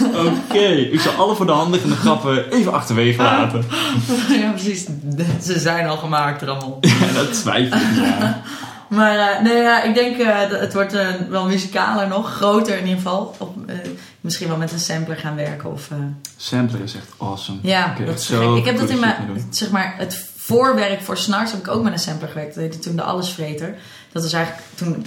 Oké, 0.06 0.68
ik 0.68 1.00
zal 1.00 1.14
alle 1.14 1.36
voor 1.36 1.46
de 1.46 1.52
hand 1.52 1.72
liggende 1.72 1.96
grappen 1.96 2.52
even 2.52 2.74
achterwege 2.74 3.22
laten. 3.22 3.66
ja, 4.42 4.50
precies. 4.52 4.86
Ze 5.42 5.60
zijn 5.60 5.88
al 5.88 5.98
gemaakt 5.98 6.44
allemaal. 6.48 6.78
Ja, 7.00 7.14
dat 7.14 7.34
twijfel 7.34 7.78
ik. 7.78 7.96
Ja. 7.96 8.42
Maar 8.92 9.18
eh, 9.18 9.42
nee, 9.44 9.62
ja, 9.62 9.84
ik 9.84 9.94
denk 9.94 10.18
eh, 10.18 10.50
dat 10.50 10.60
het 10.60 10.74
wordt 10.74 10.94
eh, 10.94 11.08
wel 11.30 11.46
muzikaler 11.46 12.08
nog. 12.08 12.34
Groter 12.34 12.78
in 12.78 12.84
ieder 12.84 12.96
geval. 12.96 13.36
Op, 13.38 13.56
misschien 14.22 14.48
wel 14.48 14.58
met 14.58 14.72
een 14.72 14.80
sampler 14.80 15.18
gaan 15.18 15.36
werken. 15.36 15.72
Of, 15.72 15.90
Sampler 16.38 16.82
is 16.82 16.96
echt 16.96 17.08
awesome. 17.18 17.60
ja, 17.62 17.96
dat 18.06 18.20
is 18.20 18.26
zo. 18.26 18.56
Ik 18.56 18.66
heb 18.66 18.78
dat 18.78 18.90
in 18.90 19.00
mijn, 19.00 19.16
zeg 19.50 19.72
maar, 19.72 19.94
het 19.98 20.26
voorwerk 20.36 21.02
voor 21.02 21.18
Snars 21.18 21.52
heb 21.52 21.60
ik 21.60 21.68
ook 21.68 21.84
met 21.84 21.94
een 21.94 22.00
sampler 22.00 22.30
gewerkt. 22.30 22.56
Dat 22.56 22.64
heette 22.64 22.80
toen 22.80 22.96
de 22.96 23.02
Allesvreter. 23.02 23.76
Dat 24.12 24.24
was 24.24 24.34
eigenlijk 24.34 24.66
toen 24.76 25.06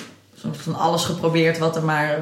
van 0.53 0.75
alles 0.75 1.05
geprobeerd 1.05 1.59
wat, 1.59 1.77
er 1.77 1.85
maar, 1.85 2.19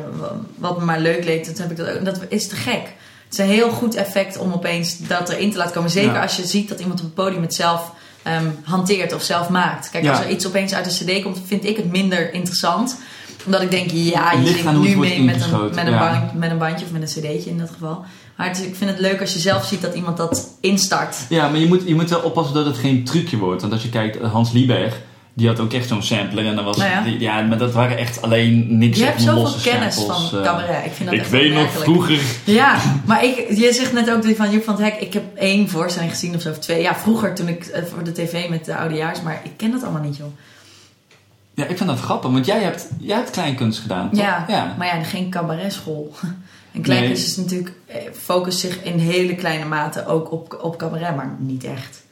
wat 0.58 0.78
me 0.78 0.84
maar 0.84 1.00
leuk 1.00 1.24
leek. 1.24 1.44
Toen 1.44 1.54
heb 1.56 1.70
ik 1.70 1.76
dat 1.76 1.88
ook. 1.88 2.04
Dat 2.04 2.20
is 2.28 2.48
te 2.48 2.56
gek. 2.56 2.82
Het 3.24 3.32
is 3.32 3.38
een 3.38 3.52
heel 3.52 3.70
goed 3.70 3.94
effect 3.94 4.38
om 4.38 4.52
opeens 4.52 4.98
dat 4.98 5.28
erin 5.28 5.50
te 5.50 5.56
laten 5.56 5.72
komen. 5.74 5.90
Zeker 5.90 6.12
Ja. 6.12 6.22
als 6.22 6.36
je 6.36 6.46
ziet 6.46 6.68
dat 6.68 6.80
iemand 6.80 6.98
op 6.98 7.04
het 7.04 7.14
podium 7.14 7.42
het 7.42 7.54
zelf 7.54 7.92
ehm, 8.22 8.46
hanteert 8.62 9.12
of 9.12 9.22
zelf 9.22 9.48
maakt. 9.48 9.90
Kijk, 9.90 10.04
Ja. 10.04 10.10
als 10.10 10.20
er 10.20 10.30
iets 10.30 10.46
opeens 10.46 10.74
uit 10.74 10.86
een 10.86 11.06
cd 11.06 11.22
komt, 11.22 11.38
vind 11.46 11.64
ik 11.64 11.76
het 11.76 11.90
minder 11.92 12.32
interessant. 12.34 12.96
Omdat 13.44 13.62
ik 13.62 13.70
denk, 13.70 13.90
ja, 13.90 14.32
je 14.32 14.46
zingt 14.46 14.64
het 14.64 14.80
nu 14.80 14.96
mee 14.96 15.22
met 15.22 15.42
een, 15.42 15.60
met, 15.74 15.76
een 15.86 15.90
ja. 15.90 15.98
band, 16.12 16.34
met 16.38 16.50
een 16.50 16.58
bandje 16.58 16.84
of 16.84 16.92
met 16.92 17.02
een 17.02 17.22
cd'tje 17.22 17.50
in 17.50 17.58
dat 17.58 17.70
geval. 17.70 18.04
Maar 18.36 18.48
het 18.48 18.64
ik 18.64 18.76
vind 18.76 18.90
het 18.90 18.98
leuk 18.98 19.20
als 19.20 19.32
je 19.32 19.38
zelf 19.38 19.64
ziet 19.66 19.80
dat 19.82 19.94
iemand 19.94 20.16
dat 20.16 20.48
instart. 20.60 21.16
Ja, 21.28 21.48
maar 21.48 21.58
je 21.60 21.66
moet, 21.66 21.82
je 21.84 21.94
moet 21.94 22.10
wel 22.10 22.20
oppassen 22.20 22.54
dat 22.54 22.66
het 22.66 22.76
geen 22.76 23.04
trucje 23.04 23.36
wordt. 23.38 23.60
Want 23.60 23.72
als 23.72 23.82
je 23.82 23.88
kijkt, 23.88 24.20
Hans 24.22 24.52
Lieberg, 24.52 25.00
die 25.34 25.48
had 25.48 25.60
ook 25.60 25.72
echt 25.72 25.88
zo'n 25.88 26.02
sampler. 26.02 26.46
En 26.46 26.54
dan 26.56 26.64
was, 26.64 26.76
Nou 26.76 26.90
ja. 26.90 27.02
die- 27.02 27.20
ja, 27.20 27.40
maar 27.42 27.58
dat 27.58 27.72
waren 27.72 27.98
echt 27.98 28.22
alleen 28.22 28.78
niks 28.78 28.98
Je 28.98 29.04
hebt 29.04 29.22
zoveel 29.22 29.42
losse 29.42 29.70
kennis 29.70 29.94
samples, 29.94 30.28
van 30.28 30.38
eh. 30.38 30.44
cabaret. 30.44 30.84
Ik 30.84 30.92
vind 30.92 31.04
dat 31.08 31.14
Ik 31.18 31.20
echt 31.20 31.30
weet 31.30 31.52
nog 31.52 31.70
vroeger... 31.70 32.20
Ja, 32.44 32.76
maar 33.04 33.24
ik, 33.24 33.48
je 33.56 33.72
zegt 33.72 33.92
net 33.92 34.10
ook 34.10 34.36
van 34.36 34.50
Joep 34.50 34.64
van 34.64 34.74
het 34.74 34.82
Hek. 34.82 35.00
Ik 35.00 35.12
heb 35.12 35.36
één 35.36 35.68
voorstelling 35.68 36.10
gezien 36.10 36.34
of 36.34 36.40
zo, 36.40 36.50
of 36.50 36.58
twee. 36.58 36.82
Ja, 36.82 36.94
vroeger 36.94 37.34
toen 37.34 37.48
ik 37.48 37.64
eh, 37.66 37.82
voor 37.84 38.04
de 38.04 38.12
tv 38.12 38.48
met 38.48 38.64
de 38.64 38.76
oudejaars. 38.76 39.22
Maar 39.22 39.40
ik 39.44 39.50
ken 39.56 39.70
dat 39.70 39.82
allemaal 39.82 40.02
niet, 40.02 40.16
joh. 40.16 40.36
Ja, 41.54 41.66
ik 41.66 41.76
vind 41.76 41.88
dat 41.88 42.00
grappig, 42.00 42.30
want 42.30 42.46
jij 42.46 42.62
hebt, 42.62 42.88
jij 42.98 43.16
hebt 43.16 43.30
kleinkunst 43.30 43.80
gedaan, 43.80 44.10
toch? 44.10 44.20
Ja, 44.20 44.44
ja. 44.48 44.74
maar 44.78 44.86
ja, 44.86 45.02
geen 45.02 45.30
cabaretschool. 45.30 46.12
En 46.72 46.82
kleinkunst 46.82 47.26
is 47.26 47.36
natuurlijk, 47.36 47.72
eh, 47.86 47.96
focust 48.12 48.58
zich 48.58 48.82
in 48.82 48.98
hele 48.98 49.34
kleine 49.34 49.64
mate 49.64 50.06
ook 50.06 50.32
op, 50.32 50.58
op 50.62 50.76
cabaret, 50.78 51.16
maar 51.16 51.36
niet 51.38 51.64
echt. 51.64 52.02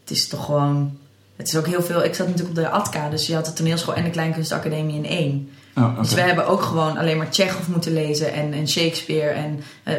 Het 0.00 0.10
is 0.10 0.28
toch 0.28 0.44
gewoon, 0.44 0.98
het 1.40 1.48
is 1.48 1.56
ook 1.56 1.66
heel 1.66 1.82
veel. 1.82 2.04
Ik 2.04 2.14
zat 2.14 2.26
natuurlijk 2.26 2.58
op 2.58 2.62
de 2.64 2.68
ATKA, 2.70 3.08
dus 3.08 3.26
je 3.26 3.34
had 3.34 3.44
de 3.46 3.52
toneelschool 3.52 3.94
en 3.94 4.04
de 4.04 4.10
kleinkunstacademie 4.10 4.96
in 4.96 5.06
één. 5.06 5.50
Oh. 5.76 5.98
Dus 5.98 6.14
we 6.14 6.20
hebben 6.20 6.46
ook 6.46 6.62
gewoon 6.62 6.98
alleen 6.98 7.16
maar 7.16 7.30
Tsjechov 7.30 7.66
moeten 7.66 7.92
lezen 7.92 8.32
en, 8.32 8.52
en 8.52 8.68
Shakespeare 8.68 9.30
en 9.30 9.64
eh, 9.82 9.94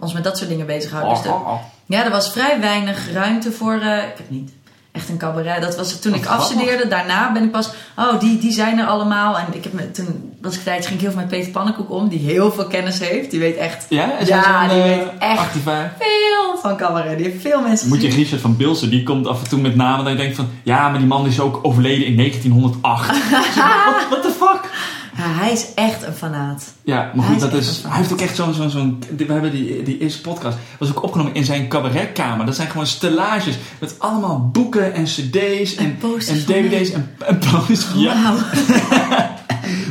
ons 0.00 0.12
met 0.12 0.24
dat 0.24 0.36
soort 0.38 0.50
dingen 0.50 0.66
bezighouden. 0.66 1.12
Dus 1.14 1.22
de- 1.22 1.28
Oh, 1.28 1.40
oh, 1.40 1.52
oh. 1.52 1.60
ja, 1.86 2.04
er 2.04 2.10
was 2.10 2.32
vrij 2.32 2.60
weinig 2.60 3.12
ruimte 3.12 3.52
voor. 3.52 3.72
eh, 3.80 3.96
ik 3.96 4.16
heb 4.16 4.30
niet 4.30 4.52
echt 4.92 5.08
een 5.08 5.16
cabaret. 5.16 5.62
Dat 5.62 5.76
was 5.76 6.00
toen 6.00 6.10
Wat 6.12 6.20
ik 6.20 6.26
grappig. 6.26 6.46
afstudeerde. 6.46 6.88
Daarna 6.88 7.32
ben 7.32 7.42
ik 7.42 7.50
pas. 7.50 7.70
Oh, 7.96 8.20
die, 8.20 8.38
die 8.38 8.52
zijn 8.52 8.78
er 8.78 8.86
allemaal. 8.86 9.38
En 9.38 9.46
ik 9.52 9.64
heb 9.64 9.72
me, 9.72 9.90
toen 9.90 10.34
was 10.40 10.54
ik 10.54 10.62
tijd, 10.62 10.84
ging 10.86 10.94
ik 10.94 11.00
heel 11.00 11.10
veel 11.10 11.20
met 11.20 11.28
Peter 11.28 11.52
Pannenkoek 11.52 11.90
om, 11.90 12.08
die 12.08 12.18
heel 12.18 12.52
veel 12.52 12.66
kennis 12.66 12.98
heeft. 12.98 13.30
Die 13.30 13.40
weet 13.40 13.56
echt 13.56 13.86
Ja, 13.88 14.18
is 14.18 14.28
Ja, 14.28 14.68
die 14.68 14.82
eh, 14.82 14.84
weet 14.84 15.08
echt 15.18 15.50
veel 15.98 16.58
van 16.62 16.76
cabaret. 16.76 17.16
Die 17.18 17.26
heeft 17.26 17.42
veel 17.42 17.60
mensen 17.60 17.88
Moet 17.88 18.02
je. 18.02 18.08
Richard 18.08 18.40
van 18.40 18.56
Bilsen, 18.56 18.90
die 18.90 19.02
komt 19.02 19.26
af 19.26 19.42
en 19.42 19.48
toe 19.48 19.60
met 19.60 19.76
namen 19.76 20.04
dat 20.04 20.12
je 20.14 20.18
denkt 20.18 20.36
van... 20.36 20.48
Ja, 20.62 20.88
maar 20.88 20.98
die 20.98 21.08
man 21.08 21.26
is 21.26 21.40
ook 21.40 21.58
overleden 21.62 22.06
in 22.06 22.16
1908. 22.22 23.06
What, 23.54 24.08
what 24.10 24.22
the 24.22 24.34
fuck? 24.38 24.70
Hij 25.14 25.52
is 25.52 25.66
echt 25.74 26.02
een 26.02 26.12
fanaat. 26.14 26.64
Ja, 26.84 27.10
maar 27.14 27.24
Hij 27.26 27.34
goed, 27.34 27.44
is 27.44 27.50
dat 27.50 27.60
is, 27.60 27.80
een 27.84 27.90
hij 27.90 27.98
heeft 27.98 28.12
ook 28.12 28.20
echt 28.20 28.36
zo'n... 28.36 28.54
zo'n 28.54 28.70
zo'n 28.70 29.02
we 29.16 29.32
hebben 29.32 29.50
die, 29.50 29.82
die 29.82 29.98
eerste 29.98 30.20
podcast, 30.20 30.56
was 30.78 30.88
ook 30.88 31.02
opgenomen 31.02 31.34
in 31.34 31.44
zijn 31.44 31.68
cabaretkamer. 31.68 32.46
Dat 32.46 32.54
zijn 32.56 32.68
gewoon 32.68 32.86
stellages 32.86 33.54
met 33.80 33.94
allemaal 33.98 34.48
boeken 34.52 34.94
en 34.94 35.04
cd's 35.04 35.74
en, 35.74 35.98
En 36.00 36.44
dvd's 36.46 36.90
en, 36.90 37.16
en 37.26 37.38
posters. 37.38 37.84
Ja. 37.94 38.34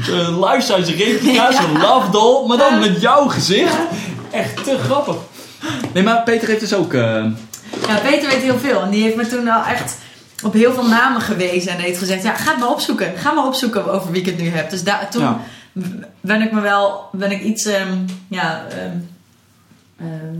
Zo'n 0.04 0.46
life-size 0.46 0.94
replica, 0.96 1.52
zo'n 1.52 1.78
love 1.82 2.12
doll, 2.12 2.48
maar 2.48 2.58
dan 2.58 2.80
met 2.80 3.02
jouw 3.02 3.28
gezicht. 3.28 3.76
Echt 4.32 4.64
te 4.64 4.78
grappig. 4.84 5.16
Nee, 5.94 6.04
maar 6.04 6.24
Peter 6.24 6.48
heeft 6.48 6.60
dus 6.60 6.74
ook... 6.74 6.94
eh, 6.94 7.02
Ja, 7.88 7.96
Peter 8.04 8.30
weet 8.30 8.42
heel 8.42 8.58
veel. 8.60 8.82
En 8.82 8.90
die 8.90 9.04
heeft 9.04 9.16
me 9.16 9.28
toen 9.28 9.48
al 9.48 9.64
echt 9.64 9.98
op 10.44 10.54
heel 10.54 10.74
veel 10.74 10.88
namen 10.88 11.22
gewezen. 11.22 11.72
En 11.72 11.78
heeft 11.80 11.98
gezegd, 12.00 12.24
ja, 12.24 12.36
ga 12.36 12.52
het 12.52 12.60
maar 12.60 12.70
opzoeken. 12.70 13.18
Ga 13.18 13.32
maar 13.32 13.46
opzoeken 13.46 13.92
over 13.92 14.12
wie 14.12 14.22
ik 14.22 14.26
het 14.28 14.38
nu 14.38 14.48
heb. 14.50 14.70
Dus 14.70 14.84
daar, 14.84 15.10
toen 15.10 15.22
Ja. 15.22 15.40
ben 16.22 16.42
ik 16.42 16.52
me 16.52 16.62
wel, 16.62 17.10
ben 17.12 17.32
ik 17.32 17.42
iets, 17.42 17.66
ehm, 17.66 17.98
ja, 18.28 18.66
ehm, 18.68 18.98
ehm, 19.98 20.38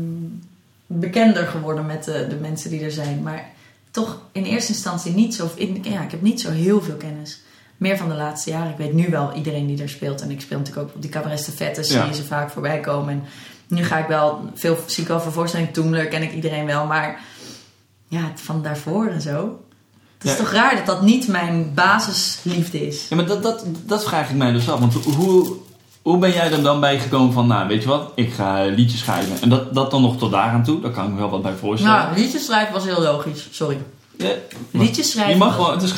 bekender 0.88 1.48
geworden 1.48 1.86
met 1.86 2.04
de, 2.04 2.26
de 2.30 2.36
mensen 2.36 2.70
die 2.70 2.84
er 2.84 2.92
zijn. 2.92 3.22
Maar 3.22 3.46
toch 3.92 4.20
in 4.32 4.44
eerste 4.44 4.72
instantie 4.72 5.14
niet 5.14 5.36
zo, 5.36 5.50
in, 5.56 5.80
ja, 5.84 6.02
ik 6.02 6.12
heb 6.12 6.22
niet 6.22 6.42
zo 6.42 6.52
heel 6.52 6.82
veel 6.82 6.96
kennis. 6.96 7.42
Meer 7.78 7.98
van 7.98 8.10
de 8.10 8.16
laatste 8.16 8.50
jaren. 8.50 8.72
Ik 8.72 8.78
weet 8.78 8.94
nu 8.94 9.08
wel 9.10 9.34
iedereen 9.34 9.68
die 9.68 9.82
er 9.82 9.90
speelt. 9.90 10.22
En 10.22 10.32
ik 10.32 10.42
speel 10.42 10.58
natuurlijk 10.58 10.88
ook 10.88 10.96
op 10.96 11.02
die 11.02 11.12
cabaret 11.12 11.42
zie 11.82 11.98
Ja. 11.98 12.06
je 12.06 12.14
ze 12.14 12.24
vaak 12.24 12.50
voorbij 12.50 12.80
komen. 12.80 13.14
En 13.14 13.24
nu 13.68 13.84
ga 13.84 13.98
ik 13.98 14.08
wel, 14.08 14.50
veel 14.56 14.78
zie 14.86 15.04
ik 15.04 15.10
wel 15.10 15.20
voor 15.22 15.32
voorstelling 15.32 15.74
Toemler, 15.74 16.08
ken 16.08 16.22
ik 16.22 16.34
iedereen 16.34 16.66
wel. 16.66 16.86
Maar 16.86 17.20
ja, 18.08 18.32
van 18.36 18.64
daarvoor 18.64 19.08
en 19.08 19.22
zo. 19.22 19.64
Het 20.22 20.32
is 20.32 20.38
Ja. 20.38 20.44
toch 20.44 20.52
raar 20.54 20.76
dat 20.76 20.86
dat 20.86 21.02
niet 21.02 21.28
mijn 21.28 21.72
basisliefde 21.76 22.88
is. 22.88 23.06
Ja, 23.10 23.16
maar 23.16 23.26
dat, 23.26 23.44
dat, 23.44 23.66
dat 23.86 24.04
vraag 24.04 24.30
ik 24.30 24.36
mij 24.36 24.52
dus 24.52 24.70
af. 24.70 24.80
Want 24.80 24.94
hoe, 24.94 25.54
hoe 26.02 26.18
ben 26.18 26.32
jij 26.32 26.52
er 26.52 26.62
dan 26.64 26.80
bij 26.80 27.00
gekomen 27.00 27.34
van, 27.34 27.48
nou, 27.48 27.68
weet 27.68 27.82
je 27.82 27.88
wat, 27.88 28.12
ik 28.16 28.34
ga 28.34 28.64
liedjes 28.66 29.00
schrijven. 29.00 29.42
En 29.42 29.50
dat, 29.50 29.74
dat 29.74 29.92
dan 29.92 30.02
nog 30.02 30.18
tot 30.18 30.32
daar 30.32 30.50
aan 30.50 30.64
toe, 30.64 30.82
daar 30.82 30.92
kan 30.92 31.06
ik 31.06 31.12
me 31.12 31.18
wel 31.20 31.30
wat 31.30 31.42
bij 31.42 31.54
voorstellen. 31.60 31.96
Nou, 31.98 32.18
liedjes 32.20 32.46
schrijven 32.46 32.74
was 32.74 32.84
heel 32.84 33.02
logisch. 33.02 33.48
Sorry. 33.52 33.78
Ja, 34.18 34.30
Liedjes 34.72 35.12
schrijven. 35.12 35.34
je 35.34 35.40
mag 35.40 35.56
gewoon, 35.56 35.72
het 35.74 35.82
is... 35.84 35.94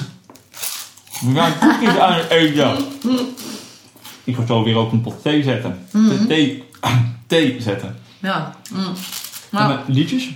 We 1.21 1.33
gaan 1.39 1.53
koekjes 1.59 1.97
aan 1.97 2.13
het 2.13 2.29
eten. 2.29 2.77
Ik 4.23 4.35
ga 4.35 4.45
zo 4.45 4.63
weer 4.63 4.75
ook 4.75 4.91
een 4.91 5.01
pot 5.01 5.21
thee 5.21 5.43
zetten. 5.43 5.85
Mhm. 5.91 6.25
Thee, 6.27 6.63
thee 7.27 7.57
zetten. 7.61 7.97
Ja. 8.19 8.55
Mm. 8.71 8.93
Nou, 9.49 9.67
met 9.73 9.95
liedjes? 9.95 10.29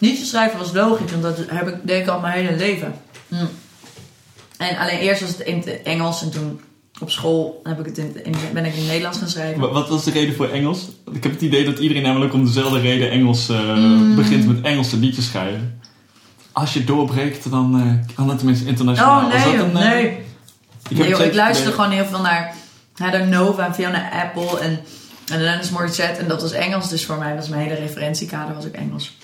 Liedjes 0.00 0.28
schrijven 0.28 0.58
was 0.58 0.72
logisch, 0.72 1.10
want 1.10 1.22
dat 1.22 1.38
heb 1.46 1.68
ik, 1.68 1.74
deed 1.82 2.00
ik 2.02 2.08
al 2.08 2.20
mijn 2.20 2.32
hele 2.46 2.56
leven. 2.56 2.94
Mm. 3.28 3.48
En 4.58 4.76
alleen 4.78 4.98
eerst 4.98 5.20
was 5.20 5.30
het 5.30 5.40
in 5.40 5.56
het 5.56 5.82
Engels 5.82 6.22
en 6.22 6.30
toen 6.30 6.60
op 7.00 7.10
school 7.10 7.60
heb 7.64 7.78
ik 7.78 7.86
het 7.86 7.98
in, 7.98 8.24
in- 8.24 8.34
ben 8.52 8.64
ik 8.64 8.72
in 8.72 8.78
het 8.78 8.86
Nederlands 8.88 9.18
gaan 9.18 9.28
schrijven. 9.28 9.60
Wa- 9.60 9.68
Wat 9.72 9.88
was 9.88 10.04
de 10.04 10.10
reden 10.10 10.34
voor 10.34 10.48
Engels? 10.48 10.88
Ik 11.12 11.22
heb 11.22 11.32
het 11.32 11.40
idee 11.40 11.64
dat 11.64 11.78
iedereen 11.78 12.02
namelijk 12.02 12.32
om 12.34 12.44
dezelfde 12.44 12.80
reden 12.80 13.10
Engels 13.10 13.48
eh, 13.48 13.74
Mm. 13.76 14.14
begint 14.16 14.46
met 14.46 14.60
Engelse 14.64 14.96
liedjes 14.96 15.26
schrijven. 15.26 15.80
Als 16.52 16.72
je 16.72 16.84
doorbreekt, 16.84 17.50
dan 17.50 17.80
eh, 18.08 18.14
kan 18.14 18.28
het 18.28 18.38
tenminste 18.38 18.66
internationaal. 18.66 19.20
Oh 19.24 19.28
nee, 19.44 19.56
een, 19.58 19.76
eh, 19.76 19.90
nee. 19.90 20.04
Ik, 20.04 20.16
heb 20.88 20.98
Nee, 20.98 21.08
joh, 21.08 21.20
ik 21.20 21.34
luisterde 21.34 21.72
gewoon 21.72 21.90
heel 21.90 22.04
veel 22.06 22.20
naar 22.20 22.54
Heather 22.94 23.26
Nova 23.26 23.66
en 23.66 23.74
Fiona 23.74 24.10
Apple 24.22 24.58
en, 24.60 24.80
en 25.32 25.40
Alanis 25.40 25.70
Morissette. 25.70 26.20
En 26.20 26.28
dat 26.28 26.42
was 26.42 26.52
Engels, 26.52 26.88
dus 26.88 27.04
voor 27.06 27.18
mij 27.18 27.34
was 27.34 27.48
mijn 27.48 27.62
hele 27.62 27.74
referentiekader 27.74 28.54
was 28.54 28.66
ook 28.66 28.72
Engels. 28.74 29.16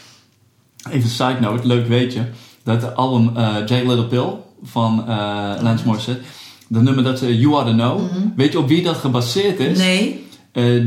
Even 0.91 1.09
side 1.09 1.37
note, 1.41 1.67
leuk 1.67 1.87
weet 1.87 2.13
je. 2.13 2.23
Dat 2.63 2.81
de 2.81 2.93
album 2.93 3.37
eh 3.37 3.55
Jack 3.67 3.85
Little 3.85 4.07
Pill 4.07 4.29
van 4.63 5.05
eh 5.09 5.63
Lance 5.63 5.87
Morissette. 5.87 6.21
Dat 6.69 6.83
nummer 6.83 7.05
dat 7.05 7.23
eh, 7.23 7.41
You 7.41 7.55
Ought 7.55 7.67
To 7.67 7.73
Know. 7.73 8.01
Weet 8.37 8.53
je 8.53 8.59
op 8.59 8.69
wie 8.69 8.83
dat 8.83 8.97
gebaseerd 8.97 9.59
is? 9.61 9.79
Mhm. 9.79 9.87
Nee. 9.87 10.25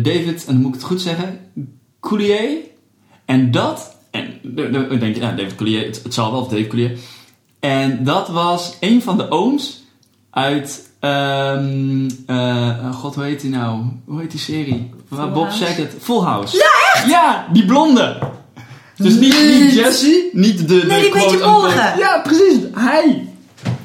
David, 0.01 0.45
en 0.45 0.53
dan 0.53 0.62
moet 0.62 0.67
ik 0.67 0.73
het 0.73 0.83
goed 0.83 1.01
zeggen, 1.01 1.39
Coulier. 1.99 2.57
En 3.25 3.51
dat, 3.51 3.95
en 4.12 4.39
dan 4.43 4.99
denk 4.99 5.15
je, 5.15 5.21
nou, 5.21 5.35
David 5.35 5.55
Coulier, 5.55 5.85
het, 5.85 6.03
het 6.03 6.13
zal 6.13 6.31
wel, 6.31 6.41
of 6.41 6.47
David 6.47 6.67
Coulier. 6.67 6.97
En 7.59 8.03
dat 8.03 8.27
was 8.27 8.73
een 8.79 9.01
van 9.01 9.17
de 9.17 9.29
ooms 9.31 9.83
uit, 10.29 10.89
ehm 10.99 12.09
eh, 12.25 12.93
god, 12.93 13.15
hoe 13.15 13.23
heet 13.23 13.41
die 13.41 13.49
nou? 13.49 13.81
Hoe 14.05 14.19
heet 14.19 14.31
die 14.31 14.39
serie? 14.39 14.89
Waar 15.07 15.31
Bob 15.31 15.43
House? 15.47 15.65
Saget, 15.65 15.95
Full 15.99 16.21
House. 16.21 16.57
Ja, 16.57 16.99
echt? 16.99 17.09
Ja, 17.09 17.47
die 17.53 17.65
blonde. 17.65 18.17
Dus 18.99 19.13
niet, 19.13 19.35
niet 19.59 19.73
Jesse, 19.73 20.29
niet 20.31 20.57
de, 20.57 20.65
de 20.65 20.85
Nee, 20.85 21.01
die 21.01 21.12
beetje 21.12 21.38
mollige. 21.38 21.93
Ja, 21.97 22.19
precies, 22.23 22.57
hij. 22.75 23.27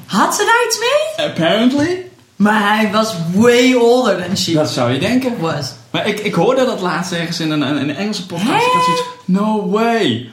Had 0.05 0.35
ze 0.35 0.43
daar 0.45 0.65
iets 0.67 0.79
mee? 0.79 1.27
Apparently. 1.27 2.03
Maar 2.35 2.75
hij 2.75 2.91
was 2.91 3.13
way 3.33 3.73
older 3.73 4.23
than 4.25 4.37
she 4.37 4.53
Dat 4.53 4.69
zou 4.69 4.91
je 4.91 4.99
denken. 4.99 5.39
was. 5.39 5.73
Maar 5.91 6.07
ik, 6.07 6.19
ik 6.19 6.33
hoorde 6.33 6.65
dat 6.65 6.81
laatst 6.81 7.11
ergens 7.11 7.39
in 7.39 7.51
een, 7.51 7.63
in 7.63 7.89
een 7.89 7.95
Engelse 7.95 8.25
podcast. 8.25 8.65
Ik 8.65 8.71
had 8.73 8.83
zoiets 8.83 9.03
no 9.25 9.69
way. 9.69 10.29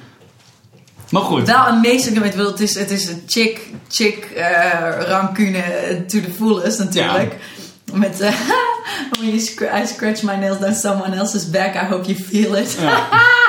Maar 1.11 1.23
goed. 1.23 1.47
Wel 1.47 1.73
ik 2.25 2.37
bedoel, 2.37 2.51
het 2.51 2.61
is, 2.61 2.75
het 2.75 2.91
is 2.91 3.09
een 3.09 3.23
chick, 3.27 3.61
chick 3.89 4.25
eh, 4.25 4.47
rancune 5.09 5.63
to 6.07 6.21
the 6.21 6.31
fullest 6.37 6.79
natuurlijk. 6.79 7.37
Met, 7.93 8.21
eh 8.21 8.33
when 9.19 9.29
you 9.29 9.39
scr- 9.39 9.77
I 9.83 9.87
scratch 9.87 10.23
my 10.23 10.35
nails 10.35 10.59
down 10.59 10.75
someone 10.75 11.17
else's 11.17 11.51
back, 11.51 11.75
I 11.75 11.87
hope 11.87 12.13
you 12.13 12.25
feel 12.25 12.55
it. 12.57 12.77
Ja. 12.81 13.09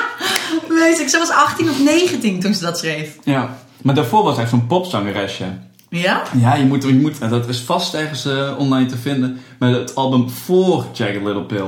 Wees, 0.80 1.12
ze 1.12 1.18
was 1.18 1.30
18 1.30 1.70
of 1.70 1.80
19 1.80 2.40
toen 2.40 2.54
ze 2.54 2.64
dat 2.64 2.78
schreef. 2.78 3.16
ja. 3.24 3.58
Maar 3.82 3.96
daarvoor 3.96 4.24
was 4.24 4.36
hij 4.36 4.48
zo'n 4.48 4.68
popzangeresje. 4.68 5.44
Ja? 5.90 6.22
Ja, 6.38 6.56
je 6.56 6.66
moet, 6.66 6.84
je 6.84 6.94
moet, 6.94 7.30
dat 7.30 7.48
is 7.48 7.60
vast 7.60 7.94
ergens 7.94 8.26
eh, 8.26 8.52
online 8.58 8.86
te 8.86 8.98
vinden. 8.98 9.42
Met 9.60 9.74
het 9.76 9.96
album 9.96 10.30
voor 10.30 10.86
Jagged 10.94 11.24
Little 11.24 11.44
Pill. 11.44 11.66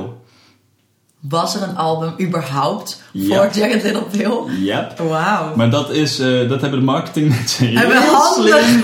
Was 1.20 1.54
er 1.54 1.62
een 1.62 1.76
album 1.76 2.14
überhaupt 2.20 3.02
Ja. 3.12 3.36
voor 3.36 3.60
Jagged 3.60 3.82
Little 3.82 4.02
Pill? 4.02 4.56
Yep. 4.64 4.98
Wauw. 4.98 5.56
Maar 5.56 5.70
dat, 5.70 5.90
is, 5.90 6.18
eh, 6.18 6.48
dat 6.48 6.60
hebben 6.60 6.78
de 6.78 6.84
heel 7.56 7.76
Hebben 7.78 7.96
handig. 8.02 8.58
slim. 8.64 8.82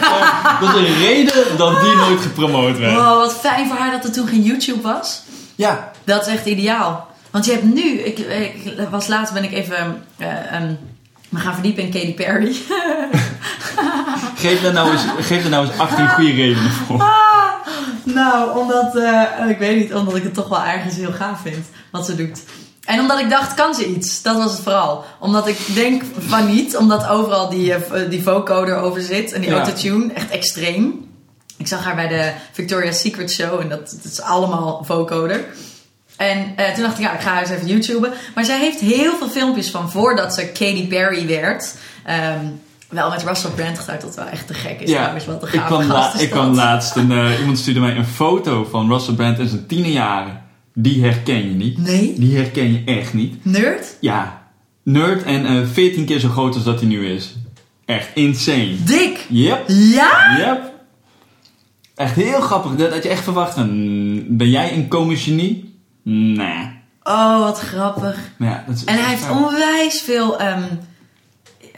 dat 0.61 0.75
is 0.77 0.89
een 0.89 0.99
reden 0.99 1.57
dat 1.57 1.81
die 1.81 1.95
nooit 1.95 2.21
gepromoot 2.21 2.79
werd. 2.79 2.95
Wow, 2.95 3.19
wat 3.19 3.33
fijn 3.35 3.69
voor 3.69 3.77
haar 3.77 3.91
dat 3.91 4.05
er 4.05 4.13
toen 4.13 4.27
geen 4.27 4.43
YouTube 4.43 4.81
was. 4.83 5.23
Ja. 5.55 5.91
Dat 6.05 6.27
is 6.27 6.33
echt 6.33 6.47
ideaal. 6.47 7.11
Want 7.33 7.45
je 7.45 7.53
hebt 7.53 7.75
nu, 7.75 7.99
ik, 7.99 8.19
ik 8.19 8.89
was 8.91 9.07
laatst 9.07 9.35
ben 9.35 9.45
ik 9.45 9.53
even 9.53 10.05
eh, 10.19 10.53
ehm, 10.55 10.75
me 11.29 11.39
gaan 11.39 11.55
verdiepen 11.55 11.83
in 11.83 11.91
Katy 11.91 12.15
Perry. 12.15 12.57
Geef 14.37 14.65
er 14.65 14.73
nou 14.73 14.91
eens, 14.93 15.03
geef 15.21 15.45
er 15.45 15.51
nou 15.51 15.67
eens 15.67 15.79
18 15.79 16.09
goede 16.09 16.31
redenen 16.33 16.71
voor. 16.71 17.05
nou, 18.03 18.59
omdat, 18.59 18.97
eh, 18.97 19.49
ik 19.49 19.59
weet 19.59 19.77
niet, 19.77 19.95
omdat 19.95 20.17
ik 20.17 20.23
het 20.23 20.35
toch 20.35 20.49
wel 20.49 20.65
ergens 20.65 20.97
heel 20.97 21.13
gaaf 21.13 21.41
vind 21.41 21.67
wat 21.91 22.07
ze 22.07 22.15
doet. 22.17 22.43
En 22.85 23.01
omdat 23.01 23.19
ik 23.19 23.31
dacht, 23.31 23.55
kan 23.55 23.75
ze 23.75 23.87
iets? 23.87 24.23
Dat 24.23 24.37
was 24.37 24.53
het 24.53 24.61
vooral. 24.63 25.05
Omdat 25.21 25.47
ik 25.47 25.59
denk 25.75 26.03
van 26.19 26.47
niet, 26.47 26.77
omdat 26.77 27.09
overal 27.09 27.49
die, 27.49 27.75
eh, 27.75 28.11
die 28.11 28.23
vocoder 28.23 28.77
over 28.77 29.01
zit 29.03 29.33
en 29.33 29.41
die 29.41 29.51
Ja. 29.51 29.57
autotune, 29.57 30.13
echt 30.13 30.31
extreem. 30.31 31.11
Ik 31.57 31.67
zag 31.69 31.85
haar 31.85 31.95
bij 31.95 32.09
de 32.09 32.33
Victoria's 32.53 33.01
Secret 33.01 33.33
Show 33.33 33.61
en 33.61 33.69
dat, 33.69 33.97
dat 34.03 34.13
is 34.13 34.21
allemaal 34.21 34.85
vocoder. 34.85 35.45
En 36.17 36.53
eh, 36.57 36.75
toen 36.75 36.83
dacht 36.83 36.99
ik, 36.99 37.05
ja, 37.05 37.13
ik 37.15 37.21
ga 37.21 37.41
eens 37.41 37.51
even 37.51 37.67
YouTuben. 37.67 38.13
Maar 38.35 38.45
zij 38.45 38.59
heeft 38.59 38.81
heel 38.81 39.17
veel 39.17 39.29
filmpjes 39.29 39.71
van 39.71 39.91
voordat 39.91 40.35
ze 40.35 40.47
Katy 40.47 40.87
Perry 40.87 41.27
werd. 41.27 41.77
Ehm, 42.05 42.45
wel 42.89 43.11
met 43.11 43.23
Russell 43.23 43.51
Brand 43.51 43.79
gedaan, 43.79 43.99
dat 44.01 44.15
wel 44.17 44.27
echt 44.27 44.47
te 44.47 44.55
gek 44.55 44.81
is. 44.81 44.89
Ja, 44.91 44.97
trouwens, 44.97 45.27
wat 45.27 45.43
een 45.43 45.53
ik 45.53 45.61
kwam, 45.65 45.83
la- 45.87 46.13
is 46.15 46.21
ik 46.21 46.31
kwam 46.31 46.55
laatst, 46.55 46.97
een, 46.97 47.13
eh, 47.13 47.39
iemand 47.41 47.59
stuurde 47.59 47.81
mij 47.81 47.97
een 47.97 48.05
foto 48.07 48.65
van 48.71 48.89
Russell 48.93 49.15
Brand 49.15 49.39
in 49.39 49.49
zijn 49.49 49.67
tienerjaren. 49.67 50.41
Die 50.75 51.03
herken 51.05 51.49
je 51.49 51.55
niet. 51.55 51.79
Nee? 51.79 52.15
Die 52.19 52.37
herken 52.37 52.73
je 52.73 52.83
echt 52.85 53.15
niet. 53.15 53.45
Nerd? 53.45 53.97
Ja, 54.01 54.43
nerd 54.83 55.23
en 55.23 55.47
eh 55.47 55.67
14 55.73 56.05
keer 56.05 56.19
zo 56.19 56.29
groot 56.29 56.55
als 56.55 56.65
dat 56.65 56.79
hij 56.81 56.89
nu 56.89 57.07
is. 57.09 57.35
Echt 57.85 58.09
insane. 58.15 58.75
Dik? 58.85 59.27
Yep, 59.29 59.65
Ja? 59.69 60.37
yep. 60.39 60.71
Echt 61.95 62.15
heel 62.15 62.41
grappig. 62.41 62.75
Dat, 62.77 62.91
dat 62.91 63.03
je 63.03 63.09
echt 63.09 63.23
verwacht 63.23 63.55
van, 63.55 63.71
mm, 63.71 64.25
ben 64.37 64.51
jij 64.51 64.73
een 64.75 64.89
komisch 64.89 65.23
genie? 65.25 65.72
Nee. 66.03 66.81
Oh, 67.03 67.39
wat 67.39 67.59
grappig. 67.59 68.17
Ja, 68.39 68.65
dat 68.67 68.77
is, 68.77 68.85
En 68.85 68.95
hij 68.95 69.09
heeft 69.09 69.31
onwijs 69.31 70.01
veel 70.03 70.39
ehm, 70.39 70.63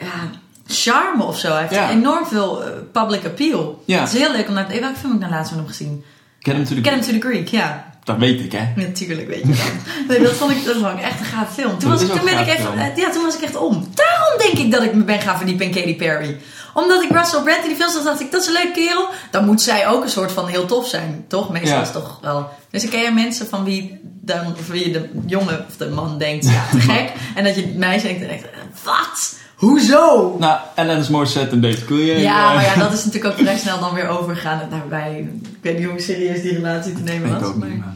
ja, 0.00 0.30
charme 0.66 1.22
of 1.22 1.38
zo. 1.38 1.52
Hij 1.52 1.60
heeft 1.60 1.74
Ja. 1.74 1.90
enorm 1.90 2.26
veel 2.26 2.64
eh, 2.64 2.70
public 2.92 3.24
appeal. 3.24 3.82
Ja. 3.86 4.00
Het 4.00 4.12
is 4.12 4.18
heel 4.18 4.32
leuk 4.32 4.48
om 4.48 4.54
naar... 4.54 4.68
Welke 4.68 4.96
film 4.98 5.12
heb 5.12 5.14
ik 5.14 5.18
nou 5.20 5.32
laatst 5.32 5.48
van 5.48 5.58
hem 5.58 5.68
gezien? 5.68 6.04
Get 6.38 6.54
him 6.54 6.64
to 6.64 6.74
the 6.74 6.80
Get 6.82 6.92
Him 6.92 7.00
to 7.00 7.12
the 7.12 7.28
Greek, 7.28 7.48
ja. 7.48 7.92
Dat 8.04 8.16
weet 8.16 8.40
ik, 8.40 8.52
hè. 8.52 8.72
Natuurlijk 8.76 9.28
weet 9.28 9.40
je 9.42 9.46
dat. 9.48 9.72
Nee, 10.08 10.20
dat 10.22 10.32
vond 10.32 10.50
ik, 10.50 10.64
dat 10.64 10.76
vond 10.76 10.98
ik 10.98 11.04
echt 11.04 11.18
een 11.20 11.24
gaaf 11.26 11.54
film. 11.54 11.78
Toen, 11.78 11.90
Dat 11.90 12.00
was 12.00 12.08
ik, 12.08 12.14
toen, 12.16 12.24
ben 12.24 12.38
ik 12.38 12.46
echt, 12.46 12.62
ja, 12.96 13.10
toen 13.10 13.22
was 13.22 13.36
ik 13.36 13.40
echt 13.42 13.56
om. 13.56 13.72
Daarom 13.94 14.38
denk 14.38 14.52
ik 14.66 14.70
dat 14.70 14.82
ik 14.82 14.94
me 14.94 15.02
ben 15.04 15.20
gaan 15.20 15.36
verdiepen 15.36 15.66
in 15.66 15.72
Katy 15.72 15.96
Perry. 15.96 16.36
Omdat 16.74 17.02
ik 17.02 17.10
Russell 17.10 17.42
Brand 17.42 17.62
in 17.62 17.68
die 17.68 17.76
film 17.76 17.90
zag, 17.92 18.02
dacht 18.02 18.20
ik, 18.20 18.30
dat 18.30 18.40
is 18.40 18.46
een 18.46 18.52
leuke 18.52 18.70
kerel. 18.72 19.08
Dan 19.30 19.44
moet 19.44 19.62
zij 19.62 19.88
ook 19.88 20.02
een 20.02 20.10
soort 20.10 20.32
van 20.32 20.46
heel 20.46 20.66
tof 20.66 20.86
zijn, 20.88 21.24
toch? 21.28 21.50
Meestal 21.50 21.80
is 21.82 21.92
toch 21.92 22.18
wel... 22.22 22.48
Dus 22.70 22.84
ik 22.84 22.90
ken 22.90 23.14
mensen 23.14 23.46
van 23.48 23.64
wie, 23.64 24.00
dan, 24.24 24.54
wie 24.70 24.92
de 24.92 25.08
jongen 25.26 25.66
of 25.68 25.76
de 25.76 25.88
man 25.88 26.18
denkt, 26.18 26.44
ja, 26.44 26.64
te 26.70 26.80
gek. 26.90 27.12
En 27.34 27.44
dat 27.44 27.54
je 27.54 27.60
het 27.62 27.76
meisje 27.76 28.06
denkt, 28.06 28.22
en 28.22 28.28
denkt, 28.28 28.46
wat? 28.84 29.38
Hoezo? 29.54 30.36
Nou, 30.38 30.60
Alanis 30.74 31.08
Morissette 31.08 31.54
en 31.54 31.60
Dave 31.60 31.84
Coulier. 31.84 32.18
Ja, 32.18 32.48
eh, 32.48 32.54
maar 32.54 32.64
ja, 32.64 32.74
dat 32.74 32.92
is 32.92 33.04
natuurlijk 33.04 33.34
ook 33.34 33.40
vrij 33.40 33.58
snel 33.58 33.80
dan 33.80 33.94
weer 33.94 34.08
overgegaan. 34.08 34.70
Daarbij, 34.70 35.28
ik 35.42 35.58
weet 35.60 35.78
niet 35.78 35.88
hoe 35.88 36.00
serieus 36.00 36.42
die 36.42 36.52
relatie 36.52 36.92
te 36.92 37.02
nemen 37.02 37.28
Ik 37.34 37.38
was. 37.40 37.48
ook 37.48 37.56
maar- 37.56 37.68
niet, 37.68 37.78
maar... 37.78 37.94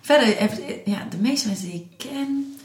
Verder, 0.00 0.26
heeft, 0.36 0.60
ja, 0.84 1.06
de 1.10 1.16
meeste 1.16 1.46
mensen 1.48 1.66
die 1.70 1.88
ik 1.90 2.06
ken, 2.08 2.56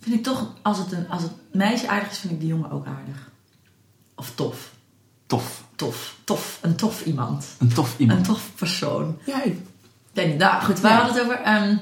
vind 0.00 0.14
ik 0.16 0.22
toch, 0.22 0.52
als 0.62 0.78
het, 0.78 0.92
een, 0.92 1.08
als 1.08 1.22
het 1.22 1.32
meisje 1.52 1.88
aardig 1.88 2.10
is, 2.10 2.18
vind 2.18 2.32
ik 2.32 2.40
die 2.40 2.48
jongen 2.48 2.70
ook 2.70 2.86
aardig. 2.86 3.28
Of 4.14 4.32
tof. 4.34 4.70
Tof. 5.26 5.62
Tof. 5.76 6.14
Tof. 6.24 6.58
Een 6.60 6.76
tof 6.76 7.04
iemand. 7.04 7.46
Een 7.58 7.72
tof 7.72 7.92
Een 7.92 8.00
iemand. 8.00 8.24
tof 8.24 8.42
persoon. 8.54 9.18
Ja, 9.26 9.42
ik- 9.42 9.58
Ik. 10.12 10.36
Nou 10.38 10.62
goed, 10.62 10.80
waar 10.80 10.90
Ja. 10.92 10.96
hadden 11.04 11.14
we 11.26 11.30
het 11.32 11.38
over? 11.40 11.52
Ehm, 11.52 11.76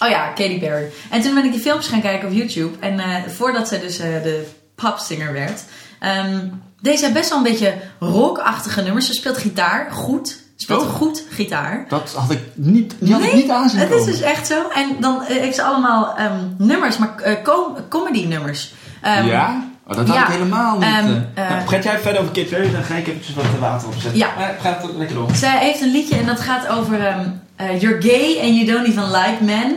oh 0.00 0.08
ja, 0.08 0.28
Katy 0.28 0.58
Perry. 0.58 0.90
En 1.10 1.20
toen 1.20 1.34
ben 1.34 1.44
ik 1.44 1.52
die 1.52 1.60
filmpjes 1.60 1.88
gaan 1.88 2.00
kijken 2.00 2.28
op 2.28 2.34
YouTube. 2.34 2.78
En 2.80 2.98
eh, 3.00 3.06
voordat 3.26 3.68
zij 3.68 3.80
dus 3.80 3.98
eh, 3.98 4.22
de 4.22 4.46
popsinger 4.74 5.32
werd, 5.32 5.62
ehm 6.00 6.38
deed 6.80 6.98
zij 6.98 7.12
best 7.12 7.28
wel 7.28 7.38
een 7.38 7.44
beetje 7.44 7.74
rockachtige 7.98 8.82
nummers. 8.82 9.06
Ze 9.06 9.12
speelt 9.12 9.38
gitaar, 9.38 9.88
goed. 9.90 10.38
Speelt 10.56 10.82
Oh. 10.82 10.88
goed 10.88 11.24
gitaar. 11.30 11.84
dat 11.88 12.12
had 12.16 12.30
ik 12.30 12.40
niet, 12.54 12.94
die 12.98 13.12
had 13.12 13.22
ik 13.22 13.32
niet 13.32 13.50
aanzien 13.50 13.80
het 13.80 13.90
is 13.90 14.04
dus 14.04 14.20
echt 14.20 14.46
zo. 14.46 14.68
En 14.74 14.96
dan 15.00 15.22
eh, 15.22 15.36
heeft 15.36 15.54
ze 15.54 15.62
allemaal 15.62 16.16
ehm, 16.16 16.44
nummers, 16.58 16.96
maar 16.98 17.16
eh, 17.16 17.34
com- 17.44 17.76
comedy 17.88 18.26
nummers. 18.26 18.74
Ehm, 19.02 19.26
ja? 19.26 19.64
Oh, 19.86 19.96
dat 19.96 20.06
had 20.08 20.16
ja. 20.16 20.26
ik 20.26 20.32
helemaal 20.32 20.74
niet. 20.78 20.88
Ehm, 20.88 21.20
nou, 21.34 21.64
praat 21.64 21.84
jij 21.84 21.98
verder 21.98 22.20
over 22.20 22.32
Kate 22.32 22.48
Perry, 22.48 22.72
dan 22.72 22.82
ga 22.82 22.94
ik 22.94 23.06
eventjes 23.06 23.34
wat 23.34 23.44
water 23.60 23.88
opzetten. 23.88 24.18
Ja. 24.18 24.28
Praat 24.58 24.82
er 24.82 24.98
lekker 24.98 25.16
door. 25.16 25.30
Zij 25.34 25.58
heeft 25.58 25.80
een 25.80 25.90
liedje 25.90 26.16
en 26.16 26.26
dat 26.26 26.40
gaat 26.40 26.68
over 26.68 27.06
ehm, 27.06 27.28
eh, 27.58 27.80
You're 27.80 28.02
gay 28.02 28.38
and 28.42 28.54
you 28.56 28.64
don't 28.66 28.86
even 28.88 29.10
like 29.10 29.36
men. 29.44 29.76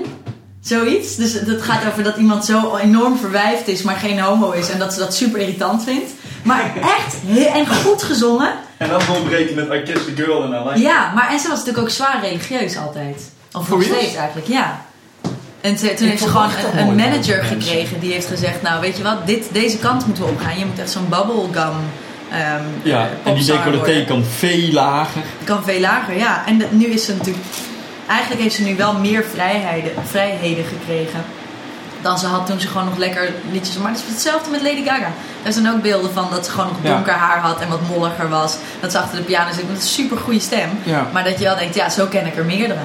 Zoiets. 0.61 1.15
Dus 1.15 1.41
dat 1.45 1.61
gaat 1.61 1.85
over 1.87 2.03
dat 2.03 2.17
iemand 2.17 2.45
zo 2.45 2.75
enorm 2.77 3.17
verwijfd 3.17 3.67
is, 3.67 3.81
maar 3.81 3.95
geen 3.95 4.19
homo 4.19 4.51
is. 4.51 4.69
En 4.69 4.79
dat 4.79 4.93
ze 4.93 4.99
dat 4.99 5.15
super 5.15 5.39
irritant 5.39 5.83
vindt. 5.83 6.11
Maar 6.43 6.73
echt 6.75 7.15
heel, 7.25 7.47
en 7.47 7.67
goed 7.67 8.03
gezongen. 8.03 8.53
En 8.77 8.89
dan 8.89 9.01
doorbreken 9.07 9.55
met 9.55 9.65
I 9.73 9.91
Kiss 9.91 10.05
the 10.05 10.11
Girl 10.23 10.43
en 10.43 10.49
I 10.61 10.67
Like 10.67 10.79
Ja, 10.79 11.11
maar 11.15 11.29
en 11.31 11.39
ze 11.39 11.47
was 11.47 11.57
natuurlijk 11.57 11.83
ook 11.83 11.89
zwaar 11.93 12.19
religieus 12.21 12.77
altijd. 12.77 13.31
Of 13.51 13.69
nog 13.69 13.83
steeds 13.83 14.15
eigenlijk, 14.15 14.47
ja. 14.47 14.81
En 15.61 15.77
ze- 15.77 15.93
toen 15.93 16.05
Ik 16.05 16.09
heeft 16.11 16.21
ze 16.23 16.29
gewoon 16.29 16.49
een, 16.73 16.87
een 16.87 16.95
manager 16.95 17.43
gekregen 17.43 17.99
die 17.99 18.11
heeft 18.13 18.27
gezegd: 18.27 18.61
Nou, 18.61 18.81
weet 18.81 18.97
je 18.97 19.03
wat, 19.03 19.27
dit, 19.27 19.45
deze 19.51 19.77
kant 19.77 20.05
moeten 20.05 20.23
we 20.23 20.29
opgaan. 20.29 20.59
Je 20.59 20.65
moet 20.65 20.79
echt 20.79 20.89
zo'n 20.91 21.09
bubblegum. 21.09 21.73
ehm 22.31 22.63
Ja, 22.83 23.09
en 23.23 23.33
die 23.35 23.53
worden. 23.53 24.05
kan 24.05 24.23
veel 24.37 24.71
lager. 24.71 25.21
kan 25.43 25.63
veel 25.63 25.79
lager, 25.79 26.17
ja. 26.17 26.43
En 26.47 26.57
de- 26.57 26.67
nu 26.69 26.85
is 26.85 27.05
ze 27.05 27.15
natuurlijk. 27.15 27.45
Eigenlijk 28.07 28.41
heeft 28.41 28.55
ze 28.55 28.61
nu 28.63 28.75
wel 28.75 28.93
meer 28.93 29.23
vrijheden, 29.33 29.91
vrijheden 30.09 30.65
gekregen. 30.65 31.23
Dan 32.01 32.19
ze 32.19 32.25
had 32.27 32.45
toen 32.45 32.59
ze 32.59 32.67
gewoon 32.67 32.85
nog 32.85 32.97
lekker 32.97 33.33
liedjes. 33.51 33.77
Maar 33.77 33.91
het 33.91 33.99
is 34.07 34.13
hetzelfde 34.13 34.49
met 34.49 34.61
Lady 34.61 34.83
Gaga. 34.83 35.11
Er 35.43 35.53
zijn 35.53 35.69
ook 35.71 35.81
beelden 35.81 36.13
van 36.13 36.27
dat 36.31 36.45
ze 36.45 36.51
gewoon 36.51 36.67
nog 36.67 36.77
Ja. 36.81 36.89
donker 36.93 37.13
haar 37.13 37.39
had 37.39 37.59
en 37.61 37.69
wat 37.69 37.79
molliger 37.89 38.29
was. 38.29 38.55
Dat 38.79 38.91
ze 38.91 38.99
achter 38.99 39.17
de 39.17 39.23
piano 39.23 39.51
zit 39.53 39.67
met 39.67 39.75
een 39.77 39.87
super 39.87 40.17
goede 40.17 40.39
stem. 40.39 40.69
Ja. 40.83 41.07
Maar 41.13 41.23
dat 41.23 41.37
je 41.37 41.43
wel 41.43 41.55
denkt, 41.55 41.75
ja, 41.75 41.89
zo 41.89 42.05
ken 42.05 42.25
ik 42.25 42.37
er 42.37 42.45
meerdere. 42.45 42.79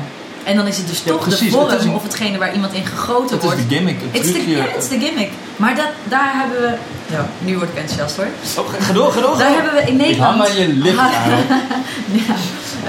En 0.44 0.56
dan 0.56 0.66
is 0.66 0.76
het 0.76 0.88
dus 0.88 1.02
Ja, 1.04 1.10
toch 1.10 1.20
precies, 1.22 1.40
de 1.50 1.50
vorm 1.58 1.68
het 1.70 1.82
een- 1.84 1.90
of 1.94 2.02
hetgene 2.02 2.38
waar 2.38 2.52
iemand 2.54 2.72
in 2.72 2.86
gegoten 2.86 3.36
is 3.36 3.42
wordt. 3.44 3.58
de 3.68 3.74
gimmick, 3.74 3.96
het 4.00 4.12
Het 4.12 4.20
is 4.24 4.26
de, 4.26 4.32
trucje. 4.32 4.56
ja, 4.56 4.62
het 4.64 4.82
is 4.82 4.88
de 4.88 4.98
gimmick. 4.98 5.30
Maar 5.56 5.74
dat, 5.74 5.88
daar 6.04 6.30
hebben 6.34 6.60
we... 6.60 6.74
Ja, 7.06 7.26
nu 7.38 7.56
word 7.56 7.68
ik 7.68 7.76
enthousiast 7.76 8.16
hoor. 8.16 8.26
Oh, 8.64 8.72
ga, 8.80 8.92
door, 8.92 9.12
ga 9.12 9.20
door. 9.20 9.38
Daar 9.38 9.50
hebben 9.50 9.72
we 9.74 9.80
in 9.80 10.00
Ik 10.00 10.18
hang 10.18 10.38
Nederland... 10.38 10.48
aan 10.48 10.56
je 10.56 10.68
licht, 10.68 10.96
Karel. 10.96 11.38
ja. 12.26 12.34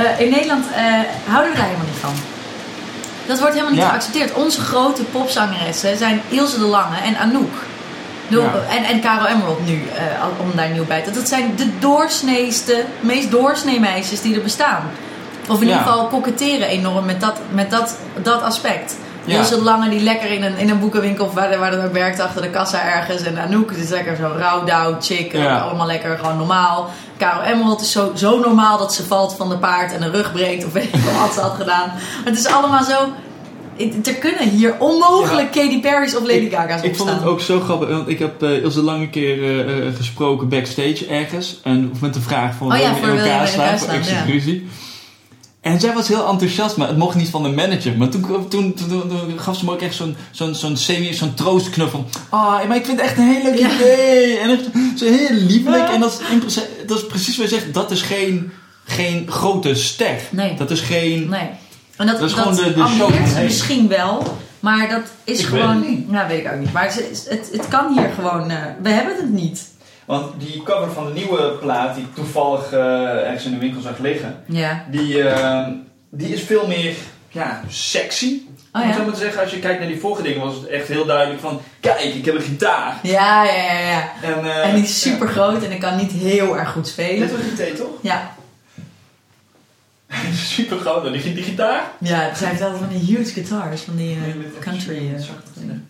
Eh, 0.04 0.20
in 0.26 0.30
Nederland 0.30 0.66
eh, 0.76 0.84
houden 1.28 1.52
we 1.52 1.58
daar 1.58 1.66
helemaal 1.66 1.88
niet 1.88 2.00
van. 2.00 2.14
Dat 3.26 3.40
wordt 3.40 3.54
helemaal 3.54 3.74
niet 3.76 3.84
Ja. 3.84 3.90
geaccepteerd. 3.90 4.34
Onze 4.34 4.62
grote 4.62 5.04
popzangeressen 5.04 5.98
zijn 5.98 6.22
Ilse 6.30 6.60
de 6.60 6.66
Lange 6.66 6.98
en 6.98 7.18
Anouk. 7.18 7.54
Ja. 8.28 8.52
en, 8.70 8.84
en 8.84 9.02
Caro 9.02 9.26
Emerald 9.26 9.66
nu, 9.66 9.84
eh, 9.96 10.26
om 10.42 10.52
daar 10.56 10.70
nieuw 10.70 10.86
bij 10.86 11.02
te... 11.02 11.12
Dat 11.12 11.28
zijn 11.28 11.54
de 11.56 11.80
doorsneeste, 11.80 12.86
meest 13.00 13.32
doorsnee 13.32 13.80
meisjes 13.80 14.22
die 14.22 14.36
er 14.36 14.42
bestaan. 14.42 14.84
Of 15.48 15.62
in 15.62 15.68
ieder 15.68 15.82
geval 15.82 16.08
koketteren 16.08 16.68
enorm 16.68 17.06
met 17.06 17.22
dat, 17.22 17.40
met 17.52 17.72
dat, 17.72 17.96
dat 18.24 18.42
aspect. 18.42 18.96
Ja. 19.28 19.50
De 19.50 19.62
Lange 19.64 19.90
die 19.90 20.00
lekker 20.00 20.32
in 20.32 20.44
een, 20.44 20.58
in 20.58 20.70
een 20.70 20.80
boekenwinkel 20.80 21.26
of 21.26 21.34
waar, 21.34 21.60
waar 21.60 21.72
dan 21.72 21.86
ook 21.86 21.94
werkt 21.94 22.20
achter 22.20 22.42
de 22.42 22.50
kassa 22.50 22.84
ergens. 22.96 23.22
En 23.22 23.38
Anouk 23.38 23.72
is 23.72 23.90
lekker 23.90 24.16
zo 24.16 24.32
rouwdouw, 24.38 24.96
chick, 25.02 25.34
eh, 25.34 25.44
Ja. 25.44 25.58
allemaal 25.60 25.88
lekker 25.88 26.18
gewoon 26.18 26.38
normaal. 26.38 26.90
Caro 27.18 27.42
Emerald 27.42 27.82
is 27.82 27.92
zo, 27.92 28.12
zo 28.16 28.40
normaal 28.40 28.78
dat 28.78 28.94
ze 28.94 29.04
valt 29.04 29.36
van 29.36 29.50
de 29.50 29.58
paard 29.58 29.94
en 29.94 30.02
een 30.02 30.12
rug 30.12 30.32
breekt 30.32 30.66
of 30.66 30.74
weet 30.74 30.84
ik 30.84 31.02
wat 31.20 31.34
ze 31.34 31.40
had 31.40 31.54
gedaan. 31.60 31.88
Maar 31.88 32.02
het 32.26 32.38
is 32.38 32.46
allemaal 32.48 32.84
zo... 32.84 33.08
Er 34.06 34.14
kunnen 34.14 34.50
hier 34.50 34.76
onmogelijk 34.80 35.52
Katy 35.52 35.82
Perry's 35.82 36.16
of 36.16 36.22
Lady 36.22 36.34
Ik- 36.34 36.54
Gaga's 36.54 36.82
Ik 36.82 36.96
vond 36.96 37.10
opstaan. 37.10 37.16
het 37.24 37.28
ook 37.34 37.42
zo 37.42 37.60
grappig, 37.60 37.90
want 37.90 38.08
ik 38.10 38.20
heb 38.20 38.44
eh 38.44 38.64
Ilse 38.64 38.82
Lang 38.82 39.02
een 39.02 39.10
keer 39.10 39.68
eh, 39.68 39.96
gesproken 39.96 40.50
backstage 40.50 41.06
ergens. 41.10 41.60
En 41.64 41.94
met 42.02 42.14
de 42.14 42.22
vraag 42.22 42.56
van 42.56 42.72
Oh 42.74 42.78
ja, 42.80 42.96
voor 42.96 43.08
elkaar 43.08 43.50
ruzie. 44.28 44.68
En 45.62 45.80
zij 45.80 45.94
was 45.94 46.08
heel 46.08 46.28
enthousiast, 46.28 46.78
maar 46.78 46.88
het 46.88 46.98
mocht 46.98 47.16
niet 47.16 47.30
van 47.30 47.44
de 47.44 47.50
manager. 47.50 47.98
Maar 47.98 48.10
toen, 48.10 48.22
toen, 48.22 48.50
toen, 48.50 48.74
toen- 48.74 49.10
toen 49.10 49.40
gaf 49.40 49.58
ze 49.58 49.66
me 49.66 49.72
ook 49.72 49.82
echt 49.82 49.96
zo'n 49.96 50.16
zo'n 50.32 50.56
zo'n 50.56 50.78
semi, 50.78 51.14
zo'n 51.14 51.34
troostknuffel. 51.34 52.06
Ah, 52.30 52.68
maar 52.68 52.76
ik 52.76 52.86
vind 52.86 52.98
het 53.00 53.10
echt 53.10 53.18
een 53.18 53.28
heel 53.28 53.44
leuk 53.44 53.60
Ja. 53.60 53.76
idee. 53.76 54.38
En 54.40 54.50
echt 54.50 54.64
zo 55.00 55.06
heel 55.06 55.32
liefelijk. 55.38 55.90
En 55.90 56.00
dat 56.00 56.22
is, 56.48 56.60
dat 56.88 56.98
is 56.98 57.06
precies 57.06 57.38
wat 57.38 57.50
je 57.50 57.56
zegt. 57.56 57.74
Dat 57.74 57.92
is 57.92 58.02
geen, 58.02 58.52
geen 58.86 59.26
grote 59.30 59.76
ster. 59.76 60.16
Nee. 60.32 60.56
Dat 60.56 60.72
is 60.72 60.80
geen... 60.80 61.30
Nee. 61.30 61.50
En 61.96 62.08
dat, 62.08 62.20
Dat 62.20 62.30
is 62.30 62.36
dat 62.36 62.44
gewoon 62.48 62.64
de- 62.64 62.74
de 62.74 62.88
show 62.98 63.44
misschien 63.44 63.88
wel. 63.88 64.38
Maar 64.60 64.90
dat 64.90 65.02
is 65.24 65.40
Ik 65.40 65.48
weet 65.48 65.62
gewoon... 65.62 65.80
niet. 65.90 66.10
Nou, 66.12 66.28
weet 66.28 66.40
ik 66.46 66.52
ook 66.54 66.60
niet. 66.60 66.74
Maar 66.74 66.84
het, 66.86 67.26
het, 67.30 67.50
het 67.52 67.68
kan 67.68 67.94
hier 67.98 68.10
gewoon... 68.16 68.50
eh, 68.50 68.58
we 68.82 68.90
hebben 68.90 69.16
het 69.16 69.30
niet. 69.30 69.68
Want 70.08 70.34
die 70.42 70.64
cover 70.64 70.92
van 70.92 71.06
de 71.06 71.14
nieuwe 71.14 71.52
plaat, 71.62 71.96
die 71.96 72.04
ik 72.04 72.16
toevallig 72.16 72.72
eh, 72.72 73.26
ergens 73.26 73.46
in 73.46 73.52
de 73.52 73.58
winkel 73.58 73.82
zag 73.82 73.98
liggen, 73.98 74.44
Ja. 74.46 74.86
die, 74.92 75.24
eh, 75.30 75.68
die 76.10 76.34
is 76.34 76.42
veel 76.42 76.68
meer 76.68 76.94
ja, 77.30 77.62
sexy. 77.70 78.42
Oh 78.74 78.82
Om 78.82 78.88
ja? 78.90 78.96
zo 78.96 79.04
maar 79.04 79.14
te 79.14 79.20
zeggen, 79.20 79.42
als 79.42 79.52
je 79.52 79.60
kijkt 79.60 79.80
naar 79.80 79.88
die 79.88 80.00
vorige 80.00 80.22
dingen, 80.22 80.42
was 80.46 80.56
het 80.56 80.66
echt 80.68 80.88
heel 80.88 81.06
duidelijk 81.06 81.40
van: 81.40 81.62
kijk, 81.80 82.00
ik 82.00 82.26
heb 82.26 82.36
een 82.36 82.42
gitaar. 82.42 83.00
Ja, 83.04 83.44
ja, 83.44 83.54
ja, 83.64 83.80
ja. 83.90 84.12
En, 84.22 84.46
eh, 84.46 84.68
En 84.70 84.76
die 84.76 84.84
is 84.84 85.02
super 85.02 85.28
groot 85.28 85.64
en 85.64 85.72
ik 85.72 85.80
kan 85.80 85.96
niet 85.98 86.12
heel 86.12 86.58
erg 86.58 86.70
goed 86.72 86.86
Ja. 86.86 86.92
spelen. 86.92 87.20
Net 87.20 87.32
als 87.32 87.56
die 87.58 87.74
toch? 87.74 87.88
Ja. 88.02 88.32
super 90.34 90.78
groot. 90.78 91.12
Die, 91.14 91.34
die 91.34 91.44
gitaar? 91.44 91.92
Ja, 92.00 92.36
zij 92.36 92.50
heeft 92.50 92.62
altijd 92.62 92.80
van 92.80 92.90
die 92.90 93.16
huge 93.16 93.32
guitars, 93.32 93.82
van 93.82 93.96
die 93.96 94.16
eh, 94.16 94.62
country. 94.62 95.16
dingen. 95.54 95.87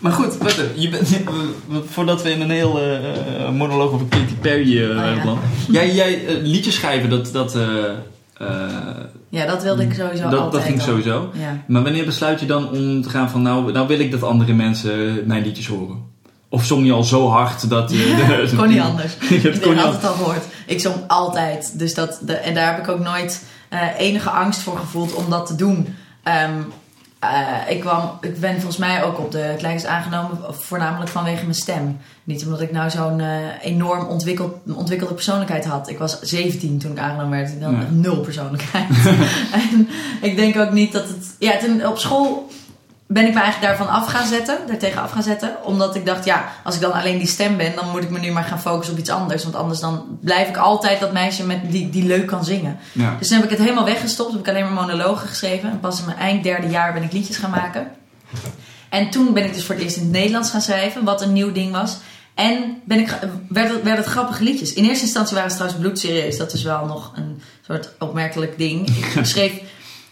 Maar 0.00 0.12
goed, 0.12 0.36
wat, 0.38 0.60
je 0.74 0.88
bent, 0.88 1.08
voordat 1.94 2.22
we 2.22 2.30
in 2.30 2.40
een 2.40 2.50
heel 2.50 2.78
eh, 2.80 2.96
eh, 3.44 3.50
monoloog 3.52 3.92
over 3.92 4.06
Katy 4.06 4.34
Perry 4.40 4.82
Oh, 4.90 4.96
ja. 4.96 5.24
landen. 5.24 5.38
Jij, 5.72 5.94
jij 5.94 6.40
liedjes 6.42 6.74
schrijven, 6.74 7.10
dat, 7.10 7.32
dat, 7.32 7.56
Ja, 9.28 9.46
dat 9.46 9.62
wilde 9.62 9.82
ik 9.82 9.94
sowieso 9.94 10.22
dat, 10.28 10.40
altijd 10.40 10.52
dat 10.52 10.62
ging 10.62 10.78
al. 10.80 10.86
sowieso. 10.86 11.30
Ja. 11.34 11.62
Maar 11.66 11.82
wanneer 11.82 12.04
besluit 12.04 12.40
je 12.40 12.46
dan 12.46 12.68
om 12.70 13.02
te 13.02 13.08
gaan 13.10 13.30
van 13.30 13.42
nou, 13.42 13.72
nou 13.72 13.86
wil 13.88 13.98
ik 14.00 14.10
dat 14.10 14.22
andere 14.22 14.52
mensen 14.52 15.22
mijn 15.26 15.42
liedjes 15.42 15.66
horen? 15.66 16.08
Of 16.48 16.64
zong 16.64 16.86
je 16.86 16.92
al 16.92 17.04
zo 17.04 17.28
hard 17.28 17.68
dat 17.70 17.90
je... 17.90 17.96
de- 18.26 18.32
Het 18.32 18.56
kon 18.56 18.68
niet 18.68 18.80
anders. 18.80 19.12
Ja, 19.20 19.26
het 19.26 19.32
ik 19.36 19.42
heb 19.42 19.64
niet 19.74 19.84
altijd 19.84 20.04
al 20.06 20.14
gehoord. 20.14 20.44
Ik 20.66 20.80
zong 20.80 20.94
altijd. 21.06 21.78
Dus 21.78 21.94
dat, 21.94 22.20
de, 22.22 22.32
en 22.32 22.54
daar 22.54 22.74
heb 22.74 22.84
ik 22.84 22.90
ook 22.90 23.00
nooit 23.00 23.44
enige 23.98 24.30
angst 24.30 24.60
voor 24.60 24.76
gevoeld 24.78 25.14
om 25.14 25.30
dat 25.30 25.46
te 25.46 25.54
doen. 25.54 25.94
Ehm, 26.22 26.52
eh, 27.20 27.56
ik, 27.68 27.80
kwam, 27.80 28.18
ik 28.20 28.40
ben 28.40 28.54
volgens 28.54 28.76
mij 28.76 29.02
ook 29.04 29.18
op 29.18 29.32
de 29.32 29.54
kleinste 29.58 29.88
aangenomen, 29.88 30.38
voornamelijk 30.50 31.10
vanwege 31.10 31.42
mijn 31.42 31.54
stem. 31.54 31.98
Niet 32.24 32.44
omdat 32.44 32.60
ik 32.60 32.72
nou 32.72 32.90
zo'n 32.90 33.20
eh, 33.20 33.36
enorm 33.62 34.06
ontwikkeld, 34.06 34.54
ontwikkelde 34.74 35.14
persoonlijkheid 35.14 35.64
had. 35.64 35.88
Ik 35.88 35.98
was 35.98 36.20
17 36.20 36.78
toen 36.78 36.92
ik 36.92 36.98
aangenomen 36.98 37.38
werd. 37.38 37.52
Ja. 37.60 37.80
echt 37.80 37.90
nul 37.90 38.20
persoonlijkheid. 38.20 38.88
en 39.70 39.88
ik 40.20 40.36
denk 40.36 40.56
ook 40.56 40.72
niet 40.72 40.92
dat 40.92 41.08
het. 41.08 41.34
Ja, 41.38 41.58
toen 41.58 41.86
op 41.86 41.98
school 41.98 42.50
ben 43.12 43.26
ik 43.26 43.34
me 43.34 43.40
eigenlijk 43.40 43.76
daarvan 43.76 43.94
af 43.94 44.06
gaan 44.06 44.26
zetten, 44.26 44.58
daartegen 44.66 45.02
af 45.02 45.10
gaan 45.10 45.22
zetten. 45.22 45.56
Omdat 45.64 45.94
ik 45.94 46.06
dacht, 46.06 46.24
ja, 46.24 46.52
als 46.64 46.74
ik 46.74 46.80
dan 46.80 46.92
alleen 46.92 47.18
die 47.18 47.26
stem 47.26 47.56
ben, 47.56 47.74
dan 47.74 47.90
moet 47.90 48.02
ik 48.02 48.10
me 48.10 48.18
nu 48.18 48.30
maar 48.30 48.44
gaan 48.44 48.60
focussen 48.60 48.94
op 48.94 49.00
iets 49.00 49.10
anders. 49.10 49.42
Want 49.42 49.54
anders 49.54 49.80
dan 49.80 50.18
blijf 50.20 50.48
ik 50.48 50.56
altijd 50.56 51.00
dat 51.00 51.12
meisje 51.12 51.46
met 51.46 51.70
die, 51.70 51.90
die 51.90 52.04
leuk 52.04 52.26
kan 52.26 52.44
zingen. 52.44 52.78
Ja. 52.92 53.16
Dus 53.18 53.28
toen 53.28 53.36
heb 53.36 53.44
ik 53.44 53.50
het 53.50 53.66
helemaal 53.66 53.84
weggestopt. 53.84 54.32
Heb 54.32 54.40
ik 54.40 54.48
alleen 54.48 54.62
maar 54.62 54.86
monologen 54.86 55.28
geschreven. 55.28 55.70
En 55.70 55.80
pas 55.80 55.98
in 55.98 56.04
mijn 56.04 56.18
eind 56.18 56.42
derde 56.42 56.68
jaar 56.68 56.92
ben 56.92 57.02
ik 57.02 57.12
liedjes 57.12 57.36
gaan 57.36 57.50
maken. 57.50 57.90
En 58.88 59.10
toen 59.10 59.32
ben 59.32 59.44
ik 59.44 59.54
dus 59.54 59.64
voor 59.64 59.74
het 59.74 59.84
eerst 59.84 59.96
in 59.96 60.02
het 60.02 60.12
Nederlands 60.12 60.50
gaan 60.50 60.60
schrijven, 60.60 61.04
wat 61.04 61.22
een 61.22 61.32
nieuw 61.32 61.52
ding 61.52 61.72
was. 61.72 61.96
En 62.34 62.80
ben 62.84 62.98
ik, 62.98 63.18
werd, 63.48 63.70
het, 63.72 63.82
werd 63.82 63.96
het 63.96 64.06
grappige 64.06 64.44
liedjes. 64.44 64.72
In 64.72 64.84
eerste 64.84 65.04
instantie 65.04 65.34
waren 65.34 65.50
ze 65.50 65.56
trouwens 65.56 65.82
bloedserieus. 65.82 66.36
Dat 66.36 66.52
is 66.52 66.62
wel 66.62 66.86
nog 66.86 67.12
een 67.16 67.42
soort 67.66 67.90
opmerkelijk 67.98 68.58
ding. 68.58 68.88
Ik 68.88 69.24
schreef 69.26 69.52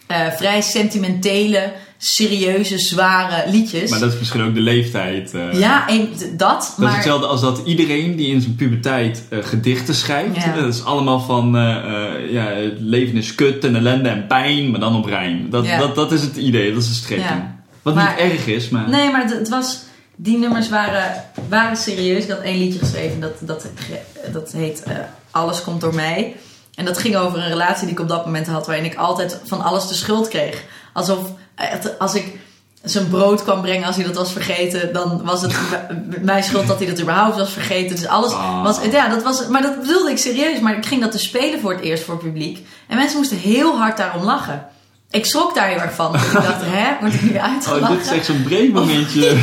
eh, 0.07 0.27
vrij 0.31 0.61
sentimentele, 0.61 1.73
serieuze, 2.01 2.77
zware 2.79 3.49
liedjes. 3.51 3.89
Maar 3.89 3.99
dat 3.99 4.13
is 4.13 4.19
misschien 4.19 4.41
ook 4.41 4.53
de 4.53 4.59
leeftijd. 4.61 5.33
eh. 5.33 5.59
Ja, 5.59 5.87
en 5.87 6.09
dat. 6.09 6.37
Dat 6.37 6.73
maar 6.77 6.89
is 6.89 6.95
hetzelfde 6.95 7.27
als 7.27 7.41
dat 7.41 7.61
iedereen 7.65 8.15
die 8.15 8.27
in 8.27 8.41
zijn 8.41 8.55
puberteit 8.55 9.23
eh, 9.29 9.39
gedichten 9.41 9.95
schrijft. 9.95 10.35
Ja. 10.35 10.53
Dat 10.55 10.73
is 10.73 10.83
allemaal 10.83 11.19
van 11.19 11.55
eh, 11.57 12.31
ja, 12.31 12.45
het 12.45 12.79
leven 12.79 13.17
is 13.17 13.35
kut 13.35 13.63
en 13.65 13.75
ellende 13.75 14.09
en 14.09 14.27
pijn, 14.27 14.71
maar 14.71 14.79
dan 14.79 14.95
op 14.95 15.05
rijm. 15.05 15.49
Dat, 15.49 15.65
Ja. 15.65 15.77
dat, 15.77 15.95
dat 15.95 16.11
is 16.11 16.21
het 16.21 16.35
idee, 16.35 16.73
dat 16.73 16.81
is 16.81 16.87
de 16.87 16.93
strekking. 16.93 17.29
Ja. 17.29 17.55
Wat 17.81 17.95
Maar- 17.95 18.09
niet 18.23 18.31
erg 18.31 18.45
is, 18.47 18.69
maar... 18.69 18.89
Nee, 18.89 19.11
maar 19.11 19.25
het, 19.29 19.49
was. 19.49 19.79
Die 20.15 20.37
nummers 20.37 20.69
waren, 20.69 21.23
waren 21.49 21.77
serieus. 21.77 22.23
Ik 22.23 22.29
had 22.29 22.39
één 22.39 22.57
liedje 22.59 22.79
geschreven 22.79 23.19
dat, 23.19 23.31
dat, 23.41 23.67
dat 24.33 24.51
heet 24.51 24.83
Alles 25.31 25.61
komt 25.61 25.81
door 25.81 25.95
mij. 25.95 26.35
En 26.75 26.85
dat 26.85 26.97
ging 26.97 27.15
over 27.15 27.37
een 27.39 27.47
relatie 27.47 27.83
die 27.83 27.91
ik 27.95 27.99
op 28.01 28.07
dat 28.09 28.25
moment 28.25 28.47
had, 28.47 28.67
waarin 28.67 28.85
ik 28.85 28.95
altijd 28.95 29.41
van 29.45 29.61
alles 29.61 29.87
de 29.87 29.93
schuld 29.93 30.27
kreeg. 30.27 30.63
Alsof 30.93 31.19
als 31.99 32.15
ik 32.15 32.37
zijn 32.83 33.09
brood 33.09 33.43
kwam 33.43 33.61
brengen 33.61 33.87
als 33.87 33.95
hij 33.95 34.05
dat 34.05 34.15
was 34.15 34.31
vergeten, 34.31 34.93
dan 34.93 35.21
was 35.23 35.41
het 35.41 35.55
mijn 36.21 36.43
schuld 36.43 36.67
dat 36.67 36.77
hij 36.77 36.87
dat 36.87 37.01
überhaupt 37.01 37.37
was 37.37 37.51
vergeten. 37.53 37.95
Dus 37.95 38.07
alles 38.07 38.31
Ah. 38.31 38.63
was. 38.63 38.79
Ja, 38.91 39.09
dat 39.09 39.23
was. 39.23 39.47
Maar 39.47 39.61
dat 39.61 39.81
bedoelde 39.81 40.11
ik 40.11 40.17
serieus. 40.17 40.59
Maar 40.59 40.77
ik 40.77 40.85
ging 40.85 41.01
dat 41.01 41.11
te 41.11 41.19
spelen 41.19 41.59
voor 41.59 41.71
het 41.71 41.81
eerst 41.81 42.03
voor 42.03 42.13
het 42.13 42.23
publiek. 42.23 42.67
En 42.87 42.97
mensen 42.97 43.17
moesten 43.17 43.37
heel 43.37 43.77
hard 43.77 43.97
daarom 43.97 44.23
lachen. 44.23 44.65
Ik 45.11 45.25
schrok 45.25 45.55
daar 45.55 45.67
heel 45.67 45.79
erg 45.79 45.93
van. 45.93 46.15
Ik 46.15 46.31
dacht, 46.33 46.61
hè, 46.65 46.99
word 46.99 47.13
ik 47.13 47.21
nu 47.21 47.37
uitgelachen? 47.39 47.87
Oh, 47.87 47.97
dit 47.97 48.05
is 48.05 48.17
echt 48.17 48.25
zo'n 48.25 48.43
breekmomentje. 48.43 49.37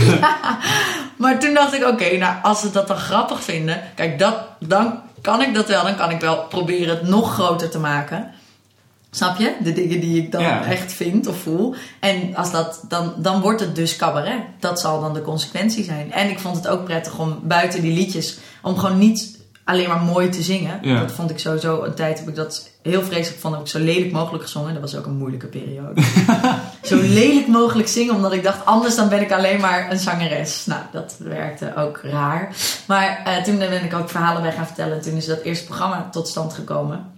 Maar 1.17 1.39
toen 1.39 1.55
dacht 1.55 1.75
ik, 1.75 1.85
oké, 1.85 2.17
nou 2.17 2.35
als 2.43 2.61
ze 2.61 2.71
dat 2.71 2.89
dan 2.89 2.97
grappig 2.97 3.43
vinden, 3.43 3.83
kijk, 3.95 4.19
dat, 4.19 4.35
dan 4.61 5.01
kan 5.23 5.43
ik 5.43 5.55
dat 5.55 5.69
wel. 5.69 5.83
Dan 5.83 5.97
kan 5.97 6.11
ik 6.11 6.21
wel 6.21 6.37
proberen 6.49 6.97
het 6.97 7.09
nog 7.09 7.33
groter 7.35 7.71
te 7.71 7.79
maken. 7.79 8.31
Snap 9.17 9.39
je? 9.39 9.53
De 9.63 9.73
dingen 9.73 10.01
die 10.01 10.23
ik 10.23 10.33
dan 10.33 10.43
Ja. 10.43 10.65
echt 10.65 10.93
vind 10.93 11.27
of 11.27 11.37
voel. 11.39 11.75
En 12.01 12.35
als 12.35 12.53
dat, 12.53 12.85
dan, 12.89 13.13
dan 13.17 13.41
wordt 13.41 13.61
het 13.61 13.75
dus 13.75 13.97
cabaret. 13.97 14.41
Dat 14.61 14.81
zal 14.81 15.01
dan 15.01 15.15
de 15.15 15.23
consequentie 15.23 15.85
zijn. 15.85 16.13
En 16.13 16.31
ik 16.31 16.39
vond 16.39 16.57
het 16.57 16.69
ook 16.69 16.85
prettig 16.85 17.19
om 17.19 17.39
buiten 17.43 17.83
die 17.83 17.93
liedjes, 17.93 18.39
om 18.63 18.77
gewoon 18.79 18.99
niet 18.99 19.39
alleen 19.65 19.89
maar 19.89 20.01
mooi 20.01 20.29
te 20.29 20.43
zingen. 20.43 20.79
Ja. 20.83 21.01
Dat 21.01 21.13
vond 21.13 21.31
ik 21.31 21.39
sowieso, 21.39 21.83
een 21.83 21.95
tijd 21.95 22.19
heb 22.19 22.29
ik 22.29 22.35
dat 22.35 22.71
heel 22.83 23.03
vreselijk 23.03 23.41
vond, 23.41 23.55
heb 23.55 23.63
ik 23.63 23.71
zo 23.71 23.79
lelijk 23.79 24.13
mogelijk 24.13 24.45
gezongen. 24.45 24.73
Dat 24.73 24.83
was 24.83 24.97
ook 24.97 25.07
een 25.07 25.17
moeilijke 25.17 25.47
periode. 25.47 26.03
zo 26.83 26.97
lelijk 26.97 27.47
mogelijk 27.47 27.89
zingen, 27.89 28.15
omdat 28.15 28.33
ik 28.33 28.43
dacht, 28.43 28.65
anders 28.65 28.97
dan 28.97 29.09
ben 29.09 29.21
ik 29.21 29.33
alleen 29.33 29.61
maar 29.61 29.91
een 29.91 29.99
zangeres. 29.99 30.67
Nou, 30.67 30.81
dat 30.93 31.17
werkte 31.19 31.73
ook 31.77 32.01
raar. 32.03 32.55
Maar 32.87 33.23
eh, 33.25 33.43
toen 33.43 33.59
ben 33.59 33.85
ik 33.85 33.95
ook 33.95 34.11
verhalen 34.11 34.43
bij 34.43 34.53
gaan 34.53 34.67
vertellen. 34.67 35.01
Toen 35.03 35.15
is 35.15 35.27
dat 35.27 35.41
eerste 35.41 35.65
programma 35.65 36.09
tot 36.11 36.29
stand 36.29 36.53
gekomen. 36.53 37.15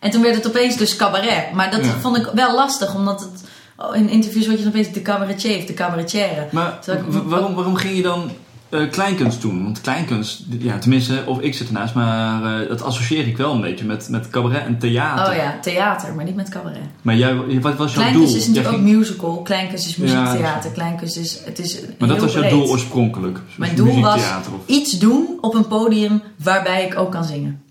En 0.00 0.10
toen 0.10 0.22
werd 0.22 0.34
het 0.34 0.46
opeens 0.46 0.76
dus 0.76 0.96
cabaret. 0.96 1.52
Maar 1.52 1.70
dat 1.70 1.84
Ja. 1.84 1.90
vond 2.00 2.16
ik 2.16 2.30
wel 2.34 2.54
lastig, 2.54 2.94
omdat 2.94 3.20
het 3.20 3.48
in 3.94 4.08
interviews 4.08 4.46
word 4.46 4.58
je 4.58 4.64
dan 4.64 4.72
opeens 4.72 4.92
de 4.92 5.02
cabaretier 5.02 5.56
of 5.58 5.64
de 5.64 5.74
cabaretière. 5.74 6.46
Maar 6.52 6.78
ik- 6.86 7.22
waarom, 7.24 7.54
waarom 7.54 7.74
ging 7.74 7.96
je 7.96 8.02
dan 8.02 8.30
eh, 8.68 8.90
kleinkunst 8.90 9.40
doen? 9.40 9.62
Want 9.62 9.80
kleinkunst, 9.80 10.42
ja, 10.58 10.78
tenminste, 10.78 11.22
of 11.26 11.40
ik 11.40 11.54
zit 11.54 11.66
ernaast, 11.66 11.94
maar 11.94 12.60
eh, 12.62 12.68
dat 12.68 12.82
associeer 12.82 13.26
ik 13.26 13.36
wel 13.36 13.52
een 13.52 13.60
beetje 13.60 13.84
met, 13.84 14.08
met 14.08 14.28
cabaret 14.30 14.64
en 14.64 14.78
theater. 14.78 15.28
Oh 15.32 15.34
ja, 15.36 15.58
theater, 15.62 16.14
maar 16.14 16.24
niet 16.24 16.34
met 16.34 16.48
cabaret. 16.48 16.78
Maar 17.02 17.16
jij, 17.16 17.34
wat 17.60 17.76
was 17.76 17.92
jouw 17.92 18.00
Kleinkunst 18.02 18.32
doel? 18.32 18.40
is 18.40 18.46
natuurlijk 18.48 18.74
ook 18.74 18.80
musical. 18.80 19.42
Kleinkunst 19.42 19.86
is 19.86 19.96
muziektheater. 19.96 20.70
Kleinkunst 20.70 21.16
is... 21.16 21.38
Het 21.44 21.58
is 21.58 21.78
maar 21.98 22.08
dat 22.08 22.18
was 22.18 22.32
jouw 22.32 22.40
breed. 22.40 22.52
doel 22.54 22.68
oorspronkelijk? 22.68 23.38
Mijn 23.56 23.74
doel 23.76 24.00
was 24.00 24.16
of- 24.16 24.66
iets 24.66 24.98
doen 24.98 25.38
op 25.40 25.54
een 25.54 25.66
podium 25.66 26.22
waarbij 26.42 26.86
ik 26.86 26.98
ook 26.98 27.10
kan 27.10 27.24
zingen. 27.24 27.62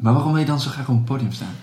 Maar 0.00 0.12
waarom 0.12 0.30
wil 0.32 0.40
je 0.40 0.46
dan 0.46 0.60
zo 0.60 0.70
graag 0.70 0.88
op 0.88 0.94
een 0.94 1.04
podium 1.04 1.32
staan? 1.32 1.56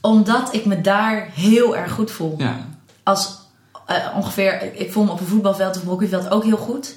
Omdat 0.00 0.54
ik 0.54 0.64
me 0.64 0.80
daar 0.80 1.28
heel 1.34 1.76
erg 1.76 1.92
goed 1.92 2.10
voel. 2.10 2.34
Ja, 2.38 2.56
Als 3.02 3.38
eh, 3.86 3.96
ongeveer... 4.16 4.72
ik- 4.74 4.92
voel 4.92 5.04
me 5.04 5.10
op 5.10 5.20
een 5.20 5.26
voetbalveld 5.26 5.76
of 5.76 5.82
een 5.82 5.88
hockeyveld 5.88 6.30
ook 6.30 6.44
heel 6.44 6.56
goed. 6.56 6.94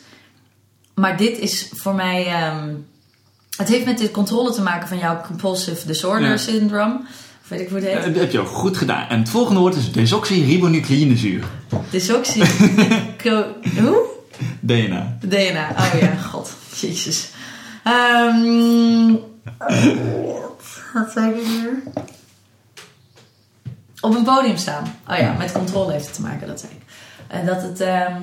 Maar 0.95 1.17
dit 1.17 1.37
is 1.37 1.69
voor 1.75 1.95
mij... 1.95 2.25
ehm, 2.25 2.69
het 3.57 3.67
heeft 3.67 3.85
met 3.85 3.97
de 3.97 4.11
controle 4.11 4.51
te 4.53 4.61
maken 4.61 4.87
van 4.87 4.97
jouw 4.97 5.21
compulsive 5.27 5.87
disorder 5.87 6.29
Ja. 6.29 6.37
syndrome. 6.37 6.99
Of 7.43 7.47
weet 7.49 7.59
ik 7.59 7.67
hoe 7.69 7.77
het 7.79 7.87
Eh, 7.87 7.93
heet. 7.95 8.03
dat 8.13 8.21
heb 8.23 8.31
je 8.31 8.39
ook 8.39 8.47
goed 8.47 8.77
gedaan. 8.77 9.07
En 9.07 9.19
het 9.19 9.29
volgende 9.29 9.59
woord 9.59 9.75
is 9.75 9.91
desoxyribonucleinezuur. 9.91 11.43
Dysoxie. 11.89 12.43
Co- 13.23 13.55
Hoe? 13.81 14.01
DNA. 14.59 15.17
DNA. 15.21 15.69
Oh 15.77 15.99
ja, 15.99 16.15
god. 16.15 16.51
Jezus. 16.81 17.29
Ehm 17.83 19.13
wat 20.93 21.11
zei 21.11 21.39
ik 21.39 21.47
hier? 21.47 21.83
Op 24.01 24.15
een 24.15 24.23
podium 24.23 24.57
staan. 24.57 24.95
Oh 25.07 25.17
ja, 25.17 25.33
met 25.33 25.51
controle 25.51 25.91
heeft 25.91 26.05
het 26.05 26.15
te 26.15 26.21
maken, 26.21 26.47
dat 26.47 26.59
zei 26.59 26.71
ik. 26.71 26.81
En 27.27 27.45
dat 27.45 27.61
het... 27.61 27.81
ehm, 27.81 28.21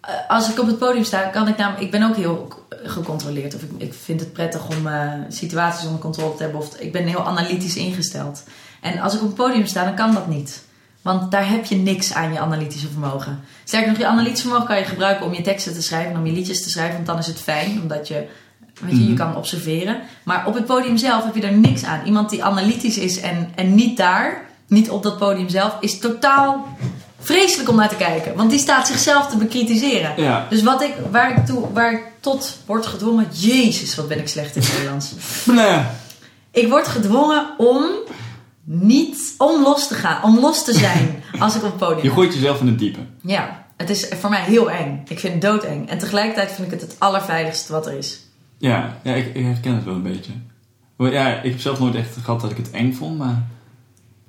eh, 0.00 0.14
als 0.28 0.50
ik 0.50 0.58
op 0.58 0.66
het 0.66 0.78
podium 0.78 1.04
sta, 1.04 1.22
kan 1.22 1.48
ik 1.48 1.56
namelijk... 1.56 1.82
Ik 1.82 1.90
ben 1.90 2.02
ook 2.02 2.16
heel 2.16 2.48
gecontroleerd. 2.82 3.54
Of 3.54 3.62
ik, 3.62 3.70
ik 3.76 3.94
vind 3.94 4.20
het 4.20 4.32
prettig 4.32 4.68
om 4.68 4.86
eh, 4.86 5.12
situaties 5.28 5.86
onder 5.86 6.00
controle 6.00 6.34
te 6.34 6.42
hebben. 6.42 6.60
Of 6.60 6.74
ik 6.74 6.92
ben 6.92 7.06
heel 7.06 7.26
analytisch 7.26 7.76
ingesteld. 7.76 8.44
En 8.80 9.00
als 9.00 9.14
ik 9.14 9.20
op 9.20 9.26
het 9.26 9.36
podium 9.36 9.66
sta, 9.66 9.84
dan 9.84 9.94
kan 9.94 10.14
dat 10.14 10.26
niet. 10.26 10.64
Want 11.02 11.30
daar 11.30 11.48
heb 11.48 11.64
je 11.64 11.76
niks 11.76 12.12
aan 12.12 12.32
je 12.32 12.38
analytische 12.38 12.88
vermogen. 12.88 13.40
Sterker 13.64 13.88
nog, 13.88 13.98
je 13.98 14.06
analytische 14.06 14.42
vermogen 14.42 14.68
kan 14.68 14.78
je 14.78 14.84
gebruiken 14.84 15.26
om 15.26 15.34
je 15.34 15.42
teksten 15.42 15.72
te 15.72 15.82
schrijven, 15.82 16.16
om 16.16 16.26
je 16.26 16.32
liedjes 16.32 16.62
te 16.62 16.70
schrijven, 16.70 16.94
want 16.94 17.06
dan 17.06 17.18
is 17.18 17.26
het 17.26 17.40
fijn, 17.40 17.80
omdat 17.80 18.08
je, 18.08 18.28
weet 18.80 18.96
je, 18.96 19.08
je 19.08 19.14
kan 19.14 19.36
observeren. 19.36 20.00
Maar 20.22 20.46
op 20.46 20.54
het 20.54 20.66
podium 20.66 20.96
zelf 20.96 21.24
heb 21.24 21.34
je 21.34 21.42
er 21.42 21.52
niks 21.52 21.84
aan. 21.84 22.06
Iemand 22.06 22.30
die 22.30 22.44
analytisch 22.44 22.98
is 22.98 23.20
en, 23.20 23.52
en 23.54 23.74
niet 23.74 23.96
daar, 23.96 24.44
niet 24.66 24.90
op 24.90 25.02
dat 25.02 25.18
podium 25.18 25.48
zelf, 25.48 25.76
is 25.80 25.98
totaal 25.98 26.66
vreselijk 27.20 27.68
om 27.68 27.76
naar 27.76 27.88
te 27.88 27.96
kijken. 27.96 28.36
Want 28.36 28.50
die 28.50 28.58
staat 28.58 28.86
zichzelf 28.86 29.26
te 29.26 29.36
bekritiseren. 29.36 30.12
Ja. 30.16 30.46
Dus 30.50 30.62
wat 30.62 30.82
ik, 30.82 30.94
waar, 31.10 31.36
ik 31.36 31.46
toe, 31.46 31.72
waar 31.72 31.92
ik 31.92 32.02
tot 32.20 32.58
word 32.66 32.86
gedwongen, 32.86 33.26
jezus, 33.32 33.94
wat 33.94 34.08
ben 34.08 34.18
ik 34.18 34.28
slecht 34.28 34.56
in 34.56 34.62
het 34.62 34.72
Nederlands. 34.72 35.12
Nee. 35.44 35.80
Ik 36.52 36.68
word 36.68 36.88
gedwongen 36.88 37.46
om 37.58 37.84
niet 38.64 39.34
om 39.38 39.62
los 39.62 39.88
te 39.88 39.94
gaan, 39.94 40.22
om 40.22 40.38
los 40.38 40.64
te 40.64 40.72
zijn 40.72 41.22
als 41.38 41.54
ik 41.54 41.62
op 41.62 41.68
het 41.68 41.78
podium 41.78 42.02
Je 42.02 42.10
gooit 42.10 42.34
jezelf 42.34 42.60
in 42.60 42.66
het 42.66 42.78
diepe. 42.78 42.98
Ja, 43.22 43.64
het 43.76 43.90
is 43.90 44.08
voor 44.20 44.30
mij 44.30 44.42
heel 44.42 44.70
eng. 44.70 45.02
Ik 45.08 45.18
vind 45.18 45.32
het 45.32 45.42
doodeng. 45.42 45.88
En 45.88 45.98
tegelijkertijd 45.98 46.52
vind 46.52 46.66
ik 46.66 46.80
het 46.80 46.90
het 46.90 46.96
allerveiligste 46.98 47.72
wat 47.72 47.86
er 47.86 47.92
is. 47.92 48.20
Ja, 48.60 48.98
ja 49.02 49.14
ik, 49.14 49.34
ik 49.34 49.44
herken 49.44 49.74
het 49.74 49.84
wel 49.84 49.94
een 49.94 50.02
beetje. 50.02 50.32
Ja, 50.96 51.42
ik 51.42 51.50
heb 51.50 51.60
zelf 51.60 51.78
nooit 51.78 51.94
echt 51.94 52.16
gehad 52.16 52.40
dat 52.40 52.50
ik 52.50 52.56
het 52.56 52.70
eng 52.70 52.92
vond, 52.92 53.18
maar... 53.18 53.46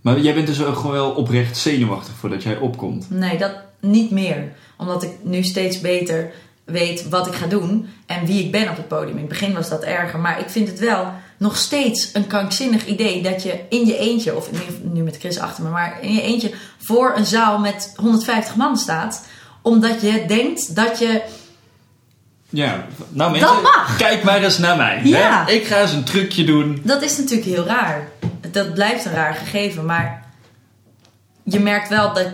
Maar 0.01 0.19
jij 0.19 0.33
bent 0.33 0.47
dus 0.47 0.57
gewoon 0.57 0.91
wel 0.91 1.11
oprecht 1.11 1.57
zenuwachtig 1.57 2.13
voordat 2.13 2.43
jij 2.43 2.57
opkomt. 2.57 3.09
Nee, 3.09 3.37
dat 3.37 3.53
niet 3.79 4.11
meer. 4.11 4.51
Omdat 4.77 5.03
ik 5.03 5.11
nu 5.21 5.43
steeds 5.43 5.81
beter 5.81 6.31
weet 6.63 7.09
wat 7.09 7.27
ik 7.27 7.33
ga 7.33 7.47
doen 7.47 7.87
en 8.05 8.25
wie 8.25 8.43
ik 8.43 8.51
ben 8.51 8.69
op 8.69 8.77
het 8.77 8.87
podium. 8.87 9.15
In 9.15 9.17
het 9.17 9.27
begin 9.27 9.53
was 9.53 9.69
dat 9.69 9.83
erger, 9.83 10.19
maar 10.19 10.39
ik 10.39 10.49
vind 10.49 10.67
het 10.67 10.79
wel 10.79 11.13
nog 11.37 11.57
steeds 11.57 12.09
een 12.13 12.27
krankzinnig 12.27 12.85
idee 12.85 13.21
dat 13.21 13.43
je 13.43 13.59
in 13.69 13.85
je 13.85 13.97
eentje, 13.97 14.35
of 14.35 14.49
nu 14.83 15.03
met 15.03 15.17
Chris 15.17 15.39
achter 15.39 15.63
me, 15.63 15.69
maar 15.69 15.97
in 16.01 16.13
je 16.13 16.21
eentje 16.21 16.51
voor 16.77 17.13
een 17.15 17.25
zaal 17.25 17.59
met 17.59 17.93
150 17.95 18.55
man 18.55 18.77
staat. 18.77 19.27
Omdat 19.61 20.01
je 20.01 20.23
denkt 20.27 20.75
dat 20.75 20.99
je 20.99 21.21
Ja, 22.53 22.85
nou 23.09 23.31
mensen, 23.31 23.49
Dat 23.53 23.61
mag. 23.61 23.97
kijk 23.97 24.23
maar 24.23 24.43
eens 24.43 24.57
naar 24.57 24.77
mij. 24.77 25.01
Ja. 25.03 25.45
Hè? 25.45 25.51
Ik 25.51 25.65
ga 25.65 25.81
eens 25.81 25.91
een 25.93 26.03
trucje 26.03 26.43
doen. 26.43 26.81
Dat 26.83 27.01
is 27.01 27.17
natuurlijk 27.17 27.47
heel 27.49 27.65
raar. 27.65 28.07
Dat 28.51 28.73
blijft 28.73 29.05
een 29.05 29.11
raar 29.11 29.33
gegeven, 29.33 29.85
maar 29.85 30.25
je 31.43 31.59
merkt 31.59 31.89
wel 31.89 32.13
dat. 32.13 32.27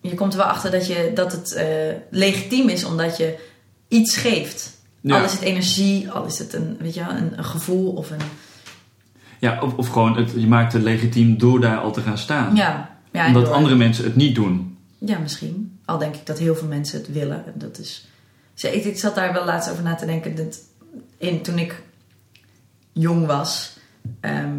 je 0.00 0.14
komt 0.14 0.32
er 0.32 0.38
wel 0.38 0.48
achter 0.48 0.70
dat, 0.70 0.86
je, 0.86 1.10
dat 1.14 1.32
het 1.32 1.52
eh, 1.54 1.66
legitiem 2.10 2.68
is 2.68 2.84
omdat 2.84 3.16
je 3.16 3.38
iets 3.88 4.16
geeft. 4.16 4.74
Ja. 5.00 5.18
Al 5.18 5.24
is 5.24 5.32
het 5.32 5.40
energie, 5.40 6.10
al 6.10 6.24
is 6.24 6.38
het 6.38 6.52
een, 6.54 6.76
weet 6.80 6.94
je, 6.94 7.00
wel, 7.04 7.14
een, 7.16 7.38
een 7.38 7.44
gevoel 7.44 7.92
of 7.92 8.10
een... 8.10 8.20
Ja, 9.38 9.58
of, 9.62 9.74
of 9.74 9.88
gewoon, 9.88 10.16
het, 10.16 10.30
je 10.36 10.46
maakt 10.46 10.72
het 10.72 10.82
legitiem 10.82 11.38
door 11.38 11.60
daar 11.60 11.78
al 11.78 11.92
te 11.92 12.00
gaan 12.00 12.18
staan. 12.18 12.54
Ja, 12.56 12.90
ja 13.12 13.26
Omdat 13.26 13.44
door- 13.44 13.54
andere 13.54 13.74
mensen 13.74 14.04
het 14.04 14.16
niet 14.16 14.34
doen. 14.34 14.78
Ja, 14.98 15.18
misschien. 15.18 15.78
Al 15.84 15.98
denk 15.98 16.14
ik 16.14 16.26
dat 16.26 16.38
heel 16.38 16.54
veel 16.54 16.68
mensen 16.68 16.98
het 16.98 17.12
willen. 17.12 17.44
En 17.46 17.52
Dat 17.54 17.78
is... 17.78 18.08
Ik, 18.62 18.84
ik 18.84 18.98
zat 18.98 19.14
daar 19.14 19.32
wel 19.32 19.44
laatst 19.44 19.70
over 19.70 19.82
na 19.82 19.94
te 19.94 20.06
denken. 20.06 20.36
Dat 20.36 20.58
in, 21.18 21.42
toen 21.42 21.58
ik 21.58 21.82
jong 22.92 23.26
was... 23.26 23.76
ehm, 24.20 24.58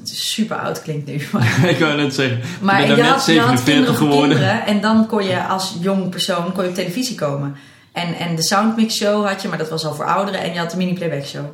het 0.00 0.10
is 0.10 0.32
super 0.32 0.56
oud 0.56 0.82
klinkt 0.82 1.06
nu. 1.06 1.20
Maar, 1.32 1.64
ik 1.70 1.78
wou 1.78 1.96
net 1.96 2.14
zeggen, 2.14 2.40
maar 2.60 2.80
ik 2.82 2.88
je, 2.88 2.94
ben 2.94 3.04
net 3.04 3.12
had, 3.14 3.26
je 3.26 3.40
had 3.40 3.58
47 3.60 3.64
kinderen 3.64 3.94
voor 3.96 4.08
geworden. 4.10 4.66
En 4.66 4.80
dan 4.80 5.06
kon 5.06 5.24
je 5.24 5.44
als 5.46 5.76
jong 5.80 6.08
persoon 6.08 6.52
kon 6.52 6.62
je 6.62 6.68
op 6.68 6.74
televisie 6.74 7.14
komen. 7.16 7.56
En, 7.92 8.14
en 8.14 8.36
de 8.36 8.42
Soundmix 8.42 8.94
Show 8.96 9.26
had 9.26 9.42
je, 9.42 9.48
maar 9.48 9.58
dat 9.58 9.68
was 9.70 9.84
al 9.86 9.94
voor 9.94 10.04
ouderen. 10.04 10.40
En 10.40 10.52
je 10.52 10.58
had 10.58 10.70
de 10.70 10.76
Mini 10.76 10.92
Playback 10.94 11.24
Show. 11.24 11.44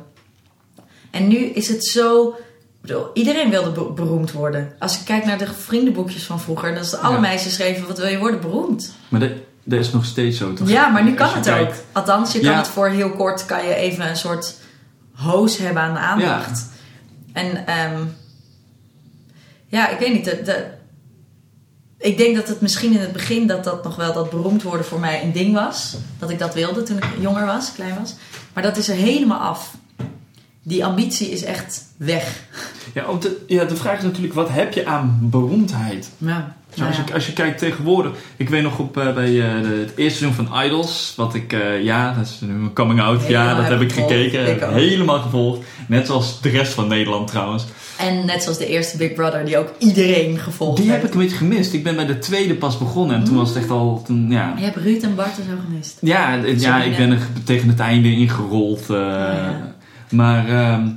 En 1.11 1.27
nu 1.27 1.37
is 1.37 1.67
het 1.67 1.85
zo... 1.85 2.35
bedoel, 2.81 3.05
iedereen 3.13 3.49
wilde 3.49 3.71
be- 3.71 3.91
beroemd 3.91 4.31
worden. 4.31 4.73
Als 4.79 4.99
ik 4.99 5.05
kijk 5.05 5.25
naar 5.25 5.37
de 5.37 5.47
vriendenboekjes 5.53 6.23
van 6.23 6.39
vroeger... 6.39 6.73
dan 6.73 6.83
is 6.83 6.95
alle 6.95 7.13
Ja. 7.13 7.19
meisjes 7.19 7.53
schreven... 7.53 7.87
wat 7.87 7.97
wil 7.97 8.07
je 8.07 8.17
worden? 8.17 8.41
Beroemd. 8.41 8.93
Maar 9.09 9.19
dat, 9.19 9.31
dat 9.63 9.79
is 9.79 9.91
nog 9.91 10.05
steeds 10.05 10.37
zo, 10.37 10.53
toch? 10.53 10.69
Ja, 10.69 10.87
maar 10.87 11.03
nu 11.03 11.13
kan 11.13 11.33
het 11.33 11.45
kijkt. 11.45 11.71
ook. 11.77 11.83
Althans, 11.91 12.31
je 12.33 12.39
kan 12.39 12.55
het 12.55 12.67
voor 12.67 12.87
heel 12.87 13.09
kort... 13.11 13.45
kan 13.45 13.65
je 13.65 13.73
even 13.75 14.09
een 14.09 14.15
soort 14.17 14.55
hoos 15.13 15.57
hebben 15.57 15.81
aan 15.81 15.93
de 15.93 15.99
aandacht. 15.99 16.65
En 17.33 17.67
ehm, 17.67 18.03
ja, 19.67 19.89
ik 19.89 19.99
weet 19.99 20.13
niet. 20.13 20.25
De, 20.25 20.41
de- 20.41 20.67
ik 21.97 22.17
denk 22.17 22.35
dat 22.35 22.47
het 22.47 22.61
misschien 22.61 22.93
in 22.93 22.99
het 22.99 23.11
begin... 23.13 23.47
dat 23.47 23.63
dat 23.63 23.83
nog 23.83 23.95
wel 23.95 24.13
dat 24.13 24.29
beroemd 24.29 24.63
worden 24.63 24.85
voor 24.85 24.99
mij 24.99 25.23
een 25.23 25.31
ding 25.31 25.53
was. 25.53 25.95
Dat 26.19 26.29
ik 26.29 26.39
dat 26.39 26.53
wilde 26.53 26.83
toen 26.83 26.97
ik 26.97 27.05
jonger 27.19 27.45
was, 27.45 27.73
klein 27.73 27.95
was. 27.99 28.13
Maar 28.53 28.63
dat 28.63 28.77
is 28.77 28.89
er 28.89 28.95
helemaal 28.95 29.39
af. 29.39 29.73
Die 30.65 30.85
ambitie 30.85 31.29
is 31.29 31.43
echt 31.43 31.85
weg. 31.97 32.43
Ja, 32.93 33.05
de, 33.19 33.43
ja, 33.47 33.65
de 33.65 33.75
vraag 33.75 33.97
is 33.97 34.03
natuurlijk, 34.03 34.33
wat 34.33 34.49
heb 34.49 34.73
je 34.73 34.85
aan 34.85 35.17
beroemdheid? 35.21 36.09
Ja. 36.17 36.55
Als, 36.69 36.97
Nou 36.97 37.07
je, 37.07 37.13
als 37.13 37.25
je 37.25 37.33
kijkt 37.33 37.59
tegenwoordig, 37.59 38.11
ik 38.37 38.49
weet 38.49 38.63
nog 38.63 38.79
op, 38.79 38.97
eh, 38.97 39.13
bij 39.13 39.25
eh, 39.25 39.61
de, 39.61 39.67
het 39.67 39.91
eerste 39.95 40.17
seizoen 40.17 40.45
van 40.45 40.63
Idols, 40.63 41.13
wat 41.17 41.33
ik, 41.35 41.53
eh, 41.53 41.83
ja, 41.83 42.13
dat 42.13 42.25
is 42.25 42.37
nu 42.41 42.53
mijn 42.53 42.73
coming 42.73 43.01
out, 43.01 43.21
Helemaal 43.21 43.45
ja, 43.45 43.55
dat 43.55 43.67
heb 43.67 43.81
ik 43.81 43.91
gekeken, 43.91 44.55
Ik 44.55 44.61
helemaal 44.61 45.19
gevolgd. 45.19 45.59
Net 45.87 46.05
zoals 46.05 46.41
de 46.41 46.49
rest 46.49 46.73
van 46.73 46.87
Nederland 46.87 47.27
trouwens. 47.27 47.65
En 47.97 48.25
net 48.25 48.43
zoals 48.43 48.57
de 48.57 48.67
eerste 48.67 48.97
Big 48.97 49.13
Brother, 49.13 49.45
die 49.45 49.57
ook 49.57 49.69
iedereen 49.77 50.39
gevolgd 50.39 50.81
Die 50.81 50.91
heb 50.91 51.03
ik 51.03 51.13
een 51.13 51.19
beetje 51.19 51.37
gemist. 51.37 51.73
Ik 51.73 51.83
ben 51.83 51.95
bij 51.95 52.05
de 52.05 52.19
tweede 52.19 52.55
pas 52.55 52.77
begonnen 52.77 53.15
en 53.15 53.23
toen 53.23 53.35
was 53.35 53.49
het 53.49 53.57
echt 53.57 53.69
al, 53.69 54.01
toen, 54.05 54.31
ja. 54.31 54.53
Je 54.57 54.63
hebt 54.63 54.77
Ruud 54.77 55.03
en 55.03 55.15
Bart 55.15 55.37
er 55.37 55.43
zo 55.43 55.55
gemist. 55.67 55.97
Ja, 56.01 56.33
ja, 56.33 56.41
Sabrina. 56.41 56.83
ik 56.83 56.97
ben 56.97 57.11
er 57.11 57.27
tegen 57.43 57.69
het 57.69 57.79
einde 57.79 58.11
ingerold. 58.11 58.85
ja. 58.87 59.73
Maar 60.13 60.47
ehm, 60.49 60.87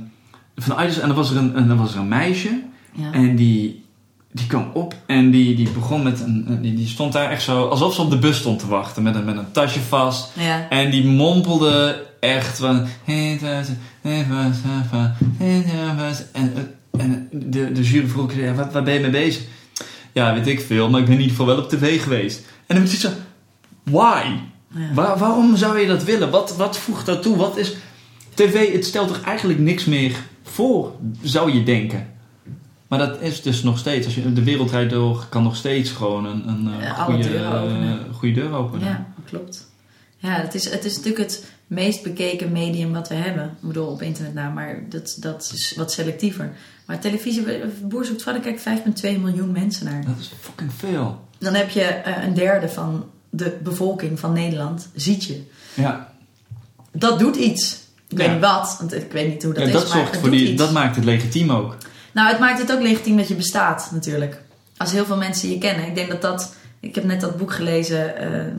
van 0.55 0.77
Idols, 0.79 0.99
en 0.99 1.07
dan 1.07 1.17
was 1.17 1.31
er 1.31 1.37
een, 1.37 1.55
en 1.55 1.67
dan 1.67 1.77
was 1.77 1.93
er 1.93 1.99
een 1.99 2.07
meisje 2.07 2.61
Ja. 2.93 3.11
en 3.11 3.35
die, 3.35 3.83
die 4.31 4.47
kwam 4.47 4.69
op 4.73 4.95
en 5.05 5.31
die, 5.31 5.55
die 5.55 5.69
begon 5.69 6.03
met 6.03 6.19
een, 6.21 6.59
die, 6.61 6.73
die 6.75 6.87
stond 6.87 7.13
daar 7.13 7.29
echt 7.29 7.43
zo, 7.43 7.67
alsof 7.67 7.93
ze 7.93 8.01
op 8.01 8.09
de 8.09 8.17
bus 8.17 8.37
stond 8.37 8.59
te 8.59 8.67
wachten 8.67 9.03
met 9.03 9.15
een, 9.15 9.25
met 9.25 9.37
een 9.37 9.51
tasje 9.51 9.79
vast. 9.79 10.29
ja. 10.39 10.69
En 10.69 10.91
die 10.91 11.05
mompelde 11.05 12.05
echt 12.19 12.57
van. 12.59 12.87
En, 16.31 16.75
en 16.97 17.27
de, 17.31 17.71
de 17.71 17.83
jury 17.83 18.07
vroeg: 18.07 18.33
ja, 18.33 18.53
waar, 18.53 18.71
waar 18.71 18.83
ben 18.83 18.93
je 18.93 18.99
mee 18.99 19.09
bezig? 19.09 19.43
Ja, 20.13 20.33
weet 20.33 20.47
ik 20.47 20.61
veel, 20.61 20.89
maar 20.89 20.99
ik 20.99 21.05
ben 21.05 21.15
in 21.15 21.21
ieder 21.21 21.35
geval 21.37 21.55
wel 21.55 21.63
op 21.63 21.69
tv 21.69 22.01
geweest. 22.03 22.37
En 22.65 22.75
dan 22.75 22.79
moet 22.83 22.91
je 22.91 22.97
zo: 22.97 23.09
why? 23.83 24.23
Ja. 24.75 24.93
Waar, 24.93 25.17
waarom 25.17 25.55
zou 25.57 25.79
je 25.79 25.87
dat 25.87 26.03
willen? 26.03 26.29
Wat, 26.29 26.55
wat 26.55 26.77
voegt 26.77 27.05
dat 27.05 27.21
toe? 27.21 27.37
Wat 27.37 27.57
is. 27.57 27.75
TV, 28.37 28.73
het 28.73 28.85
stelt 28.85 29.07
toch 29.07 29.21
eigenlijk 29.21 29.59
niks 29.59 29.85
meer 29.85 30.15
voor, 30.43 30.91
zou 31.21 31.53
je 31.53 31.63
denken. 31.63 32.07
Maar 32.87 32.99
dat 32.99 33.21
is 33.21 33.41
dus 33.41 33.63
nog 33.63 33.77
steeds. 33.77 34.05
Als 34.05 34.15
je 34.15 34.33
de 34.33 34.43
wereld 34.43 34.71
rijdt 34.71 34.91
door, 34.91 35.25
kan 35.29 35.43
nog 35.43 35.55
steeds 35.55 35.89
gewoon 35.89 36.25
een, 36.25 36.47
een 36.47 36.81
eh, 36.81 36.99
alle 36.99 37.13
goede, 37.13 37.29
deuren 37.29 37.51
openen. 37.61 37.99
eh, 38.09 38.15
goede 38.15 38.33
deur 38.33 38.51
openen. 38.53 38.87
Ja, 38.87 39.07
klopt. 39.25 39.67
Ja, 40.17 40.29
het 40.41 40.55
is, 40.55 40.69
het 40.69 40.85
is 40.85 40.95
natuurlijk 40.95 41.23
het 41.23 41.45
meest 41.67 42.03
bekeken 42.03 42.51
medium 42.51 42.93
wat 42.93 43.07
we 43.09 43.15
hebben. 43.15 43.43
Ik 43.45 43.67
bedoel, 43.67 43.87
op 43.87 44.01
internet 44.01 44.33
nou, 44.33 44.53
maar 44.53 44.83
dat, 44.89 45.17
dat 45.19 45.51
is 45.53 45.73
wat 45.77 45.91
selectiever. 45.91 46.51
Maar 46.85 46.99
televisie, 46.99 47.43
Boer 47.83 48.05
zoekt 48.05 48.21
vrouw, 48.21 48.33
daar 48.33 48.53
kijken 48.53 48.93
5,2 49.17 49.21
miljoen 49.21 49.51
mensen 49.51 49.85
naar. 49.85 50.05
Dat 50.05 50.15
is 50.19 50.31
fucking 50.39 50.73
veel. 50.73 51.19
Dan 51.39 51.53
heb 51.53 51.69
je 51.69 51.81
eh, 51.81 52.23
een 52.23 52.33
derde 52.33 52.69
van 52.69 53.05
de 53.29 53.57
bevolking 53.63 54.19
van 54.19 54.33
Nederland, 54.33 54.89
ziet 54.95 55.23
je. 55.23 55.41
Ja, 55.73 56.13
Dat 56.91 57.19
doet 57.19 57.35
iets. 57.35 57.85
Ik 58.09 58.17
Ja. 58.17 58.23
weet 58.23 58.31
niet 58.31 58.41
wat, 58.41 58.75
want 58.79 58.93
ik 58.93 59.11
weet 59.11 59.27
niet 59.29 59.43
hoe 59.43 59.53
dat 59.53 59.61
ja 59.61 59.67
is, 59.67 59.73
dat, 59.73 59.87
maar 59.89 59.97
zorgt 59.97 60.17
voor 60.17 60.29
die, 60.29 60.47
iets. 60.51 60.61
dat 60.61 60.71
maakt 60.71 60.95
het 60.95 61.05
legitiem 61.05 61.51
ook. 61.51 61.75
Nou, 62.13 62.29
het 62.29 62.39
maakt 62.39 62.59
het 62.59 62.71
ook 62.71 62.81
legitiem 62.81 63.17
dat 63.17 63.27
je 63.27 63.35
bestaat, 63.35 63.89
natuurlijk. 63.91 64.41
Als 64.77 64.91
heel 64.91 65.05
veel 65.05 65.17
mensen 65.17 65.49
je 65.49 65.57
kennen. 65.57 65.87
Ik 65.87 65.95
denk 65.95 66.09
dat 66.11 66.21
dat... 66.21 66.55
Ik 66.79 66.95
heb 66.95 67.03
net 67.03 67.21
dat 67.21 67.37
boek 67.37 67.53
gelezen... 67.53 68.17
eh, 68.17 68.53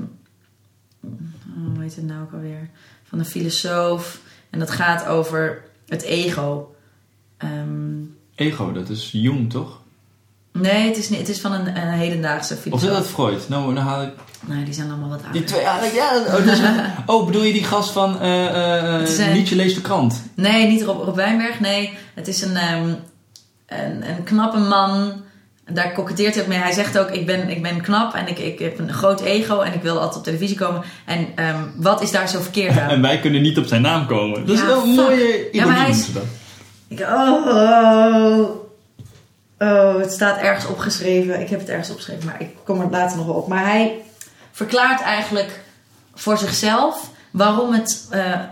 hoe 1.74 1.82
heet 1.82 1.96
het 1.96 2.06
nou 2.06 2.22
ook 2.22 2.32
alweer? 2.32 2.68
Van 3.08 3.18
een 3.18 3.24
filosoof. 3.24 4.20
En 4.50 4.58
dat 4.58 4.70
gaat 4.70 5.06
over 5.06 5.62
het 5.88 6.02
ego. 6.02 6.74
Ehm, 7.36 8.00
Ego, 8.34 8.72
dat 8.72 8.88
is 8.88 9.08
Jung, 9.12 9.50
toch? 9.50 9.80
nee, 10.52 10.86
het 10.88 10.96
is, 10.96 11.08
niet, 11.08 11.18
het 11.18 11.28
is 11.28 11.40
van 11.40 11.52
een, 11.52 11.66
een 11.66 11.88
hedendaagse 11.92 12.52
Of 12.54 12.58
is 12.58 12.62
filosoof. 12.64 12.90
dat 12.90 13.06
Freud? 13.06 13.48
Nou, 13.48 13.74
dan 13.74 13.84
haal 13.84 14.02
ik... 14.02 14.12
Nee, 14.46 14.64
die 14.64 14.74
zijn 14.74 14.88
allemaal 14.90 15.08
wat 15.08 15.18
ouder. 15.22 15.32
Die 15.40 15.44
twee... 15.44 15.60
Ja, 15.60 15.78
ja, 15.94 16.16
oh, 16.26 16.32
dat 16.32 16.44
is- 16.46 16.60
oh, 17.06 17.26
bedoel 17.26 17.42
je 17.42 17.52
die 17.52 17.64
gast 17.64 17.90
van 17.90 18.20
eh 18.20 18.46
eh, 18.46 19.00
Het 19.00 19.08
is 19.08 19.18
een- 19.18 19.32
Nietzsche 19.32 19.56
leest 19.56 19.74
de 19.74 19.80
krant? 19.80 20.22
Nee, 20.34 20.66
niet 20.66 20.82
Rob, 20.82 21.02
Rob 21.04 21.16
Wijnberg. 21.16 21.60
Nee, 21.60 21.92
het 22.14 22.28
is 22.28 22.42
een, 22.42 22.56
ehm, 22.56 22.88
een, 23.66 24.08
een 24.08 24.22
knappe 24.24 24.58
man. 24.58 25.12
Daar 25.72 25.92
koketteert 25.92 26.34
hij 26.34 26.42
ook 26.42 26.48
mee. 26.48 26.58
Hij 26.58 26.72
zegt 26.72 26.98
ook, 26.98 27.10
ik 27.10 27.26
ben, 27.26 27.48
ik 27.48 27.62
ben 27.62 27.80
knap 27.80 28.14
en 28.14 28.28
ik, 28.28 28.38
ik 28.38 28.58
heb 28.58 28.78
een 28.78 28.92
groot 28.92 29.20
ego 29.20 29.60
en 29.60 29.72
ik 29.74 29.82
wil 29.82 29.96
altijd 29.98 30.16
op 30.16 30.24
televisie 30.24 30.56
komen. 30.56 30.82
En 31.06 31.26
ehm, 31.34 31.62
wat 31.76 32.02
is 32.02 32.10
daar 32.10 32.28
zo 32.28 32.40
verkeerd 32.40 32.78
aan? 32.78 32.88
En 32.98 33.02
wij 33.02 33.18
kunnen 33.20 33.42
niet 33.42 33.58
op 33.58 33.66
zijn 33.66 33.82
naam 33.82 34.06
komen. 34.06 34.46
Dat 34.46 34.54
is 34.54 34.60
Ja, 34.60 34.66
wel 34.66 34.82
een 34.82 34.94
fuck. 34.94 35.04
mooie 35.08 35.48
Ja, 35.52 35.64
maar 35.66 35.74
hij 35.76 35.84
ironie 35.84 36.00
is- 36.00 36.04
ze 36.06 36.12
dat. 36.12 36.22
Ik, 36.88 37.00
oh, 37.00 38.48
oh, 39.58 40.00
het 40.00 40.12
staat 40.12 40.38
ergens 40.38 40.66
opgeschreven. 40.66 41.40
Ik 41.40 41.48
heb 41.48 41.60
het 41.60 41.68
ergens 41.68 41.90
opgeschreven, 41.90 42.24
maar 42.26 42.36
ik 42.40 42.48
kom 42.64 42.80
er 42.80 42.90
later 42.90 43.16
nog 43.16 43.26
wel 43.26 43.34
op. 43.34 43.48
Maar 43.48 43.64
hij 43.64 43.92
verklaart 44.58 45.00
eigenlijk 45.00 45.60
voor 46.14 46.38
zichzelf 46.38 47.10
waarom, 47.30 47.72
het, 47.72 48.06
eh, 48.10 48.32
eh, 48.32 48.42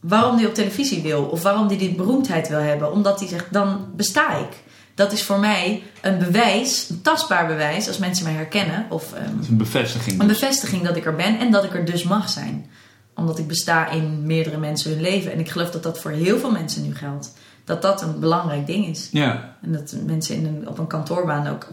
waarom 0.00 0.36
hij 0.36 0.46
op 0.46 0.54
televisie 0.54 1.02
wil. 1.02 1.24
Of 1.24 1.42
waarom 1.42 1.66
hij 1.66 1.78
die 1.78 1.94
beroemdheid 1.94 2.48
wil 2.48 2.58
hebben. 2.58 2.92
Omdat 2.92 3.18
hij 3.18 3.28
zegt, 3.28 3.52
dan 3.52 3.92
besta 3.96 4.36
ik. 4.36 4.62
Dat 4.94 5.12
is 5.12 5.24
voor 5.24 5.38
mij 5.38 5.82
een 6.00 6.18
bewijs, 6.18 6.88
een 6.88 7.02
tastbaar 7.02 7.46
bewijs, 7.46 7.88
als 7.88 7.98
mensen 7.98 8.24
mij 8.24 8.32
herkennen. 8.32 8.86
Of 8.88 9.12
ehm, 9.12 9.50
een 9.50 9.56
bevestiging. 9.56 10.20
een 10.20 10.26
bevestiging 10.26 10.82
dat 10.82 10.96
ik 10.96 11.06
er 11.06 11.16
ben 11.16 11.38
en 11.38 11.50
dat 11.50 11.64
ik 11.64 11.74
er 11.74 11.84
dus 11.84 12.02
mag 12.02 12.28
zijn. 12.28 12.66
Omdat 13.14 13.38
ik 13.38 13.46
besta 13.46 13.90
in 13.90 14.26
meerdere 14.26 14.58
mensen 14.58 14.90
hun 14.90 15.00
leven. 15.00 15.32
En 15.32 15.38
ik 15.38 15.50
geloof 15.50 15.70
dat 15.70 15.82
dat 15.82 15.98
voor 15.98 16.10
heel 16.10 16.38
veel 16.38 16.50
mensen 16.50 16.82
nu 16.82 16.94
geldt. 16.94 17.32
Dat 17.64 17.82
dat 17.82 18.02
een 18.02 18.20
belangrijk 18.20 18.66
ding 18.66 18.86
is. 18.86 19.08
Ja, 19.10 19.56
En 19.62 19.72
dat 19.72 19.94
mensen 20.06 20.36
in 20.36 20.46
een, 20.46 20.68
op 20.68 20.78
een 20.78 20.86
kantoorbaan 20.86 21.46
ook, 21.46 21.68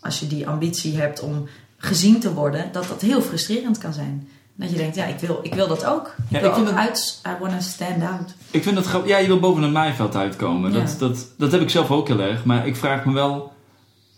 als 0.00 0.20
je 0.20 0.26
die 0.26 0.48
ambitie 0.48 0.96
hebt 0.96 1.20
om 1.20 1.48
gezien 1.84 2.20
te 2.20 2.32
worden, 2.34 2.68
dat 2.72 2.88
dat 2.88 3.00
heel 3.00 3.20
frustrerend 3.22 3.78
kan 3.78 3.92
zijn. 3.92 4.28
Dat 4.54 4.70
je 4.70 4.76
denkt, 4.76 4.96
ja, 4.96 5.04
ik 5.04 5.18
wil, 5.18 5.38
ik 5.42 5.54
wil 5.54 5.68
dat 5.68 5.84
ook. 5.84 6.06
Ik 6.06 6.24
Ja, 6.28 6.40
wil 6.40 6.48
ik 6.48 6.54
vind 6.54 6.68
ook 6.68 6.74
dat- 6.76 6.84
uit, 6.86 7.20
I 7.26 7.30
wanna 7.40 7.60
stand 7.60 8.02
out. 8.02 8.34
ik 8.50 8.62
vind 8.62 8.74
dat 8.74 8.86
grappig. 8.86 9.10
Ja, 9.10 9.18
je 9.18 9.26
wil 9.26 9.40
boven 9.40 9.62
een 9.62 9.72
maaiveld 9.72 10.16
uitkomen. 10.16 10.72
Ja. 10.72 10.78
Dat, 10.78 10.96
dat, 10.98 11.26
dat 11.38 11.52
heb 11.52 11.60
ik 11.60 11.70
zelf 11.70 11.90
ook 11.90 12.08
heel 12.08 12.20
erg. 12.20 12.44
Maar 12.44 12.66
ik 12.66 12.76
vraag 12.76 13.04
me 13.04 13.12
wel... 13.12 13.52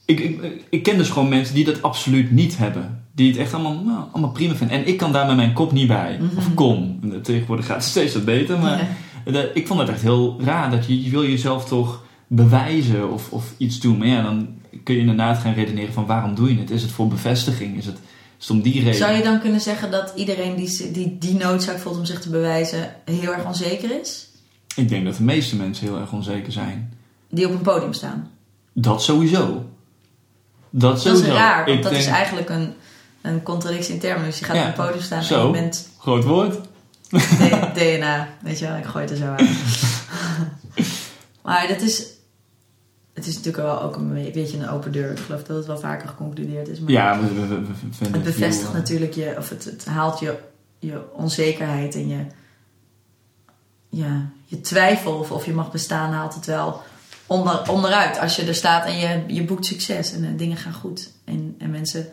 Ik, 0.04 0.20
ik, 0.20 0.64
ik 0.70 0.82
ken 0.82 0.96
dus 0.98 1.08
gewoon 1.08 1.28
mensen 1.28 1.54
die 1.54 1.64
dat 1.64 1.82
absoluut 1.82 2.30
niet 2.30 2.56
hebben. 2.58 3.04
Die 3.14 3.28
het 3.28 3.36
echt 3.38 3.54
allemaal, 3.54 3.74
nou, 3.84 4.04
allemaal 4.12 4.30
prima 4.30 4.54
vinden. 4.54 4.76
En 4.76 4.86
ik 4.86 4.96
kan 4.96 5.12
daar 5.12 5.26
met 5.26 5.36
mijn 5.36 5.52
kop 5.52 5.72
niet 5.72 5.88
bij. 5.88 6.20
Of 6.36 6.54
kom. 6.54 7.00
Tegenwoordig 7.22 7.66
gaat 7.66 7.76
het 7.76 7.84
steeds 7.84 8.14
wat 8.14 8.24
beter. 8.24 8.58
Maar 8.58 8.88
Ja. 9.24 9.40
ik 9.54 9.66
vond 9.66 9.80
het 9.80 9.88
echt 9.88 10.02
heel 10.02 10.36
raar. 10.40 10.70
Dat 10.70 10.86
je, 10.86 11.04
je 11.04 11.10
wil 11.10 11.24
jezelf 11.24 11.64
toch 11.64 12.02
bewijzen 12.34 13.12
of, 13.12 13.30
of 13.30 13.44
iets 13.56 13.80
doen. 13.80 13.98
Maar 13.98 14.06
ja, 14.06 14.22
dan 14.22 14.48
kun 14.84 14.94
je 14.94 15.00
inderdaad 15.00 15.38
gaan 15.38 15.54
redeneren 15.54 15.92
van 15.94 16.06
waarom 16.06 16.34
doe 16.34 16.54
je 16.54 16.60
het? 16.60 16.70
Is 16.70 16.82
het 16.82 16.90
voor 16.90 17.08
bevestiging? 17.08 17.76
Is 17.76 17.86
het, 17.86 17.94
is 18.38 18.46
het 18.46 18.50
om 18.56 18.62
die 18.62 18.78
reden? 18.78 18.94
Zou 18.94 19.12
je 19.16 19.22
dan 19.22 19.40
kunnen 19.40 19.60
zeggen 19.60 19.90
dat 19.90 20.12
iedereen 20.16 20.56
die 20.56 20.90
die, 20.92 21.18
die 21.18 21.34
noodzaak 21.34 21.78
voelt 21.78 21.96
om 21.98 22.04
zich 22.04 22.20
te 22.20 22.30
bewijzen 22.30 22.94
heel 23.04 23.32
erg 23.34 23.44
onzeker 23.46 24.00
is? 24.00 24.28
Ik 24.76 24.88
denk 24.88 25.04
dat 25.04 25.16
de 25.16 25.22
meeste 25.22 25.56
mensen 25.56 25.86
heel 25.86 25.98
erg 25.98 26.12
onzeker 26.12 26.52
zijn. 26.52 26.92
Die 27.30 27.46
op 27.46 27.52
een 27.52 27.60
podium 27.60 27.92
staan. 27.92 28.30
Dat 28.72 29.02
sowieso. 29.02 29.64
Dat 30.70 30.90
Dat 30.92 31.00
sowieso. 31.00 31.24
is 31.24 31.32
raar, 31.32 31.64
want 31.64 31.76
Ik 31.78 31.82
dat 31.82 31.92
is 31.92 32.06
eigenlijk 32.06 32.48
een, 32.48 32.72
een 33.22 33.42
contradictie 33.42 33.94
in 33.94 34.00
termen. 34.00 34.24
Dus 34.24 34.38
je 34.38 34.44
gaat 34.44 34.56
Ja, 34.56 34.62
op 34.62 34.78
een 34.78 34.84
podium 34.84 35.02
staan 35.02 35.22
zo. 35.22 35.40
en 35.40 35.46
je 35.46 35.52
bent 35.52 35.88
Groot 35.98 36.24
woord. 36.24 36.58
D- 37.10 37.74
DNA. 37.74 38.28
Weet 38.42 38.58
je 38.58 38.66
wel, 38.66 38.76
ik 38.76 38.84
gooi 38.84 39.04
het 39.04 39.10
er 39.12 39.16
zo 39.16 39.24
uit. 39.26 39.48
maar 41.44 41.68
dat 41.68 41.80
is... 41.80 42.06
het 43.14 43.26
is 43.26 43.36
natuurlijk 43.36 43.64
wel 43.64 43.82
ook 43.82 43.96
een 43.96 44.30
beetje 44.32 44.58
een 44.58 44.68
open 44.68 44.92
deur. 44.92 45.10
Ik 45.10 45.18
geloof 45.18 45.42
dat 45.42 45.56
het 45.56 45.66
wel 45.66 45.78
vaker 45.78 46.08
geconcludeerd 46.08 46.68
is. 46.68 46.80
Maar 46.80 46.90
Ja, 46.90 47.20
we, 47.20 47.32
we, 47.34 47.46
we- 47.48 47.56
het 48.08 48.22
bevestigt 48.22 48.56
veel, 48.58 48.68
eh, 48.68 48.74
natuurlijk 48.74 49.12
je, 49.14 49.34
of 49.38 49.48
het, 49.48 49.64
het 49.64 49.84
haalt 49.84 50.18
je, 50.20 50.38
je 50.78 51.02
onzekerheid 51.12 51.94
en 51.94 52.08
je, 52.08 52.18
ja, 53.88 54.28
je 54.44 54.60
twijfel 54.60 55.12
of, 55.12 55.30
of 55.30 55.46
je 55.46 55.52
mag 55.52 55.70
bestaan, 55.72 56.12
haalt 56.12 56.34
het 56.34 56.46
wel 56.46 56.82
onder, 57.26 57.70
onderuit. 57.70 58.18
Als 58.18 58.36
je 58.36 58.44
er 58.44 58.54
staat 58.54 58.86
en 58.86 58.98
je, 58.98 59.22
je 59.26 59.44
boekt 59.44 59.66
succes 59.66 60.12
en 60.12 60.24
eh, 60.24 60.30
dingen 60.36 60.56
gaan 60.56 60.72
goed. 60.72 61.12
En, 61.24 61.54
en 61.58 61.70
mensen 61.70 62.06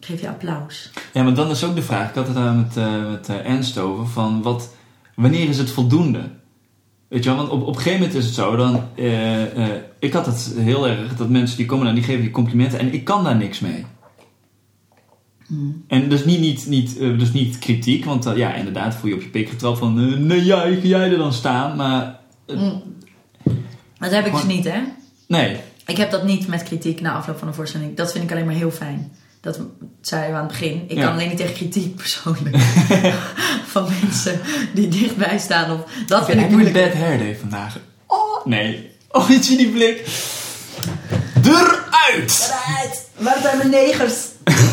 geven 0.00 0.22
je 0.22 0.28
applaus. 0.28 0.90
Ja, 1.12 1.22
maar 1.22 1.34
dan 1.34 1.50
is 1.50 1.64
ook 1.64 1.74
de 1.74 1.82
vraag, 1.82 2.08
ik 2.08 2.14
had 2.14 2.26
het 2.26 2.36
daar 2.36 2.54
met, 2.54 2.76
eh, 2.76 3.10
met 3.10 3.28
Ernst 3.28 3.78
over, 3.78 4.06
van 4.06 4.42
wat, 4.42 4.74
wanneer 5.14 5.48
is 5.48 5.58
het 5.58 5.70
voldoende? 5.70 6.30
Weet 7.08 7.24
je 7.24 7.30
wel, 7.30 7.38
want 7.38 7.50
op, 7.50 7.60
op 7.62 7.68
een 7.68 7.74
gegeven 7.74 7.98
moment 7.98 8.18
is 8.18 8.24
het 8.24 8.34
zo, 8.34 8.56
dan, 8.56 8.88
ik 10.00 10.12
had 10.12 10.26
het 10.26 10.52
heel 10.56 10.88
erg, 10.88 11.16
dat 11.16 11.28
mensen 11.28 11.56
die 11.56 11.66
komen 11.66 11.86
en 11.86 11.94
die 11.94 12.04
geven 12.04 12.20
die 12.22 12.30
complimenten 12.30 12.78
en 12.78 12.92
ik 12.94 13.04
kan 13.04 13.24
daar 13.24 13.36
niks 13.36 13.60
mee. 13.60 13.84
En 15.88 16.08
dus 16.08 16.24
niet, 16.24 16.40
niet, 16.40 16.66
niet, 16.66 16.98
eh, 16.98 17.18
dus 17.18 17.32
niet 17.32 17.58
kritiek, 17.58 18.04
want 18.04 18.26
eh, 18.26 18.36
ja, 18.36 18.54
inderdaad 18.54 18.94
voel 18.94 19.10
je 19.10 19.16
op 19.16 19.22
je 19.22 19.28
pik 19.28 19.48
getrapt 19.48 19.78
van, 19.78 19.98
eh, 20.00 20.16
nee, 20.18 20.44
jij, 20.44 20.76
kun 20.80 20.88
jij 20.88 21.10
er 21.10 21.18
dan 21.18 21.32
staan? 21.32 21.76
Maar 21.76 22.18
Maar 23.98 24.08
dat 24.08 24.10
heb 24.10 24.26
ik 24.26 24.32
dus 24.32 24.44
niet, 24.44 24.64
hè? 24.64 24.80
nee, 25.28 25.56
Ik 25.86 25.96
heb 25.96 26.10
dat 26.10 26.24
niet 26.24 26.46
met 26.48 26.62
kritiek 26.62 27.00
na 27.00 27.12
afloop 27.14 27.38
van 27.38 27.48
een 27.48 27.54
voorstelling. 27.54 27.96
Dat 27.96 28.12
vind 28.12 28.24
ik 28.24 28.30
alleen 28.32 28.44
maar 28.44 28.54
heel 28.54 28.70
fijn. 28.70 29.12
Dat 29.40 29.60
zeiden 30.00 30.30
we 30.30 30.36
aan 30.36 30.42
het 30.48 30.52
begin. 30.58 30.82
Ik 30.88 30.96
Ja. 30.96 31.02
kan 31.04 31.12
alleen 31.12 31.28
niet 31.28 31.36
tegen 31.36 31.54
kritiek 31.54 31.96
persoonlijk. 31.96 32.56
van 33.72 33.88
mensen 34.02 34.40
die 34.74 34.88
dichtbij 34.88 35.38
staan. 35.38 35.70
Of, 35.70 35.84
dat 36.06 36.24
vind 36.24 36.38
ik 36.38 36.44
heb 36.44 36.50
je 36.50 36.56
een 36.56 36.62
moeilijk. 36.62 36.74
bad 36.92 37.02
hair 37.02 37.18
day 37.18 37.36
vandaag? 37.36 37.78
Oh, 38.06 38.46
nee. 38.46 38.89
Oh, 39.12 39.30
zie 39.30 39.56
die 39.56 39.70
blik. 39.70 40.06
Eruit! 41.42 42.54
Waar 43.16 43.38
zijn 43.42 43.56
mijn 43.56 43.70
negers? 43.70 44.14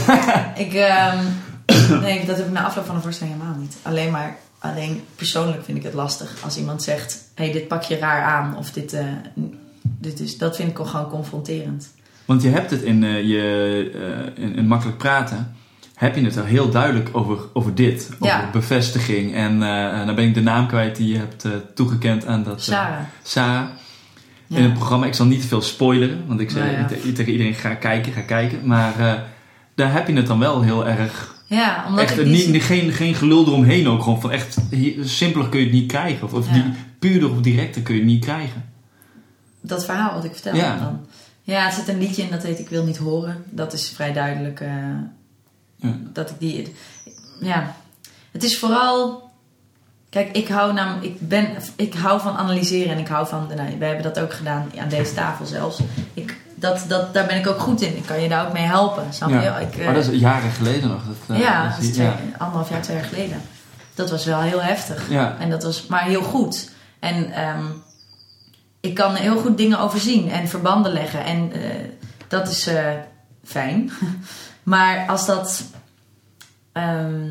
ik, 0.66 0.74
ehm, 0.74 1.24
nee, 2.02 2.26
dat 2.26 2.38
heb 2.38 2.46
ik 2.46 2.52
na 2.52 2.64
afloop 2.66 2.86
van 2.86 2.96
een 2.96 3.02
voorstelling 3.02 3.36
helemaal 3.36 3.60
niet. 3.60 3.76
Alleen 3.82 4.12
maar, 4.12 4.38
alleen 4.60 5.04
persoonlijk 5.16 5.64
vind 5.66 5.78
ik 5.78 5.84
het 5.84 5.94
lastig 5.94 6.36
als 6.44 6.58
iemand 6.58 6.84
zegt: 6.84 7.14
hé, 7.36 7.44
hey, 7.44 7.54
dit 7.54 7.68
pak 7.68 7.84
je 7.84 7.98
raar 7.98 8.24
aan. 8.24 8.58
Of 8.58 8.72
dit, 8.72 8.94
eh, 8.94 9.06
dit 9.82 10.20
is, 10.20 10.38
dat 10.38 10.56
vind 10.56 10.70
ik 10.80 10.86
gewoon 10.86 11.10
confronterend. 11.10 11.90
Want 12.26 12.42
je 12.42 12.50
hebt 12.50 12.72
het 12.72 12.82
in, 12.82 13.04
eh, 13.04 13.24
je, 13.24 13.92
eh, 14.36 14.44
in, 14.44 14.56
in 14.56 14.68
makkelijk 14.68 14.98
praten. 14.98 15.56
Heb 15.94 16.16
je 16.16 16.24
het 16.24 16.36
er 16.36 16.46
heel 16.46 16.70
duidelijk 16.70 17.10
over, 17.12 17.38
over 17.54 17.76
dit. 17.76 18.10
Over 18.14 18.26
Ja. 18.26 18.50
bevestiging. 18.52 19.36
En 19.36 19.60
dan 20.06 20.16
ben 20.16 20.26
ik 20.28 20.34
de 20.34 20.42
naam 20.42 20.68
kwijt 20.68 20.96
die 20.96 21.08
je 21.08 21.18
hebt 21.18 21.46
toegekend 21.76 22.26
aan 22.26 22.44
dat. 22.44 22.64
Sarah. 22.64 23.00
Sarah. 23.24 23.68
In 24.50 24.64
het 24.64 24.74
programma. 24.74 25.06
Ik 25.06 25.14
zal 25.14 25.26
niet 25.26 25.46
veel 25.46 25.62
spoileren. 25.62 26.28
Want 26.28 26.40
ik 26.40 26.50
zei 26.50 26.76
Nou 26.78 26.88
tegen 27.14 27.32
iedereen 27.32 27.54
ga 27.54 27.74
kijken, 27.74 28.12
ga 28.14 28.22
kijken. 28.22 28.60
Maar 28.68 29.00
eh, 29.00 29.14
daar 29.76 29.94
heb 29.94 30.08
je 30.08 30.14
het 30.14 30.28
dan 30.28 30.40
wel 30.40 30.62
heel 30.62 30.88
erg. 30.88 31.36
Ja, 31.46 31.84
omdat 31.88 32.04
Echt, 32.04 32.18
ik 32.20 32.26
niet, 32.26 32.64
geen, 32.64 32.92
geen 32.92 33.16
gelul 33.16 33.46
eromheen 33.46 33.88
ook. 33.88 34.04
Gewoon 34.04 34.22
van 34.22 34.32
echt. 34.32 34.58
Simpeler 35.02 35.50
kun 35.50 35.60
je 35.60 35.66
het 35.66 35.74
niet 35.74 35.88
krijgen. 35.92 36.24
Of, 36.28 36.34
of 36.34 36.48
Ja. 36.48 36.54
die, 36.54 36.64
puurder 37.00 37.32
of 37.32 37.42
directer 37.42 37.82
kun 37.82 37.94
je 37.96 38.00
het 38.02 38.10
niet 38.10 38.24
krijgen. 38.24 38.66
dat 39.62 39.86
verhaal 39.86 40.14
wat 40.14 40.24
ik 40.24 40.34
vertel 40.34 40.56
Ja. 40.56 40.78
dan. 40.80 41.00
Ja, 41.42 41.66
er 41.66 41.72
zit 41.72 41.88
een 41.88 42.00
liedje 42.00 42.22
in 42.24 42.30
dat 42.32 42.44
heet 42.44 42.60
Ik 42.60 42.70
wil 42.70 42.84
niet 42.86 42.98
horen. 42.98 43.44
Dat 43.50 43.74
is 43.74 43.90
vrij 43.90 44.14
duidelijk 44.14 44.60
eh, 44.60 44.70
Ja. 45.76 45.98
dat 46.14 46.30
ik 46.30 46.36
die... 46.40 46.74
Ja, 47.42 47.76
het 48.32 48.44
is 48.44 48.60
vooral... 48.60 49.27
Kijk, 50.10 50.32
ik 50.36 50.48
hou, 50.48 50.74
nam, 50.74 51.02
ik, 51.02 51.28
ben, 51.28 51.48
ik 51.76 51.94
hou 51.94 52.22
van 52.22 52.36
analyseren 52.38 52.92
en 52.94 53.00
ik 53.00 53.08
hou 53.08 53.28
van... 53.28 53.48
Nou, 53.56 53.78
wij 53.80 53.88
hebben 53.88 54.14
dat 54.14 54.20
ook 54.24 54.34
gedaan 54.34 54.72
aan 54.80 54.90
deze 54.90 55.14
tafel 55.14 55.46
zelfs. 55.46 55.80
Ik, 56.14 56.38
dat, 56.56 56.84
dat, 56.88 57.14
daar 57.14 57.26
ben 57.26 57.38
ik 57.38 57.48
ook 57.48 57.60
goed 57.60 57.82
in. 57.82 57.98
Ik 57.98 58.06
kan 58.06 58.22
je 58.22 58.30
daar 58.30 58.46
ook 58.48 58.54
mee 58.54 58.64
helpen. 58.66 59.14
Snap 59.14 59.30
je? 59.30 59.36
Ja. 59.36 59.58
Ik, 59.58 59.76
eh, 59.76 59.86
maar 59.86 59.94
dat 59.94 60.08
is 60.08 60.20
jaren 60.20 60.52
geleden 60.52 60.90
nog. 60.90 61.02
Dat, 61.06 61.36
eh, 61.38 61.44
ja, 61.44 61.62
dat 61.64 61.70
dat 61.72 61.80
is 61.80 61.86
die- 61.86 61.94
twee, 61.94 62.06
ja. 62.08 62.16
anderhalf 62.38 62.70
jaar, 62.70 62.82
twee 62.82 62.98
jaar 62.98 63.06
geleden. 63.06 63.42
Dat 63.94 64.10
was 64.10 64.26
wel 64.26 64.40
heel 64.42 64.62
heftig. 64.62 65.10
Ja. 65.10 65.36
En 65.40 65.50
dat 65.50 65.64
was 65.64 65.88
maar 65.88 66.04
heel 66.04 66.22
goed. 66.24 66.70
En 67.00 67.32
ehm, 67.32 67.66
ik 68.80 68.94
kan 68.96 69.16
heel 69.16 69.38
goed 69.40 69.58
dingen 69.58 69.80
overzien 69.80 70.30
en 70.32 70.48
verbanden 70.48 70.92
leggen. 70.92 71.24
En 71.26 71.52
eh, 71.52 71.62
dat 72.28 72.48
is 72.50 72.70
fijn. 73.44 73.92
maar 74.64 75.08
als 75.08 75.26
dat. 75.26 75.64
ehm, 76.72 77.30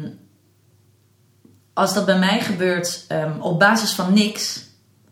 als 1.77 1.95
dat 1.95 2.05
bij 2.07 2.18
mij 2.18 2.41
gebeurt 2.41 3.05
ehm, 3.09 3.41
op 3.41 3.59
basis 3.59 3.93
van 3.93 4.12
niks. 4.12 4.64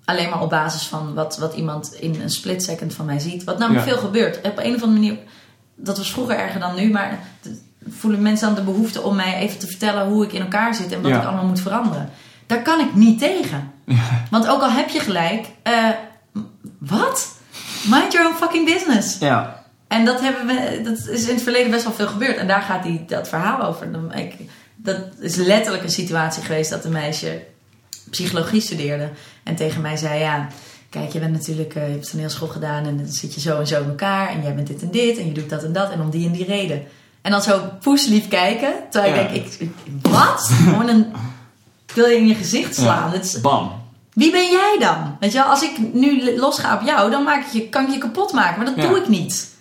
Alleen 0.05 0.31
maar 0.31 0.41
op 0.43 0.51
basis 0.51 0.87
van 0.87 1.15
wat, 1.15 1.37
wat 1.39 1.55
iemand 1.55 1.95
in 1.95 2.21
een 2.21 2.31
split 2.31 2.63
second 2.63 2.95
van 2.95 3.07
mij 3.07 3.19
ziet. 3.19 3.45
Wat 3.45 3.59
namelijk 3.59 3.87
Ja. 3.87 3.93
veel 3.93 4.01
gebeurt. 4.03 4.37
Op 4.37 4.59
een 4.59 4.75
of 4.75 4.83
andere 4.83 4.87
manier. 5.01 5.19
Dat 5.77 5.97
was 5.99 6.13
vroeger 6.13 6.37
erger 6.37 6.61
dan 6.61 6.75
nu. 6.75 6.91
Maar 6.91 7.19
voelen 7.89 8.23
mensen 8.23 8.47
dan 8.47 8.55
de 8.55 8.63
behoefte 8.73 9.03
om 9.03 9.17
mij 9.17 9.35
even 9.35 9.59
te 9.59 9.67
vertellen 9.67 10.07
hoe 10.07 10.25
ik 10.25 10.33
in 10.33 10.41
elkaar 10.43 10.75
zit. 10.75 10.93
En 10.93 11.03
wat 11.03 11.11
Ja. 11.11 11.19
ik 11.21 11.27
allemaal 11.27 11.45
moet 11.47 11.61
veranderen. 11.61 12.11
Daar 12.47 12.63
kan 12.63 12.81
ik 12.81 12.95
niet 12.95 13.19
tegen. 13.19 13.73
Want 14.31 14.49
ook 14.49 14.63
al 14.63 14.71
heb 14.71 14.89
je 14.89 15.01
gelijk. 15.01 15.47
eh, 15.63 15.89
wat? 16.79 17.33
Mind 17.91 18.13
your 18.13 18.27
own 18.29 18.37
fucking 18.37 18.67
business. 18.67 19.19
Ja. 19.19 19.63
En 19.89 20.05
dat, 20.05 20.21
hebben 20.21 20.47
we, 20.47 20.81
dat 20.85 21.07
is 21.09 21.27
in 21.29 21.35
het 21.35 21.43
verleden 21.43 21.71
best 21.71 21.85
wel 21.85 21.93
veel 21.93 22.07
gebeurd. 22.07 22.37
En 22.37 22.47
daar 22.47 22.63
gaat 22.63 22.83
die, 22.83 23.05
dat 23.05 23.29
verhaal 23.29 23.63
over. 23.63 23.93
Dan- 23.93 24.15
Ik, 24.15 24.35
dat 24.85 24.97
is 25.21 25.35
letterlijk 25.37 25.83
een 25.85 25.91
situatie 25.91 26.43
geweest 26.43 26.71
dat 26.71 26.85
een 26.85 26.93
meisje 26.93 27.43
psychologie 28.11 28.61
studeerde. 28.61 29.09
En 29.43 29.57
tegen 29.57 29.81
mij 29.81 29.97
zei, 29.97 30.19
ja, 30.21 30.49
kijk, 30.91 31.13
je 31.13 31.19
bent 31.19 31.33
natuurlijk, 31.33 31.75
eh, 31.75 31.87
je 31.87 31.93
hebt 31.93 32.11
toneelschool 32.11 32.49
gedaan. 32.49 32.87
En 32.87 32.97
dan 32.97 33.07
zit 33.07 33.35
je 33.35 33.41
zo 33.41 33.59
en 33.59 33.67
zo 33.67 33.83
in 33.83 33.89
elkaar. 33.89 34.29
En 34.29 34.43
jij 34.43 34.55
bent 34.55 34.67
dit 34.67 34.83
en 34.83 34.91
dit. 34.91 35.19
En 35.19 35.27
je 35.27 35.33
doet 35.33 35.51
dat 35.51 35.63
en 35.65 35.73
dat. 35.73 35.91
En 35.91 36.01
om 36.01 36.11
die 36.11 36.27
en 36.27 36.33
die 36.33 36.45
reden. 36.47 36.83
En 37.23 37.31
dan 37.31 37.43
zo 37.43 37.61
poeslief 37.81 38.29
kijken. 38.29 38.73
Terwijl 38.91 39.15
Ja. 39.15 39.21
ik 39.21 39.33
denk, 39.33 39.47
ik, 39.47 39.61
ik- 39.61 39.71
wat? 40.11 40.41
Gewoon 40.53 40.89
een... 40.89 41.07
Ik 41.89 41.95
wil 41.95 42.07
je 42.07 42.17
in 42.17 42.27
je 42.27 42.35
gezicht 42.35 42.75
slaan. 42.75 43.15
Is- 43.15 43.41
Bam. 43.41 43.73
wie 44.13 44.31
ben 44.31 44.51
jij 44.51 44.77
dan? 44.81 45.17
Weet 45.21 45.33
je 45.33 45.39
wel, 45.39 45.47
als 45.47 45.63
ik 45.63 45.79
nu 45.93 46.37
losga 46.39 46.75
op 46.77 46.87
jou, 46.87 47.11
dan 47.11 47.23
maak 47.23 47.45
ik 47.47 47.53
je, 47.53 47.69
kan 47.69 47.87
ik 47.87 47.93
je 47.93 47.99
kapot 47.99 48.33
maken. 48.33 48.57
Maar 48.57 48.67
dat 48.75 48.85
Ja. 48.85 48.89
doe 48.91 48.99
ik 48.99 49.09
niet. 49.09 49.53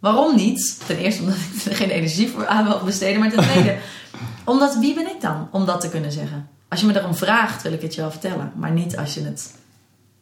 Waarom 0.00 0.36
niet? 0.36 0.86
Ten 0.86 0.96
eerste 0.96 1.22
omdat 1.22 1.36
ik 1.36 1.64
er 1.64 1.76
geen 1.76 1.90
energie 1.90 2.28
voor 2.28 2.46
aan 2.46 2.64
wil 2.64 2.80
besteden. 2.84 3.20
Maar 3.20 3.30
ten 3.30 3.42
tweede, 3.42 3.78
omdat 4.44 4.78
wie 4.78 4.94
ben 4.94 5.06
ik 5.06 5.20
dan 5.20 5.48
om 5.50 5.66
dat 5.66 5.80
te 5.80 5.88
kunnen 5.88 6.12
zeggen? 6.12 6.48
Als 6.68 6.80
je 6.80 6.86
me 6.86 6.98
erom 6.98 7.14
vraagt, 7.14 7.62
wil 7.62 7.72
ik 7.72 7.82
het 7.82 7.94
je 7.94 8.00
wel 8.00 8.10
vertellen. 8.10 8.52
Maar 8.56 8.70
niet 8.70 8.96
als 8.96 9.14
je 9.14 9.22
het 9.22 9.54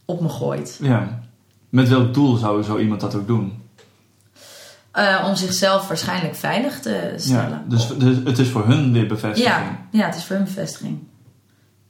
op 0.04 0.20
me 0.20 0.28
gooit. 0.28 0.78
Ja. 0.82 1.20
Met 1.68 1.88
welk 1.88 2.14
doel 2.14 2.36
zou 2.36 2.62
zo 2.62 2.78
iemand 2.78 3.00
dat 3.00 3.14
ook 3.14 3.26
doen? 3.26 3.62
Eh, 4.90 5.24
om 5.28 5.36
zichzelf 5.36 5.88
waarschijnlijk 5.88 6.34
veilig 6.34 6.80
te 6.80 7.14
stellen. 7.16 7.50
Ja. 7.50 7.64
Dus, 7.68 7.86
dus 7.96 8.16
het 8.24 8.38
is 8.38 8.48
voor 8.48 8.66
hun 8.66 8.92
weer 8.92 9.06
bevestiging. 9.06 9.54
ja, 9.54 9.78
ja, 9.90 10.06
het 10.06 10.16
is 10.16 10.24
voor 10.24 10.36
hun 10.36 10.44
bevestiging. 10.44 10.98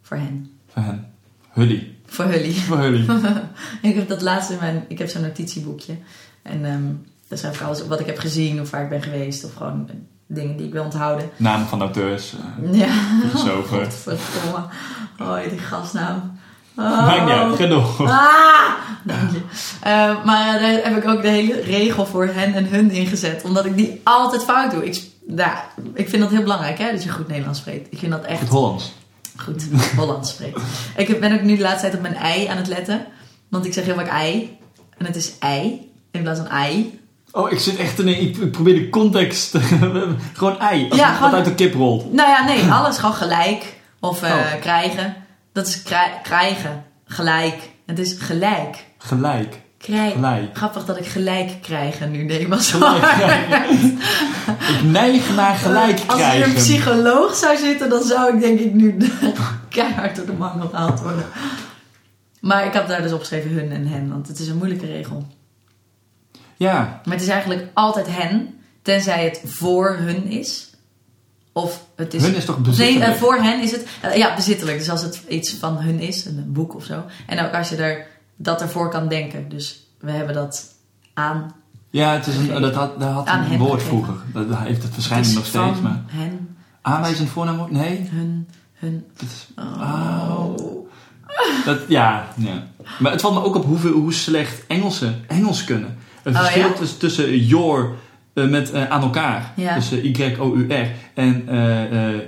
Voor 0.03 0.17
hen. 0.17 0.51
Voor 0.73 0.83
hen. 0.83 1.13
Hully. 1.49 1.97
Voor 2.07 2.31
jullie. 2.31 2.55
Voor 2.55 2.79
Hully. 2.79 3.07
ik 3.83 3.95
heb 3.95 4.09
dat 4.09 4.23
laatst 4.23 4.51
in 4.51 4.59
mijn... 4.61 4.85
Ik 4.89 4.99
heb 4.99 5.09
zo'n 5.09 5.23
notitieboekje. 5.23 5.97
En 6.43 6.65
ehm 6.65 6.93
daar 7.29 7.39
schrijf 7.39 7.61
ik 7.61 7.67
alles 7.67 7.83
op 7.83 7.89
wat 7.89 8.01
ik 8.01 8.07
heb 8.07 8.19
gezien 8.19 8.61
of 8.61 8.71
waar 8.71 8.83
ik 8.83 8.89
ben 8.89 9.03
geweest. 9.03 9.45
Of 9.45 9.55
gewoon 9.55 9.89
dingen 10.27 10.57
die 10.57 10.67
ik 10.67 10.73
wil 10.73 10.85
onthouden. 10.85 11.31
Namen 11.37 11.67
van 11.67 11.81
auteurs. 11.81 12.35
eh, 12.63 12.75
Ja. 12.79 12.89
Filosofen. 13.29 13.79
Godverdomme. 13.85 14.67
Oh, 15.21 15.37
die 15.51 15.59
gastnaam. 15.59 16.39
Oh. 16.77 17.07
Maakt 17.07 17.59
uit. 17.59 17.71
Door. 17.71 17.95
Ah! 18.11 18.71
Dank 19.05 19.31
je. 19.31 19.41
Eh, 19.83 20.25
maar 20.25 20.59
daar 20.61 20.71
heb 20.83 20.97
ik 20.97 21.09
ook 21.09 21.23
de 21.23 21.29
hele 21.29 21.61
regel 21.61 22.07
voor 22.07 22.27
hen 22.27 22.55
en 22.55 22.67
hun 22.67 22.91
ingezet. 22.91 23.45
Omdat 23.45 23.65
ik 23.65 23.77
die 23.77 24.01
altijd 24.05 24.45
fout 24.45 24.71
doe. 24.71 24.85
Ik, 24.87 25.03
nou, 25.27 25.51
ik 25.95 26.09
vind 26.09 26.23
dat 26.23 26.31
heel 26.31 26.43
belangrijk, 26.43 26.79
hè, 26.79 26.91
dat 26.91 27.03
je 27.03 27.09
goed 27.11 27.29
Nederlands 27.29 27.59
spreekt. 27.59 27.93
Ik 27.93 27.99
vind 27.99 28.13
dat 28.13 28.25
echt 28.25 28.41
Het 28.41 28.49
Hollands. 28.49 28.93
goed 29.37 29.67
Hollands 29.97 30.31
spreekt. 30.31 30.61
Ik 30.97 31.21
ben 31.21 31.33
ook 31.33 31.43
nu 31.43 31.57
de 31.57 31.63
laatste 31.63 31.81
tijd 31.81 31.95
op 31.95 32.01
mijn 32.01 32.15
ei 32.17 32.47
aan 32.47 32.57
het 32.57 32.67
letten. 32.67 33.07
Want 33.49 33.67
ik 33.67 33.73
zeg 33.73 33.85
heel 33.85 33.95
vaak 33.95 34.09
ei. 34.09 34.57
En 34.99 35.07
het 35.07 35.17
is 35.17 35.33
ei. 35.39 35.91
In 36.11 36.23
plaats 36.23 36.39
van 36.41 36.49
ei. 36.49 36.98
Oh, 37.33 37.53
ik 37.53 37.59
zit 37.59 37.77
echt 37.77 37.99
in 37.99 38.09
een... 38.09 38.21
Ik 38.21 38.51
probeer 38.53 38.75
de 38.75 38.89
context... 38.89 39.57
gewoon 40.35 40.59
ei. 40.59 40.87
Als 40.91 40.99
Ja, 40.99 41.21
wat 41.21 41.33
uit 41.33 41.45
de 41.45 41.55
kip 41.55 41.75
rolt. 41.75 42.13
Nou 42.13 42.29
ja, 42.29 42.45
nee. 42.45 42.71
Alles 42.73 42.99
gewoon 42.99 43.15
gelijk. 43.15 43.77
Of 44.01 44.23
eh, 44.23 44.31
Oh. 44.31 44.61
krijgen. 44.61 45.15
Dat 45.53 45.67
is 45.67 45.83
krij- 45.83 46.21
krijgen. 46.23 46.85
Gelijk. 47.07 47.55
Het 47.87 47.99
is 47.99 48.17
gelijk. 48.19 48.85
Gelijk. 48.99 49.61
Krij- 49.79 50.11
Gelijk. 50.13 50.57
Grappig 50.57 50.85
dat 50.85 50.99
ik 50.99 51.07
gelijk 51.07 51.51
krijgen 51.63 52.11
nu 52.11 52.23
neem 52.25 52.53
als 52.53 52.71
krijgen. 52.79 53.99
Ik 54.75 54.83
neig 54.85 55.35
naar 55.37 55.55
gelijk 55.55 56.01
Als 56.07 56.17
hier 56.17 56.27
een 56.27 56.33
krijgen. 56.41 56.55
psycholoog 56.55 57.35
zou 57.35 57.57
zitten, 57.57 57.89
dan 57.91 58.03
zou 58.03 58.35
ik 58.35 58.41
denk 58.41 58.59
ik 58.59 58.75
nu 58.75 58.97
keihard 59.69 60.17
door 60.17 60.27
de 60.27 60.33
mangel 60.33 60.69
gehaald 60.69 61.01
worden. 61.01 61.25
Maar 62.41 62.67
ik 62.67 62.73
had 62.73 62.89
daar 62.89 63.03
dus 63.03 63.13
opgeschreven 63.13 63.51
hun 63.51 63.73
en 63.73 63.87
hen, 63.87 64.09
want 64.09 64.29
het 64.29 64.39
is 64.39 64.49
een 64.49 64.57
moeilijke 64.57 64.87
regel. 64.87 65.27
Ja. 66.59 67.01
Maar 67.05 67.15
het 67.15 67.23
is 67.23 67.29
eigenlijk 67.29 67.67
altijd 67.75 68.07
hen, 68.11 68.55
tenzij 68.83 69.25
het 69.25 69.41
voor 69.45 69.97
hun 69.99 70.25
is. 70.25 70.71
Of 71.53 71.85
het 71.97 72.15
is... 72.15 72.23
Hun 72.23 72.35
is 72.35 72.45
toch 72.45 72.57
Nee, 72.57 72.65
bezittelijk? 72.65 73.11
eh, 73.11 73.17
voor 73.17 73.35
hen 73.37 73.63
is 73.63 73.71
het... 73.71 73.87
eh, 74.03 74.17
ja, 74.17 74.35
bezittelijk. 74.35 74.79
Dus 74.79 74.91
als 74.91 75.03
het 75.03 75.23
iets 75.29 75.55
van 75.55 75.77
hun 75.77 76.01
is, 76.01 76.25
een 76.25 76.45
boek 76.53 76.75
of 76.75 76.85
zo. 76.85 77.05
En 77.27 77.45
ook 77.47 77.53
als 77.55 77.69
je 77.69 77.77
er 77.77 78.07
dat 78.37 78.61
ervoor 78.61 78.91
kan 78.91 79.09
denken. 79.09 79.49
Dus 79.49 79.87
we 80.01 80.11
hebben 80.11 80.35
dat 80.35 80.65
aan. 81.15 81.53
Ja, 81.91 82.13
het 82.13 82.27
is 82.27 82.37
een, 82.37 82.61
dat 82.61 82.75
had, 82.75 83.01
dat 83.01 83.13
had 83.13 83.29
een 83.29 83.59
woord 83.59 83.83
vroeger. 83.83 84.15
Dat, 84.33 84.49
dat 84.49 84.59
heeft 84.59 84.83
het 84.83 84.93
waarschijnlijk 84.93 85.35
nog 85.35 85.43
Het 85.53 85.53
steeds. 85.55 85.81
Maar 85.81 86.03
Hen, 86.07 86.57
aanwijzend 86.83 87.29
voornaamwoord? 87.29 87.71
Nee. 87.71 88.09
hun, 88.11 88.49
hun. 88.75 89.05
Het 89.13 89.23
is- 89.23 89.49
Oh. 89.57 90.55
Dat, 91.65 91.79
ja, 91.89 92.29
ja. 92.37 92.67
Maar 92.99 93.13
het 93.13 93.21
valt 93.21 93.35
me 93.35 93.43
ook 93.43 93.55
op 93.57 93.65
hoeveel, 93.65 93.93
hoe 93.93 94.13
slecht 94.13 94.67
Engelsen 94.67 95.25
Engels 95.29 95.65
kunnen. 95.65 95.99
Het 96.35 96.37
Oh, 96.37 96.43
verschil 96.43 96.69
ja? 96.69 96.97
tussen, 96.99 97.37
your 97.47 97.89
eh, 98.35 98.49
met 98.49 98.71
eh, 98.71 98.89
aan 98.89 99.03
elkaar. 99.03 99.53
Ja. 99.57 99.75
Tussen 99.75 100.07
Y-O-U-R. 100.07 100.87
En 101.15 101.43
eh, 101.49 102.13
eh, 102.15 102.21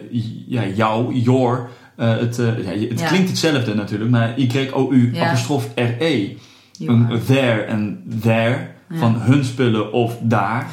ja, 0.46 0.62
jou, 0.74 1.14
your. 1.14 1.68
eh, 1.96 2.09
het 2.18 2.38
eh, 2.38 2.46
ja, 2.64 2.88
het 2.88 3.01
Ja. 3.01 3.07
klinkt 3.09 3.28
hetzelfde 3.28 3.74
natuurlijk, 3.74 4.11
maar 4.11 4.38
Y-O-U 4.38 5.11
Ja. 5.14 5.26
apostrof 5.26 5.68
R-E. 5.74 6.36
You 6.72 6.90
Een 6.90 7.20
there 7.26 7.61
en 7.62 8.03
there. 8.22 8.68
Van 8.92 9.14
hun 9.20 9.44
spullen 9.44 9.92
of 9.92 10.16
daar. 10.22 10.66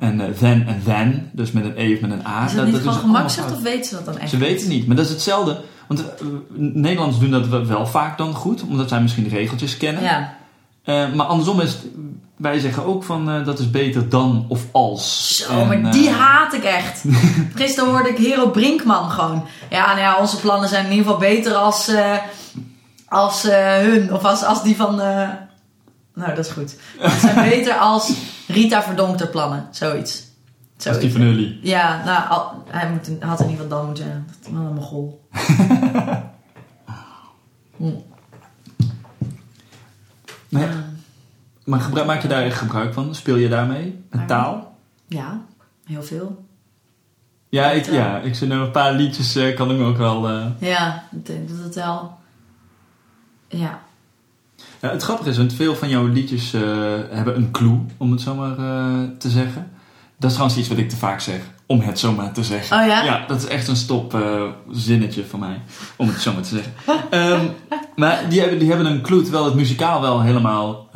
En 0.00 0.20
eh, 0.20 0.26
then 0.32 0.66
en 0.66 0.80
then. 0.84 1.30
Dus 1.32 1.52
met 1.52 1.64
een 1.64 1.72
E 1.76 1.94
of 1.94 2.00
met 2.00 2.10
een 2.10 2.26
A. 2.26 2.44
Is 2.46 2.54
dat 2.54 2.66
niet 2.66 2.76
gewoon 2.76 2.92
allemaal 2.94 3.14
gemakzucht 3.14 3.52
of 3.52 3.62
weten 3.62 3.84
ze 3.84 3.94
dat 3.94 4.04
dan 4.04 4.18
echt? 4.18 4.30
Ze 4.30 4.36
weten 4.36 4.68
niet, 4.68 4.86
maar 4.86 4.96
dat 4.96 5.04
is 5.04 5.10
hetzelfde. 5.10 5.60
Want 5.86 6.00
eh, 6.00 6.26
Nederlanders 6.56 7.18
doen 7.20 7.30
dat 7.30 7.66
wel- 7.66 7.86
vaak 7.86 8.18
dan 8.18 8.34
goed, 8.34 8.62
omdat 8.62 8.88
zij 8.88 9.00
misschien 9.00 9.24
de 9.24 9.30
regeltjes 9.30 9.76
kennen. 9.76 10.02
Ja. 10.02 10.36
Eh, 10.84 11.12
maar 11.14 11.26
andersom 11.26 11.60
is 11.60 11.72
het, 11.72 11.86
wij 12.44 12.58
zeggen 12.58 12.84
ook 12.84 13.04
van 13.04 13.30
eh, 13.30 13.44
dat 13.44 13.58
is 13.58 13.70
beter 13.70 14.08
dan 14.08 14.44
of 14.48 14.62
als. 14.72 15.36
Zo, 15.36 15.60
En, 15.60 15.66
maar 15.68 15.82
eh, 15.82 15.92
die 15.92 16.10
haat 16.10 16.52
ik 16.52 16.64
echt. 16.64 17.04
Gisteren 17.54 17.90
hoorde 17.90 18.08
ik 18.08 18.18
Hero 18.18 18.48
Brinkman 18.50 19.10
gewoon. 19.10 19.46
Ja, 19.70 19.86
nou 19.86 19.98
ja, 19.98 20.16
onze 20.18 20.40
plannen 20.40 20.68
zijn 20.68 20.84
in 20.84 20.90
ieder 20.90 21.04
geval 21.04 21.20
beter 21.20 21.54
als, 21.54 21.88
eh, 21.88 22.16
als 23.08 23.44
eh, 23.44 23.76
hun. 23.76 24.12
Of 24.12 24.24
als, 24.24 24.44
als 24.44 24.62
die 24.62 24.76
van... 24.76 25.00
eh, 25.00 25.28
nou, 26.14 26.34
dat 26.34 26.44
is 26.46 26.50
goed. 26.52 26.70
Ze 27.00 27.18
zijn 27.20 27.48
beter 27.50 27.74
als 27.74 28.12
Rita 28.46 28.82
Verdonkter 28.82 29.26
plannen. 29.28 29.66
Zoiets. 29.70 30.22
Als 30.76 30.84
die 30.84 30.92
Zoiets. 30.92 31.12
van 31.16 31.26
jullie. 31.26 31.58
Ja, 31.62 32.02
nou, 32.04 32.28
al- 32.30 32.62
hij 32.68 32.90
moet, 32.90 33.22
had 33.22 33.40
in 33.40 33.48
ieder 33.50 33.62
geval 33.64 33.78
dan 33.78 33.86
moeten 33.86 34.04
zeggen. 34.04 34.26
Wat 34.42 34.46
een 34.68 34.74
mogol. 34.74 35.20
Hm. 37.76 37.84
Nee. 40.48 40.62
Ja. 40.66 40.83
Maar 41.64 42.04
maak 42.06 42.22
je 42.22 42.28
daar 42.28 42.42
echt 42.42 42.58
gebruik 42.58 42.92
van? 42.94 43.14
Speel 43.14 43.36
je 43.36 43.48
daarmee? 43.48 44.02
Met 44.10 44.28
taal? 44.28 44.76
Ja, 45.08 45.40
heel 45.84 46.02
veel. 46.02 46.44
Ja, 47.48 47.70
ik, 47.70 47.84
ja, 47.92 48.18
ik 48.18 48.34
zit 48.34 48.48
nu 48.48 48.54
een 48.54 48.70
paar 48.70 48.92
liedjes, 48.92 49.34
eh, 49.36 49.56
kan 49.56 49.70
ik 49.70 49.76
me 49.76 49.84
ook 49.84 49.96
wel... 49.96 50.28
eh, 50.28 50.44
Ja, 50.58 51.04
ik 51.12 51.26
denk 51.26 51.48
dat 51.48 51.58
het 51.58 51.74
wel... 51.74 52.18
Ja, 53.48 53.80
Ja, 54.80 54.90
het 54.90 55.02
grappige 55.02 55.28
is, 55.30 55.36
want 55.36 55.52
veel 55.52 55.76
van 55.76 55.88
jouw 55.88 56.06
liedjes 56.06 56.52
eh, 56.54 56.60
hebben 57.10 57.36
een 57.36 57.50
clue, 57.50 57.80
om 57.96 58.10
het 58.10 58.20
zo 58.20 58.34
maar 58.34 58.58
eh, 58.58 59.08
te 59.18 59.30
zeggen. 59.30 59.70
Dat 60.16 60.30
is 60.30 60.36
trouwens 60.36 60.58
iets 60.60 60.68
wat 60.68 60.78
ik 60.78 60.88
te 60.88 60.96
vaak 60.96 61.20
zeg, 61.20 61.40
om 61.66 61.80
het 61.80 61.98
zo 61.98 62.12
maar 62.12 62.32
te 62.32 62.44
zeggen. 62.44 62.80
Oh 62.80 62.86
ja? 62.86 63.04
Ja, 63.04 63.24
dat 63.26 63.38
is 63.42 63.46
echt 63.46 63.68
een 63.68 63.76
stop 63.76 64.14
eh, 64.14 64.42
zinnetje 64.70 65.24
van 65.26 65.40
mij, 65.40 65.60
om 65.96 66.08
het 66.08 66.20
zo 66.20 66.32
maar 66.32 66.42
te 66.42 66.48
zeggen. 66.54 66.72
Ehm, 67.10 67.44
maar 67.96 68.28
die 68.28 68.40
hebben, 68.40 68.58
die 68.58 68.68
hebben 68.68 68.86
een 68.86 69.02
clue, 69.02 69.22
terwijl 69.22 69.44
het 69.44 69.54
muzikaal 69.54 70.00
wel 70.00 70.20
helemaal 70.22 70.88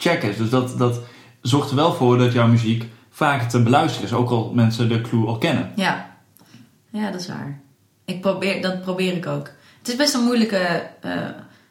check 0.00 0.22
is. 0.22 0.36
Dus 0.36 0.50
dat, 0.50 0.78
dat 0.78 1.00
zorgt 1.42 1.70
er 1.70 1.76
wel 1.76 1.92
voor 1.92 2.18
dat 2.18 2.32
jouw 2.32 2.46
muziek 2.46 2.84
vaak 3.10 3.50
te 3.50 3.62
beluisteren 3.62 4.06
is, 4.06 4.14
ook 4.14 4.30
al 4.30 4.52
mensen 4.54 4.88
de 4.88 5.00
clue 5.00 5.26
al 5.26 5.38
kennen. 5.38 5.72
Ja, 5.76 6.16
ja 6.90 7.10
dat 7.10 7.20
is 7.20 7.28
waar. 7.28 7.60
Ik 8.04 8.20
probeer, 8.20 8.62
dat 8.62 8.82
probeer 8.82 9.16
ik 9.16 9.26
ook. 9.26 9.50
Het 9.78 9.88
is 9.88 9.96
best 9.96 10.14
een 10.14 10.24
moeilijke, 10.24 10.86
eh, 11.00 11.12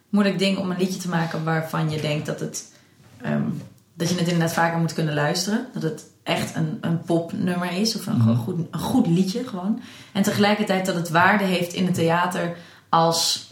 moeilijk 0.10 0.40
ding 0.40 0.58
om 0.58 0.72
een 0.72 0.78
liedje 0.78 1.00
te 1.00 1.10
maken 1.10 1.44
waarvan 1.44 1.90
je 1.90 2.02
denkt 2.02 2.26
dat, 2.26 2.40
het, 2.40 2.74
ehm, 3.22 3.44
dat 3.94 4.10
je 4.10 4.16
het 4.16 4.28
inderdaad 4.28 4.54
vaker 4.54 4.80
moet 4.80 4.94
kunnen 4.94 5.14
luisteren. 5.14 5.68
Dat 5.74 5.82
het 5.82 6.04
echt 6.24 6.56
een, 6.56 6.78
een 6.82 7.02
popnummer 7.02 7.72
is 7.72 7.96
of 7.96 8.08
een, 8.08 8.22
gewoon 8.22 8.38
goed, 8.38 8.60
een 8.72 8.80
goed 8.80 9.08
liedje 9.08 9.48
gewoon. 9.48 9.82
En 10.12 10.24
tegelijkertijd 10.24 10.86
dat 10.86 10.96
het 10.96 11.10
waarde 11.10 11.44
heeft 11.44 11.74
in 11.74 11.86
het 11.86 11.96
theater 11.96 12.58
als 12.90 13.52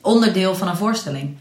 onderdeel 0.00 0.54
van 0.54 0.68
een 0.68 0.76
voorstelling. 0.76 1.36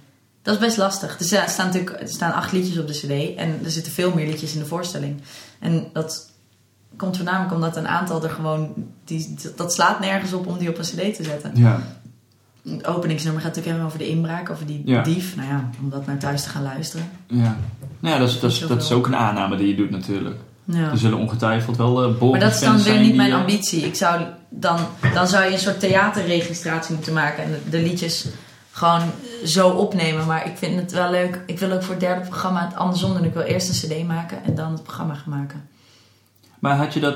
Dat 0.45 0.53
is 0.53 0.59
best 0.59 0.77
lastig. 0.77 1.19
Er 1.19 1.49
staan, 1.49 1.65
natuurlijk 1.65 2.01
er 2.01 2.07
staan 2.07 2.33
acht 2.33 2.51
liedjes 2.51 2.77
op 2.77 2.87
de 2.87 2.93
cd 2.93 3.37
en 3.37 3.59
er 3.63 3.71
zitten 3.71 3.91
veel 3.93 4.13
meer 4.15 4.27
liedjes 4.27 4.53
in 4.53 4.59
de 4.59 4.65
voorstelling. 4.65 5.21
En 5.59 5.87
dat 5.93 6.29
komt 6.95 7.15
voornamelijk 7.15 7.53
omdat 7.53 7.77
een 7.77 7.87
aantal 7.87 8.23
er 8.23 8.29
gewoon... 8.29 8.73
Die, 9.05 9.35
dat 9.55 9.73
slaat 9.73 9.99
nergens 9.99 10.33
op 10.33 10.47
om 10.47 10.57
die 10.57 10.69
op 10.69 10.77
een 10.77 10.83
cd 10.83 11.15
te 11.15 11.23
zetten. 11.23 11.51
Ja. 11.53 11.81
Het 12.69 12.85
openingsnummer 12.85 13.41
gaat 13.41 13.55
natuurlijk 13.55 13.75
helemaal 13.75 13.85
over 13.85 13.97
de 13.99 14.07
inbraak, 14.17 14.49
over 14.49 14.65
die 14.65 14.81
Ja. 14.85 15.01
dief. 15.03 15.35
Nou 15.35 15.47
ja, 15.49 15.69
om 15.81 15.89
dat 15.89 16.05
naar 16.05 16.17
thuis 16.17 16.43
te 16.43 16.49
gaan 16.49 16.63
luisteren. 16.63 17.09
ja. 17.27 17.57
Nou 17.99 18.13
ja, 18.13 18.19
dat 18.19 18.29
is, 18.29 18.39
dat, 18.39 18.51
is, 18.51 18.59
dat 18.59 18.81
is 18.81 18.91
ook 18.91 19.07
een 19.07 19.15
aanname 19.15 19.57
die 19.57 19.67
je 19.67 19.75
doet 19.75 19.89
natuurlijk. 19.89 20.35
Ja. 20.63 20.91
Er 20.91 20.97
zullen 20.97 21.17
ongetwijfeld 21.17 21.77
wel 21.77 22.09
uh, 22.15 22.21
Maar 22.31 22.39
dat 22.39 22.53
is 22.53 22.59
dan 22.59 22.81
weer 22.81 22.99
niet 22.99 23.15
mijn 23.15 23.33
ambitie. 23.33 23.55
ambitie. 23.55 23.81
Ik 23.85 23.95
zou, 23.95 24.21
dan, 24.49 24.79
dan 25.13 25.27
zou 25.27 25.43
je 25.45 25.51
een 25.51 25.59
soort 25.59 25.79
theaterregistratie 25.79 26.95
moeten 26.95 27.13
maken 27.13 27.43
en 27.43 27.51
de, 27.51 27.69
de 27.69 27.81
liedjes 27.81 28.25
gewoon 28.75 29.01
zo 29.45 29.69
opnemen. 29.69 30.25
Maar 30.25 30.45
ik 30.47 30.57
vind 30.57 30.79
het 30.79 30.91
wel 30.91 31.11
leuk. 31.11 31.43
Ik 31.45 31.59
wil 31.59 31.71
ook 31.71 31.81
voor 31.83 31.91
het 31.93 31.99
derde 31.99 32.21
programma 32.21 32.65
het 32.65 32.75
andersom 32.75 33.13
doen. 33.13 33.23
Ik 33.23 33.33
wil 33.33 33.41
eerst 33.43 33.83
een 33.83 33.89
cd 33.89 34.07
maken 34.07 34.43
en 34.43 34.55
dan 34.55 34.71
het 34.71 34.83
programma 34.83 35.13
gaan 35.13 35.39
maken. 35.39 35.69
Maar 36.59 36.77
had 36.77 36.93
je 36.93 36.99
dat... 36.99 37.15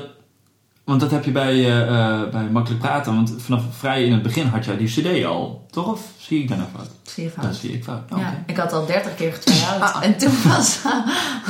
Want 0.84 1.00
dat 1.00 1.10
heb 1.10 1.24
je 1.24 1.30
bij, 1.30 1.52
eh, 1.52 1.80
eh, 1.82 2.30
bij 2.30 2.42
Makkelijk 2.42 2.80
Praten. 2.82 3.14
Want 3.14 3.34
vanaf 3.38 3.62
vrij 3.70 4.04
in 4.04 4.12
het 4.12 4.22
begin 4.22 4.46
had 4.46 4.64
jij 4.64 4.76
die 4.76 4.88
cd 4.88 5.24
al. 5.24 5.66
Toch? 5.70 5.86
Of 5.86 6.12
zie 6.18 6.42
ik 6.42 6.48
daar 6.48 6.58
nou 6.58 6.70
fout? 6.76 6.90
Zie 7.02 7.24
je 7.24 7.30
fout? 7.30 7.44
Dat 7.44 7.54
zie 7.54 7.72
ik 7.72 7.84
fout. 7.84 8.02
Ja, 8.16 8.42
ik 8.46 8.56
had 8.56 8.72
al 8.72 8.86
30 8.86 9.14
keer 9.14 9.32
getwijfeld 9.32 9.82
Ah. 9.82 10.04
en 10.04 10.16
toen 10.16 10.34
pas. 10.48 10.78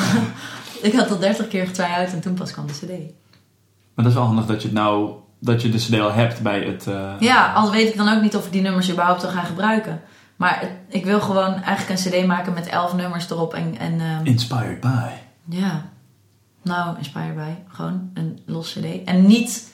ik 0.89 0.93
had 0.93 1.11
al 1.11 1.19
30 1.19 1.49
keer 1.49 1.67
getwijfeld 1.67 2.15
en 2.15 2.21
toen 2.21 2.35
pas 2.35 2.53
kwam 2.53 2.67
de 2.67 2.73
CD. 2.73 2.89
Maar 3.95 4.05
dat 4.05 4.07
is 4.07 4.15
wel 4.15 4.25
handig 4.25 4.47
dat 4.47 4.63
je 4.63 4.69
het 4.69 4.77
nou... 4.77 5.11
Dat 5.41 5.63
je 5.63 5.69
de 5.69 5.79
cd 5.79 6.01
al 6.01 6.13
hebt 6.13 6.41
bij 6.43 6.61
het... 6.63 6.87
eh, 6.87 7.13
Ja, 7.21 7.53
al 7.53 7.71
weet 7.71 7.89
ik 7.89 7.97
dan 7.97 8.09
ook 8.17 8.23
niet 8.23 8.37
of 8.37 8.47
ik 8.47 8.53
die 8.53 8.63
nummers 8.63 8.91
überhaupt 8.91 9.23
wil 9.23 9.31
gaan 9.31 9.45
gebruiken. 9.45 10.01
Maar 10.37 10.61
het- 10.61 10.71
ik 10.89 11.05
wil 11.05 11.21
gewoon 11.21 11.55
eigenlijk 11.63 12.01
een 12.01 12.11
CD 12.23 12.27
maken 12.27 12.53
met 12.53 12.67
11 12.67 12.95
nummers 12.95 13.31
erop. 13.31 13.55
En, 13.55 13.79
en 13.79 14.01
ehm, 14.01 14.25
Inspired 14.27 14.81
by. 14.81 15.09
ja, 15.49 15.85
nou, 16.63 16.97
inspired 16.99 17.37
by. 17.37 17.51
Gewoon 17.69 18.11
een 18.15 18.39
los 18.47 18.73
CD. 18.79 19.05
En 19.05 19.27
niet 19.27 19.69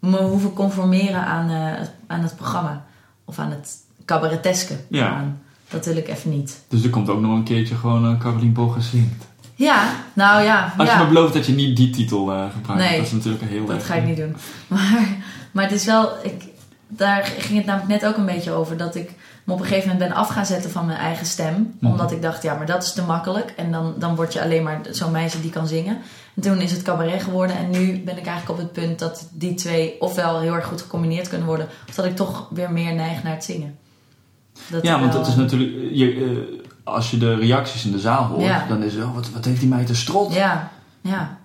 me 0.00 0.18
hoeven 0.22 0.52
conformeren 0.52 1.24
aan, 1.26 1.50
eh, 1.50 1.78
het- 1.80 1.92
aan 2.06 2.20
het 2.22 2.36
programma. 2.36 2.84
Of 3.24 3.38
aan 3.38 3.50
het 3.50 3.76
cabareteske. 4.04 4.74
Ja. 4.88 5.08
Aan. 5.08 5.38
Dat 5.68 5.84
wil 5.86 5.96
ik 5.96 6.08
even 6.08 6.30
niet. 6.30 6.64
Dus 6.68 6.84
er 6.84 6.90
komt 6.90 7.08
ook 7.08 7.20
nog 7.20 7.32
een 7.32 7.44
keertje 7.44 7.74
gewoon 7.74 8.12
uh, 8.12 8.18
Carolien 8.20 8.52
Bogger 8.52 8.82
zingt. 8.82 9.26
Ja, 9.56 9.90
nou 10.12 10.42
ja. 10.42 10.74
Als 10.76 10.88
ja. 10.88 10.98
je 10.98 11.02
me 11.04 11.08
belooft 11.08 11.34
dat 11.34 11.46
je 11.46 11.52
niet 11.52 11.76
die 11.76 11.90
titel 11.90 12.32
eh, 12.32 12.44
gebruikt. 12.52 12.82
Nee, 12.82 12.96
dat 12.96 13.06
is 13.06 13.12
natuurlijk 13.12 13.42
een 13.42 13.48
heel 13.48 13.66
Dat 13.66 13.84
ga 13.84 13.94
ik 13.94 14.04
niet 14.04 14.16
doen. 14.16 14.36
Maar, 14.66 15.08
maar 15.50 15.64
het 15.64 15.72
is 15.72 15.84
wel... 15.84 16.10
Ik, 16.22 16.44
daar 16.88 17.24
ging 17.24 17.56
het 17.56 17.66
namelijk 17.66 18.00
net 18.00 18.06
ook 18.10 18.16
een 18.16 18.26
beetje 18.26 18.50
over. 18.50 18.76
Dat 18.76 18.94
ik 18.94 19.10
me 19.44 19.52
op 19.52 19.60
een 19.60 19.66
gegeven 19.66 19.88
moment 19.90 20.08
ben 20.08 20.18
af 20.18 20.28
gaan 20.28 20.46
zetten 20.46 20.70
van 20.70 20.86
mijn 20.86 20.98
eigen 20.98 21.26
stem. 21.26 21.74
Mhm. 21.80 21.92
Omdat 21.92 22.12
ik 22.12 22.22
dacht, 22.22 22.42
ja, 22.42 22.54
maar 22.54 22.66
dat 22.66 22.82
is 22.82 22.92
te 22.92 23.02
makkelijk. 23.02 23.52
En 23.56 23.72
dan, 23.72 23.94
dan 23.98 24.14
word 24.16 24.32
je 24.32 24.42
alleen 24.42 24.62
maar 24.62 24.80
zo'n 24.90 25.10
meisje 25.12 25.40
die 25.40 25.50
kan 25.50 25.66
zingen. 25.66 25.98
En 26.34 26.42
toen 26.42 26.60
is 26.60 26.70
het 26.72 26.82
cabaret 26.82 27.22
geworden. 27.22 27.56
En 27.56 27.70
nu 27.70 28.00
ben 28.04 28.18
ik 28.18 28.26
eigenlijk 28.26 28.48
op 28.48 28.58
het 28.58 28.72
punt 28.72 28.98
dat 28.98 29.28
die 29.32 29.54
twee 29.54 30.00
ofwel 30.00 30.40
heel 30.40 30.54
erg 30.54 30.66
goed 30.66 30.80
gecombineerd 30.80 31.28
kunnen 31.28 31.46
worden. 31.46 31.68
Of 31.88 31.94
dat 31.94 32.04
ik 32.04 32.16
toch 32.16 32.48
weer 32.50 32.72
meer 32.72 32.94
neig 32.94 33.22
naar 33.22 33.34
het 33.34 33.44
zingen. 33.44 33.76
Dat 34.68 34.82
Ja, 34.82 35.00
want 35.00 35.12
wel- 35.12 35.20
het 35.22 35.30
is 35.30 35.36
natuurlijk... 35.36 35.72
Je, 35.92 36.12
eh, 36.12 36.64
als 36.86 37.10
je 37.10 37.18
de 37.18 37.34
reacties 37.34 37.84
in 37.84 37.92
de 37.92 37.98
zaal 37.98 38.24
hoort, 38.24 38.42
Ja. 38.42 38.66
dan 38.68 38.82
is 38.82 38.94
het... 38.94 39.04
Oh, 39.04 39.14
wat, 39.14 39.30
wat 39.30 39.44
heeft 39.44 39.60
die 39.60 39.68
meid 39.68 39.88
een 39.88 39.96
strot? 39.96 40.34
Ja, 40.34 40.70
ja. 41.00 41.38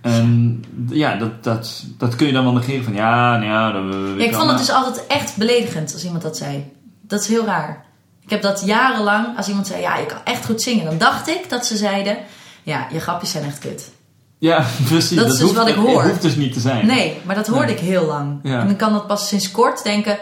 En 0.00 0.64
ja, 0.90 1.16
dat, 1.16 1.44
dat, 1.44 1.84
dat 1.98 2.16
kun 2.16 2.26
je 2.26 2.32
dan 2.32 2.44
wel 2.44 2.52
negeren 2.52 2.84
van... 2.84 2.94
Ja, 2.94 3.36
nou 3.36 3.44
ja, 3.44 3.72
dat 3.72 3.82
Ja, 3.94 4.24
ik 4.24 4.34
vond 4.34 4.34
het 4.36 4.46
maar- 4.46 4.56
dus 4.56 4.70
altijd 4.70 5.06
echt 5.06 5.36
beledigend 5.36 5.92
als 5.92 6.04
iemand 6.04 6.22
dat 6.22 6.36
zei. 6.36 6.72
Dat 7.00 7.20
is 7.20 7.28
heel 7.28 7.44
raar. 7.44 7.84
Ik 8.22 8.30
heb 8.30 8.42
dat 8.42 8.62
jarenlang, 8.64 9.36
als 9.36 9.48
iemand 9.48 9.66
zei, 9.66 9.80
ja, 9.80 9.96
je 9.96 10.06
kan 10.06 10.18
echt 10.24 10.44
goed 10.44 10.62
zingen. 10.62 10.84
Dan 10.84 10.98
dacht 10.98 11.28
ik 11.28 11.48
dat 11.50 11.66
ze 11.66 11.76
zeiden, 11.76 12.16
ja, 12.62 12.86
je 12.92 13.00
grapjes 13.00 13.30
zijn 13.30 13.44
echt 13.44 13.58
kut. 13.58 13.90
Ja, 14.38 14.64
precies. 14.88 15.16
Dat 15.16 15.26
is 15.26 15.32
dus 15.32 15.40
hoeft, 15.40 15.54
wat 15.54 15.68
ik 15.68 15.74
hoor. 15.74 16.00
Het 16.02 16.10
hoeft 16.10 16.22
dus 16.22 16.36
niet 16.36 16.52
te 16.52 16.60
zijn. 16.60 16.86
Nee, 16.86 17.20
maar 17.24 17.34
dat 17.34 17.46
hoorde 17.46 17.64
Nee. 17.66 17.74
ik 17.74 17.80
heel 17.80 18.04
lang. 18.06 18.38
Ja. 18.42 18.60
En 18.60 18.66
dan 18.66 18.76
kan 18.76 18.92
dat 18.92 19.06
pas 19.06 19.28
sinds 19.28 19.50
kort 19.50 19.82
denken, 19.84 20.18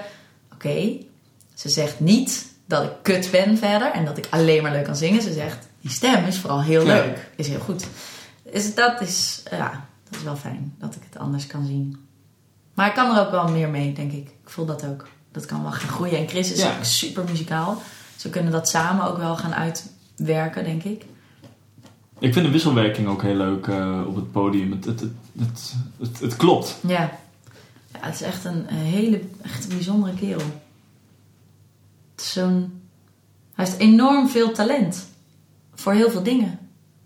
oké, 0.55 0.97
ze 1.55 1.69
zegt 1.69 2.01
niet 2.01 2.47
dat 2.67 2.83
ik 2.83 2.91
kut 3.03 3.29
ben 3.31 3.59
verder. 3.59 3.93
En 3.93 4.05
dat 4.05 4.19
ik 4.19 4.27
alleen 4.31 4.63
maar 4.63 4.73
leuk 4.73 4.85
kan 4.85 4.97
zingen. 4.97 5.23
Ze 5.23 5.33
zegt, 5.33 5.67
die 5.81 5.91
stem 5.91 6.25
is 6.25 6.39
vooral 6.39 6.63
heel 6.63 6.85
leuk. 6.85 7.31
Is 7.37 7.49
heel 7.49 7.61
goed. 7.61 7.87
Dus 8.53 8.75
dat 8.75 9.01
is, 9.01 9.43
ja, 9.51 9.87
dat 10.05 10.19
is 10.19 10.25
wel 10.25 10.37
fijn. 10.37 10.75
Dat 10.79 10.95
ik 10.95 11.03
het 11.11 11.19
anders 11.19 11.47
kan 11.47 11.67
zien. 11.67 11.97
Maar 12.75 12.87
ik 12.89 12.95
kan 12.95 13.17
er 13.17 13.25
ook 13.25 13.31
wel 13.31 13.49
meer 13.49 13.69
mee, 13.69 13.93
denk 13.93 14.13
ik. 14.13 14.29
Ik 14.29 14.51
voel 14.51 14.67
dat 14.67 14.87
ook. 14.87 15.09
Dat 15.33 15.47
kan 15.47 15.63
wel 15.63 15.73
gaan 15.73 15.89
groeien. 15.89 16.19
En 16.19 16.29
Chris 16.29 16.53
is 16.53 16.63
Ja. 16.63 16.77
ook 16.77 16.85
super 16.85 17.25
muzikaal. 17.25 17.83
Dus 18.15 18.23
we 18.23 18.31
kunnen 18.31 18.53
dat 18.53 18.69
samen 18.69 19.07
ook 19.07 19.17
wel 19.19 19.37
gaan 19.37 19.55
uitwerken, 19.55 20.65
denk 20.65 20.83
ik. 20.83 21.05
Ik 22.19 22.33
vind 22.33 22.45
de 22.47 22.51
wisselwerking 22.53 23.09
ook 23.09 23.23
heel 23.23 23.35
leuk 23.35 23.67
eh, 23.67 24.03
op 24.07 24.15
het 24.15 24.33
podium. 24.33 24.71
Het, 24.73 24.85
het, 24.85 25.01
het, 25.39 25.75
het, 25.99 26.21
het, 26.21 26.37
klopt. 26.37 26.77
Ja. 26.87 27.11
ja 27.93 27.99
het 28.01 28.15
is 28.15 28.23
echt 28.23 28.45
een, 28.45 28.67
een 28.69 28.77
hele 28.77 29.21
echt 29.43 29.63
een 29.65 29.69
bijzondere 29.69 30.15
kerel. 30.15 30.43
Zo'n... 32.17 32.81
Hij 33.55 33.65
heeft 33.65 33.79
enorm 33.79 34.29
veel 34.29 34.53
talent. 34.53 35.07
voor 35.75 35.93
heel 35.93 36.11
veel 36.11 36.23
dingen. 36.23 36.59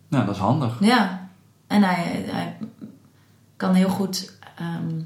Nou, 0.09 0.27
dat 0.27 0.35
is 0.35 0.41
handig. 0.41 0.77
Ja. 0.81 1.29
En 1.67 1.83
hij, 1.83 2.25
hij 2.27 2.57
kan 3.57 3.75
heel 3.75 3.89
goed... 3.89 4.33
ehm, 4.59 4.99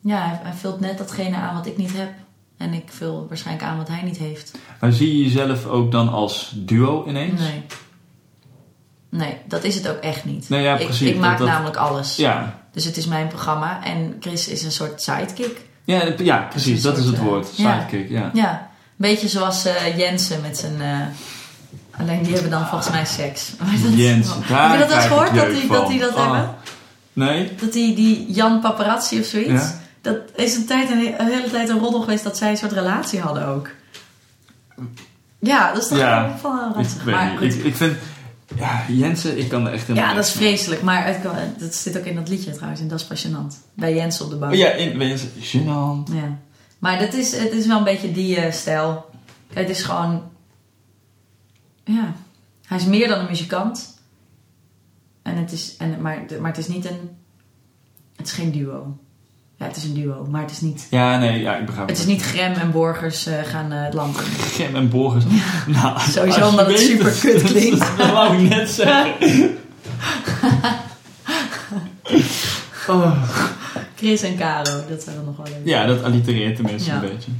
ja, 0.00 0.26
hij, 0.28 0.38
hij 0.42 0.52
vult 0.52 0.80
net 0.80 0.98
datgene 0.98 1.36
aan 1.36 1.54
wat 1.54 1.66
ik 1.66 1.76
niet 1.76 1.96
heb. 1.96 2.10
En 2.56 2.72
ik 2.72 2.88
vul 2.92 3.26
waarschijnlijk 3.28 3.66
aan 3.68 3.76
wat 3.76 3.88
hij 3.88 4.02
niet 4.02 4.16
heeft. 4.16 4.58
Maar 4.80 4.92
zie 4.92 5.16
je 5.16 5.22
jezelf 5.24 5.66
ook 5.66 5.92
dan 5.92 6.08
als 6.08 6.52
duo 6.56 7.04
ineens? 7.08 7.40
Nee. 7.40 7.62
Nee, 9.08 9.36
dat 9.48 9.64
is 9.64 9.74
het 9.74 9.88
ook 9.88 9.96
echt 9.98 10.24
niet. 10.24 10.48
Nee, 10.48 10.62
ja, 10.62 10.78
Ik- 10.78 10.84
precies. 10.86 11.08
Ik, 11.10 11.18
maak 11.18 11.30
Dat- 11.30 11.38
dat- 11.38 11.48
namelijk 11.48 11.76
alles. 11.76 12.16
Ja. 12.16 12.58
Dus 12.72 12.84
het 12.84 12.96
is 12.96 13.06
mijn 13.06 13.28
programma. 13.28 13.84
En 13.84 14.16
Chris 14.20 14.48
is 14.48 14.62
een 14.62 14.72
soort 14.72 15.02
sidekick. 15.02 15.60
Ja, 15.84 16.12
ja, 16.18 16.36
precies. 16.50 16.84
Een 16.84 16.90
Dat 16.90 16.98
is 16.98 17.04
het 17.06 17.14
eh, 17.14 17.22
woord. 17.22 17.56
ja. 17.56 17.80
Sidekick, 17.80 18.10
ja. 18.10 18.30
Ja, 18.32 18.70
beetje 19.10 19.28
zoals 19.28 19.64
eh, 19.64 19.98
Jensen 19.98 20.40
met 20.40 20.58
zijn... 20.58 20.80
eh, 20.80 22.00
alleen 22.00 22.22
die 22.22 22.32
hebben 22.32 22.50
dan 22.50 22.66
volgens 22.66 22.90
mij 22.90 23.04
seks. 23.04 23.50
Dat- 23.82 23.96
Jensen, 23.98 24.34
daar 24.48 24.70
Heb 24.70 24.80
je 24.80 24.86
dat 24.86 24.94
eens 24.94 25.04
ik 25.04 25.10
gehoord, 25.10 25.34
dat 25.34 25.50
die 25.50 25.66
dat, 25.68 25.88
die 25.88 26.00
dat 26.00 26.14
Oh. 26.14 26.22
hebben? 26.22 26.54
Nee? 27.12 27.54
Dat 27.60 27.72
die, 27.72 27.94
die 27.94 28.32
Jan 28.32 28.60
Paparazzi 28.60 29.18
of 29.20 29.26
zoiets... 29.26 29.50
Ja. 29.62 29.80
Dat 30.00 30.16
is 30.36 30.56
een, 30.56 30.64
tijd, 30.66 30.90
een, 30.90 30.98
he- 30.98 31.14
een 31.18 31.26
hele 31.28 31.50
tijd 31.50 31.68
een 31.68 31.78
roddel 31.78 32.00
geweest 32.00 32.24
dat 32.24 32.36
zij 32.36 32.50
een 32.50 32.56
soort 32.56 32.72
relatie 32.72 33.20
hadden 33.20 33.46
ook. 33.46 33.68
Ja, 35.38 35.72
dat 35.72 35.82
is 35.82 35.88
toch 35.88 35.98
Ja. 35.98 36.36
van 36.40 36.68
Ik, 36.68 36.74
ranzig. 36.74 37.04
weet 37.04 37.14
Maar. 37.14 37.42
Ik, 37.42 37.54
ik 37.54 37.76
vind... 37.76 37.96
Ja, 38.56 38.82
Jensen, 38.88 39.38
ik 39.38 39.48
kan 39.48 39.66
er 39.66 39.72
echt 39.72 39.86
helemaal 39.86 40.08
Ja, 40.08 40.14
dat 40.14 40.24
is 40.24 40.30
vreselijk. 40.32 40.82
Maar 40.82 41.06
het, 41.06 41.22
dat 41.58 41.74
zit 41.74 41.98
ook 41.98 42.04
in 42.04 42.14
dat 42.14 42.28
liedje 42.28 42.52
trouwens. 42.52 42.80
En 42.80 42.88
dat 42.88 43.00
is 43.00 43.06
passionant. 43.06 43.58
Bij 43.74 43.94
Jens 43.94 44.20
op 44.20 44.30
de 44.30 44.36
bank. 44.36 44.52
Oh, 44.52 44.58
ja, 44.58 44.68
in, 44.70 44.98
Jensen. 44.98 45.30
Gênant. 45.40 46.12
Ja. 46.14 46.38
Maar 46.82 46.98
dat 46.98 47.14
is, 47.14 47.36
het 47.36 47.52
is 47.52 47.66
wel 47.66 47.78
een 47.78 47.84
beetje 47.84 48.12
die 48.12 48.36
eh, 48.36 48.52
stijl. 48.52 49.10
Het 49.52 49.68
is 49.68 49.82
gewoon... 49.82 50.22
Ja. 51.84 52.14
Hij 52.66 52.78
is 52.78 52.84
meer 52.84 53.08
dan 53.08 53.18
een 53.18 53.26
muzikant. 53.28 53.98
En 55.22 55.36
het 55.36 55.52
is, 55.52 55.76
en, 55.76 56.00
maar, 56.00 56.24
maar 56.40 56.50
het 56.50 56.58
is 56.58 56.68
niet 56.68 56.84
een... 56.84 57.10
Het 58.16 58.26
is 58.26 58.32
geen 58.32 58.52
duo. 58.52 58.98
Ja, 59.56 59.66
het 59.66 59.76
is 59.76 59.84
een 59.84 59.94
duo. 59.94 60.26
Maar 60.30 60.40
het 60.40 60.50
is 60.50 60.60
niet... 60.60 60.86
Ja, 60.90 61.18
nee, 61.18 61.40
ja, 61.40 61.56
ik 61.56 61.66
begrijp 61.66 61.88
Het 61.88 61.98
is 61.98 62.06
niet 62.06 62.22
Grem 62.22 62.52
en 62.52 62.70
Borgers 62.70 63.26
eh, 63.26 63.42
gaan 63.42 63.72
eh, 63.72 63.84
het 63.84 63.94
land 63.94 64.16
in. 64.18 64.24
Gem 64.58 64.76
en 64.76 64.88
Borgers. 64.88 65.24
Nou, 65.66 66.00
Sowieso 66.00 66.48
omdat 66.48 66.66
het 66.66 66.78
super 66.78 67.12
kut 67.20 67.42
klinkt. 67.52 67.96
dat 67.96 68.10
wou 68.10 68.36
ik 68.36 68.48
net 68.48 68.70
zeggen. 68.70 69.58
Oh. 72.88 73.51
Chris 74.02 74.22
en 74.22 74.36
Caro, 74.36 74.80
dat 74.88 75.02
zijn 75.02 75.16
dan 75.16 75.24
nog 75.24 75.36
wel 75.36 75.46
leuk. 75.46 75.66
Ja, 75.66 75.86
dat 75.86 76.02
allitereert 76.02 76.56
tenminste 76.56 76.90
Ja. 76.90 76.94
een 76.94 77.00
beetje. 77.08 77.30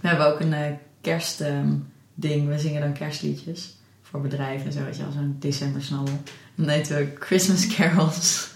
We 0.00 0.08
hebben 0.08 0.26
ook 0.32 0.40
een 0.40 0.52
eh, 0.52 0.60
kerstding. 1.00 2.48
we 2.48 2.58
zingen 2.58 2.80
dan 2.80 2.92
kerstliedjes 2.92 3.76
voor 4.02 4.20
bedrijven 4.20 4.66
en 4.66 4.72
zo. 4.72 4.84
Weet 4.84 4.96
je, 4.96 5.04
als 5.04 5.14
een 5.14 5.36
decembersnabbel. 5.38 6.14
Dan 6.56 6.68
heten 6.68 6.96
we 6.96 7.12
Christmas 7.18 7.66
Carols. 7.76 8.48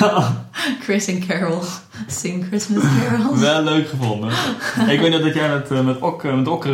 Chris 0.84 1.06
en 1.06 1.26
Carol 1.26 1.62
sing 2.06 2.44
Christmas 2.46 2.82
Carols. 3.00 3.40
Wel 3.40 3.62
leuk 3.62 3.88
gevonden. 3.88 4.30
ik 4.88 5.00
weet 5.00 5.10
nog 5.10 5.20
dat 5.20 5.34
jij 5.34 5.48
met, 5.48 5.70
eh, 5.70 5.80
met, 5.84 5.98
ok, 6.00 6.22
met 6.22 6.48
Okker... 6.48 6.70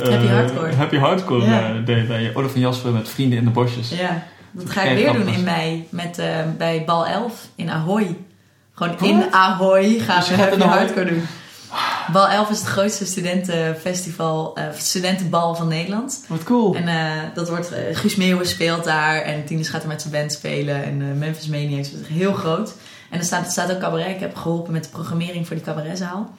eh, 0.00 0.08
Happy 0.10 0.26
eh, 0.26 0.32
Hardcore. 0.32 0.72
Happy 0.74 0.96
Hardcore 0.96 1.44
Ja. 1.44 1.74
eh, 1.74 1.86
deed 1.86 2.08
bij 2.08 2.34
Olaf 2.34 2.50
van 2.52 2.60
Jasper 2.60 2.92
met 2.92 3.08
Vrienden 3.08 3.38
in 3.38 3.44
de 3.44 3.50
Bosjes. 3.50 3.90
Ja, 3.90 4.22
dat 4.50 4.70
ga 4.70 4.82
ik 4.82 4.96
weer 4.96 5.12
doen 5.12 5.28
in 5.28 5.44
mei 5.44 5.86
met, 5.90 6.18
eh, 6.18 6.38
bij 6.58 6.82
Bal 6.86 7.06
11 7.06 7.48
in 7.54 7.70
Ahoy. 7.70 8.16
Gewoon 8.80 8.96
Wat? 8.98 9.08
in 9.08 9.32
Ahoy 9.32 9.98
gaan 9.98 10.18
Dus 10.20 10.28
je 10.28 10.34
we 10.36 10.40
Happy 10.42 10.62
Ahoy? 10.62 10.76
Hardcore 10.78 11.04
doen. 11.06 11.26
Bal 12.12 12.28
11 12.28 12.50
is 12.50 12.58
het 12.58 12.66
grootste 12.68 13.06
studentenfestival, 13.06 14.54
eh, 14.56 14.64
studentenbal 14.78 15.54
van 15.54 15.68
Nederland. 15.68 16.24
Wat 16.28 16.42
cool. 16.42 16.74
En 16.74 16.88
eh, 16.88 17.12
dat 17.34 17.48
wordt, 17.48 17.72
eh, 17.72 17.80
Guus 17.96 18.16
Meeuwen 18.16 18.46
speelt 18.46 18.84
daar 18.84 19.22
en 19.22 19.44
Tinus 19.44 19.68
gaat 19.68 19.82
er 19.82 19.88
met 19.88 20.00
zijn 20.02 20.12
band 20.14 20.32
spelen 20.32 20.84
en 20.84 21.00
eh, 21.02 21.18
Memphis 21.18 21.46
Maniacs. 21.46 21.90
Dat 21.90 22.00
is 22.00 22.06
heel 22.08 22.32
groot. 22.32 22.72
En 23.10 23.18
er 23.18 23.24
staat, 23.24 23.44
er 23.44 23.50
staat 23.52 23.70
ook 23.72 23.78
cabaret. 23.80 24.08
Ik 24.08 24.20
heb 24.20 24.36
geholpen 24.36 24.72
met 24.72 24.84
de 24.84 24.90
programmering 24.90 25.46
voor 25.46 25.56
die 25.56 25.64
cabaretzaal. 25.64 26.34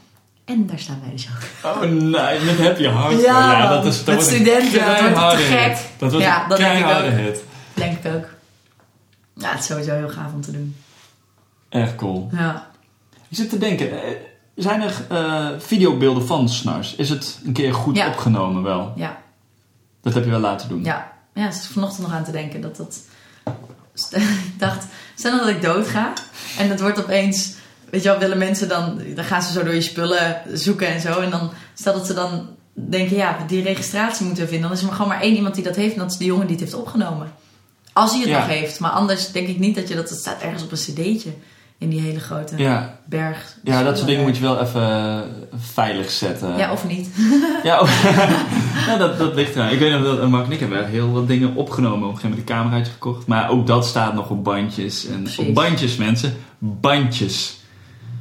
En 0.45 0.67
daar 0.67 0.79
staan 0.79 0.99
wij 1.03 1.11
dus 1.11 1.27
ook. 1.63 1.71
Oh 1.75 1.81
nee, 1.81 2.39
met 2.39 2.57
Happy 2.59 2.85
Hardcore. 2.85 3.21
Ja, 3.21 3.51
Ja, 3.51 3.69
dat 3.69 3.85
is 3.85 4.03
dat 4.03 4.15
Met 4.15 4.23
studenten, 4.25 4.85
dat 4.85 4.99
wordt 4.99 5.29
te 5.31 5.37
gek. 5.37 5.59
hit. 5.67 5.77
Dat 5.97 6.11
wordt 6.11 6.25
Ja, 6.25 6.43
een 6.43 6.49
dat 6.49 6.57
denk 6.57 6.77
ik 6.77 6.83
keiharde 6.83 7.07
ook. 7.07 7.13
hit. 7.17 7.43
Denk 7.73 7.97
ik 8.05 8.13
ook. 8.13 8.25
Ja, 9.33 9.49
het 9.51 9.59
is 9.59 9.65
sowieso 9.65 9.93
heel 9.95 10.09
gaaf 10.09 10.33
om 10.33 10.41
te 10.41 10.51
doen. 10.51 10.75
Echt 11.71 11.95
cool. 11.95 12.29
Ja. 12.31 12.69
Ik 13.29 13.37
zit 13.37 13.49
te 13.49 13.57
denken, 13.57 13.91
eh, 14.03 14.09
zijn 14.55 14.81
er 14.81 15.05
eh, 15.09 15.47
videobeelden 15.57 16.25
van 16.27 16.49
Snars? 16.49 16.95
Is 16.95 17.09
het 17.09 17.39
een 17.45 17.53
keer 17.53 17.73
goed 17.73 17.95
Ja. 17.95 18.07
opgenomen 18.07 18.63
wel? 18.63 18.93
Ja. 18.95 19.17
Dat 20.01 20.13
heb 20.13 20.23
je 20.23 20.29
wel 20.29 20.39
laten 20.39 20.69
doen. 20.69 20.83
Ja, 20.83 21.11
ja 21.33 21.45
ik 21.47 21.53
zat 21.53 21.65
vanochtend 21.65 22.07
nog 22.07 22.15
aan 22.15 22.23
te 22.23 22.31
denken 22.31 22.61
dat 22.61 22.75
dat... 22.77 22.99
Ik 24.13 24.59
dacht, 24.59 24.85
stel 25.15 25.37
dat 25.37 25.47
ik 25.47 25.61
doodga 25.61 26.13
en 26.57 26.69
het 26.69 26.81
wordt 26.81 26.99
opeens... 26.99 27.53
Weet 27.91 28.03
je 28.03 28.09
wel, 28.09 28.19
willen 28.19 28.37
mensen 28.37 28.67
dan... 28.69 29.01
Dan 29.15 29.23
gaan 29.23 29.41
ze 29.41 29.51
zo 29.51 29.63
door 29.63 29.73
je 29.73 29.81
spullen 29.81 30.41
zoeken 30.53 30.87
en 30.87 31.01
zo. 31.01 31.19
En 31.19 31.29
dan, 31.29 31.51
stel 31.73 31.93
dat 31.93 32.05
ze 32.07 32.13
dan 32.13 32.47
denken, 32.73 33.15
ja, 33.15 33.37
die 33.47 33.63
registratie 33.63 34.25
moeten 34.25 34.43
we 34.43 34.49
vinden. 34.49 34.67
Dan 34.67 34.77
is 34.77 34.83
er 34.83 34.87
maar 34.89 34.95
gewoon 34.97 35.11
maar 35.11 35.21
één 35.21 35.35
iemand 35.35 35.55
die 35.55 35.63
dat 35.63 35.75
heeft 35.75 35.93
en 35.93 35.99
dat 35.99 36.11
is 36.11 36.17
de 36.17 36.25
jongen 36.25 36.47
die 36.47 36.55
het 36.55 36.63
heeft 36.65 36.75
opgenomen. 36.81 37.33
Als 37.93 38.11
hij 38.11 38.19
het 38.19 38.29
Ja. 38.29 38.37
nog 38.39 38.47
heeft. 38.47 38.79
Maar 38.79 38.91
anders 38.91 39.31
denk 39.31 39.47
ik 39.47 39.59
niet 39.59 39.75
dat 39.75 39.87
je 39.87 39.95
dat... 39.95 40.09
Het 40.09 40.19
staat 40.19 40.41
ergens 40.41 40.63
op 40.63 40.71
een 40.71 40.77
cd'tje 40.77 41.33
in 41.81 41.89
die 41.89 42.01
hele 42.01 42.19
grote 42.19 42.57
Ja, 42.57 42.97
berg. 43.05 43.57
ja 43.63 43.83
dat 43.83 43.95
soort 43.95 44.07
dingen 44.09 44.23
moet 44.23 44.35
je 44.37 44.41
wel. 44.41 44.59
even 44.61 44.81
eh, 44.81 45.19
veilig 45.55 46.09
zetten. 46.11 46.57
Ja, 46.57 46.71
of 46.71 46.87
niet. 46.87 47.09
Ja, 47.63 47.85
ja 48.87 48.97
dat, 48.97 49.17
dat 49.17 49.35
ligt 49.35 49.55
eraan. 49.55 49.71
Ik 49.71 49.79
weet 49.79 49.91
nog 49.91 50.03
dat 50.03 50.19
eh, 50.19 50.27
Mark 50.27 50.45
en 50.45 50.51
ik 50.51 50.59
hebben 50.59 50.87
heel 50.89 51.11
wat 51.11 51.27
dingen 51.27 51.55
opgenomen. 51.55 51.97
Op 51.97 52.03
een 52.03 52.19
gegeven 52.19 52.29
moment 52.29 52.49
een 52.49 52.55
cameraatje 52.55 52.91
gekocht. 52.91 53.27
Maar 53.27 53.49
ook 53.49 53.67
dat 53.67 53.85
staat 53.85 54.13
nog 54.13 54.29
op 54.29 54.43
bandjes. 54.43 55.07
En 55.07 55.21
Precies. 55.23 55.47
op 55.47 55.53
bandjes, 55.53 55.95
mensen. 55.95 56.33
Bandjes. 56.57 57.59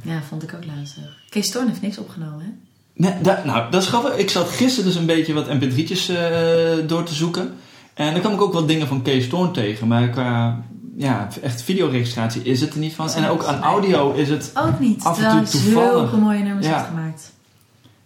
Ja, 0.01 0.21
vond 0.27 0.43
ik 0.43 0.53
ook 0.55 0.65
laatst. 0.65 0.97
Kees 1.29 1.47
Storn 1.47 1.67
heeft 1.67 1.81
niks 1.81 1.97
opgenomen, 1.97 2.39
hè? 2.39 2.49
Nee, 2.93 3.13
nou, 3.45 3.71
dat 3.71 3.81
is 3.81 3.87
grappig. 3.87 4.15
Ik 4.17 4.29
zat 4.29 4.49
gisteren 4.49 4.85
dus 4.85 4.95
een 4.99 5.05
beetje 5.05 5.33
wat 5.33 5.47
mp3'tjes 5.47 6.15
eh, 6.15 6.87
door 6.87 7.03
te 7.03 7.13
zoeken. 7.13 7.53
En 7.93 8.11
dan 8.11 8.19
kwam 8.21 8.33
ik 8.33 8.41
ook 8.41 8.53
wat 8.53 8.67
dingen 8.67 8.87
van 8.87 9.01
Kees 9.01 9.27
Toorn 9.29 9.51
tegen. 9.51 9.87
Maar 9.87 10.09
qua 10.09 10.61
ja, 10.95 11.27
echt 11.41 11.61
videoregistratie 11.61 12.43
is 12.43 12.61
het 12.61 12.73
er 12.73 12.79
niet 12.79 12.93
van. 12.93 13.09
En 13.09 13.27
ook 13.29 13.43
aan 13.43 13.61
audio 13.61 14.13
is 14.13 14.29
het... 14.29 14.51
Ook 14.55 14.79
niet. 14.79 15.03
Af 15.03 15.21
en 15.21 15.29
toe 15.29 15.61
toevallig. 15.61 15.91
zulke 15.91 16.17
mooie 16.17 16.39
nummers 16.43 16.67
Ja. 16.67 16.73
heeft 16.73 16.87
gemaakt. 16.87 17.31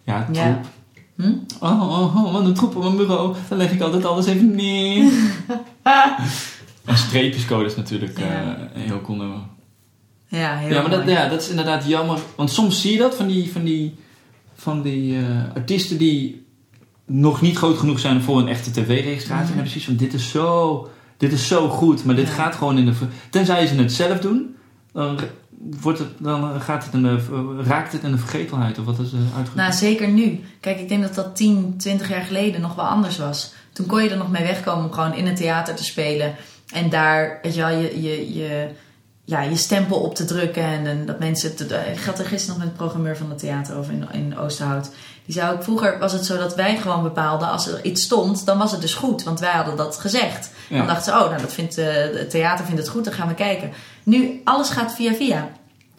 Ja, 0.04 0.22
troep. 0.22 0.36
Ja. 0.36 0.60
Hm? 1.16 1.32
Oh, 1.60 1.82
oh, 1.82 2.16
oh, 2.24 2.32
wat 2.32 2.44
een 2.44 2.54
troep 2.54 2.76
op 2.76 2.82
mijn 2.82 2.96
bureau. 2.96 3.36
Dan 3.48 3.58
leg 3.58 3.72
ik 3.72 3.80
altijd 3.80 4.04
alles 4.04 4.26
even 4.26 4.54
neer. 4.54 5.12
en 6.84 6.96
streepjescode 6.96 7.64
is 7.64 7.76
natuurlijk 7.76 8.18
eh, 8.18 8.26
een 8.74 8.80
heel 8.80 9.00
cool 9.00 9.18
nummer. 9.18 9.38
Ja, 10.28 10.56
heel 10.56 10.72
Ja, 10.72 10.80
maar 10.80 10.90
dat, 10.90 11.08
ja, 11.08 11.28
dat 11.28 11.42
is 11.42 11.48
inderdaad 11.48 11.86
jammer. 11.86 12.18
Want 12.36 12.50
soms 12.50 12.80
zie 12.80 12.92
je 12.92 12.98
dat 12.98 13.14
van 13.14 13.26
die, 13.26 13.52
van 13.52 13.64
die, 13.64 13.94
van 14.54 14.82
die 14.82 15.18
eh, 15.18 15.54
artiesten 15.54 15.98
die 15.98 16.46
nog 17.04 17.40
niet 17.40 17.56
groot 17.56 17.78
genoeg 17.78 17.98
zijn 17.98 18.22
voor 18.22 18.38
een 18.38 18.48
echte 18.48 18.70
tv-registratie. 18.70 19.48
En 19.48 19.54
dan 19.54 19.62
precies 19.62 19.84
van, 19.84 19.96
dit 19.96 20.14
is 20.14 20.30
zo, 20.30 20.88
dit 21.16 21.32
is 21.32 21.46
zo 21.46 21.68
goed. 21.68 22.04
Maar 22.04 22.14
dit 22.14 22.26
Ja. 22.28 22.34
gaat 22.34 22.54
gewoon 22.54 22.78
in 22.78 22.84
de... 22.84 22.92
Tenzij 23.30 23.66
ze 23.66 23.74
het 23.74 23.92
zelf 23.92 24.18
doen, 24.18 24.56
dan, 24.92 25.18
wordt 25.80 25.98
het, 25.98 26.08
dan 26.18 26.60
gaat 26.60 26.84
het 26.84 26.94
in 26.94 27.02
de, 27.02 27.18
raakt 27.66 27.92
het 27.92 28.02
in 28.02 28.10
de 28.10 28.18
vergetelheid. 28.18 28.78
Of 28.78 28.84
wat 28.84 28.98
is 28.98 29.12
uh, 29.12 29.18
uitgedrukt? 29.20 29.54
Nou, 29.54 29.72
zeker 29.72 30.08
nu. 30.08 30.40
Kijk, 30.60 30.80
ik 30.80 30.88
denk 30.88 31.02
dat 31.02 31.14
dat 31.14 31.36
10, 31.36 31.74
20 31.78 32.08
jaar 32.08 32.24
geleden 32.24 32.60
nog 32.60 32.74
wel 32.74 32.84
anders 32.84 33.18
was. 33.18 33.52
Toen 33.72 33.86
kon 33.86 34.02
je 34.02 34.10
er 34.10 34.16
nog 34.16 34.30
mee 34.30 34.42
wegkomen 34.44 34.84
om 34.84 34.92
gewoon 34.92 35.14
in 35.14 35.26
het 35.26 35.36
theater 35.36 35.74
te 35.74 35.84
spelen. 35.84 36.34
En 36.72 36.90
daar, 36.90 37.38
weet 37.42 37.54
je 37.54 37.60
wel, 37.60 37.78
je, 37.78 38.02
je, 38.02 38.34
je, 38.34 38.68
ja, 39.24 39.42
je 39.42 39.56
stempel 39.56 40.00
op 40.00 40.14
te 40.14 40.24
drukken. 40.24 40.62
En, 40.62 40.86
en 40.86 41.06
dat 41.06 41.18
mensen... 41.18 41.50
Het, 41.50 41.60
ik 41.98 42.04
had 42.04 42.18
er 42.18 42.24
gisteren 42.24 42.56
nog 42.56 42.64
met 42.66 42.76
de 42.76 42.82
programmeur 42.84 43.16
van 43.16 43.30
het 43.30 43.38
theater 43.38 43.76
over 43.76 43.92
in, 43.92 44.06
in 44.12 44.38
Oosterhout. 44.38 44.90
Die 45.26 45.34
zei 45.34 45.52
ook, 45.52 45.62
vroeger 45.62 45.98
was 45.98 46.12
het 46.12 46.24
zo 46.26 46.36
dat 46.38 46.54
wij 46.54 46.76
gewoon 46.76 47.02
bepaalden... 47.02 47.48
als 47.50 47.66
er 47.68 47.84
iets 47.84 48.02
stond, 48.02 48.46
dan 48.46 48.58
was 48.58 48.72
het 48.72 48.80
dus 48.80 48.94
goed. 48.94 49.22
Want 49.22 49.40
wij 49.40 49.50
hadden 49.52 49.76
dat 49.76 49.96
gezegd. 49.96 50.50
Ja. 50.68 50.76
Dan 50.76 50.86
dachten 50.86 51.12
ze, 51.12 51.18
oh, 51.18 51.28
nou, 51.30 51.40
dat 51.40 51.52
vindt, 51.52 51.78
eh, 51.78 51.86
het 51.94 52.30
theater 52.30 52.64
vindt 52.64 52.80
het 52.80 52.90
goed, 52.90 53.04
dan 53.04 53.12
gaan 53.12 53.28
we 53.28 53.34
kijken. 53.34 53.72
Nu, 54.02 54.40
alles 54.44 54.68
gaat 54.70 54.94
via 54.94 55.14
via. 55.14 55.48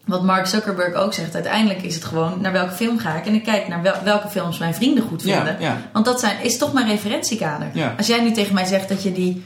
Wat 0.06 0.24
Mark 0.24 0.46
Zuckerberg 0.46 0.94
ook 0.94 1.14
zegt, 1.14 1.34
uiteindelijk 1.34 1.82
is 1.82 1.96
het 1.96 2.04
gewoon 2.06 2.42
naar 2.42 2.52
welke 2.52 2.74
film 2.74 3.00
ga 3.00 3.16
ik. 3.16 3.26
En 3.26 3.34
ik 3.34 3.44
kijk 3.44 3.68
naar 3.68 3.82
wel- 3.82 4.04
welke 4.04 4.28
films 4.28 4.58
mijn 4.58 4.74
vrienden 4.76 5.04
goed 5.08 5.22
vinden. 5.22 5.58
ja, 5.60 5.68
ja. 5.68 5.78
Want 5.94 6.06
dat 6.06 6.20
zijn, 6.20 6.42
is 6.44 6.58
toch 6.58 6.74
mijn 6.74 6.88
referentiekader. 6.88 7.68
Als 7.98 8.08
jij 8.08 8.22
nu 8.22 8.32
tegen 8.32 8.54
mij 8.54 8.66
zegt 8.66 8.90
dat 8.90 9.04
je 9.04 9.12
die 9.12 9.46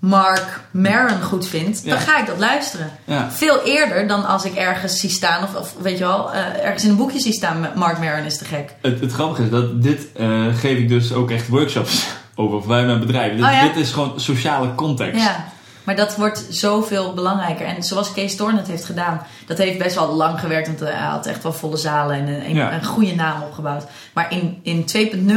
Mark 0.00 0.60
Maron 0.70 1.22
goed 1.22 1.46
vindt, 1.46 1.80
Ja. 1.84 1.90
dan 1.90 1.98
ga 2.00 2.18
ik 2.20 2.26
dat 2.26 2.38
luisteren. 2.38 2.90
ja. 3.04 3.30
Veel 3.30 3.62
eerder 3.64 4.06
dan 4.08 4.26
als 4.26 4.44
ik 4.44 4.54
ergens 4.54 5.00
zie 5.00 5.10
staan, 5.10 5.42
of, 5.44 5.54
of 5.54 5.74
weet 5.82 5.98
je 5.98 6.04
wel, 6.04 6.32
eh, 6.32 6.64
ergens 6.64 6.84
in 6.84 6.90
een 6.90 6.96
boekje 6.96 7.20
zie 7.20 7.32
staan, 7.32 7.66
Mark 7.74 7.98
Maron 7.98 8.24
is 8.24 8.38
te 8.38 8.44
gek. 8.44 8.74
Het, 8.82 9.00
het 9.00 9.12
grappige 9.12 9.42
is 9.42 9.50
dat 9.50 9.82
dit 9.82 10.06
eh, 10.16 10.46
geef 10.54 10.78
ik 10.78 10.88
dus 10.88 11.12
ook 11.12 11.30
echt 11.30 11.48
workshops 11.48 12.06
over 12.34 12.68
bij 12.68 12.84
mijn 12.86 13.00
bedrijf. 13.00 13.32
Dit, 13.36 13.44
Oh 13.44 13.52
ja? 13.52 13.62
dit 13.62 13.76
is 13.76 13.92
gewoon 13.92 14.20
sociale 14.20 14.74
context. 14.74 15.20
Ja, 15.22 15.44
maar 15.84 15.96
dat 15.96 16.16
wordt 16.16 16.46
zoveel 16.48 17.14
belangrijker. 17.14 17.66
En 17.66 17.82
zoals 17.82 18.12
Kees 18.12 18.36
Thorn 18.36 18.56
het 18.56 18.66
heeft 18.66 18.84
gedaan, 18.84 19.22
dat 19.46 19.58
heeft 19.58 19.78
best 19.78 19.94
wel 19.94 20.14
lang 20.14 20.40
gewerkt. 20.40 20.66
Want 20.66 20.80
hij 20.80 20.92
had 20.92 21.26
echt 21.26 21.42
wel 21.42 21.52
volle 21.52 21.76
zalen 21.76 22.16
en 22.16 22.26
een, 22.28 22.50
een, 22.50 22.72
een 22.74 22.84
goede 22.84 23.14
naam 23.14 23.42
opgebouwd. 23.42 23.84
Maar 24.14 24.32
in, 24.32 24.58
in 24.62 24.84
2.0, 25.28 25.32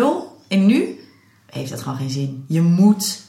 in 0.47 0.65
nu, 0.65 0.99
heeft 1.49 1.69
dat 1.69 1.81
gewoon 1.81 1.97
geen 1.97 2.09
zin. 2.09 2.45
Je 2.47 2.61
moet 2.61 3.21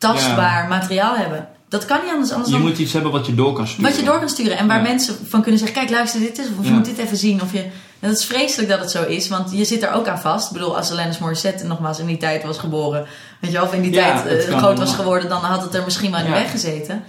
tastbaar 0.00 0.68
materiaal 0.68 1.16
hebben. 1.16 1.48
Dat 1.68 1.84
kan 1.84 1.98
niet 2.02 2.12
anders. 2.12 2.30
anders 2.32 2.50
Je 2.50 2.56
dan 2.56 2.66
moet 2.66 2.78
iets 2.78 2.92
hebben 2.92 3.12
wat 3.12 3.26
je 3.26 3.34
door 3.34 3.52
kan 3.52 3.66
sturen. 3.66 3.90
wat 3.90 4.00
je 4.00 4.04
door 4.06 4.18
kan 4.18 4.28
sturen. 4.28 4.56
En 4.58 4.66
waar 4.66 4.76
Ja. 4.76 4.82
mensen 4.82 5.16
van 5.28 5.42
kunnen 5.42 5.60
zeggen: 5.60 5.78
kijk, 5.78 5.90
luister, 5.90 6.20
dit 6.20 6.38
is. 6.38 6.46
Of 6.58 6.64
je 6.64 6.70
Ja. 6.70 6.76
moet 6.76 6.84
dit 6.84 6.98
even 6.98 7.16
zien. 7.16 7.42
Of 7.42 7.52
je. 7.52 7.62
En 8.00 8.08
dat 8.08 8.18
is 8.18 8.24
vreselijk 8.24 8.68
dat 8.68 8.80
het 8.80 8.90
zo 8.90 9.02
is, 9.04 9.28
want 9.28 9.50
je 9.52 9.64
zit 9.64 9.82
er 9.82 9.92
ook 9.92 10.08
aan 10.08 10.20
vast. 10.20 10.46
Ik 10.46 10.52
bedoel, 10.52 10.76
als 10.76 10.90
Alanis 10.90 11.18
Morissette 11.18 11.64
nogmaals 11.66 11.98
in 11.98 12.06
die 12.06 12.16
tijd 12.16 12.42
was 12.44 12.58
geboren, 12.58 13.06
weet 13.40 13.50
je 13.50 13.56
wel, 13.56 13.66
of 13.66 13.72
in 13.74 13.82
die 13.82 13.90
tijd 13.90 14.26
eh, 14.26 14.56
groot 14.56 14.78
was 14.78 14.94
geworden, 14.94 15.28
dan 15.28 15.40
had 15.44 15.62
het 15.62 15.74
er 15.74 15.84
misschien 15.84 16.10
wel 16.10 16.20
in 16.20 16.26
de 16.26 16.32
weg 16.32 16.50
gezeten. 16.50 17.02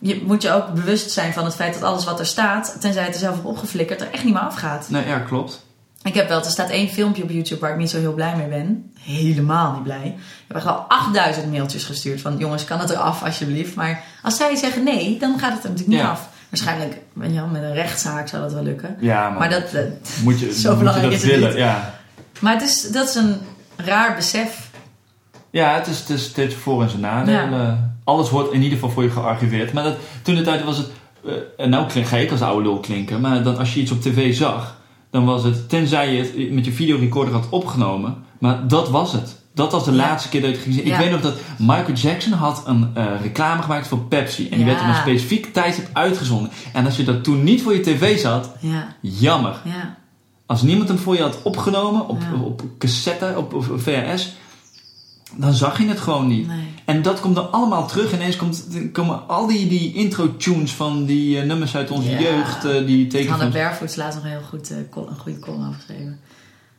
Je 0.00 0.22
moet 0.26 0.42
je 0.42 0.52
ook 0.52 0.74
bewust 0.74 1.10
zijn 1.10 1.32
van 1.32 1.44
het 1.44 1.54
feit 1.54 1.74
dat 1.74 1.82
alles 1.82 2.04
wat 2.04 2.18
er 2.18 2.26
staat, 2.26 2.76
tenzij 2.80 3.04
het 3.04 3.14
er 3.14 3.20
zelf 3.20 3.38
op 3.38 3.44
opgeflikkerd, 3.44 4.00
er 4.00 4.08
echt 4.12 4.24
niet 4.24 4.32
meer 4.34 4.42
afgaat. 4.42 4.86
Nee, 4.88 5.06
ja, 5.06 5.18
klopt. 5.18 5.66
Ik 6.02 6.14
heb 6.14 6.28
wel, 6.28 6.38
er 6.38 6.50
staat 6.50 6.70
één 6.70 6.88
filmpje 6.88 7.22
op 7.22 7.30
YouTube 7.30 7.60
waar 7.60 7.70
ik 7.70 7.76
niet 7.76 7.90
zo 7.90 7.98
heel 7.98 8.14
blij 8.14 8.36
mee 8.36 8.46
ben. 8.46 8.92
Helemaal 9.00 9.72
niet 9.72 9.82
blij. 9.82 10.06
Ik 10.16 10.44
heb 10.48 10.56
echt 10.56 10.66
al 10.66 10.74
8000 10.88 11.50
mailtjes 11.50 11.84
gestuurd 11.84 12.20
van 12.20 12.36
jongens, 12.38 12.64
kan 12.64 12.78
het 12.78 12.90
eraf 12.90 13.22
alsjeblieft. 13.24 13.74
Maar 13.74 14.02
als 14.22 14.36
zij 14.36 14.56
zeggen 14.56 14.84
nee, 14.84 15.18
dan 15.18 15.38
gaat 15.38 15.52
het 15.52 15.62
er 15.64 15.70
natuurlijk 15.70 15.96
niet 15.96 15.98
Ja. 16.06 16.10
af. 16.10 16.28
Waarschijnlijk 16.48 16.96
met 17.12 17.30
een 17.34 17.72
rechtszaak 17.74 18.28
zou 18.28 18.42
dat 18.42 18.52
wel 18.52 18.62
lukken. 18.62 18.96
Ja, 19.00 19.28
maar, 19.28 19.38
Maar 19.38 19.50
dat, 19.50 19.72
eh, 19.72 19.82
moet 20.22 20.40
je, 20.40 20.52
zo 20.60 20.68
moet 20.68 20.78
je 20.78 20.84
belangrijk 20.84 21.02
dat 21.02 21.12
is 21.12 21.22
het 21.22 21.30
willen. 21.30 21.48
niet. 21.48 21.58
Ja. 21.58 21.94
maar 22.40 22.52
het 22.52 22.62
is, 22.62 22.90
dat 22.90 23.08
is 23.08 23.14
een 23.14 23.36
raar 23.76 24.14
besef. 24.14 24.70
Ja, 25.50 25.74
het 25.74 25.86
is, 25.86 25.98
het 25.98 26.08
is 26.08 26.24
steeds 26.24 26.54
voor- 26.54 26.82
en 26.82 26.88
zijn 26.88 27.00
nadelen. 27.02 27.98
Alles 28.04 28.30
wordt 28.30 28.52
in 28.52 28.62
ieder 28.62 28.78
geval 28.78 28.90
voor 28.90 29.02
je 29.02 29.10
gearchiveerd. 29.10 29.72
Maar 29.72 29.84
dat, 29.84 29.96
toen 30.22 30.34
de 30.34 30.42
tijd 30.42 30.64
was 30.64 30.76
het... 30.76 30.88
en 31.56 31.70
nou 31.70 31.86
klink, 31.88 32.06
ga 32.06 32.16
ik 32.16 32.30
als 32.30 32.40
oude 32.42 32.62
lul 32.62 32.80
klinken. 32.80 33.20
Maar 33.20 33.42
dan 33.42 33.58
als 33.58 33.74
je 33.74 33.80
iets 33.80 33.90
op 33.90 34.00
tv 34.02 34.34
zag... 34.34 34.76
Dan 35.10 35.24
was 35.24 35.44
het, 35.44 35.68
tenzij 35.68 36.14
je 36.14 36.22
het 36.22 36.52
met 36.52 36.64
je 36.64 36.72
videorecorder 36.72 37.34
had 37.34 37.46
opgenomen... 37.50 38.26
Maar 38.38 38.68
dat 38.68 38.88
was 38.90 39.12
het. 39.12 39.40
Dat 39.54 39.72
was 39.72 39.84
de 39.84 39.90
Ja. 39.90 39.96
laatste 39.96 40.28
keer 40.28 40.40
dat 40.40 40.50
je 40.50 40.56
het 40.56 40.64
ging 40.64 40.74
zien. 40.74 40.84
Ik 40.86 40.92
Ja. 40.92 40.98
weet 40.98 41.10
nog 41.10 41.20
dat 41.20 41.34
Michael 41.58 41.92
Jackson 41.92 42.32
had 42.32 42.62
een 42.66 42.90
eh, 42.94 43.06
reclame 43.22 43.62
gemaakt 43.62 43.86
voor 43.86 43.98
Pepsi. 43.98 44.48
En 44.48 44.56
die 44.56 44.66
werd 44.66 44.80
op 44.80 44.86
een 44.86 44.94
specifiek 44.94 45.52
tijdstip 45.52 45.88
uitgezonden. 45.92 46.50
En 46.72 46.84
als 46.84 46.96
je 46.96 47.04
dat 47.04 47.24
toen 47.24 47.44
niet 47.44 47.62
voor 47.62 47.72
je 47.74 47.80
tv 47.80 48.18
zat... 48.18 48.50
Ja, 48.60 48.94
Jammer. 49.00 49.60
ja. 49.64 49.96
Als 50.46 50.62
niemand 50.62 50.88
hem 50.88 50.98
voor 50.98 51.14
je 51.16 51.22
had 51.22 51.38
opgenomen 51.42 52.08
op, 52.08 52.22
op 52.44 52.62
cassette, 52.78 53.34
op, 53.36 53.54
op 53.54 53.64
VHS, 53.76 54.32
dan 55.36 55.52
zag 55.54 55.78
je 55.78 55.88
het 55.88 56.00
gewoon 56.00 56.26
niet. 56.26 56.46
Nee. 56.46 56.74
En 56.84 57.02
dat 57.02 57.20
komt 57.20 57.34
dan 57.34 57.52
allemaal 57.52 57.86
terug. 57.88 58.12
Ineens 58.12 58.36
komt, 58.36 58.66
komen 58.92 59.28
al 59.28 59.46
die, 59.46 59.68
die 59.68 59.94
intro-tunes 59.94 60.72
van 60.72 61.04
die 61.04 61.40
eh, 61.40 61.46
nummers 61.46 61.76
uit 61.76 61.90
onze 61.90 62.10
Ja. 62.10 62.18
jeugd, 62.18 62.64
eh, 62.64 62.86
die 62.86 63.06
tekenfilms. 63.06 63.54
Barefoots 63.54 63.96
laatst 63.96 64.14
nog 64.14 64.24
een 64.24 64.30
heel 64.30 64.46
goed, 64.48 64.70
eh, 64.70 64.76
een 64.76 65.18
goede 65.18 65.38
column 65.38 65.60
over 65.68 65.74
geschreven. 65.74 66.20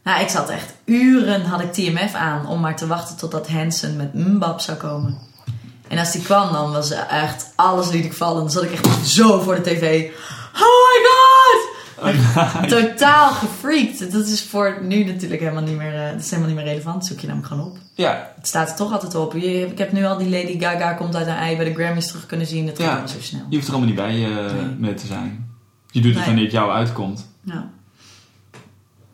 Nou, 0.04 0.22
ik 0.22 0.30
zat 0.30 0.50
echt 0.50 0.74
uren, 0.86 1.41
had 1.45 1.62
ik 1.62 1.74
TMF 1.74 2.14
aan 2.14 2.47
om 2.47 2.60
maar 2.60 2.76
te 2.76 2.88
wachten 2.88 3.18
totdat 3.18 3.50
Hansen 3.50 3.95
met 3.95 4.14
Mbap 4.14 4.60
zou 4.60 4.78
komen. 4.78 5.18
En 5.88 5.97
als 5.97 6.12
die 6.12 6.22
kwam, 6.22 6.52
dan 6.52 6.72
was 6.72 6.91
echt 6.91 7.52
alles 7.56 7.89
liet 7.91 8.06
ik 8.06 8.14
vallen. 8.14 8.41
Dan 8.41 8.52
zat 8.52 8.64
ik 8.64 8.72
echt 8.72 9.08
zo 9.08 9.39
voor 9.41 9.56
de 9.56 9.62
tv. 9.62 10.10
Oh 10.54 10.60
my 10.62 11.00
god! 11.06 11.29
Totaal 12.68 13.32
gefreakt. 13.32 14.12
Dat 14.12 14.28
is 14.28 14.43
voor 14.43 14.78
nu 14.82 15.04
natuurlijk 15.04 15.41
helemaal 15.41 15.64
niet 15.64 15.78
meer, 15.78 15.95
eh, 15.95 16.12
dat 16.12 16.20
is 16.22 16.30
helemaal 16.30 16.47
niet 16.54 16.58
meer 16.64 16.68
relevant. 16.68 17.06
Zoek 17.06 17.20
je 17.20 17.28
namelijk 17.28 17.52
gewoon 17.54 17.68
op. 17.68 17.78
Ja, 17.95 18.32
Het 18.36 18.47
staat 18.47 18.70
er 18.70 18.76
toch 18.76 18.91
altijd 18.91 19.16
op. 19.16 19.34
Je- 19.34 19.68
Ik 19.72 19.78
heb 19.78 19.91
nu 19.91 20.06
al 20.06 20.18
die 20.18 20.30
Lady 20.30 20.60
Gaga 20.60 20.93
komt 20.93 21.16
uit 21.16 21.28
een 21.28 21.34
ei 21.34 21.56
bij 21.56 21.66
de 21.66 21.74
Grammys 21.74 22.08
terug 22.08 22.26
kunnen 22.26 22.47
zien. 22.47 22.66
Dat 22.66 22.76
gaat 22.76 22.86
Ja. 22.86 22.89
allemaal 22.91 23.08
zo 23.10 23.22
snel. 23.22 23.41
je 23.50 23.56
hoeft 23.56 23.68
er 23.68 23.74
allemaal 23.74 23.93
niet 23.93 24.02
bij 24.04 24.26
eh, 24.26 24.54
Nee. 24.54 24.76
mee 24.78 24.93
te 24.93 25.06
zijn. 25.08 25.47
Je 25.91 26.00
doet 26.02 26.10
het 26.10 26.18
Nee. 26.18 26.26
wanneer 26.26 26.43
het 26.43 26.54
jou 26.54 26.72
uitkomt. 26.72 27.28
Ja. 27.43 27.70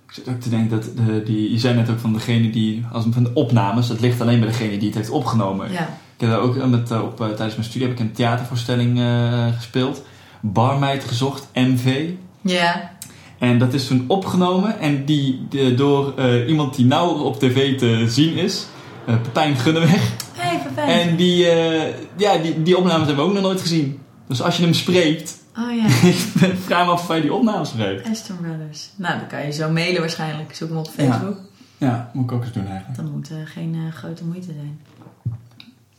Ik 0.08 0.24
zit 0.24 0.28
ook 0.34 0.42
te 0.42 0.50
denken 0.50 0.70
dat 0.70 0.84
de, 0.98 1.24
die, 1.24 1.52
je 1.52 1.60
zei 1.60 1.76
net 1.76 1.90
ook 1.90 2.00
van 2.00 2.14
degene 2.14 2.50
die, 2.50 2.86
als 2.92 3.06
van 3.12 3.24
de 3.24 3.34
opnames, 3.34 3.88
dat 3.88 4.00
ligt 4.00 4.22
alleen 4.22 4.40
bij 4.40 4.48
degene 4.50 4.78
die 4.78 4.88
het 4.88 4.98
heeft 4.98 5.10
opgenomen. 5.10 5.72
ja. 5.72 5.88
Ik 6.16 6.22
heb 6.22 6.30
daar 6.30 6.40
ook 6.40 6.56
eh, 6.58 6.66
met, 6.66 6.92
eh, 6.92 7.02
op, 7.04 7.22
eh, 7.22 7.28
tijdens 7.28 7.56
mijn 7.56 7.64
studie 7.70 7.88
heb 7.88 7.98
ik 8.00 8.04
een 8.04 8.12
theatervoorstelling 8.12 9.00
eh, 9.00 9.48
gespeeld. 9.56 10.04
Barmeid 10.42 11.04
gezocht, 11.04 11.48
MV. 11.54 12.10
Ja. 12.52 12.92
En 13.40 13.60
dat 13.60 13.74
is 13.74 13.88
toen 13.88 14.04
opgenomen 14.08 14.80
en 14.80 15.06
die, 15.06 15.46
de- 15.50 15.76
door 15.76 16.14
eh, 16.18 16.48
iemand 16.48 16.76
die 16.76 16.86
nou 16.86 17.22
op 17.24 17.40
tv 17.40 17.78
te 17.78 18.06
zien 18.10 18.36
is, 18.38 18.66
eh 19.06 19.22
Pepijn 19.22 19.56
Gunneweg. 19.56 20.12
Hey, 20.34 20.60
Pepijn. 20.68 20.88
En 21.10 21.16
die, 21.16 21.48
eh, 21.50 21.94
ja, 22.18 22.38
die, 22.38 22.64
die 22.64 22.78
opnames 22.78 23.08
hebben 23.08 23.24
we 23.26 23.30
ook 23.30 23.36
nog 23.36 23.44
nooit 23.44 23.62
gezien. 23.62 24.00
Dus 24.28 24.42
als 24.42 24.58
je 24.58 24.64
hem 24.64 24.74
spreekt, 24.74 25.44
Oh 25.58 25.76
ja. 25.76 25.86
ik 26.48 26.56
vraag 26.66 26.86
me 26.86 26.92
af 26.92 27.02
of 27.02 27.08
hij 27.08 27.22
die 27.22 27.34
opnames 27.34 27.72
heeft. 27.76 28.10
Aston 28.10 28.38
Brothers. 28.42 28.90
Nou, 28.96 29.20
dan 29.20 29.28
kan 29.28 29.46
je 29.46 29.52
zo 29.52 29.70
mailen 29.70 30.00
waarschijnlijk. 30.02 30.56
Zoek 30.56 30.70
hem 30.70 30.78
op 30.78 30.90
Facebook. 30.96 31.38
Ja, 31.78 32.10
moet 32.14 32.24
ik 32.24 32.32
ook 32.32 32.44
eens 32.44 32.54
doen 32.54 32.68
eigenlijk. 32.68 32.96
Dan 32.96 33.12
moet 33.12 33.30
geen 33.46 33.76
grote 33.94 34.24
moeite 34.26 34.46
zijn. 34.54 34.80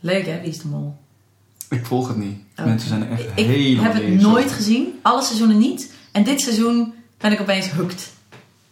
Leuk 0.01 0.27
hè, 0.27 0.41
Wie 0.41 0.49
is 0.51 0.59
de 0.59 0.69
Mol? 0.69 0.97
Ik 1.71 1.87
volg 1.87 2.09
het 2.09 2.17
niet. 2.17 2.39
Oh. 2.59 2.65
Mensen 2.65 2.89
zijn 2.89 3.03
er 3.03 3.11
echt 3.11 3.23
Ik 3.35 3.47
helemaal 3.47 3.85
heb 3.85 3.95
het 3.95 4.21
nooit 4.21 4.53
gezien. 4.53 4.87
Alle 5.03 5.23
seizoenen 5.23 5.59
niet. 5.59 5.93
En 6.17 6.25
dit 6.25 6.41
seizoen 6.41 6.95
ben 7.19 7.33
ik 7.33 7.41
opeens 7.41 7.71
hooked. 7.71 8.13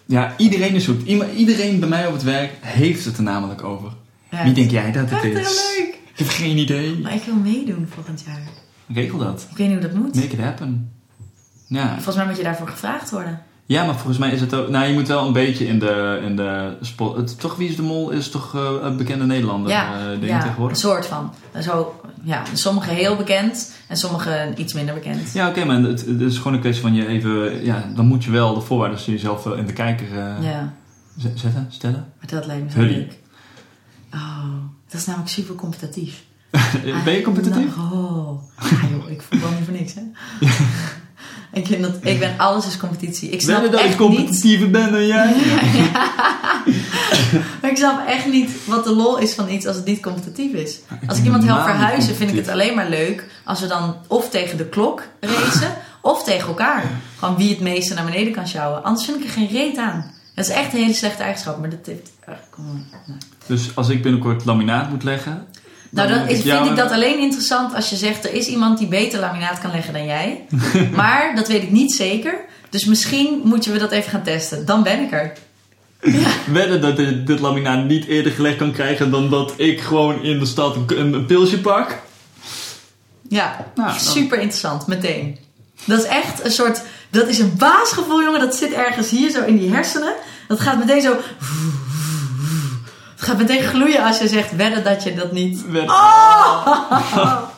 Ja, 0.07 0.34
iedereen 0.36 0.74
is. 0.74 0.88
Iema- 1.05 1.30
Iedereen 1.30 1.80
bij 1.80 1.88
mij 1.88 2.07
op 2.07 2.12
het 2.12 2.22
werk 2.22 2.53
heeft 2.61 3.05
het 3.05 3.16
er 3.16 3.22
namelijk 3.22 3.62
over. 3.64 3.92
Ja. 4.30 4.45
Wie 4.45 4.53
denk 4.53 4.70
jij 4.70 4.92
dat 4.92 5.11
het 5.11 5.24
is? 5.24 5.32
leuk. 5.32 5.99
Ik 6.12 6.18
heb 6.18 6.28
geen 6.28 6.57
idee. 6.57 6.99
Maar 6.99 7.14
ik 7.14 7.22
wil 7.22 7.34
meedoen 7.34 7.86
volgend 7.95 8.22
jaar. 8.26 8.40
Regel 8.88 9.18
dat. 9.18 9.47
Ik 9.51 9.57
weet 9.57 9.68
niet 9.68 9.78
hoe 9.78 9.86
dat 9.88 9.97
moet. 9.97 10.14
Make 10.14 10.26
it 10.26 10.38
happen. 10.40 10.92
Ja. 11.66 11.92
Volgens 11.95 12.16
mij 12.16 12.26
moet 12.26 12.36
je 12.36 12.42
daarvoor 12.42 12.68
gevraagd 12.68 13.11
worden. 13.11 13.42
Ja, 13.66 13.84
maar 13.84 13.94
volgens 13.94 14.18
mij 14.18 14.30
is 14.30 14.40
het 14.40 14.54
ook... 14.54 14.68
Nou, 14.68 14.86
je 14.86 14.92
moet 14.92 15.08
wel 15.08 15.26
een 15.26 15.32
beetje 15.32 15.66
in 15.66 15.78
de, 15.78 16.20
in 16.24 16.36
de 16.36 16.76
spot... 16.80 17.16
Het, 17.16 17.40
toch, 17.40 17.56
Wie 17.56 17.68
is 17.68 17.76
de 17.76 17.82
Mol 17.82 18.10
is 18.10 18.30
toch 18.30 18.54
eh, 18.54 18.70
een 18.82 18.96
bekende 18.96 19.24
Nederlander 19.24 19.70
ja, 19.70 20.08
ding 20.10 20.26
ja 20.26 20.56
een 20.58 20.76
soort 20.76 21.06
van. 21.06 21.32
Zo, 21.62 22.00
ja, 22.22 22.42
sommige 22.52 22.90
heel 22.90 23.16
bekend 23.16 23.74
en 23.88 23.96
sommige 23.96 24.52
iets 24.56 24.72
minder 24.72 24.94
bekend. 24.94 25.32
Ja, 25.32 25.48
oké, 25.48 25.64
maar 25.64 25.76
het, 25.76 26.06
het 26.06 26.20
is 26.20 26.36
gewoon 26.36 26.52
een 26.52 26.60
kwestie 26.60 26.82
van 26.82 26.94
je 26.94 27.06
even... 27.06 27.64
Ja, 27.64 27.84
dan 27.94 28.06
moet 28.06 28.24
je 28.24 28.30
wel 28.30 28.54
de 28.54 28.60
voorwaarden 28.60 28.98
jezelf 29.04 29.46
eh, 29.46 29.58
in 29.58 29.66
de 29.66 29.72
kijker 29.72 30.06
Ja, 30.40 30.74
zetten, 31.16 31.66
stellen. 31.68 32.12
maar 32.18 32.28
dat 32.28 32.46
lijkt 32.46 32.64
me 32.64 32.70
zo 32.70 32.80
leuk. 32.80 33.18
Oh, 34.14 34.44
dat 34.88 35.00
is 35.00 35.06
namelijk 35.06 35.30
super 35.30 35.54
competitief. 35.54 36.24
ben 37.04 37.14
je 37.14 37.22
competitief? 37.22 37.76
Oh, 37.76 38.42
ja, 38.60 38.88
joh, 38.90 39.10
ik 39.10 39.22
voetbal 39.22 39.50
niet 39.50 39.64
voor 39.64 39.74
niks, 39.74 39.94
hè? 39.94 40.02
ik, 41.55 41.66
vind 41.66 41.82
dat, 41.82 41.92
ik 42.00 42.18
ben 42.18 42.34
alles 42.38 42.66
is 42.66 42.76
competitie. 42.76 43.30
Ik 43.30 43.40
snap 43.40 43.62
dat 43.62 43.72
ik 43.72 43.78
echt 43.78 43.88
niet. 43.88 43.96
competitiever 43.96 44.70
ben 44.70 44.92
dan 44.92 45.07
jij? 45.07 45.34
Maar 47.61 47.70
ik 47.70 47.76
snap 47.76 48.07
echt 48.07 48.26
niet 48.26 48.50
wat 48.66 48.84
de 48.84 48.94
lol 48.94 49.18
is 49.18 49.34
van 49.34 49.48
iets 49.48 49.66
als 49.66 49.76
het 49.76 49.84
niet 49.84 50.02
competitief 50.02 50.52
is. 50.52 50.80
Als 51.07 51.18
ik 51.18 51.24
iemand 51.24 51.44
help 51.44 51.62
verhuizen, 51.62 52.14
vind 52.14 52.30
ik 52.30 52.36
het 52.36 52.48
alleen 52.48 52.74
maar 52.74 52.88
leuk 52.88 53.26
als 53.44 53.61
we 53.61 53.66
dan 53.66 53.96
of 54.07 54.30
tegen 54.30 54.57
de 54.57 54.66
klok 54.66 55.02
racen 55.20 55.74
of 56.00 56.24
tegen 56.24 56.48
elkaar. 56.48 56.90
Gewoon 57.18 57.36
wie 57.36 57.50
het 57.50 57.61
meeste 57.61 57.94
naar 57.94 58.05
beneden 58.05 58.32
kan 58.32 58.48
sjouwen. 58.48 58.82
Anders 58.82 59.05
vind 59.07 59.18
ik 59.18 59.24
er 59.24 59.30
geen 59.30 59.48
reet 59.48 59.76
aan. 59.76 60.12
Dat 60.34 60.44
is 60.44 60.50
echt 60.50 60.72
een 60.72 60.80
hele 60.80 60.92
slechte 60.92 61.22
eigenschap, 61.22 61.59
maar 61.59 61.70
dat 61.70 61.86
heeft. 61.86 62.12
Nou. 62.57 63.18
Dus 63.46 63.76
als 63.76 63.88
ik 63.88 64.02
binnenkort 64.02 64.44
laminaat 64.44 64.90
moet 64.90 65.02
leggen... 65.02 65.46
Nou, 65.95 66.09
dan 66.09 66.28
is, 66.28 66.42
vind 66.42 66.66
ik 66.66 66.76
dat 66.76 66.90
alleen 66.90 67.18
interessant 67.18 67.74
als 67.74 67.90
je 67.90 67.97
zegt 67.97 68.24
er 68.24 68.32
is 68.32 68.47
iemand 68.47 68.78
die 68.78 68.88
beter 68.88 69.20
laminaat 69.20 69.61
kan 69.61 69.70
leggen 69.70 69.92
dan 69.92 70.07
jij. 70.07 70.45
maar 70.97 71.32
dat 71.34 71.49
weet 71.49 71.62
ik 71.62 71.70
niet 71.70 71.92
zeker. 71.92 72.34
Dus 72.70 72.84
misschien 72.84 73.40
moeten 73.45 73.72
we 73.72 73.78
dat 73.78 73.90
even 73.90 74.11
gaan 74.11 74.22
testen. 74.22 74.66
Dan 74.66 74.82
ben 74.82 75.01
ik 75.01 75.12
er. 75.12 75.32
wedden 76.47 76.80
dat 76.80 76.97
dit, 76.97 77.26
dit 77.26 77.40
laminaat 77.40 77.84
niet 77.84 78.05
eerder 78.07 78.32
gelegd 78.32 78.57
kan 78.57 78.72
krijgen 78.72 79.11
dan 79.11 79.30
dat 79.30 79.53
ik 79.57 79.80
gewoon 79.80 80.22
in 80.22 80.38
de 80.38 80.47
stad 80.47 80.76
een, 80.86 81.26
pilsje 81.26 81.61
pak. 81.61 81.99
Ja, 83.28 83.66
Nou, 83.74 83.99
super 83.99 84.38
interessant, 84.38 84.86
meteen. 84.86 85.38
Dat 85.84 85.99
is 85.99 86.05
echt 86.05 86.45
een 86.45 86.51
soort, 86.51 86.82
dat 87.11 87.28
is 87.28 87.38
een 87.38 87.55
baasgevoel, 87.59 88.22
jongen. 88.22 88.40
Dat 88.40 88.57
zit 88.57 88.72
ergens 88.72 89.11
hier 89.11 89.30
zo 89.30 89.45
in 89.45 89.59
die 89.59 89.70
hersenen. 89.70 90.14
Dat 90.49 90.61
gaat 90.61 90.78
meteen 90.78 91.03
zo. 91.03 91.16
Het 93.24 93.32
gaat 93.32 93.42
meteen 93.48 93.62
gloeien 93.62 94.05
als 94.05 94.18
je 94.18 94.28
zegt 94.28 94.56
wedden 94.56 94.84
dat 94.84 95.02
je 95.02 95.14
dat 95.14 95.32
niet. 95.32 95.66
Wedden. 95.70 95.90
Oh! 95.90 97.42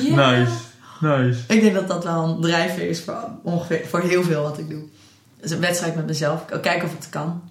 Nice, 0.00 0.52
nice. 1.00 1.38
Ik 1.48 1.60
denk 1.60 1.74
dat 1.74 1.88
dat 1.88 2.04
wel 2.04 2.24
een 2.24 2.40
drijfveer 2.40 2.88
is 2.88 3.00
voor, 3.02 3.28
ongeveer, 3.42 3.80
voor 3.88 4.00
heel 4.00 4.22
veel 4.22 4.42
wat 4.42 4.58
ik 4.58 4.68
doe. 4.70 4.82
Dus 5.40 5.50
een 5.50 5.60
wedstrijd 5.60 5.94
met 5.96 6.06
mezelf. 6.06 6.44
Kijken 6.62 6.88
of 6.88 6.94
het 6.94 7.08
kan. 7.08 7.42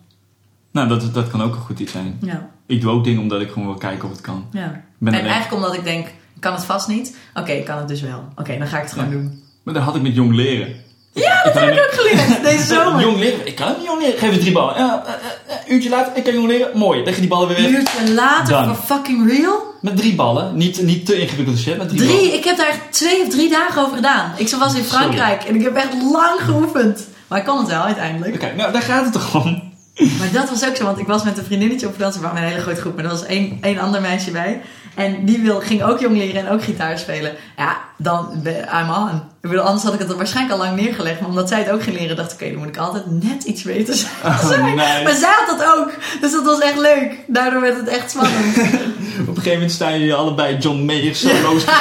Nou, 0.72 0.88
dat, 0.88 1.14
dat 1.14 1.30
kan 1.30 1.42
ook 1.42 1.56
een 1.56 1.62
goed 1.62 1.80
iets 1.80 1.92
zijn. 1.92 2.18
Ja. 2.22 2.50
Ik 2.66 2.82
doe 2.82 2.92
ook 2.92 3.04
dingen 3.04 3.22
omdat 3.22 3.42
ik 3.42 3.52
gewoon 3.52 3.68
wil 3.68 3.78
kijken 3.78 4.04
of 4.06 4.12
het 4.12 4.22
kan. 4.22 4.48
ja. 4.52 4.82
ben 4.98 5.14
en 5.14 5.20
eigenlijk 5.20 5.54
omdat 5.54 5.74
ik 5.74 5.84
denk, 5.84 6.08
ik 6.08 6.42
kan 6.42 6.54
het 6.54 6.66
vast 6.66 6.88
niet. 6.88 7.16
Oké, 7.34 7.52
ik 7.52 7.66
kan 7.66 7.78
het 7.78 7.88
dus 7.88 8.02
wel. 8.02 8.24
Oké, 8.36 8.58
dan 8.58 8.68
ga 8.68 8.78
ik 8.78 8.84
het 8.84 8.94
gewoon 8.94 9.10
Ja. 9.10 9.14
doen. 9.16 9.44
Maar 9.64 9.74
dat 9.74 9.84
had 9.84 9.96
ik 9.96 10.02
met 10.02 10.16
jong 10.16 10.34
leren. 10.36 10.76
Ja, 11.14 11.44
dat 11.44 11.54
heb 11.54 11.74
ik 11.74 11.80
ook 11.80 11.92
geleerd 11.94 12.44
deze 12.44 12.64
zomer. 12.74 13.02
Jong 13.02 13.18
leren? 13.18 13.48
Ik 13.48 13.56
kan 13.56 13.68
het 13.68 13.78
niet 13.78 13.86
jong 13.86 14.02
leren. 14.02 14.20
Geef 14.20 14.32
me 14.32 14.38
drie 14.38 14.52
ballen. 14.52 14.76
Ja, 14.78 15.04
eh, 15.06 15.14
eh, 15.14 15.20
uurtje 15.68 15.90
later, 15.90 16.16
ik 16.16 16.24
kan 16.24 16.34
jong 16.34 16.48
leren. 16.48 16.78
Mooi, 16.78 17.04
leg 17.04 17.14
je 17.14 17.20
die 17.20 17.30
ballen 17.30 17.48
weer 17.48 17.58
Een 17.58 17.72
weg. 17.72 17.80
uurtje 17.82 18.14
later 18.14 18.66
voor 18.66 18.76
fucking 18.98 19.30
real. 19.32 19.72
Met 19.82 19.98
drie 19.98 20.16
ballen. 20.16 20.58
Niet, 20.58 20.82
niet 20.82 21.06
te 21.06 21.20
ingewikkelde 21.20 21.60
shit, 21.60 21.78
met 21.78 21.88
drie, 21.90 22.00
Drie, 22.00 22.18
ballen. 22.18 22.34
ik 22.34 22.44
heb 22.44 22.58
daar 22.58 22.80
twee 22.90 23.22
of 23.22 23.30
drie 23.30 23.50
dagen 23.50 23.82
over 23.82 23.96
gedaan. 23.96 24.32
Ik 24.38 24.50
was 24.50 24.74
in 24.76 24.84
Sorry. 24.84 24.84
Frankrijk 24.84 25.44
en 25.44 25.56
ik 25.56 25.62
heb 25.64 25.76
echt 25.76 25.94
lang 26.12 26.40
geoefend. 26.42 27.08
Maar 27.28 27.40
ik 27.40 27.46
kon 27.46 27.58
het 27.58 27.68
wel 27.68 27.82
uiteindelijk. 27.82 28.36
Oké, 28.36 28.54
nou 28.56 28.72
daar 28.72 28.82
gaat 28.82 29.04
het 29.04 29.14
toch 29.14 29.44
om. 29.46 29.72
Maar 30.20 30.30
dat 30.34 30.50
was 30.50 30.68
ook 30.68 30.76
zo, 30.76 30.84
want 30.84 30.98
ik 31.00 31.08
was 31.08 31.24
met 31.24 31.38
een 31.38 31.44
vriendinnetje 31.44 31.88
op 31.88 31.94
vakantie. 31.94 32.22
We 32.22 32.28
waren 32.28 32.42
een 32.44 32.50
hele 32.50 32.62
grote 32.62 32.82
groep, 32.82 32.96
maar 32.96 33.04
er 33.04 33.10
was 33.10 33.26
één, 33.26 33.58
één 33.62 33.78
ander 33.80 34.02
meisje 34.02 34.32
bij. 34.32 34.62
En 34.96 35.26
die 35.26 35.40
wil, 35.42 35.60
ging 35.60 35.84
ook 35.84 36.00
jong 36.00 36.18
leren 36.18 36.46
en 36.46 36.52
ook 36.54 36.64
gitaar 36.64 36.98
spelen. 37.00 37.36
Ja, 37.58 37.78
dan, 37.98 38.30
ben- 38.44 38.68
I'm 38.74 38.90
on. 38.90 39.10
Ik 39.42 39.50
bedoel, 39.50 39.64
anders 39.64 39.84
had 39.84 39.94
ik 39.94 40.00
het 40.00 40.10
er 40.10 40.18
waarschijnlijk 40.18 40.60
al 40.60 40.66
lang 40.66 40.80
neergelegd. 40.82 41.20
Maar 41.20 41.30
omdat 41.30 41.48
zij 41.50 41.60
het 41.60 41.70
ook 41.70 41.84
ging 41.84 42.00
leren, 42.00 42.16
dacht 42.16 42.32
ik, 42.32 42.42
oké, 42.42 42.50
dan 42.50 42.60
moet 42.60 42.68
ik 42.68 42.78
altijd 42.78 43.04
net 43.24 43.44
iets 43.44 43.62
beter 43.62 43.94
zijn. 43.96 44.12
Oh, 44.26 44.50
nice. 44.76 45.04
Maar 45.04 45.16
zij 45.16 45.32
had 45.46 45.58
dat 45.58 45.68
ook. 45.78 45.92
Dus 46.22 46.32
dat 46.32 46.44
was 46.44 46.60
echt 46.60 46.78
leuk. 46.78 47.16
Daardoor 47.28 47.62
werd 47.62 47.78
het 47.78 47.88
echt 47.88 48.12
spannend. 48.12 48.58
Op 48.58 49.28
een 49.28 49.36
gegeven 49.36 49.52
moment 49.52 49.72
staan 49.72 49.92
jullie 50.00 50.14
allebei 50.14 50.58
John 50.58 50.86
Mayer 50.86 51.16
solo's 51.16 51.64
te 51.64 51.72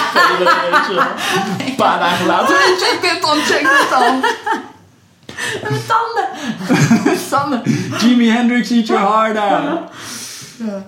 spelen. 0.84 1.06
Een 1.66 1.74
paar 1.74 1.98
dagen 1.98 2.26
later. 2.26 2.56
Check 2.82 2.98
dit 3.02 3.22
dan, 3.22 3.36
check 3.36 3.60
dit 3.60 3.86
dan. 3.90 4.20
Mijn 5.62 5.82
tanden. 5.86 7.18
Sanne, 7.28 7.62
Jimi 7.98 8.28
Hendrix, 8.30 8.70
eat 8.70 8.86
your 8.86 9.02
heart 9.02 9.36
out. 9.36 9.80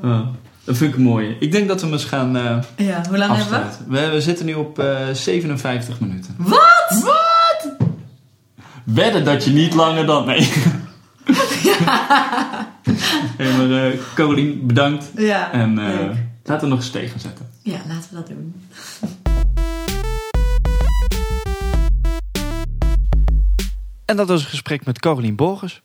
Oh, 0.02 0.18
dat 0.64 0.76
vind 0.76 0.90
ik 0.92 0.96
een 0.96 1.02
mooie. 1.02 1.36
Ik 1.40 1.52
denk 1.52 1.68
dat 1.68 1.80
we 1.80 1.86
hem 1.86 1.94
eens 1.94 2.04
gaan 2.04 2.36
eh, 2.36 2.58
Ja, 2.86 3.02
hoe 3.08 3.18
lang 3.18 3.36
hebben 3.36 3.50
we? 3.52 3.56
afsluiten. 3.66 3.84
We, 3.88 4.08
we 4.10 4.20
zitten 4.20 4.46
nu 4.46 4.54
op 4.54 4.78
eh, 4.78 4.96
57 5.12 6.00
minuten. 6.00 6.34
Wat? 6.38 7.02
Wat? 7.02 7.72
Wedden 8.84 9.24
dat 9.24 9.44
je 9.44 9.50
niet 9.50 9.74
langer 9.74 10.06
dan... 10.06 10.26
Nee. 10.26 10.40
hey, 13.36 13.52
maar 13.56 13.86
eh 13.86 13.98
Carolien, 14.14 14.66
bedankt. 14.66 15.10
Ja, 15.16 15.52
En 15.52 15.78
eh, 15.78 16.10
laten 16.44 16.60
we 16.68 16.74
nog 16.74 16.78
eens 16.78 16.90
tegen 16.90 17.20
zetten. 17.20 17.46
Ja, 17.62 17.76
laten 17.88 18.08
we 18.10 18.14
dat 18.16 18.26
doen. 18.26 18.54
En 24.04 24.16
dat 24.16 24.28
was 24.28 24.42
een 24.42 24.48
gesprek 24.48 24.84
met 24.84 24.98
Carolien 24.98 25.36
Borgers. 25.36 25.82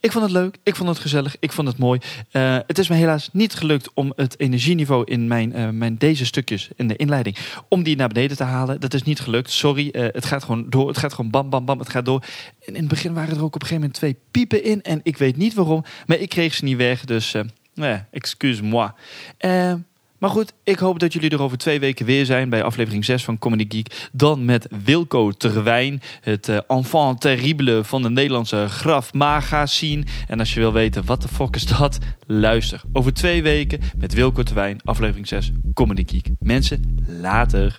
Ik 0.00 0.12
vond 0.12 0.24
het 0.24 0.32
leuk, 0.32 0.56
ik 0.62 0.76
vond 0.76 0.88
het 0.88 0.98
gezellig, 0.98 1.36
ik 1.40 1.52
vond 1.52 1.68
het 1.68 1.78
mooi. 1.78 2.00
Eh, 2.30 2.58
het 2.66 2.78
is 2.78 2.88
me 2.88 2.94
helaas 2.96 3.28
niet 3.32 3.54
gelukt 3.54 3.90
om 3.94 4.12
het 4.16 4.40
energieniveau 4.40 5.04
in 5.04 5.26
mijn, 5.26 5.52
eh, 5.52 5.68
mijn 5.68 5.96
deze 5.96 6.26
stukjes 6.26 6.68
in 6.76 6.88
de 6.88 6.96
inleiding, 6.96 7.36
om 7.68 7.82
die 7.82 7.96
naar 7.96 8.08
beneden 8.08 8.36
te 8.36 8.44
halen. 8.44 8.80
Dat 8.80 8.94
is 8.94 9.02
niet 9.02 9.20
gelukt, 9.20 9.50
sorry. 9.50 9.88
Eh, 9.88 10.06
het 10.12 10.24
gaat 10.24 10.44
gewoon 10.44 10.70
door, 10.70 10.88
het 10.88 10.98
gaat 10.98 11.12
gewoon 11.12 11.30
bam, 11.30 11.50
bam, 11.50 11.64
bam, 11.64 11.78
het 11.78 11.88
gaat 11.88 12.04
door. 12.04 12.24
En 12.64 12.74
in 12.74 12.80
het 12.80 12.88
begin 12.88 13.14
waren 13.14 13.36
er 13.36 13.42
ook 13.42 13.54
op 13.54 13.62
een 13.62 13.68
gegeven 13.68 13.80
moment 13.80 13.94
twee 13.94 14.16
piepen 14.30 14.64
in 14.64 14.82
en 14.82 15.00
ik 15.02 15.16
weet 15.16 15.36
niet 15.36 15.54
waarom, 15.54 15.84
maar 16.06 16.18
ik 16.18 16.28
kreeg 16.28 16.54
ze 16.54 16.64
niet 16.64 16.76
weg, 16.76 17.04
dus 17.04 17.34
nou 17.76 17.90
ja, 17.90 18.06
excuse-moi. 18.10 18.90
Eh, 19.38 19.74
maar 20.18 20.30
goed, 20.30 20.52
ik 20.64 20.78
hoop 20.78 20.98
dat 20.98 21.12
jullie 21.12 21.30
er 21.30 21.42
over 21.42 21.58
twee 21.58 21.80
weken 21.80 22.06
weer 22.06 22.24
zijn 22.24 22.48
bij 22.48 22.62
aflevering 22.62 23.04
6 23.04 23.24
van 23.24 23.38
Comedy 23.38 23.66
Geek. 23.68 24.08
Dan 24.12 24.44
met 24.44 24.68
Wilco 24.84 25.30
Terwijn, 25.30 26.02
het 26.20 26.48
eh, 26.48 26.58
enfant 26.68 27.20
terrible 27.20 27.84
van 27.84 28.02
de 28.02 28.10
Nederlandse 28.10 28.66
graf 28.68 29.12
magazine. 29.12 30.04
En 30.28 30.38
als 30.38 30.54
je 30.54 30.60
wil 30.60 30.72
weten 30.72 31.04
wat 31.04 31.22
de 31.22 31.28
fuck 31.28 31.54
is 31.54 31.66
dat, 31.66 31.98
luister. 32.26 32.82
Over 32.92 33.14
twee 33.14 33.42
weken 33.42 33.80
met 33.96 34.14
Wilco 34.14 34.42
Terwijn, 34.42 34.80
aflevering 34.84 35.28
6, 35.28 35.52
Comedy 35.74 36.04
Geek. 36.06 36.28
Mensen, 36.38 37.04
later. 37.06 37.76